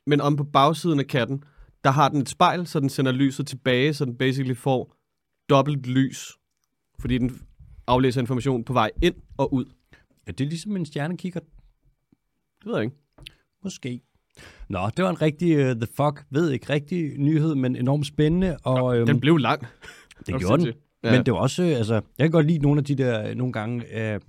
Men 0.07 0.21
om 0.21 0.37
på 0.37 0.45
bagsiden 0.45 1.01
af 1.01 1.07
katten, 1.07 1.43
der 1.85 1.91
har 1.91 2.09
den 2.09 2.21
et 2.21 2.29
spejl, 2.29 2.67
så 2.67 2.81
den 2.81 2.89
sender 2.89 3.13
lyset 3.13 3.47
tilbage, 3.47 3.95
så 3.95 4.05
den 4.05 4.17
basically 4.17 4.55
får 4.55 4.97
dobbelt 5.51 5.87
lys, 5.87 6.33
fordi 7.01 7.19
den 7.19 7.41
aflæser 7.87 8.21
information 8.21 8.65
på 8.65 8.73
vej 8.73 8.91
ind 9.03 9.15
og 9.37 9.55
ud. 9.55 9.65
Er 10.27 10.33
det 10.33 10.47
ligesom 10.47 10.77
en 10.77 10.87
stjernekikker? 10.87 11.41
Det 11.41 12.67
ved 12.67 12.75
jeg 12.75 12.85
ikke. 12.85 12.97
Måske. 13.65 14.06
Nå, 14.69 14.79
det 14.97 15.05
var 15.05 15.11
en 15.11 15.23
rigtig, 15.23 15.57
uh, 15.59 15.63
the 15.77 15.87
fuck, 15.97 16.25
ved 16.31 16.51
ikke, 16.51 16.73
rigtig 16.73 17.19
nyhed, 17.19 17.55
men 17.55 17.77
enormt 17.77 18.07
spændende. 18.07 18.57
Og, 18.65 18.97
øhm, 18.97 19.07
Den 19.07 19.21
blev 19.21 19.37
lang. 19.37 19.67
det 20.27 20.35
er 20.35 20.39
gjorde 20.39 20.65
den. 20.65 20.73
Ja. 21.05 21.13
Men 21.17 21.27
det 21.27 21.35
var 21.35 21.41
også, 21.41 21.63
øh, 21.63 21.69
altså, 21.77 21.95
jeg 21.95 22.03
kan 22.25 22.31
godt 22.31 22.47
lide 22.47 22.59
nogle 22.59 22.79
af 22.79 22.85
de 22.85 22.95
der, 22.95 23.35
nogle 23.35 23.53
gange, 23.53 23.85
øh, 24.15 24.21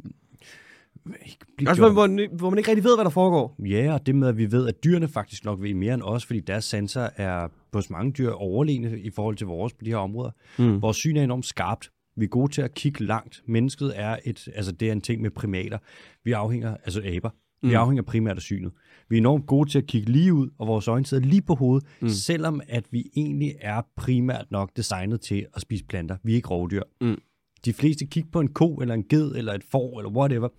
ikke 1.59 1.69
Også 1.69 1.81
hvor, 1.81 1.89
hvor, 1.91 2.38
hvor 2.38 2.49
man 2.49 2.57
ikke 2.57 2.69
rigtig 2.69 2.83
ved, 2.83 2.95
hvad 2.97 3.05
der 3.05 3.09
foregår. 3.11 3.55
Ja, 3.65 3.93
og 3.93 4.05
det 4.05 4.15
med, 4.15 4.27
at 4.27 4.38
vi 4.38 4.51
ved, 4.51 4.67
at 4.67 4.83
dyrene 4.83 5.07
faktisk 5.07 5.45
nok 5.45 5.61
ved 5.61 5.73
mere 5.73 5.93
end 5.93 6.01
os, 6.01 6.25
fordi 6.25 6.39
deres 6.39 6.65
sanser 6.65 7.09
er 7.15 7.47
hos 7.73 7.89
mange 7.89 8.11
dyr 8.11 8.29
overlegne 8.31 8.99
i 8.99 9.09
forhold 9.09 9.35
til 9.35 9.47
vores 9.47 9.73
på 9.73 9.83
de 9.85 9.89
her 9.89 9.97
områder. 9.97 10.31
Mm. 10.59 10.81
Vores 10.81 10.97
syn 10.97 11.17
er 11.17 11.23
enormt 11.23 11.45
skarpt. 11.45 11.91
Vi 12.17 12.23
er 12.25 12.29
gode 12.29 12.51
til 12.51 12.61
at 12.61 12.73
kigge 12.73 13.05
langt. 13.05 13.41
Mennesket 13.47 13.93
er 13.95 14.17
et, 14.25 14.47
altså 14.55 14.71
det 14.71 14.88
er 14.88 14.91
en 14.91 15.01
ting 15.01 15.21
med 15.21 15.29
primater. 15.31 15.77
Vi 16.23 16.31
afhænger, 16.31 16.77
altså 16.83 17.01
aber, 17.05 17.29
vi 17.61 17.67
Mm. 17.67 17.75
afhænger 17.75 18.03
primært 18.03 18.35
af 18.35 18.41
synet. 18.41 18.71
Vi 19.10 19.16
er 19.16 19.22
enormt 19.22 19.45
gode 19.45 19.70
til 19.70 19.78
at 19.78 19.86
kigge 19.86 20.12
lige 20.12 20.34
ud, 20.34 20.49
og 20.58 20.68
vores 20.68 20.88
øjne 20.88 21.05
sidder 21.05 21.26
lige 21.26 21.41
på 21.41 21.55
hovedet, 21.55 21.88
mm. 22.01 22.10
selvom 22.10 22.62
at 22.68 22.86
vi 22.91 23.10
egentlig 23.16 23.55
er 23.60 23.82
primært 23.95 24.45
nok 24.51 24.72
designet 24.76 25.22
til 25.22 25.45
at 25.53 25.62
spise 25.62 25.86
planter. 25.86 26.18
Vi 26.24 26.32
er 26.32 26.36
ikke 26.36 26.49
rovdyr. 26.49 26.82
Mm. 27.01 27.18
De 27.66 27.74
fleste 27.74 28.05
kigger 28.05 28.30
på 28.32 28.39
en 28.39 28.47
ko, 28.47 28.76
eller 28.76 28.93
en 28.93 29.03
ged, 29.03 29.36
eller 29.36 29.53
et 29.53 29.64
får, 29.72 29.99
eller 29.99 30.12
whatever. 30.12 30.49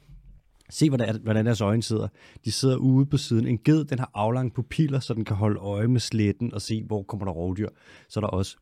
Se, 0.70 0.88
hvordan, 0.88 1.20
hvordan 1.22 1.46
deres 1.46 1.60
øjne 1.60 1.82
sidder. 1.82 2.08
De 2.44 2.52
sidder 2.52 2.76
ude 2.76 3.06
på 3.06 3.16
siden. 3.16 3.46
En 3.46 3.58
ged, 3.58 3.84
den 3.84 3.98
har 3.98 4.10
aflange 4.14 4.50
pupiller, 4.50 5.00
så 5.00 5.14
den 5.14 5.24
kan 5.24 5.36
holde 5.36 5.60
øje 5.60 5.88
med 5.88 6.00
sletten 6.00 6.54
og 6.54 6.62
se, 6.62 6.82
hvor 6.82 7.02
kommer 7.02 7.24
der 7.24 7.32
rovdyr. 7.32 7.68
Så 8.08 8.20
er 8.20 8.20
der 8.20 8.28
også. 8.28 8.56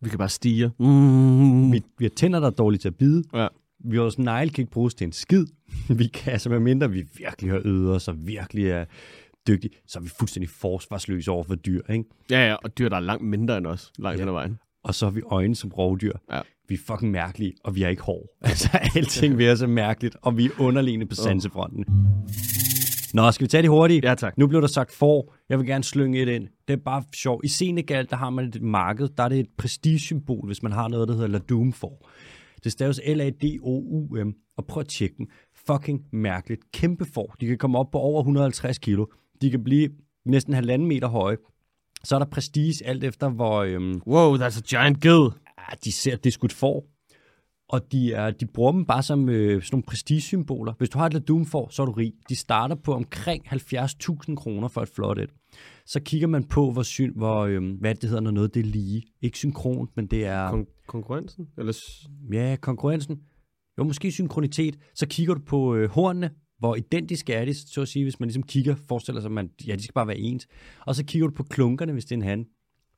Vi 0.00 0.08
kan 0.08 0.18
bare 0.18 0.28
stige. 0.28 0.70
Mm. 0.78 1.72
Vi, 1.72 1.82
vi 1.98 2.04
har 2.04 2.10
tænder, 2.16 2.40
der 2.40 2.46
er 2.46 2.50
dårlige 2.50 2.78
til 2.78 2.88
at 2.88 2.96
bide. 2.96 3.24
Ja. 3.34 3.48
Også 3.98 4.20
negle, 4.22 4.50
kan 4.50 4.62
ikke 4.62 4.72
bruges 4.72 4.94
til 4.94 5.04
en 5.04 5.12
skid. 5.12 5.46
Vi 5.98 6.06
kan, 6.06 6.32
altså 6.32 6.48
med 6.48 6.58
mindre 6.60 6.90
vi 6.90 7.04
virkelig 7.18 7.50
har 7.50 7.88
os, 7.94 8.08
og 8.08 8.26
virkelig 8.26 8.66
er 8.70 8.84
dygtige, 9.48 9.70
så 9.86 9.98
er 9.98 10.02
vi 10.02 10.08
fuldstændig 10.18 10.50
forsvarsløse 10.50 11.30
over 11.30 11.44
for 11.44 11.54
dyr, 11.54 11.80
ikke? 11.90 12.04
Ja, 12.30 12.48
ja, 12.48 12.54
og 12.54 12.78
dyr, 12.78 12.88
der 12.88 12.96
er 12.96 13.00
langt 13.00 13.24
mindre 13.24 13.58
end 13.58 13.66
os, 13.66 13.92
langt 13.98 14.18
Ja. 14.18 14.22
hen 14.22 14.28
ad 14.28 14.32
vejen. 14.32 14.58
Og 14.84 14.94
så 14.94 15.06
har 15.06 15.10
vi 15.10 15.22
øjne 15.30 15.54
som 15.54 15.70
rovdyr. 15.70 16.12
Ja. 16.32 16.40
Vi 16.68 16.74
er 16.74 16.78
fucking 16.86 17.12
mærkelige, 17.12 17.52
og 17.64 17.74
vi 17.74 17.82
har 17.82 17.88
ikke 17.88 18.02
hår. 18.02 18.36
Altså, 18.42 18.68
alting 18.96 19.38
ved 19.38 19.50
os 19.52 19.62
er 19.62 19.66
mærkeligt, 19.66 20.16
og 20.22 20.36
vi 20.36 20.44
er 20.46 20.50
underliggende 20.58 21.06
på 21.06 21.14
sansefronten. 21.14 21.84
Nå, 23.14 23.30
skal 23.30 23.44
vi 23.44 23.48
tage 23.48 23.62
det 23.62 23.70
hurtigt? 23.70 24.04
Ja, 24.04 24.14
tak. 24.14 24.38
Nu 24.38 24.46
blev 24.46 24.60
der 24.60 24.66
sagt 24.68 24.92
for. 24.92 25.34
Jeg 25.48 25.58
vil 25.58 25.66
gerne 25.66 25.84
slynge 25.84 26.22
et 26.22 26.28
ind. 26.28 26.48
Det 26.68 26.74
er 26.74 26.82
bare 26.84 27.02
sjovt. 27.14 27.44
I 27.44 27.48
Senegal, 27.48 28.06
der 28.10 28.16
har 28.16 28.30
man 28.30 28.44
et 28.44 28.62
marked. 28.62 29.08
Der 29.16 29.22
er 29.22 29.28
det 29.28 29.40
et 29.40 29.46
prestigesymbol, 29.58 30.46
hvis 30.46 30.62
man 30.62 30.72
har 30.72 30.88
noget, 30.88 31.08
der 31.08 31.14
hedder 31.14 31.28
Ladum 31.28 31.72
for. 31.72 32.06
Det 32.64 32.72
staves 32.72 33.00
L-A-D-O-U-M. 33.06 34.34
Og 34.56 34.66
prøv 34.66 34.80
at 34.80 34.88
tjekke 34.88 35.16
den. 35.18 35.28
Fucking 35.66 36.04
mærkeligt. 36.12 36.72
Kæmpe 36.72 37.04
for. 37.04 37.34
De 37.40 37.46
kan 37.46 37.58
komme 37.58 37.78
op 37.78 37.90
på 37.90 37.98
over 37.98 38.20
150 38.20 38.78
kilo. 38.78 39.06
De 39.42 39.50
kan 39.50 39.64
blive 39.64 39.88
næsten 40.24 40.54
halvanden 40.54 40.88
meter 40.88 41.08
høje. 41.08 41.36
Så 42.04 42.14
er 42.14 42.18
der 42.18 42.26
prestige 42.26 42.86
alt 42.86 43.04
efter, 43.04 43.28
hvor 43.28 43.62
øhm, 43.62 44.00
Wow, 44.06 44.36
that's 44.36 44.58
a 44.58 44.62
giant 44.68 45.06
ah, 45.06 45.76
de 45.84 45.92
ser, 45.92 46.16
det 46.16 46.26
er 46.26 46.32
skudt 46.32 46.52
for. 46.52 46.84
Og 47.68 47.92
de, 47.92 48.12
er, 48.12 48.30
de 48.30 48.46
bruger 48.46 48.72
dem 48.72 48.84
bare 48.84 49.02
som 49.02 49.28
øh, 49.28 49.62
sådan 49.62 49.68
nogle 49.72 49.82
prestigesymboler. 49.82 50.72
Hvis 50.78 50.88
du 50.88 50.98
har 50.98 51.06
et 51.06 51.12
Ladum 51.12 51.46
for, 51.46 51.68
så 51.70 51.82
er 51.82 51.86
du 51.86 51.92
rig. 51.92 52.12
De 52.28 52.36
starter 52.36 52.74
på 52.74 52.94
omkring 52.94 53.46
70.000 53.46 54.34
kroner 54.34 54.68
for 54.68 54.82
et 54.82 54.88
flot 54.88 55.18
et. 55.18 55.30
Så 55.86 56.00
kigger 56.00 56.26
man 56.26 56.44
på, 56.44 56.70
hvor, 56.70 56.82
syn, 56.82 57.12
hvor 57.16 57.40
øh, 57.40 57.62
hvad 57.80 57.94
det 57.94 58.08
hedder, 58.08 58.22
når 58.22 58.30
noget 58.30 58.54
det 58.54 58.60
er 58.60 58.64
lige. 58.64 59.02
Ikke 59.22 59.38
synkront, 59.38 59.90
men 59.96 60.06
det 60.06 60.26
er... 60.26 60.50
Kon- 60.50 60.73
konkurrencen? 60.86 61.46
Eller 61.58 61.72
Ja, 62.32 62.56
konkurrencen. 62.60 63.20
Jo, 63.78 63.84
måske 63.84 64.12
synkronitet. 64.12 64.78
Så 64.94 65.06
kigger 65.06 65.34
du 65.34 65.40
på 65.46 65.74
øh, 65.74 65.90
hornene, 65.90 66.30
hvor 66.58 66.76
identiske 66.76 67.32
er 67.32 67.44
de, 67.44 67.54
så 67.54 67.80
at 67.82 67.88
sige, 67.88 68.02
hvis 68.02 68.20
man 68.20 68.26
ligesom 68.26 68.42
kigger, 68.42 68.74
forestiller 68.88 69.20
sig, 69.20 69.28
at 69.28 69.32
man, 69.32 69.50
ja, 69.66 69.76
de 69.76 69.82
skal 69.82 69.92
bare 69.94 70.06
være 70.06 70.18
ens. 70.18 70.46
Og 70.86 70.94
så 70.94 71.04
kigger 71.04 71.28
du 71.28 71.34
på 71.34 71.42
klunkerne, 71.42 71.92
hvis 71.92 72.04
det 72.04 72.12
er 72.12 72.16
en 72.16 72.22
han. 72.22 72.46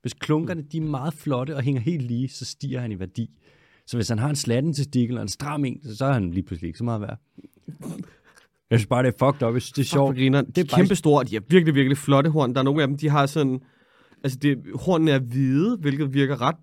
Hvis 0.02 0.14
klunkerne 0.14 0.62
de 0.62 0.76
er 0.78 0.82
meget 0.82 1.14
flotte 1.14 1.56
og 1.56 1.62
hænger 1.62 1.80
helt 1.80 2.02
lige, 2.02 2.28
så 2.28 2.44
stiger 2.44 2.80
han 2.80 2.92
i 2.92 2.98
værdi. 2.98 3.38
Så 3.86 3.96
hvis 3.96 4.08
han 4.08 4.18
har 4.18 4.28
en 4.30 4.36
slatten 4.36 4.72
til 4.72 4.84
stikkel 4.84 5.16
og 5.16 5.22
en 5.22 5.28
stram 5.28 5.64
en, 5.64 5.94
så 5.96 6.04
er 6.04 6.12
han 6.12 6.30
lige 6.30 6.42
pludselig 6.44 6.68
ikke 6.68 6.78
så 6.78 6.84
meget 6.84 7.00
værd. 7.00 7.18
Jeg 8.70 8.78
synes 8.78 8.86
bare, 8.86 9.02
det 9.02 9.14
er 9.20 9.26
fucked 9.32 9.48
up. 9.48 9.52
Synes, 9.60 9.72
det 9.72 9.82
er 9.82 9.86
sjovt. 9.86 10.16
De 10.16 10.20
Det 10.22 10.34
er 10.34 10.38
er 10.38 10.42
bare- 10.42 10.64
kæmpe 10.80 10.94
store, 10.96 11.24
de 11.24 11.36
er 11.36 11.40
virkelig, 11.48 11.74
virkelig 11.74 11.98
flotte 11.98 12.30
horn. 12.30 12.52
Der 12.54 12.60
er 12.60 12.64
nogle 12.64 12.82
af 12.82 12.88
dem, 12.88 12.96
de 12.96 13.08
har 13.08 13.26
sådan... 13.26 13.60
Altså, 14.24 14.38
det, 14.42 14.58
hornene 14.74 15.10
er 15.10 15.18
hvide, 15.18 15.76
hvilket 15.76 16.14
virker 16.14 16.40
ret 16.40 16.56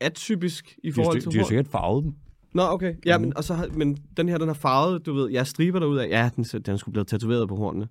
atypisk 0.00 0.78
i 0.84 0.88
De 0.88 0.92
forhold 0.92 1.16
sti- 1.18 1.22
til 1.22 1.32
de 1.32 1.38
har 1.38 1.44
sikkert 1.44 1.68
farvet 1.68 2.04
dem. 2.04 2.14
Nå, 2.54 2.62
okay. 2.62 2.94
Ja, 3.06 3.18
men, 3.18 3.36
og 3.36 3.44
så, 3.44 3.54
har- 3.54 3.68
men 3.74 3.96
den 4.16 4.28
her, 4.28 4.38
den 4.38 4.46
har 4.48 4.54
farvet, 4.54 5.06
du 5.06 5.14
ved, 5.14 5.30
jeg 5.30 5.46
striber 5.46 5.78
derud 5.78 5.98
af. 5.98 6.08
Ja, 6.08 6.30
den, 6.36 6.44
den 6.44 6.78
skulle 6.78 6.92
blive 6.92 7.04
tatoveret 7.04 7.48
på 7.48 7.56
hornene. 7.56 7.88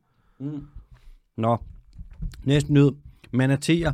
Nå, 1.38 1.58
næste 2.44 2.74
nød. 2.74 2.92
Manateer, 3.32 3.92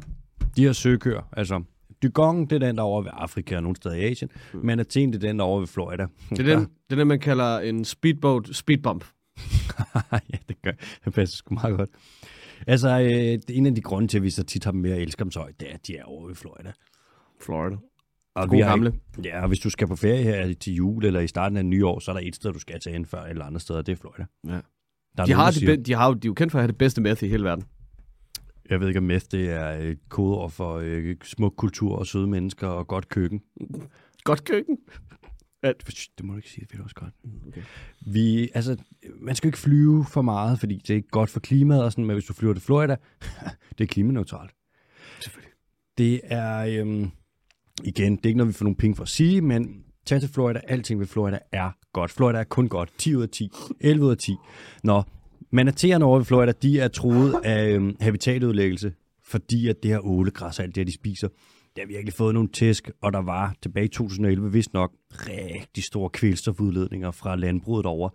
de 0.55 0.61
her 0.63 0.74
søkøer, 0.74 1.22
altså 1.32 1.63
Dugong, 2.03 2.49
det 2.49 2.55
er 2.63 2.68
den, 2.68 2.76
der 2.76 2.82
er 2.82 2.88
over 2.88 3.01
ved 3.01 3.11
Afrika 3.13 3.55
og 3.55 3.63
nogle 3.63 3.76
steder 3.76 3.95
i 3.95 4.03
Asien. 4.03 4.30
Mm. 4.53 4.59
Manatee, 4.66 5.05
det 5.07 5.16
er 5.16 5.20
den, 5.20 5.39
der 5.39 5.45
er 5.45 5.49
over 5.49 5.59
ved 5.59 5.68
Florida. 5.68 6.07
Det 6.30 6.39
er 6.39 6.55
den, 6.55 6.59
det 6.89 6.91
er 6.91 6.95
den 6.95 7.07
man 7.07 7.20
kalder 7.20 7.59
en 7.59 7.86
speedboat 7.86 8.49
speedbump. 8.55 9.05
ja, 10.11 10.38
det 10.49 10.61
gør 10.61 10.72
det 11.05 11.13
passer 11.13 11.38
sgu 11.38 11.53
meget 11.53 11.78
godt. 11.78 11.89
Altså, 12.68 12.99
øh, 12.99 13.09
det 13.09 13.43
en 13.49 13.66
af 13.66 13.76
de 13.76 13.82
grunde 13.82 14.07
til, 14.07 14.18
at 14.18 14.24
vi 14.24 14.30
så 14.30 14.43
tit 14.43 14.63
har 14.63 14.72
dem 14.72 14.82
med 14.82 14.91
at 14.91 15.01
elske 15.01 15.20
dem 15.20 15.32
så 15.32 15.39
højt, 15.39 15.59
det 15.59 15.70
er, 15.70 15.74
at 15.74 15.88
de 15.88 15.97
er 15.97 16.03
over 16.03 16.28
ved 16.28 16.36
Florida. 16.36 16.72
Florida. 17.41 17.76
Og 18.36 18.49
God 18.49 18.57
vi 18.57 18.61
gamle. 18.61 18.93
Ikke, 19.17 19.29
ja, 19.29 19.41
og 19.41 19.47
hvis 19.47 19.59
du 19.59 19.69
skal 19.69 19.88
på 19.88 19.95
ferie 19.95 20.23
her 20.23 20.53
til 20.53 20.73
jul 20.73 21.05
eller 21.05 21.19
i 21.19 21.27
starten 21.27 21.57
af 21.57 21.65
nye 21.65 21.86
år, 21.86 21.99
så 21.99 22.11
er 22.11 22.15
der 22.15 22.27
et 22.27 22.36
sted, 22.36 22.53
du 22.53 22.59
skal 22.59 22.79
tage 22.79 22.93
hen 22.93 23.05
før, 23.05 23.23
eller 23.23 23.45
andre 23.45 23.59
steder, 23.59 23.81
det 23.81 23.91
er 23.91 23.95
Florida. 23.95 24.25
Ja. 24.47 24.51
Der 24.51 24.57
er 25.21 25.25
De 25.25 25.31
nogen, 25.31 25.36
har, 25.36 25.51
de, 25.51 25.65
be, 25.65 25.75
de, 25.75 25.93
har 25.93 26.07
jo, 26.07 26.13
de 26.13 26.27
er 26.27 26.29
jo 26.29 26.33
kendt 26.33 26.51
for 26.51 26.59
at 26.59 26.63
have 26.63 26.67
det 26.67 26.77
bedste 26.77 27.01
meth 27.01 27.23
i 27.23 27.27
hele 27.27 27.43
verden. 27.43 27.65
Jeg 28.69 28.79
ved 28.79 28.88
ikke, 28.88 28.97
om 28.97 29.03
meth 29.03 29.25
det 29.31 29.49
er 29.49 29.69
et 29.69 29.99
kodeord 30.09 30.51
for 30.51 30.75
øh, 30.83 31.15
smuk 31.23 31.53
kultur 31.57 31.95
og 31.95 32.07
søde 32.07 32.27
mennesker 32.27 32.67
og 32.67 32.88
godt 32.88 33.09
køkken. 33.09 33.41
Godt 34.23 34.43
køkken. 34.43 34.77
Det 36.17 36.25
må 36.25 36.33
du 36.33 36.38
ikke 36.38 36.49
sige, 36.49 36.65
det 36.65 36.73
ved 36.73 36.77
du 36.77 36.83
også 36.83 36.95
godt. 36.95 37.13
Okay. 37.47 37.61
Vi, 38.13 38.49
altså, 38.53 38.77
man 39.21 39.36
skal 39.36 39.47
jo 39.47 39.49
ikke 39.49 39.59
flyve 39.59 40.05
for 40.05 40.21
meget, 40.21 40.59
fordi 40.59 40.75
det 40.77 40.89
er 40.89 40.95
ikke 40.95 41.09
godt 41.09 41.29
for 41.29 41.39
klimaet 41.39 41.83
og 41.83 41.91
sådan, 41.91 42.05
men 42.05 42.13
hvis 42.13 42.25
du 42.25 42.33
flyver 42.33 42.53
til 42.53 42.63
Florida, 42.63 42.95
det 43.77 43.83
er 43.83 43.88
klimaneutralt. 43.88 44.51
Selvfølgelig. 45.19 45.51
Det 45.97 46.21
er, 46.23 46.81
øhm, 46.81 47.11
igen, 47.84 48.15
det 48.15 48.26
er 48.26 48.28
ikke 48.28 48.38
noget, 48.38 48.53
vi 48.53 48.57
får 48.57 48.65
nogle 48.65 48.76
penge 48.76 48.95
for 48.95 49.03
at 49.03 49.09
sige, 49.09 49.41
men 49.41 49.84
tag 50.05 50.19
til 50.19 50.30
Florida. 50.30 50.61
Alting 50.67 50.99
ved 50.99 51.07
Florida 51.07 51.39
er 51.51 51.71
godt. 51.93 52.11
Florida 52.11 52.39
er 52.39 52.43
kun 52.43 52.67
godt. 52.67 52.89
10 52.97 53.15
ud 53.15 53.23
af 53.23 53.30
10. 53.30 53.51
11 53.82 54.05
ud 54.05 54.11
af 54.11 54.17
10. 54.17 54.36
Nå, 54.84 55.03
manaterne 55.51 56.05
over 56.05 56.17
ved 56.17 56.26
Florida, 56.26 56.51
de 56.51 56.80
er 56.80 56.88
troet 56.88 57.36
af 57.43 57.69
øhm, 57.69 57.95
habitatudlæggelse, 57.99 58.93
fordi 59.23 59.67
at 59.67 59.84
det 59.84 59.91
her 59.91 60.05
ålegræs 60.05 60.59
og 60.59 60.65
alt 60.65 60.76
det, 60.76 60.82
her, 60.82 60.86
de 60.86 60.93
spiser, 60.93 61.28
det 61.76 61.84
har 61.84 61.88
virkelig 61.88 62.13
fået 62.13 62.34
nogle 62.34 62.49
tæsk, 62.49 62.91
og 63.01 63.13
der 63.13 63.21
var 63.21 63.55
tilbage 63.61 63.86
i 63.86 63.89
2011 63.89 64.53
vist 64.53 64.73
nok 64.73 64.91
rigtig 65.11 65.84
store 65.84 66.09
kvælstofudledninger 66.09 67.11
fra 67.11 67.36
landbruget 67.36 67.86
over. 67.86 68.09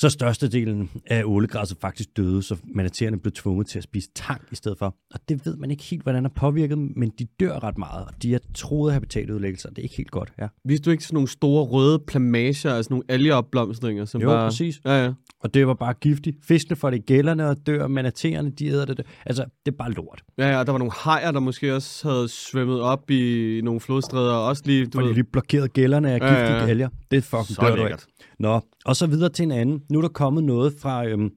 Så 0.00 0.08
størstedelen 0.08 0.90
af 1.06 1.22
ålegræsset 1.24 1.78
faktisk 1.80 2.16
døde, 2.16 2.42
så 2.42 2.56
manatererne 2.74 3.18
blev 3.20 3.32
tvunget 3.32 3.66
til 3.66 3.78
at 3.78 3.84
spise 3.84 4.08
tang 4.14 4.42
i 4.52 4.54
stedet 4.54 4.78
for. 4.78 4.96
Og 5.14 5.20
det 5.28 5.46
ved 5.46 5.56
man 5.56 5.70
ikke 5.70 5.82
helt, 5.82 6.02
hvordan 6.02 6.24
er 6.24 6.28
påvirket, 6.28 6.78
men 6.78 7.12
de 7.18 7.26
dør 7.40 7.64
ret 7.64 7.78
meget, 7.78 8.06
og 8.06 8.22
de 8.22 8.34
er 8.34 8.38
troet 8.54 8.92
habitatudlæggelser. 8.92 9.68
Det 9.68 9.78
er 9.78 9.82
ikke 9.82 9.96
helt 9.96 10.10
godt, 10.10 10.32
ja. 10.38 10.46
Vidste 10.64 10.84
du 10.84 10.90
ikke 10.90 11.04
sådan 11.04 11.14
nogle 11.14 11.28
store 11.28 11.64
røde 11.64 11.98
plamager, 11.98 12.74
altså 12.74 12.90
nogle 12.90 13.04
algeopblomstringer, 13.08 14.04
som 14.04 14.20
Jo, 14.20 14.28
bare... 14.28 14.48
præcis. 14.48 14.80
Ja, 14.84 15.04
ja. 15.04 15.12
Og 15.40 15.54
det 15.54 15.66
var 15.66 15.74
bare 15.74 15.94
giftigt. 15.94 16.36
Fiskene 16.44 16.76
får 16.76 16.90
det 16.90 17.06
gælderne 17.06 17.48
og 17.48 17.56
dør, 17.66 17.86
manatererne, 17.86 18.50
de 18.50 18.66
æder 18.66 18.84
det. 18.84 19.06
Altså, 19.26 19.44
det 19.66 19.72
er 19.72 19.76
bare 19.76 19.92
lort. 19.92 20.22
Ja, 20.38 20.48
ja, 20.48 20.58
og 20.58 20.66
der 20.66 20.72
var 20.72 20.78
nogle 20.78 20.92
hajer, 20.92 21.30
der 21.30 21.40
måske 21.40 21.74
også 21.74 22.08
havde 22.08 22.28
svømmet 22.28 22.80
op 22.80 23.10
i 23.10 23.60
nogle 23.64 23.80
flodstræder, 23.80 24.32
og 24.32 24.46
også 24.46 24.62
lige, 24.66 24.86
du 24.86 24.98
Og 24.98 25.02
de 25.02 25.08
ved... 25.08 25.14
lige 25.14 25.24
blokeret 25.24 25.72
gælderne 25.72 26.12
af 26.12 26.18
Ja, 26.18 26.28
giftige 26.28 26.56
ja, 26.56 26.64
ja. 26.64 26.70
alger. 26.70 26.88
Det 27.10 27.16
er 27.16 27.20
fucking 27.20 27.46
Så 27.46 27.74
dør. 27.76 27.96
Nå, 28.38 28.60
og 28.84 28.96
så 28.96 29.06
videre 29.06 29.28
til 29.28 29.42
en 29.42 29.50
anden. 29.50 29.82
Nu 29.90 29.98
er 29.98 30.02
der 30.02 30.08
kommet 30.08 30.44
noget 30.44 30.74
fra, 30.80 31.06
øhm, 31.06 31.30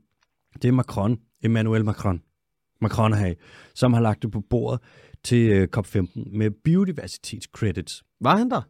det 0.62 0.66
er 0.68 0.72
Macron, 0.72 1.18
Emmanuel 1.44 1.86
Macron, 1.86 2.22
Macron 2.82 3.14
her, 3.14 3.34
som 3.76 3.94
har 3.94 4.02
lagt 4.02 4.22
det 4.24 4.32
på 4.32 4.42
bordet 4.50 4.80
til 5.24 5.50
øh, 5.50 5.68
COP15 5.78 6.38
med 6.38 6.52
biodiversitetscredits. 6.64 8.04
Var 8.22 8.38
han 8.38 8.50
der? 8.50 8.62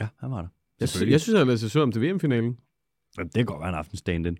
Ja, 0.00 0.06
han 0.20 0.30
var 0.30 0.40
der. 0.40 0.48
Jeg, 0.80 0.88
sy- 0.88 1.02
jeg 1.02 1.20
synes, 1.20 1.38
jeg 1.38 1.46
læste 1.46 1.68
så 1.68 1.80
om 1.82 1.92
til 1.92 2.02
VM-finalen. 2.02 2.56
Jamen, 3.18 3.26
det 3.28 3.34
kan 3.34 3.44
godt 3.46 3.60
være 3.60 3.68
en 3.68 3.74
aften 3.74 3.96
stand-in. 3.98 4.36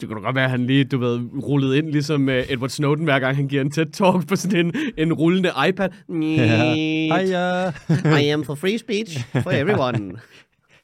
Det 0.00 0.08
kunne 0.08 0.20
da 0.20 0.24
godt 0.24 0.34
være, 0.34 0.44
at 0.44 0.50
han 0.50 0.66
lige, 0.66 0.84
du 0.84 0.98
ved, 0.98 1.20
rullede 1.42 1.78
ind, 1.78 1.90
ligesom 1.90 2.28
uh, 2.28 2.34
Edward 2.34 2.68
Snowden, 2.70 3.04
hver 3.04 3.18
gang 3.20 3.36
han 3.36 3.48
giver 3.48 3.62
en 3.62 3.72
TED-talk 3.72 4.26
på 4.26 4.36
sådan 4.36 4.66
en, 4.66 4.74
en 4.96 5.12
rullende 5.12 5.50
iPad. 5.68 5.88
Ja. 6.10 7.72
I 8.24 8.28
am 8.28 8.44
for 8.44 8.54
free 8.54 8.78
speech 8.78 9.24
for 9.42 9.50
everyone. 9.50 10.12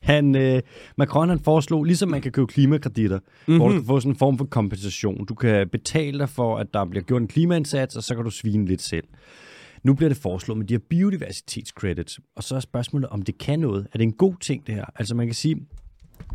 Han, 0.05 0.37
øh, 0.37 0.63
Macron 0.99 1.29
han 1.29 1.39
foreslog, 1.39 1.85
ligesom 1.85 2.09
man 2.09 2.21
kan 2.21 2.33
købe 2.33 2.47
klimakreditter, 2.47 3.19
mm-hmm. 3.19 3.57
hvor 3.57 3.69
du 3.69 3.75
kan 3.75 3.85
få 3.85 4.01
sådan 4.01 4.13
en 4.13 4.17
form 4.17 4.39
for 4.39 4.45
kompensation. 4.45 5.27
Du 5.27 5.35
kan 5.35 5.69
betale 5.69 6.19
dig 6.19 6.29
for, 6.29 6.57
at 6.57 6.67
der 6.75 6.85
bliver 6.85 7.03
gjort 7.03 7.23
en 7.23 7.29
klimaindsats, 7.29 7.97
og 7.97 8.03
så 8.03 8.15
kan 8.15 8.25
du 8.25 8.31
svine 8.31 8.67
lidt 8.67 8.83
selv. 8.83 9.05
Nu 9.83 9.95
bliver 9.95 10.09
det 10.09 10.19
foreslået 10.19 10.59
med 10.59 10.67
de 10.67 10.75
her 10.75 10.79
biodiversitetscredits, 10.91 12.21
og 12.37 12.43
så 12.43 12.57
er 12.57 12.61
spørgsmålet, 12.61 13.09
om 13.09 13.23
det 13.23 13.39
kan 13.39 13.59
noget. 13.59 13.87
Er 13.93 13.99
det 13.99 14.03
en 14.05 14.13
god 14.13 14.35
ting, 14.41 14.67
det 14.67 14.75
her? 14.75 14.85
Altså 14.97 15.15
man 15.15 15.27
kan 15.27 15.35
sige, 15.35 15.57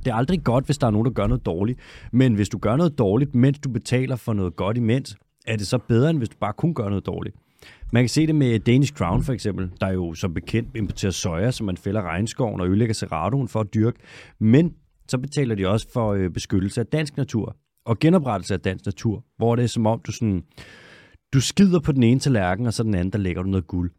det 0.05 0.07
er 0.07 0.15
aldrig 0.15 0.43
godt, 0.43 0.65
hvis 0.65 0.77
der 0.77 0.87
er 0.87 0.91
nogen, 0.91 1.05
der 1.05 1.11
gør 1.11 1.27
noget 1.27 1.45
dårligt. 1.45 1.79
Men 2.11 2.33
hvis 2.33 2.49
du 2.49 2.57
gør 2.57 2.75
noget 2.75 2.97
dårligt, 2.97 3.35
mens 3.35 3.59
du 3.59 3.69
betaler 3.69 4.15
for 4.15 4.33
noget 4.33 4.55
godt 4.55 4.77
imens, 4.77 5.15
er 5.47 5.55
det 5.55 5.67
så 5.67 5.77
bedre, 5.77 6.09
end 6.09 6.17
hvis 6.17 6.29
du 6.29 6.37
bare 6.39 6.53
kun 6.53 6.73
gør 6.73 6.89
noget 6.89 7.05
dårligt. 7.05 7.35
Man 7.93 8.03
kan 8.03 8.09
se 8.09 8.27
det 8.27 8.35
med 8.35 8.59
Danish 8.59 8.93
Crown 8.93 9.23
for 9.23 9.33
eksempel, 9.33 9.71
der 9.81 9.89
jo 9.91 10.13
som 10.13 10.33
bekendt 10.33 10.69
importerer 10.75 11.11
soja, 11.11 11.51
som 11.51 11.65
man 11.65 11.77
fælder 11.77 12.01
regnskoven 12.01 12.61
og 12.61 12.67
ødelægger 12.67 12.93
Cerradoen 12.93 13.47
for 13.47 13.59
at 13.59 13.73
dyrke. 13.73 13.99
Men 14.39 14.73
så 15.07 15.17
betaler 15.17 15.55
de 15.55 15.67
også 15.67 15.87
for 15.93 16.13
øh, 16.13 16.29
beskyttelse 16.29 16.81
af 16.81 16.87
dansk 16.87 17.17
natur 17.17 17.55
og 17.85 17.99
genoprettelse 17.99 18.53
af 18.53 18.59
dansk 18.59 18.85
natur, 18.85 19.25
hvor 19.37 19.55
det 19.55 19.63
er 19.63 19.67
som 19.67 19.85
om, 19.85 20.01
du 20.07 20.11
sådan, 20.11 20.43
du 21.33 21.41
skider 21.41 21.79
på 21.79 21.91
den 21.91 22.03
ene 22.03 22.19
tallerken, 22.19 22.65
og 22.65 22.73
så 22.73 22.83
den 22.83 22.93
anden, 22.93 23.11
der 23.11 23.17
lægger 23.17 23.43
du 23.43 23.49
noget 23.49 23.67
guld. 23.67 23.91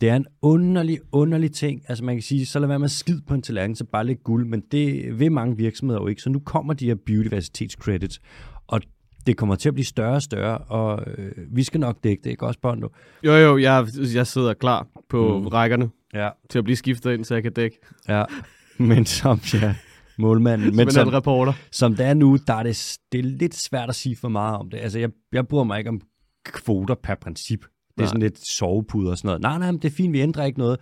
Det 0.00 0.08
er 0.08 0.16
en 0.16 0.26
underlig, 0.42 0.98
underlig 1.12 1.52
ting. 1.52 1.82
Altså 1.88 2.04
man 2.04 2.16
kan 2.16 2.22
sige, 2.22 2.46
så 2.46 2.58
lad 2.58 2.68
være 2.68 2.78
med 2.78 2.84
at 2.84 2.90
skide 2.90 3.22
på 3.26 3.34
en 3.34 3.42
tallerken, 3.42 3.76
så 3.76 3.84
bare 3.84 4.06
læg 4.06 4.16
guld, 4.24 4.46
men 4.46 4.62
det 4.72 5.18
vil 5.18 5.32
mange 5.32 5.56
virksomheder 5.56 6.00
jo 6.00 6.06
ikke. 6.06 6.22
Så 6.22 6.30
nu 6.30 6.38
kommer 6.38 6.74
de 6.74 6.86
her 6.86 6.94
biodiversitetscredits, 6.94 8.20
og 8.66 8.80
det 9.28 9.36
kommer 9.36 9.54
til 9.54 9.68
at 9.68 9.74
blive 9.74 9.84
større 9.84 10.14
og 10.14 10.22
større, 10.22 10.58
og 10.58 11.02
øh, 11.18 11.32
vi 11.56 11.62
skal 11.62 11.80
nok 11.80 11.96
dække 12.04 12.24
det, 12.24 12.30
ikke 12.30 12.46
også, 12.46 12.60
Bondo? 12.60 12.88
Jo, 13.24 13.32
jo, 13.32 13.58
jeg, 13.58 13.86
jeg 14.14 14.26
sidder 14.26 14.54
klar 14.54 14.86
på 15.08 15.38
Mm. 15.38 15.46
rækkerne 15.46 15.90
Ja. 16.14 16.28
til 16.50 16.58
at 16.58 16.64
blive 16.64 16.76
skiftet 16.76 17.12
ind, 17.14 17.24
så 17.24 17.34
jeg 17.34 17.42
kan 17.42 17.52
dække. 17.52 17.78
Ja, 18.08 18.24
men 18.78 19.04
som 19.06 19.40
ja, 19.54 19.74
målmanden. 20.18 20.76
Men 20.76 20.90
som 20.90 21.08
reporter. 21.08 21.52
som 21.72 21.94
det 21.96 22.06
er 22.06 22.14
nu, 22.14 22.38
der 22.46 22.54
er 22.54 22.62
det, 22.62 22.98
det 23.12 23.18
er 23.18 23.22
lidt 23.24 23.54
svært 23.54 23.88
at 23.88 23.94
sige 23.94 24.16
for 24.16 24.28
meget 24.28 24.56
om 24.56 24.70
det. 24.70 24.78
Altså, 24.78 24.98
jeg, 24.98 25.10
jeg 25.32 25.48
bryder 25.48 25.64
mig 25.64 25.78
ikke 25.78 25.90
om 25.90 26.00
kvoter 26.44 26.94
per 26.94 27.14
princip. 27.14 27.60
Det 27.60 27.68
er 27.96 28.00
Nej. 28.02 28.06
sådan 28.06 28.20
lidt 28.22 28.46
sovepuder 28.48 29.10
og 29.10 29.18
sådan 29.18 29.26
noget. 29.28 29.40
Nej, 29.42 29.58
nej, 29.58 29.70
men 29.72 29.82
det 29.82 29.90
er 29.90 29.94
fint, 29.94 30.12
vi 30.12 30.20
ændrer 30.20 30.44
ikke 30.44 30.58
noget. 30.58 30.78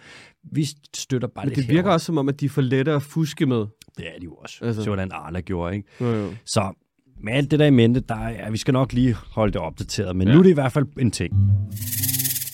Vi 0.53 0.65
støtter 0.97 1.29
bare 1.29 1.45
Men 1.45 1.49
lidt 1.49 1.57
det 1.57 1.69
virker 1.69 1.81
herover. 1.83 1.93
også 1.95 2.05
som 2.07 2.19
om, 2.19 2.29
at 2.29 2.41
de 2.41 2.45
er 2.45 2.49
for 2.51 2.61
lette 2.61 2.93
at 2.93 3.03
fuske 3.03 3.47
med. 3.47 3.57
Det 3.97 4.07
er 4.15 4.19
de 4.21 4.25
jo 4.25 4.35
også. 4.35 4.65
Altså. 4.65 4.83
Så 4.83 4.89
hvordan 4.91 5.13
Arla 5.13 5.41
gjorde, 5.41 5.77
ikke? 5.77 5.89
Jo, 6.01 6.07
jo. 6.15 6.29
Så 6.47 6.73
med 7.21 7.33
alt 7.33 7.51
det 7.51 7.59
der 7.59 7.67
i 7.67 7.71
mente, 7.71 8.01
der 8.01 8.15
er, 8.15 8.51
vi 8.51 8.57
skal 8.57 8.73
nok 8.75 8.93
lige 8.93 9.15
holde 9.15 9.53
det 9.53 9.61
opdateret. 9.61 10.17
Men 10.17 10.29
Ja. 10.29 10.33
nu 10.35 10.39
er 10.39 10.43
det 10.43 10.51
i 10.51 10.55
hvert 10.55 10.73
fald 10.73 10.87
en 10.99 11.11
ting. 11.11 11.33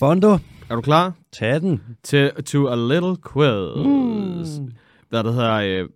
Bondo, 0.00 0.38
Er 0.70 0.74
du 0.74 0.80
klar? 0.80 1.12
tag 1.32 1.60
den. 1.60 1.82
Til 2.02 2.30
to 2.44 2.66
a 2.68 2.74
little 2.76 3.16
quiz. 3.32 4.58
Mm. 4.58 4.72
Hvad 5.08 5.24
det 5.24 5.34
hedder... 5.34 5.52
Øh, 5.54 5.88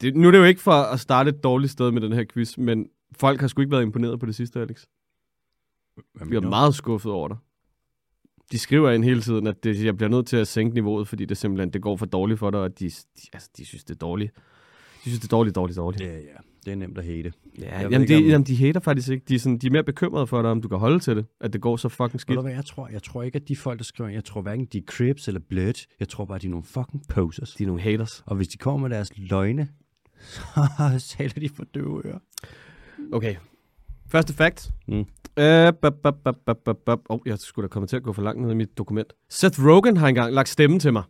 det, 0.00 0.16
nu 0.16 0.26
er 0.28 0.30
det 0.32 0.38
jo 0.38 0.44
ikke 0.44 0.60
for 0.60 0.72
at 0.72 1.00
starte 1.00 1.28
et 1.30 1.44
dårligt 1.44 1.72
sted 1.72 1.90
med 1.90 2.00
den 2.00 2.12
her 2.12 2.24
quiz, 2.32 2.58
men 2.58 2.86
folk 3.16 3.40
har 3.40 3.48
sgu 3.48 3.60
ikke 3.60 3.72
været 3.72 3.82
imponeret 3.82 4.20
på 4.20 4.26
det 4.26 4.34
sidste, 4.34 4.60
Alex. 4.60 4.84
Hvad 6.14 6.26
Vi 6.26 6.36
er 6.36 6.40
meget 6.40 6.74
skuffet 6.74 7.12
over 7.12 7.28
dig. 7.28 7.36
De 8.52 8.58
skriver 8.58 8.90
ind 8.90 9.04
hele 9.04 9.20
tiden, 9.22 9.46
at 9.46 9.64
det, 9.64 9.84
jeg 9.84 9.96
bliver 9.96 10.10
nødt 10.10 10.26
til 10.26 10.36
at 10.36 10.48
sænke 10.48 10.74
niveauet, 10.74 11.08
fordi 11.08 11.24
det 11.24 11.36
simpelthen 11.36 11.72
det 11.72 11.82
går 11.82 11.96
for 11.96 12.06
dårligt 12.06 12.38
for 12.38 12.50
dig, 12.50 12.60
og 12.60 12.78
de, 12.78 12.84
de, 12.90 12.92
altså, 13.32 13.50
de 13.56 13.64
synes, 13.64 13.84
det 13.84 13.94
er 13.94 13.98
dårligt. 13.98 14.32
De 15.04 15.08
synes, 15.10 15.18
det 15.20 15.24
er 15.24 15.36
dårligt, 15.36 15.56
dårligt, 15.56 15.76
dårligt. 15.76 16.02
Ja, 16.02 16.12
ja. 16.18 16.36
Det 16.64 16.72
er 16.72 16.76
nemt 16.76 16.98
at 16.98 17.04
hate. 17.04 17.32
Ja, 17.58 17.64
Jeg 17.80 17.82
jamen, 17.82 18.00
ikke, 18.02 18.14
de, 18.14 18.18
om- 18.18 18.24
jamen, 18.24 18.46
de 18.46 18.56
hater 18.56 18.80
faktisk 18.80 19.08
ikke. 19.10 19.24
De 19.28 19.34
er, 19.34 19.38
sådan, 19.38 19.58
de 19.58 19.66
er 19.66 19.70
mere 19.70 19.84
bekymrede 19.84 20.26
for 20.26 20.42
dig, 20.42 20.50
om 20.50 20.60
du 20.62 20.68
kan 20.68 20.78
holde 20.78 20.98
til 20.98 21.16
det, 21.16 21.26
at 21.40 21.52
det 21.52 21.60
går 21.60 21.76
så 21.76 21.88
fucking 21.88 22.20
skidt. 22.20 22.42
hvad 22.42 22.52
jeg 22.52 22.64
tror? 22.64 22.88
Jeg 22.92 23.02
tror 23.02 23.22
ikke, 23.22 23.36
at 23.36 23.48
de 23.48 23.56
folk, 23.56 23.78
der 23.78 23.84
skriver, 23.84 24.10
jeg 24.10 24.24
tror 24.24 24.42
hverken 24.42 24.66
de 24.72 24.78
er 24.78 24.82
Crips 24.86 25.28
eller 25.28 25.40
Bloods. 25.48 25.86
Jeg 26.00 26.08
tror 26.08 26.24
bare, 26.24 26.38
de 26.38 26.46
er 26.46 26.50
nogle 26.50 26.64
fucking 26.64 27.02
posers. 27.08 27.50
De 27.54 27.62
er 27.62 27.66
nogle 27.66 27.82
haters. 27.82 28.22
Og 28.26 28.36
hvis 28.36 28.48
de 28.48 28.58
kommer 28.58 28.88
med 28.88 28.96
deres 28.96 29.10
løgne, 29.16 29.68
så 30.98 31.14
taler 31.18 31.34
de 31.40 31.48
for 31.48 31.64
døve 31.74 32.06
ører. 32.06 32.18
Okay. 33.12 33.34
Første 34.08 34.34
fact. 34.34 34.70
Mm. 34.88 35.04
Øh. 35.38 35.72
Oh, 37.08 37.20
jeg 37.26 37.38
skulle 37.38 37.68
da 37.68 37.68
komme 37.68 37.86
til 37.86 37.96
at 37.96 38.02
gå 38.02 38.12
for 38.12 38.22
langt 38.22 38.42
ned 38.42 38.50
i 38.50 38.54
mit 38.54 38.78
dokument. 38.78 39.12
Seth 39.30 39.66
Rogen 39.66 39.96
har 39.96 40.08
engang 40.08 40.32
lagt 40.32 40.48
stemme 40.48 40.78
til 40.78 40.92
mig, 40.92 41.02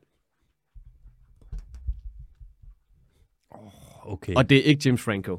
Okay. 4.06 4.34
og 4.36 4.50
det 4.50 4.58
er 4.58 4.62
ikke 4.62 4.82
James 4.84 5.02
Franco. 5.02 5.38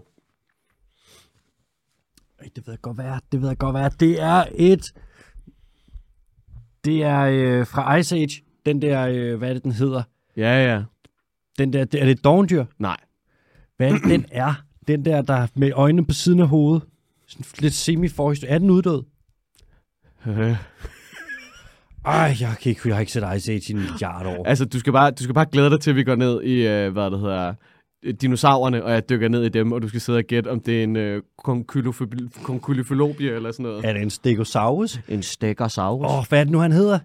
Det 2.55 2.67
ved 2.67 2.73
jeg 2.73 2.81
godt 2.81 2.97
være. 2.97 3.19
Det 3.31 3.41
ved 3.41 3.47
jeg 3.47 3.57
godt 3.57 3.73
være. 3.73 3.91
Det 3.99 4.21
er 4.21 4.45
et... 4.55 4.93
Det 6.85 7.03
er 7.03 7.19
øh, 7.21 7.67
fra 7.67 7.95
Ice 7.95 8.15
Age. 8.15 8.43
Den 8.65 8.81
der, 8.81 9.07
øh, 9.07 9.37
hvad 9.37 9.49
er 9.49 9.53
det, 9.53 9.63
den 9.63 9.71
hedder? 9.71 10.03
Ja, 10.37 10.73
ja. 10.73 10.83
Den 11.57 11.73
der, 11.73 11.85
det, 11.85 12.01
er 12.01 12.05
det 12.05 12.11
et 12.11 12.23
dogndyr? 12.23 12.65
Nej. 12.79 12.97
Hvad 13.77 13.87
er 13.87 13.91
det, 13.91 14.03
den 14.03 14.25
er? 14.31 14.53
Den 14.87 15.05
der, 15.05 15.21
der 15.21 15.33
er 15.33 15.47
med 15.55 15.71
øjnene 15.73 16.05
på 16.05 16.13
siden 16.13 16.39
af 16.39 16.47
hovedet. 16.47 16.83
Sådan 17.27 17.45
lidt 17.59 17.73
semi 17.73 18.07
Er 18.07 18.57
den 18.59 18.69
uddød? 18.69 19.03
Ej, 22.05 22.35
jeg, 22.39 22.55
kan 22.61 22.69
ikke, 22.69 22.81
jeg 22.85 22.95
har 22.95 22.99
ikke 22.99 23.11
set 23.11 23.35
Ice 23.35 23.51
Age 23.51 23.69
i 23.69 23.75
en 23.75 23.79
milliard 23.79 24.25
år. 24.25 24.45
Altså, 24.45 24.65
du 24.65 24.79
skal, 24.79 24.93
bare, 24.93 25.11
du 25.11 25.23
skal 25.23 25.33
bare 25.33 25.45
glæde 25.51 25.69
dig 25.69 25.81
til, 25.81 25.89
at 25.89 25.95
vi 25.95 26.03
går 26.03 26.15
ned 26.15 26.41
i, 26.41 26.67
øh, 26.67 26.93
hvad 26.93 27.11
det 27.11 27.19
hedder, 27.19 27.53
dinosaurerne, 28.21 28.83
og 28.83 28.91
jeg 28.91 29.09
dykker 29.09 29.27
ned 29.29 29.43
i 29.43 29.49
dem, 29.49 29.71
og 29.71 29.81
du 29.81 29.87
skal 29.87 30.01
sidde 30.01 30.17
og 30.17 30.23
gætte, 30.23 30.47
om 30.51 30.59
det 30.59 30.79
er 30.79 30.83
en 30.83 30.95
øh, 30.95 31.23
konkylofobi- 31.47 32.43
konkylofolobie 32.43 33.31
eller 33.31 33.51
sådan 33.51 33.63
noget. 33.63 33.85
Er 33.85 33.93
det 33.93 34.01
en 34.01 34.09
Stegosaurus? 34.09 34.99
En 35.07 35.23
stegosaurus. 35.23 36.05
Åh, 36.05 36.17
oh, 36.19 36.25
hvad 36.29 36.39
er 36.39 36.43
det 36.43 36.51
nu, 36.51 36.59
han 36.59 36.71
hedder? 36.71 36.99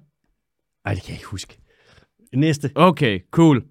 Ej, 0.85 0.95
det 0.95 1.03
kan 1.03 1.11
jeg 1.13 1.17
ikke 1.19 1.27
huske. 1.29 1.59
Næste. 2.35 2.71
Okay, 2.75 3.21
cool. 3.31 3.65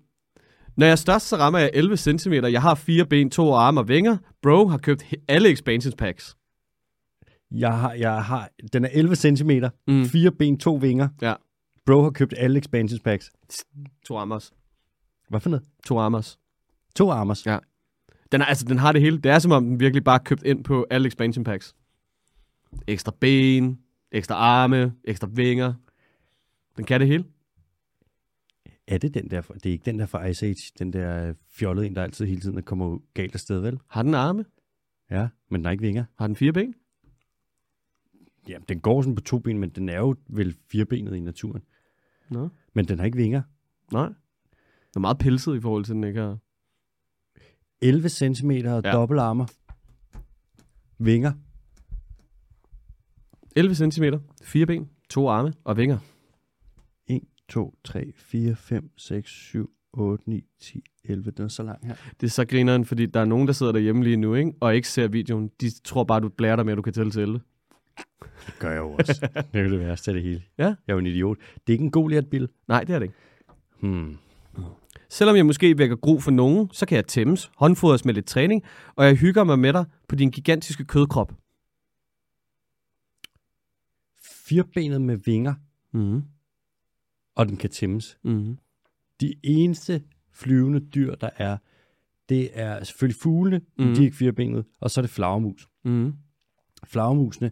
Når 0.78 0.86
jeg 0.86 0.92
er 0.92 0.96
størst, 0.96 1.28
så 1.28 1.36
rammer 1.38 1.60
jeg 1.60 1.72
11 1.74 1.98
cm. 1.98 2.34
Jeg 2.34 2.62
har 2.62 2.76
fire 2.76 3.06
ben, 3.06 3.30
to 3.30 3.54
arme 3.54 3.80
og 3.80 3.88
vinger. 3.88 4.18
Bro 4.42 4.68
har 4.68 4.78
købt 4.78 5.04
alle 5.28 5.50
expansion 5.52 5.94
packs. 5.98 6.38
Jeg 7.52 7.80
har, 7.80 7.94
jeg 7.94 8.24
har, 8.24 8.50
den 8.74 8.86
er 8.86 8.90
11 8.94 9.16
cm, 9.16 9.52
Mm. 9.88 10.06
fire 10.06 10.32
ben, 10.32 10.58
to 10.58 10.74
vinger. 10.76 11.08
Ja. 11.22 11.34
Bro 11.86 12.04
har 12.04 12.10
købt 12.10 12.34
alle 12.38 12.60
expansion 12.60 13.00
packs. 13.00 13.32
To 14.06 14.18
arme 14.18 14.36
også. 14.36 14.52
Hvad 15.30 15.40
for 15.40 15.50
noget? 15.50 15.66
To 15.86 16.00
arme 16.00 16.18
også. 16.18 16.38
To 16.98 17.12
armers. 17.12 17.46
Ja. 17.46 17.58
Den, 18.32 18.42
er, 18.42 18.46
altså, 18.46 18.66
den 18.66 18.78
har 18.78 18.92
det 18.92 19.02
hele. 19.02 19.18
Det 19.18 19.32
er 19.32 19.40
som 19.40 19.52
om, 19.52 19.66
den 19.66 19.80
virkelig 19.80 20.04
bare 20.04 20.20
købt 20.20 20.44
ind 20.44 20.64
på 20.64 20.86
alle 20.90 21.08
expansion 21.08 21.44
packs. 21.44 21.76
Ekstra 22.88 23.12
ben, 23.20 23.80
ekstra 24.12 24.36
arme, 24.36 24.94
ekstra 25.04 25.28
vinger. 25.32 25.74
Den 26.78 26.86
kan 26.86 27.00
det 27.00 27.08
hele. 27.08 27.26
Er 28.88 28.98
det 28.98 29.14
den 29.14 29.30
der, 29.30 29.42
fra- 29.42 29.54
det 29.54 29.66
er 29.66 29.72
ikke 29.72 29.86
den 29.86 30.00
der 30.00 30.06
fra 30.06 30.26
Ice 30.26 30.46
Age, 30.46 30.72
den 30.80 30.94
der 30.94 31.28
øh, 31.28 31.36
fjollede 31.50 31.88
en, 31.88 31.96
der 31.96 32.04
altid 32.04 32.26
hele 32.26 32.42
tiden 32.42 32.64
kommer 32.64 33.00
galt 33.14 33.34
afsted, 33.34 33.60
vel? 33.60 33.80
Har 33.88 34.04
den 34.04 34.14
arme? 34.14 34.46
Ja, 35.12 35.28
men 35.50 35.60
den 35.60 35.66
har 35.66 35.72
ikke 35.72 35.82
vinger. 35.84 36.04
Har 36.18 36.28
den 36.28 36.36
fire 36.36 36.54
ben? 36.54 36.76
Ja, 38.50 38.58
den 38.70 38.80
går 38.80 39.02
sådan 39.02 39.16
på 39.16 39.22
to 39.22 39.40
ben, 39.40 39.60
men 39.60 39.70
den 39.70 39.90
er 39.90 39.98
jo 39.98 40.16
vel 40.30 40.56
firebenet 40.72 41.16
i 41.16 41.20
naturen. 41.20 41.64
Nå. 42.30 42.50
Men 42.74 42.86
den 42.88 43.00
har 43.00 43.06
ikke 43.06 43.18
vinger. 43.18 43.42
Nej. 43.92 44.06
Den 44.08 44.16
er 44.96 45.00
meget 45.00 45.18
pelset 45.18 45.56
i 45.56 45.62
forhold 45.62 45.86
til, 45.86 45.94
den 45.96 46.04
ikke 46.04 46.20
har... 46.20 46.38
11 47.82 48.10
cm 48.10 48.52
og 48.52 48.82
Ja. 48.84 48.92
dobbeltarmer. 48.92 49.46
Vinger. 51.00 51.32
11 53.56 53.76
cm, 53.76 54.04
fire 54.44 54.66
ben, 54.66 54.90
to 55.10 55.30
arme 55.30 55.54
og 55.64 55.78
vinger. 55.78 55.98
1, 57.08 57.22
2, 57.50 57.76
3, 57.84 58.12
4, 58.16 58.56
5, 58.56 58.90
6, 58.98 59.32
7, 59.32 59.70
8, 59.94 60.30
9, 60.30 60.44
10, 60.62 60.84
11. 61.04 61.32
Den 61.32 61.46
er 61.46 61.50
så 61.50 61.64
lang 61.64 61.88
her. 61.88 61.96
Det 62.22 62.28
er 62.28 62.32
så 62.32 62.46
grineren, 62.46 62.86
fordi 62.86 63.06
der 63.06 63.20
er 63.20 63.26
nogen, 63.26 63.48
der 63.48 63.54
sidder 63.54 63.72
derhjemme 63.72 64.04
lige 64.04 64.18
nu, 64.18 64.34
ikke? 64.36 64.54
og 64.60 64.76
ikke 64.76 64.88
ser 64.90 65.08
videoen. 65.08 65.52
De 65.62 65.80
tror 65.84 66.04
bare, 66.04 66.20
du 66.20 66.30
blærer 66.30 66.56
dig 66.56 66.66
med, 66.66 66.74
at 66.74 66.78
du 66.78 66.82
kan 66.82 66.94
tælle 66.94 67.12
til 67.12 67.22
11. 67.22 67.42
Det 68.46 68.60
gør 68.60 68.70
jeg 68.72 68.78
jo 68.78 68.92
også. 68.92 69.30
det 69.54 69.60
er 69.60 69.64
jo 69.64 69.72
det 69.72 69.80
værste 69.80 70.12
af 70.12 70.16
det 70.16 70.24
hele. 70.24 70.44
Ja. 70.58 70.64
Jeg 70.64 70.76
er 70.88 70.94
jo 70.94 70.98
en 71.00 71.06
idiot. 71.06 71.38
Det 71.38 71.62
er 71.68 71.72
ikke 71.72 71.84
en 71.84 71.92
god 71.92 72.22
bil. 72.22 72.50
Nej, 72.68 72.84
det 72.84 72.96
er 72.96 73.00
det 73.00 73.06
ikke. 73.06 73.16
Hmm. 73.80 74.18
Selvom 75.10 75.36
jeg 75.36 75.46
måske 75.46 75.78
vækker 75.78 75.96
gro 75.96 76.20
for 76.20 76.32
nogen, 76.32 76.70
så 76.72 76.86
kan 76.86 76.96
jeg 76.96 77.08
tæmmes, 77.08 77.52
håndfodres 77.58 78.06
med 78.06 78.14
lidt 78.14 78.26
træning, 78.26 78.64
og 78.96 79.06
jeg 79.06 79.16
hygger 79.16 79.44
mig 79.44 79.60
med 79.60 79.74
dig 79.74 79.86
på 80.08 80.16
din 80.16 80.32
gigantiske 80.32 80.86
kødkrop. 80.86 81.34
Firbenet 84.48 85.02
med 85.02 85.18
vinger, 85.18 85.54
Mm. 85.92 86.24
og 87.36 87.48
den 87.48 87.58
kan 87.58 87.70
tæmmes. 87.70 88.18
Mm. 88.24 88.58
De 89.22 89.34
eneste 89.44 90.04
flyvende 90.32 90.80
dyr, 90.80 91.16
der 91.16 91.30
er, 91.38 91.58
det 92.30 92.50
er 92.60 92.84
selvfølgelig 92.84 93.22
fuglene, 93.22 93.58
mm. 93.78 93.84
Mhm. 93.86 93.94
de 93.96 94.00
er 94.02 94.06
ikke 94.06 94.18
firbenet, 94.18 94.66
og 94.80 94.92
så 94.92 95.00
er 95.00 95.02
det 95.02 95.10
flagermus. 95.12 95.68
Mm. 95.86 96.14
Flagermusene 96.84 97.52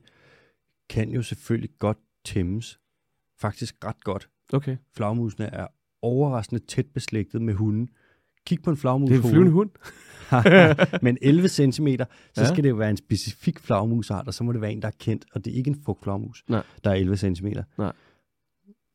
kan 0.89 1.09
jo 1.09 1.21
selvfølgelig 1.21 1.69
godt 1.79 1.97
tæmmes. 2.25 2.79
Faktisk 3.39 3.75
ret 3.83 4.03
godt. 4.03 4.29
Okay. 4.53 4.77
Flagermusene 4.93 5.45
er 5.45 5.67
overraskende 6.05 6.61
tæt 6.65 6.85
beslægtet 6.93 7.41
med 7.41 7.53
hunden. 7.53 7.89
Kig 8.47 8.61
på 8.63 8.69
en 8.69 8.77
flagermus 8.77 9.09
Det 9.09 9.19
er 9.19 9.23
en 9.23 9.29
flyvende 9.29 9.51
hund. 9.51 9.69
Men 11.05 11.17
11 11.21 11.47
cm, 11.49 11.87
så 12.33 12.41
Ja. 12.41 12.47
skal 12.47 12.63
det 12.63 12.69
jo 12.69 12.75
være 12.75 12.89
en 12.89 12.97
specifik 12.97 13.59
flagermusart, 13.59 14.27
og 14.27 14.33
så 14.33 14.43
må 14.43 14.51
det 14.51 14.61
være 14.61 14.71
en, 14.71 14.81
der 14.81 14.87
er 14.87 14.91
kendt, 14.99 15.25
og 15.33 15.45
det 15.45 15.53
er 15.53 15.57
ikke 15.57 15.67
en 15.69 15.81
frugtflagermus, 15.85 16.43
Nej. 16.49 16.63
der 16.83 16.89
er 16.89 16.93
11 16.95 17.17
cm. 17.17 17.47
Nej. 17.77 17.91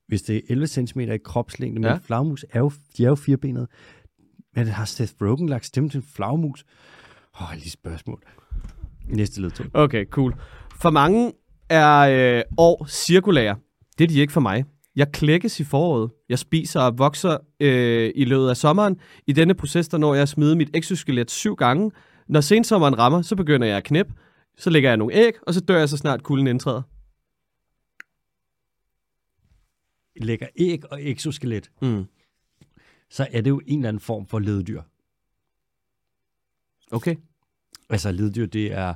Hvis 0.09 0.23
det 0.23 0.37
er 0.37 0.41
11 0.49 0.67
cm 0.67 1.01
i 1.01 1.19
kropslængde, 1.19 1.89
Ja. 1.89 1.97
flagermus 2.03 2.45
er 2.51 2.59
jo, 2.59 2.73
de 2.97 3.05
er 3.05 3.09
jo 3.09 3.15
firbenet. 3.15 3.69
Men 4.55 4.67
har 4.67 4.85
Seth 4.85 5.13
Rogen 5.23 5.49
lagt 5.49 5.67
stemme 5.67 5.89
til 5.91 5.99
en 5.99 6.07
flagermus? 6.15 6.65
Åh, 7.41 7.51
oh, 7.51 7.55
lige 7.57 7.71
spørgsmål. 7.71 8.23
Næste 9.09 9.41
ledtog. 9.41 9.67
Okay, 9.75 10.07
cool. 10.07 10.35
For 10.75 10.91
mange 10.91 11.33
er 11.69 11.99
øh, 12.39 12.43
år 12.59 12.87
cirkulære. 12.89 13.57
Det 13.99 14.05
er 14.05 14.09
de 14.09 14.21
ikke 14.21 14.33
for 14.33 14.41
mig. 14.41 14.65
Jeg 14.97 15.13
klækkes 15.13 15.61
i 15.61 15.65
foråret. 15.65 16.11
Jeg 16.29 16.39
spiser 16.39 16.81
og 16.81 16.99
vokser 16.99 17.39
øh, 17.61 18.13
i 18.15 18.25
løbet 18.25 18.49
af 18.49 18.57
sommeren. 18.57 19.01
I 19.27 19.33
denne 19.33 19.55
proces, 19.55 19.89
der 19.89 19.99
når 19.99 20.15
jeg 20.15 20.23
at 20.23 20.29
smide 20.29 20.57
mit 20.57 20.71
exoskelet 20.77 21.31
syv 21.31 21.57
gange. 21.57 21.91
Når 22.29 22.41
sensommeren 22.41 22.99
rammer, 22.99 23.23
så 23.23 23.37
begynder 23.37 23.67
jeg 23.67 23.77
at 23.77 23.85
knæppe. 23.85 24.15
Så 24.59 24.71
lægger 24.71 24.91
jeg 24.91 24.97
nogle 24.97 25.15
æg, 25.15 25.33
og 25.47 25.55
så 25.55 25.61
dør 25.61 25.79
jeg 25.79 25.89
så 25.89 25.97
snart 25.97 26.23
kulden 26.23 26.47
indtræder. 26.47 26.83
Lægger 30.17 30.47
æg 30.57 30.93
og 30.93 31.03
exoskelet, 31.03 31.71
Mm. 31.83 32.05
så 33.11 33.27
er 33.31 33.41
det 33.41 33.51
jo 33.51 33.61
en 33.67 33.79
eller 33.79 33.89
anden 33.89 34.01
form 34.01 34.27
for 34.27 34.39
leddyr. 34.39 34.83
Okay. 36.93 37.17
Altså 37.91 38.13
leddyr, 38.13 38.47
det 38.47 38.73
er 38.73 38.95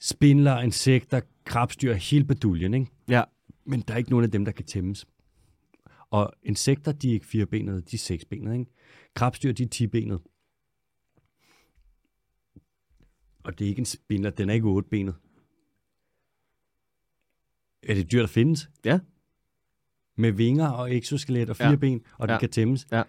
spindler, 0.00 0.60
insekter, 0.60 1.20
krabstyr, 1.44 1.92
hele 1.94 2.24
baduljen, 2.24 2.74
ikke? 2.74 2.86
Ja. 3.08 3.22
Men 3.64 3.80
der 3.80 3.94
er 3.94 3.98
ikke 3.98 4.10
nogen 4.10 4.24
af 4.24 4.30
dem, 4.30 4.44
der 4.44 4.52
kan 4.52 4.64
tæmmes. 4.64 5.06
Og 6.10 6.32
insekter, 6.42 6.92
de 6.92 7.08
er 7.08 7.12
ikke 7.12 7.26
firebenede, 7.26 7.80
de 7.80 7.96
er 7.96 7.98
seksbenede, 7.98 8.58
ikke? 8.58 8.70
Krabstyr, 9.14 9.52
de 9.52 9.62
er 9.62 9.68
tibenede. 9.68 10.22
Og 13.44 13.58
det 13.58 13.64
er 13.64 13.68
ikke 13.68 13.78
en 13.78 13.84
spindler, 13.84 14.30
den 14.30 14.50
er 14.50 14.54
ikke 14.54 14.66
otbenet. 14.66 15.14
Er 17.82 17.94
det 17.94 18.00
et 18.04 18.12
dyr, 18.12 18.20
der 18.20 18.26
findes? 18.26 18.70
Ja. 18.84 18.98
Med 20.16 20.32
vinger 20.32 20.68
og 20.68 20.94
exoskelet 20.94 21.50
og 21.50 21.56
fire 21.56 21.70
Ja. 21.70 21.76
ben, 21.76 22.04
og 22.18 22.28
den 22.28 22.34
Ja. 22.34 22.38
kan 22.38 22.50
tæmmes? 22.50 22.86
Ja. 22.92 23.02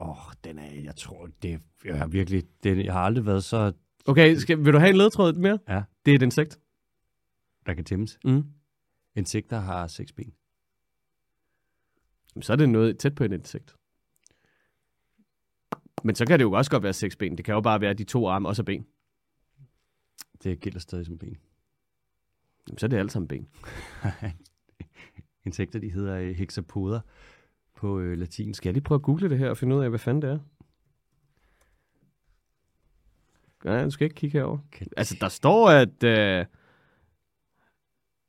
Åh, 0.00 0.08
oh, 0.28 0.32
den 0.44 0.58
er, 0.58 0.70
jeg 0.74 0.96
tror, 0.96 1.28
det 1.42 1.60
jeg 1.84 1.98
har 1.98 2.06
virkelig, 2.06 2.44
den, 2.64 2.84
jeg 2.84 2.92
har 2.92 3.00
aldrig 3.00 3.26
været 3.26 3.44
så, 3.44 3.72
Okay, 4.08 4.34
skal, 4.36 4.64
vil 4.64 4.72
du 4.72 4.78
have 4.78 4.90
en 4.90 4.96
ledtråd 4.96 5.32
mere? 5.32 5.58
Ja. 5.68 5.82
Det 6.06 6.10
er 6.12 6.16
et 6.16 6.22
insekt. 6.22 6.58
der 7.66 7.74
kan 7.74 7.84
tæmmes. 7.84 8.18
Mm. 8.24 8.42
Insekter 9.16 9.58
har 9.58 9.86
seks 9.86 10.12
ben. 10.12 10.34
Så 12.40 12.52
er 12.52 12.56
det 12.56 12.68
noget 12.68 12.98
tæt 12.98 13.14
på 13.14 13.24
et 13.24 13.32
insekt. 13.32 13.76
Men 16.04 16.14
så 16.14 16.26
kan 16.26 16.38
det 16.38 16.44
jo 16.44 16.52
også 16.52 16.70
godt 16.70 16.82
være 16.82 16.92
seks 16.92 17.16
ben. 17.16 17.36
Det 17.36 17.44
kan 17.44 17.54
jo 17.54 17.60
bare 17.60 17.80
være 17.80 17.94
de 17.94 18.04
to 18.04 18.28
arme 18.28 18.48
og 18.48 18.56
så 18.56 18.64
ben. 18.64 18.86
Det 20.42 20.60
gælder 20.60 20.78
stadig 20.78 21.06
som 21.06 21.18
ben. 21.18 21.36
Jamen, 22.68 22.78
så 22.78 22.86
er 22.86 22.88
det 22.88 22.96
alt 22.96 23.12
sammen 23.12 23.28
ben. 23.28 23.48
Insekter, 25.46 25.78
de 25.78 25.90
hedder 25.90 26.16
øh, 26.16 26.34
hexapoder 26.36 27.00
på 27.74 27.98
øh, 28.00 28.18
latin. 28.18 28.54
Skal 28.54 28.68
jeg 28.68 28.74
lige 28.74 28.84
prøve 28.84 28.96
at 28.96 29.02
google 29.02 29.28
det 29.30 29.38
her 29.38 29.50
og 29.50 29.56
finde 29.56 29.76
ud 29.76 29.82
af, 29.82 29.88
hvad 29.88 29.98
fanden 29.98 30.22
det 30.22 30.30
er? 30.30 30.38
Nej, 33.64 33.84
du 33.84 33.90
skal 33.90 34.04
ikke 34.04 34.14
kigge 34.14 34.38
herover. 34.38 34.58
Kan- 34.72 34.86
Altså, 34.96 35.16
der 35.20 35.28
står, 35.28 35.70
at 35.70 35.88
uh, 36.42 36.46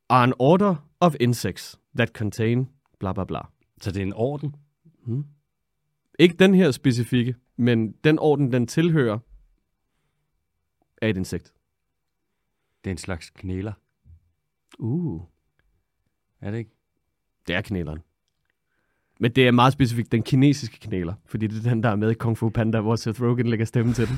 are 0.08 0.22
an 0.22 0.32
order 0.38 0.74
of 1.00 1.16
insects 1.20 1.78
that 1.96 2.08
contain 2.08 2.68
bla 2.98 3.12
bla 3.12 3.24
bla. 3.24 3.40
Så 3.80 3.90
det 3.90 4.02
er 4.02 4.06
en 4.06 4.12
orden. 4.12 4.56
Hmm. 5.04 5.24
Ikke 6.18 6.36
den 6.36 6.54
her 6.54 6.70
specifikke, 6.70 7.34
men 7.56 7.92
den 8.04 8.18
orden, 8.18 8.52
den 8.52 8.66
tilhører, 8.66 9.18
er 11.02 11.08
et 11.08 11.16
insekt. 11.16 11.52
Det 12.84 12.90
er 12.90 12.92
en 12.92 12.98
slags 12.98 13.30
knæler. 13.30 13.72
Uh. 14.78 15.22
Er 16.40 16.50
det 16.50 16.58
ikke? 16.58 16.70
Det 17.46 17.56
er 17.56 17.60
knæleren. 17.60 17.98
Men 19.20 19.32
det 19.32 19.46
er 19.46 19.50
meget 19.50 19.72
specifikt 19.72 20.12
den 20.12 20.22
kinesiske 20.22 20.78
knæler, 20.80 21.14
fordi 21.24 21.46
det 21.46 21.66
er 21.66 21.70
den, 21.70 21.82
der 21.82 21.88
er 21.88 21.96
med 21.96 22.10
i 22.10 22.14
Kung 22.14 22.38
Fu 22.38 22.48
Panda, 22.48 22.80
hvor 22.80 22.96
Seth 22.96 23.22
Rogen 23.22 23.46
lægger 23.46 23.64
stemme 23.64 23.92
til 23.92 24.08
den. 24.08 24.16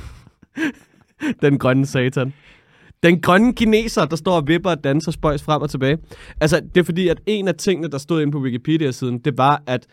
den 1.42 1.58
grønne 1.58 1.86
satan. 1.86 2.32
Den 3.02 3.20
grønne 3.20 3.54
kineser, 3.54 4.04
der 4.04 4.16
står 4.16 4.36
og 4.36 4.48
vipper 4.48 4.70
og 4.70 4.84
danser 4.84 5.12
spøjs 5.12 5.42
frem 5.42 5.62
og 5.62 5.70
tilbage. 5.70 5.98
Altså, 6.40 6.60
det 6.74 6.80
er 6.80 6.84
fordi, 6.84 7.08
at 7.08 7.20
en 7.26 7.48
af 7.48 7.54
tingene, 7.54 7.88
der 7.88 7.98
stod 7.98 8.22
inde 8.22 8.32
på 8.32 8.38
Wikipedia-siden, 8.38 9.18
det 9.18 9.38
var, 9.38 9.62
at 9.66 9.86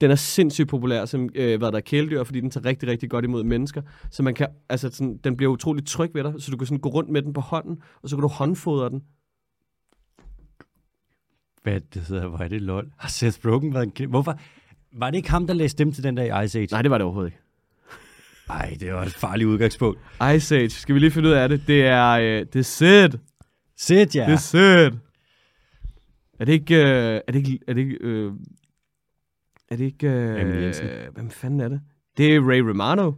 den 0.00 0.10
er 0.10 0.14
sindssygt 0.14 0.68
populær 0.68 1.04
som 1.04 1.28
øh, 1.34 1.58
hvad 1.58 1.72
der 1.72 1.76
er 1.76 1.82
kæledyr, 1.82 2.24
fordi 2.24 2.40
den 2.40 2.50
tager 2.50 2.64
rigtig, 2.64 2.88
rigtig 2.88 3.10
godt 3.10 3.24
imod 3.24 3.44
mennesker. 3.44 3.82
Så 4.10 4.22
man 4.22 4.34
kan, 4.34 4.46
altså 4.68 4.90
sådan, 4.92 5.16
den 5.24 5.36
bliver 5.36 5.52
utrolig 5.52 5.86
tryg 5.86 6.10
ved 6.14 6.24
dig, 6.24 6.34
så 6.38 6.50
du 6.50 6.56
kan 6.56 6.66
sådan 6.66 6.80
gå 6.80 6.88
rundt 6.88 7.10
med 7.10 7.22
den 7.22 7.32
på 7.32 7.40
hånden, 7.40 7.82
og 8.02 8.08
så 8.08 8.16
kan 8.16 8.22
du 8.22 8.28
håndfodre 8.28 8.90
den. 8.90 9.02
Hvad 11.62 11.80
det 11.94 12.02
hedder, 12.02 12.28
hvor 12.28 12.38
er 12.38 12.48
det 12.48 12.62
lol? 12.62 12.90
Har 12.98 13.08
Seth 13.08 13.46
Rogen 13.46 13.74
været 13.74 13.84
en 13.84 13.90
knæ? 13.90 14.06
Hvorfor? 14.06 14.38
Var 14.92 15.10
det 15.10 15.16
ikke 15.16 15.30
ham, 15.30 15.46
der 15.46 15.54
læste 15.54 15.72
stemme 15.72 15.92
til 15.92 16.04
den 16.04 16.16
der 16.16 16.40
i 16.40 16.44
Ice 16.44 16.58
Age? 16.58 16.68
Nej, 16.70 16.82
det 16.82 16.90
var 16.90 16.98
det 16.98 17.04
overhovedet 17.04 17.30
ikke. 17.30 17.47
Nej, 18.48 18.76
det 18.80 18.94
var 18.94 19.02
et 19.02 19.14
farligt 19.14 19.46
udgangspunkt. 19.48 20.00
Ice 20.36 20.56
Age, 20.56 20.70
skal 20.70 20.94
vi 20.94 21.00
lige 21.00 21.10
finde 21.10 21.28
ud 21.28 21.34
af 21.34 21.48
det? 21.48 21.62
Det 21.66 21.82
er, 21.86 22.10
øh, 22.10 22.46
det 22.52 22.56
er 22.56 22.62
Sid. 22.62 23.18
Sæt 23.76 24.16
jer! 24.16 24.26
Det 24.26 24.32
er 24.32 24.36
Sid. 24.36 24.98
Er 26.40 26.44
det 26.44 26.52
ikke, 26.52 26.76
øh, 26.76 27.20
er 27.26 27.32
det 27.32 27.36
ikke, 27.38 27.58
er 27.68 27.74
det 27.74 27.80
ikke, 27.80 27.96
øh, 28.00 28.32
er 29.68 29.76
det 29.76 29.84
ikke, 29.84 30.08
øh, 30.08 31.14
hvem 31.14 31.30
fanden 31.30 31.60
er 31.60 31.68
det? 31.68 31.80
Det 32.16 32.34
er 32.34 32.40
Ray 32.50 32.58
Romano. 32.60 33.12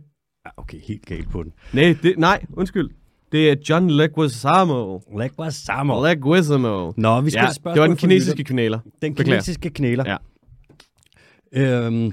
Ah, 0.45 0.53
Okay, 0.57 0.79
helt 0.81 1.07
galt 1.07 1.31
på 1.31 1.43
den. 1.43 1.53
Nej, 1.73 1.97
det, 2.03 2.19
nej, 2.19 2.45
undskyld. 2.53 2.91
Det 3.33 3.51
er 3.51 3.57
John 3.69 3.91
Leguizamo. 3.91 5.01
Leguizamo. 5.19 6.03
Leguizamo. 6.07 6.93
Nå, 6.97 7.21
vi 7.21 7.31
skal 7.31 7.41
Ja, 7.43 7.53
spørgsmål 7.53 7.75
det 7.75 7.81
var 7.81 7.87
den 7.87 7.97
kinesiske 7.97 8.45
knæler. 8.45 8.79
Den 9.03 9.15
kinesiske 9.15 9.71
knæler. 9.71 10.05
Ja. 10.07 10.17
Øhm, 11.87 12.13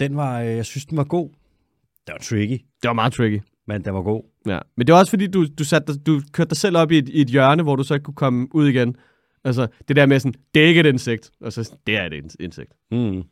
den 0.00 0.16
var, 0.16 0.40
øh, 0.40 0.46
jeg 0.46 0.64
synes, 0.64 0.86
den 0.86 0.96
var 0.96 1.04
god. 1.04 1.30
Det 2.06 2.12
var 2.12 2.18
tricky, 2.18 2.52
Det 2.82 2.88
var 2.88 2.92
meget 2.92 3.12
tricky. 3.12 3.40
men 3.68 3.84
den 3.84 3.94
var 3.94 4.02
god. 4.02 4.22
Ja. 4.46 4.58
Men 4.76 4.86
det 4.86 4.92
var 4.92 4.98
også 4.98 5.10
fordi, 5.10 5.26
du, 5.26 5.46
du, 5.58 5.64
satte 5.64 5.92
dig, 5.92 6.06
du 6.06 6.20
kørte 6.32 6.48
dig 6.50 6.56
selv 6.56 6.76
op 6.76 6.92
i 6.92 6.98
et, 6.98 7.08
i 7.08 7.20
et 7.20 7.28
hjørne, 7.28 7.62
hvor 7.62 7.76
du 7.76 7.82
så 7.82 7.94
ikke 7.94 8.04
kunne 8.04 8.14
komme 8.14 8.48
ud 8.54 8.68
igen. 8.68 8.96
Altså, 9.44 9.66
det 9.88 9.96
der 9.96 10.06
med 10.06 10.20
sådan, 10.20 10.34
det 10.54 10.62
er 10.64 10.66
ikke 10.66 10.80
et 10.80 10.86
insekt. 10.86 11.30
Og 11.40 11.52
så, 11.52 11.76
det 11.86 11.96
er 11.96 12.04
et 12.04 12.12
in- 12.12 12.30
insekt. 12.40 12.72
Mm. 12.90 13.22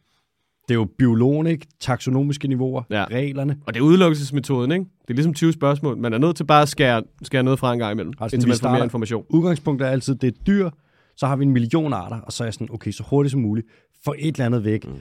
Det 0.68 0.70
er 0.70 0.74
jo 0.74 0.88
biologen, 0.98 1.46
ikke? 1.46 1.66
Taksonomiske 1.80 2.48
niveauer, 2.48 2.82
Ja. 2.90 3.04
reglerne. 3.04 3.56
Og 3.66 3.74
det 3.74 3.80
er 3.80 3.84
udelukkelsesmetoden, 3.84 4.72
ikke? 4.72 4.84
Det 5.02 5.10
er 5.10 5.14
ligesom 5.14 5.34
20 5.34 5.52
spørgsmål. 5.52 5.96
Man 5.96 6.12
er 6.12 6.18
nødt 6.18 6.36
til 6.36 6.44
bare 6.44 6.62
at 6.62 6.68
skære, 6.68 7.02
skære 7.22 7.42
noget 7.42 7.58
fra 7.58 7.72
en 7.72 7.78
gang 7.78 7.92
imellem, 7.92 8.12
Altså, 8.20 8.36
indtil 8.36 8.48
man 8.48 8.56
får 8.62 8.70
mere 8.70 8.84
information. 8.84 9.24
Udgangspunktet 9.30 9.86
er 9.88 9.90
altid, 9.92 10.14
det 10.14 10.26
er 10.26 10.42
dyr, 10.46 10.70
så 11.16 11.26
har 11.26 11.36
vi 11.36 11.44
en 11.44 11.50
million 11.50 11.92
arter, 11.92 12.20
og 12.20 12.32
så 12.32 12.44
er 12.44 12.46
jeg 12.46 12.54
sådan, 12.54 12.68
okay, 12.70 12.90
så 12.90 13.02
hurtigt 13.10 13.30
som 13.30 13.40
muligt, 13.40 13.66
få 14.04 14.14
et 14.18 14.34
eller 14.34 14.46
andet 14.46 14.64
væk. 14.64 14.86
Mm. 14.86 14.92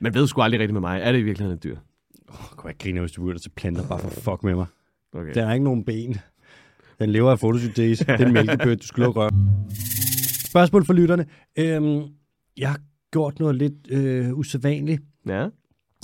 Man 0.00 0.14
ved 0.14 0.26
sgu 0.26 0.40
aldrig 0.42 0.60
rigtigt 0.60 0.72
med 0.72 0.80
mig. 0.80 1.00
Er 1.02 1.12
det 1.12 1.18
i 1.18 1.22
virkeligheden 1.22 1.56
et 1.56 1.64
dyr? 1.64 1.76
Jeg 2.32 2.56
kunne 2.56 2.70
ikke 2.70 2.78
grine, 2.82 3.00
hvis 3.00 3.12
du 3.12 3.20
begynder 3.20 3.38
til 3.40 3.50
planter, 3.50 3.88
bare 3.88 3.98
for 3.98 4.08
fuck 4.10 4.42
med 4.44 4.54
mig. 4.54 4.66
Okay. 5.12 5.34
Den 5.34 5.44
har 5.44 5.52
ikke 5.52 5.64
nogen 5.64 5.84
ben. 5.84 6.16
Den 6.98 7.10
lever 7.10 7.30
af 7.30 7.38
fotosyntese. 7.38 8.04
Det 8.04 8.20
er 8.20 8.26
en 8.26 8.32
mælkebøtte, 8.32 8.76
du 8.76 8.86
skal 8.86 9.02
lukke 9.04 9.20
røre. 9.20 9.30
Spørgsmål 10.50 10.84
for 10.84 10.92
lytterne. 10.92 11.26
Øhm, 11.58 12.02
jeg 12.56 12.70
har 12.70 12.78
gjort 13.12 13.38
noget 13.38 13.54
lidt 13.56 13.90
øh, 13.90 14.32
usædvanligt, 14.38 15.02
Ja. 15.26 15.48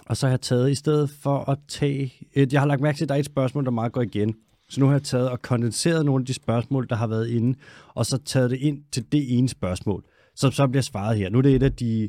og 0.06 0.16
så 0.16 0.26
har 0.26 0.32
jeg 0.32 0.40
taget, 0.40 0.70
i 0.70 0.74
stedet 0.74 1.10
for 1.10 1.50
at 1.50 1.58
tage... 1.68 2.12
Et, 2.32 2.52
jeg 2.52 2.60
har 2.60 2.66
lagt 2.66 2.80
mærke 2.80 2.96
til, 2.98 3.04
at 3.04 3.08
der 3.08 3.14
er 3.14 3.18
et 3.18 3.24
spørgsmål, 3.26 3.64
der 3.64 3.70
meget 3.70 3.92
går 3.92 4.02
igen. 4.02 4.34
Så 4.68 4.80
nu 4.80 4.86
har 4.86 4.92
jeg 4.92 5.02
taget 5.02 5.30
og 5.30 5.42
kondenseret 5.42 6.04
nogle 6.04 6.22
af 6.22 6.26
de 6.26 6.34
spørgsmål, 6.34 6.86
der 6.88 6.96
har 6.96 7.06
været 7.06 7.28
inde, 7.28 7.58
og 7.94 8.06
så 8.06 8.18
taget 8.18 8.50
det 8.50 8.58
ind 8.58 8.82
til 8.92 9.12
det 9.12 9.38
ene 9.38 9.48
spørgsmål, 9.48 10.04
som 10.34 10.52
så 10.52 10.66
bliver 10.68 10.82
svaret 10.82 11.18
her. 11.18 11.30
Nu 11.30 11.38
er 11.38 11.42
det 11.42 11.54
et 11.54 11.62
af 11.62 11.72
de... 11.72 12.08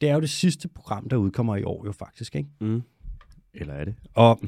Det 0.00 0.08
er 0.08 0.14
jo 0.14 0.20
det 0.20 0.30
sidste 0.30 0.68
program, 0.68 1.08
der 1.08 1.16
udkommer 1.16 1.56
i 1.56 1.62
år 1.62 1.82
jo 1.86 1.92
faktisk, 1.92 2.36
ikke? 2.36 2.48
Mm. 2.60 2.82
Eller 3.54 3.74
er 3.74 3.84
det? 3.84 3.94
Og 4.14 4.40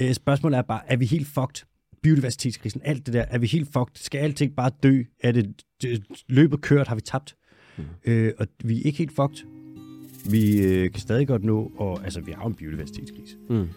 øh, 0.00 0.12
spørgsmålet 0.14 0.58
er 0.58 0.62
bare, 0.62 0.80
er 0.86 0.96
vi 0.96 1.04
helt 1.06 1.26
fucked? 1.26 1.64
Biodiversitetskrisen, 2.02 2.80
alt 2.84 3.06
det 3.06 3.14
der, 3.14 3.22
er 3.28 3.38
vi 3.38 3.46
helt 3.46 3.66
fucked? 3.72 3.94
Skal 3.94 4.18
alting 4.18 4.56
bare 4.56 4.70
dø? 4.82 5.02
Er 5.20 5.32
det, 5.32 5.62
det 5.82 6.04
løbet 6.28 6.60
kørt? 6.60 6.88
Har 6.88 6.94
vi 6.94 7.00
tabt? 7.00 7.36
Mm. 7.78 7.84
Øh, 8.04 8.32
og 8.38 8.46
vi 8.64 8.78
er 8.78 8.82
ikke 8.82 8.98
helt 8.98 9.12
fucked. 9.12 9.46
Vi 10.30 10.62
øh, 10.62 10.90
kan 10.92 11.00
stadig 11.00 11.26
godt 11.28 11.44
nå, 11.44 11.72
og 11.76 12.04
altså 12.04 12.20
vi 12.20 12.32
har 12.32 12.42
jo 12.42 12.48
en 12.48 12.54
biodiversitetskrise, 12.54 13.36
Mm. 13.48 13.68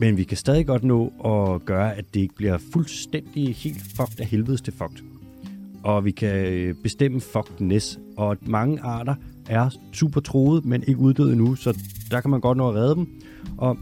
men 0.00 0.16
vi 0.16 0.24
kan 0.24 0.36
stadig 0.36 0.66
godt 0.66 0.84
nå 0.84 1.06
at 1.24 1.64
gøre, 1.64 1.96
at 1.96 2.14
det 2.14 2.20
ikke 2.20 2.34
bliver 2.34 2.58
fuldstændig 2.72 3.54
helt 3.56 3.82
fucked 3.96 4.20
af 4.20 4.26
helvedes 4.26 4.60
til 4.60 4.72
fucked. 4.72 5.04
Og 5.82 6.04
vi 6.04 6.10
kan 6.10 6.46
øh, 6.52 6.74
bestemme 6.82 7.20
fuckedness, 7.20 7.98
og 8.16 8.36
mange 8.40 8.80
arter 8.80 9.14
er 9.48 9.70
super 9.92 10.20
troede, 10.20 10.68
men 10.68 10.84
ikke 10.86 11.00
uddøde 11.00 11.32
endnu, 11.32 11.54
så 11.54 11.78
der 12.10 12.20
kan 12.20 12.30
man 12.30 12.40
godt 12.40 12.58
nå 12.58 12.68
at 12.68 12.74
redde 12.74 12.94
dem. 12.94 13.22
Og 13.58 13.76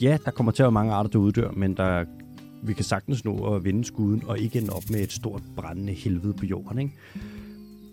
ja, 0.00 0.18
der 0.24 0.30
kommer 0.30 0.52
til 0.52 0.62
at 0.62 0.64
være 0.64 0.72
mange 0.72 0.92
arter, 0.92 1.10
der 1.10 1.18
uddør, 1.18 1.50
men 1.50 1.76
der, 1.76 2.04
vi 2.62 2.72
kan 2.72 2.84
sagtens 2.84 3.24
nå 3.24 3.54
at 3.54 3.64
vende 3.64 3.84
skuden 3.84 4.22
og 4.26 4.38
ikke 4.38 4.58
ende 4.58 4.70
op 4.70 4.90
med 4.90 5.00
et 5.00 5.12
stort 5.12 5.42
brændende 5.56 5.92
helvede 5.92 6.32
på 6.32 6.46
jorden. 6.46 6.78
Ikke? 6.78 6.92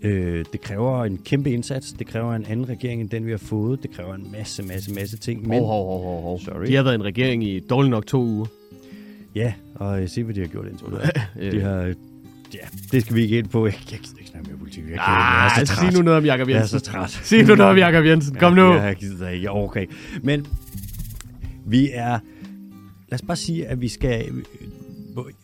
Øh, 0.01 0.45
det 0.51 0.61
kræver 0.61 1.05
en 1.05 1.17
kæmpe 1.17 1.51
indsats. 1.51 1.93
Det 1.93 2.07
kræver 2.07 2.33
en 2.33 2.45
anden 2.45 2.69
regering, 2.69 3.01
end 3.01 3.09
den 3.09 3.25
vi 3.25 3.31
har 3.31 3.37
fået. 3.37 3.83
Det 3.83 3.91
kræver 3.91 4.15
en 4.15 4.31
masse, 4.31 4.63
masse, 4.63 4.93
masse 4.93 5.17
ting. 5.17 5.47
Men, 5.47 5.59
Hov, 5.59 5.67
hov, 5.67 6.03
hov, 6.03 6.21
hov. 6.21 6.39
Sorry. 6.39 6.65
De 6.65 6.75
har 6.75 6.83
været 6.83 6.95
en 6.95 7.03
regering 7.03 7.43
i 7.43 7.59
dårligt 7.59 7.91
nok 7.91 8.05
to 8.05 8.23
uger. 8.23 8.45
Ja, 9.35 9.53
og 9.75 10.09
se, 10.09 10.23
hvad 10.23 10.35
de 10.35 10.39
har 10.39 10.47
gjort 10.47 10.67
indtil 10.67 10.87
videre. 10.87 11.51
De 11.51 11.61
har, 11.61 11.93
ja, 12.53 12.59
det 12.91 13.01
skal 13.03 13.15
vi 13.15 13.21
ikke 13.21 13.37
ind 13.37 13.47
på. 13.47 13.65
Jeg, 13.65 13.73
jeg 13.91 13.99
gider 13.99 14.17
ikke 14.17 14.29
snakke 14.29 14.49
mere 14.49 14.57
politik. 14.59 14.83
Jeg, 14.83 14.89
kan, 14.91 14.99
Ah, 14.99 15.51
jeg 15.55 15.61
er 15.61 15.65
så 15.65 15.73
træt. 15.73 15.79
sig 15.91 15.93
nu 15.93 16.01
noget 16.01 16.17
om 16.17 16.25
Jakob 16.25 16.47
Jeg 16.47 16.55
er 16.55 16.59
Jensen. 16.59 16.79
så 16.79 16.85
træt. 16.85 17.09
Sig 17.23 17.43
nu 17.47 17.55
noget 17.55 17.71
om 17.71 17.77
Jakob 17.77 18.05
Jensen. 18.05 18.35
Kom 18.35 18.53
nu. 18.53 18.73
Ja, 18.73 18.81
jeg 18.81 18.95
gider 18.95 19.29
ikke. 19.29 19.43
Jeg 19.43 19.51
orker 19.51 19.81
ikke. 19.81 19.93
Men 20.23 20.45
vi 21.65 21.89
er... 21.93 22.19
Lad 23.09 23.13
os 23.13 23.21
bare 23.21 23.37
sige, 23.37 23.67
at 23.67 23.81
vi 23.81 23.87
skal... 23.87 24.25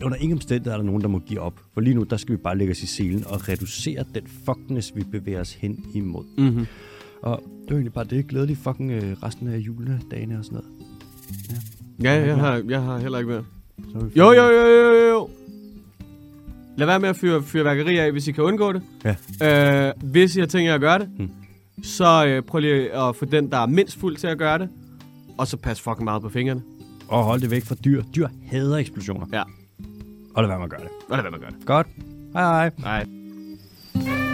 Under 0.03 0.17
ingen 0.17 0.37
omstændigheder 0.37 0.73
er 0.73 0.77
der 0.77 0.85
nogen, 0.85 1.01
der 1.01 1.07
må 1.07 1.19
give 1.19 1.39
op. 1.39 1.53
For 1.73 1.81
lige 1.81 1.93
nu, 1.93 2.03
der 2.03 2.17
skal 2.17 2.31
vi 2.31 2.37
bare 2.37 2.57
lægge 2.57 2.71
os 2.71 2.83
i 2.83 2.87
selen 2.87 3.23
og 3.27 3.49
reducere 3.49 4.05
den 4.15 4.23
fuckness, 4.45 4.91
vi 4.95 5.03
bevæger 5.11 5.39
os 5.39 5.53
hen 5.53 5.85
imod. 5.93 6.23
Mm-hmm. 6.37 6.65
Og 7.21 7.43
det 7.45 7.69
var 7.69 7.75
egentlig 7.75 7.93
bare 7.93 8.05
det. 8.05 8.27
Glædelig 8.27 8.57
fucking 8.57 8.91
øh, 8.91 9.03
resten 9.23 9.47
af 9.47 9.57
juledagene 9.57 10.39
og 10.39 10.45
sådan 10.45 10.55
noget. 10.59 10.69
Ja, 12.03 12.25
jeg 12.27 12.35
har, 12.35 12.63
jeg 12.69 12.81
har 12.81 12.97
heller 12.99 13.19
ikke 13.19 13.33
er 13.33 13.41
vi 14.05 14.19
Jo, 14.19 14.31
jo, 14.31 14.43
jo, 14.43 14.67
jo, 14.67 15.09
jo. 15.09 15.29
Lad 16.77 16.87
være 16.87 16.99
med 16.99 17.09
at 17.09 17.15
fyre 17.15 17.43
fyrværkeri 17.43 17.97
af, 17.97 18.11
hvis 18.11 18.27
I 18.27 18.31
kan 18.31 18.43
undgå 18.43 18.73
det. 18.73 18.81
Ja. 19.41 19.87
Øh, 19.87 19.93
hvis 20.03 20.35
I 20.35 20.39
har 20.39 20.47
tænkt 20.47 20.67
jer 20.67 20.75
at 20.75 20.81
gøre 20.81 20.99
det, 20.99 21.07
Hmm. 21.17 21.29
så 21.83 22.25
øh, 22.27 22.41
prøv 22.43 22.59
lige 22.59 22.91
at 22.97 23.15
få 23.15 23.25
den, 23.25 23.51
der 23.51 23.57
er 23.57 23.65
mindst 23.65 23.99
fuld 23.99 24.15
til 24.15 24.27
at 24.27 24.37
gøre 24.37 24.57
det. 24.59 24.69
Og 25.37 25.47
så 25.47 25.57
pas 25.57 25.81
fucking 25.81 26.03
meget 26.03 26.21
på 26.21 26.29
fingrene. 26.29 26.61
Og 27.07 27.23
hold 27.23 27.41
det 27.41 27.51
væk 27.51 27.63
fra 27.65 27.75
dyr. 27.75 28.03
Dyr 28.15 28.27
hader 28.47 28.77
eksplosioner. 28.77 29.25
Ja. 29.33 29.43
Og 30.35 30.43
lad 30.43 30.47
være 30.47 30.57
med 30.57 30.63
at 30.65 30.69
gøre 30.71 30.81
det. 30.81 30.89
Og 31.09 31.17
lad 31.17 31.21
være 31.23 31.31
med 31.31 31.39
at 31.39 31.41
gøre 31.41 31.51
det. 31.59 31.65
Godt. 31.65 31.87
Hej 32.33 32.43
hej. 32.43 32.71
Nej. 32.79 34.32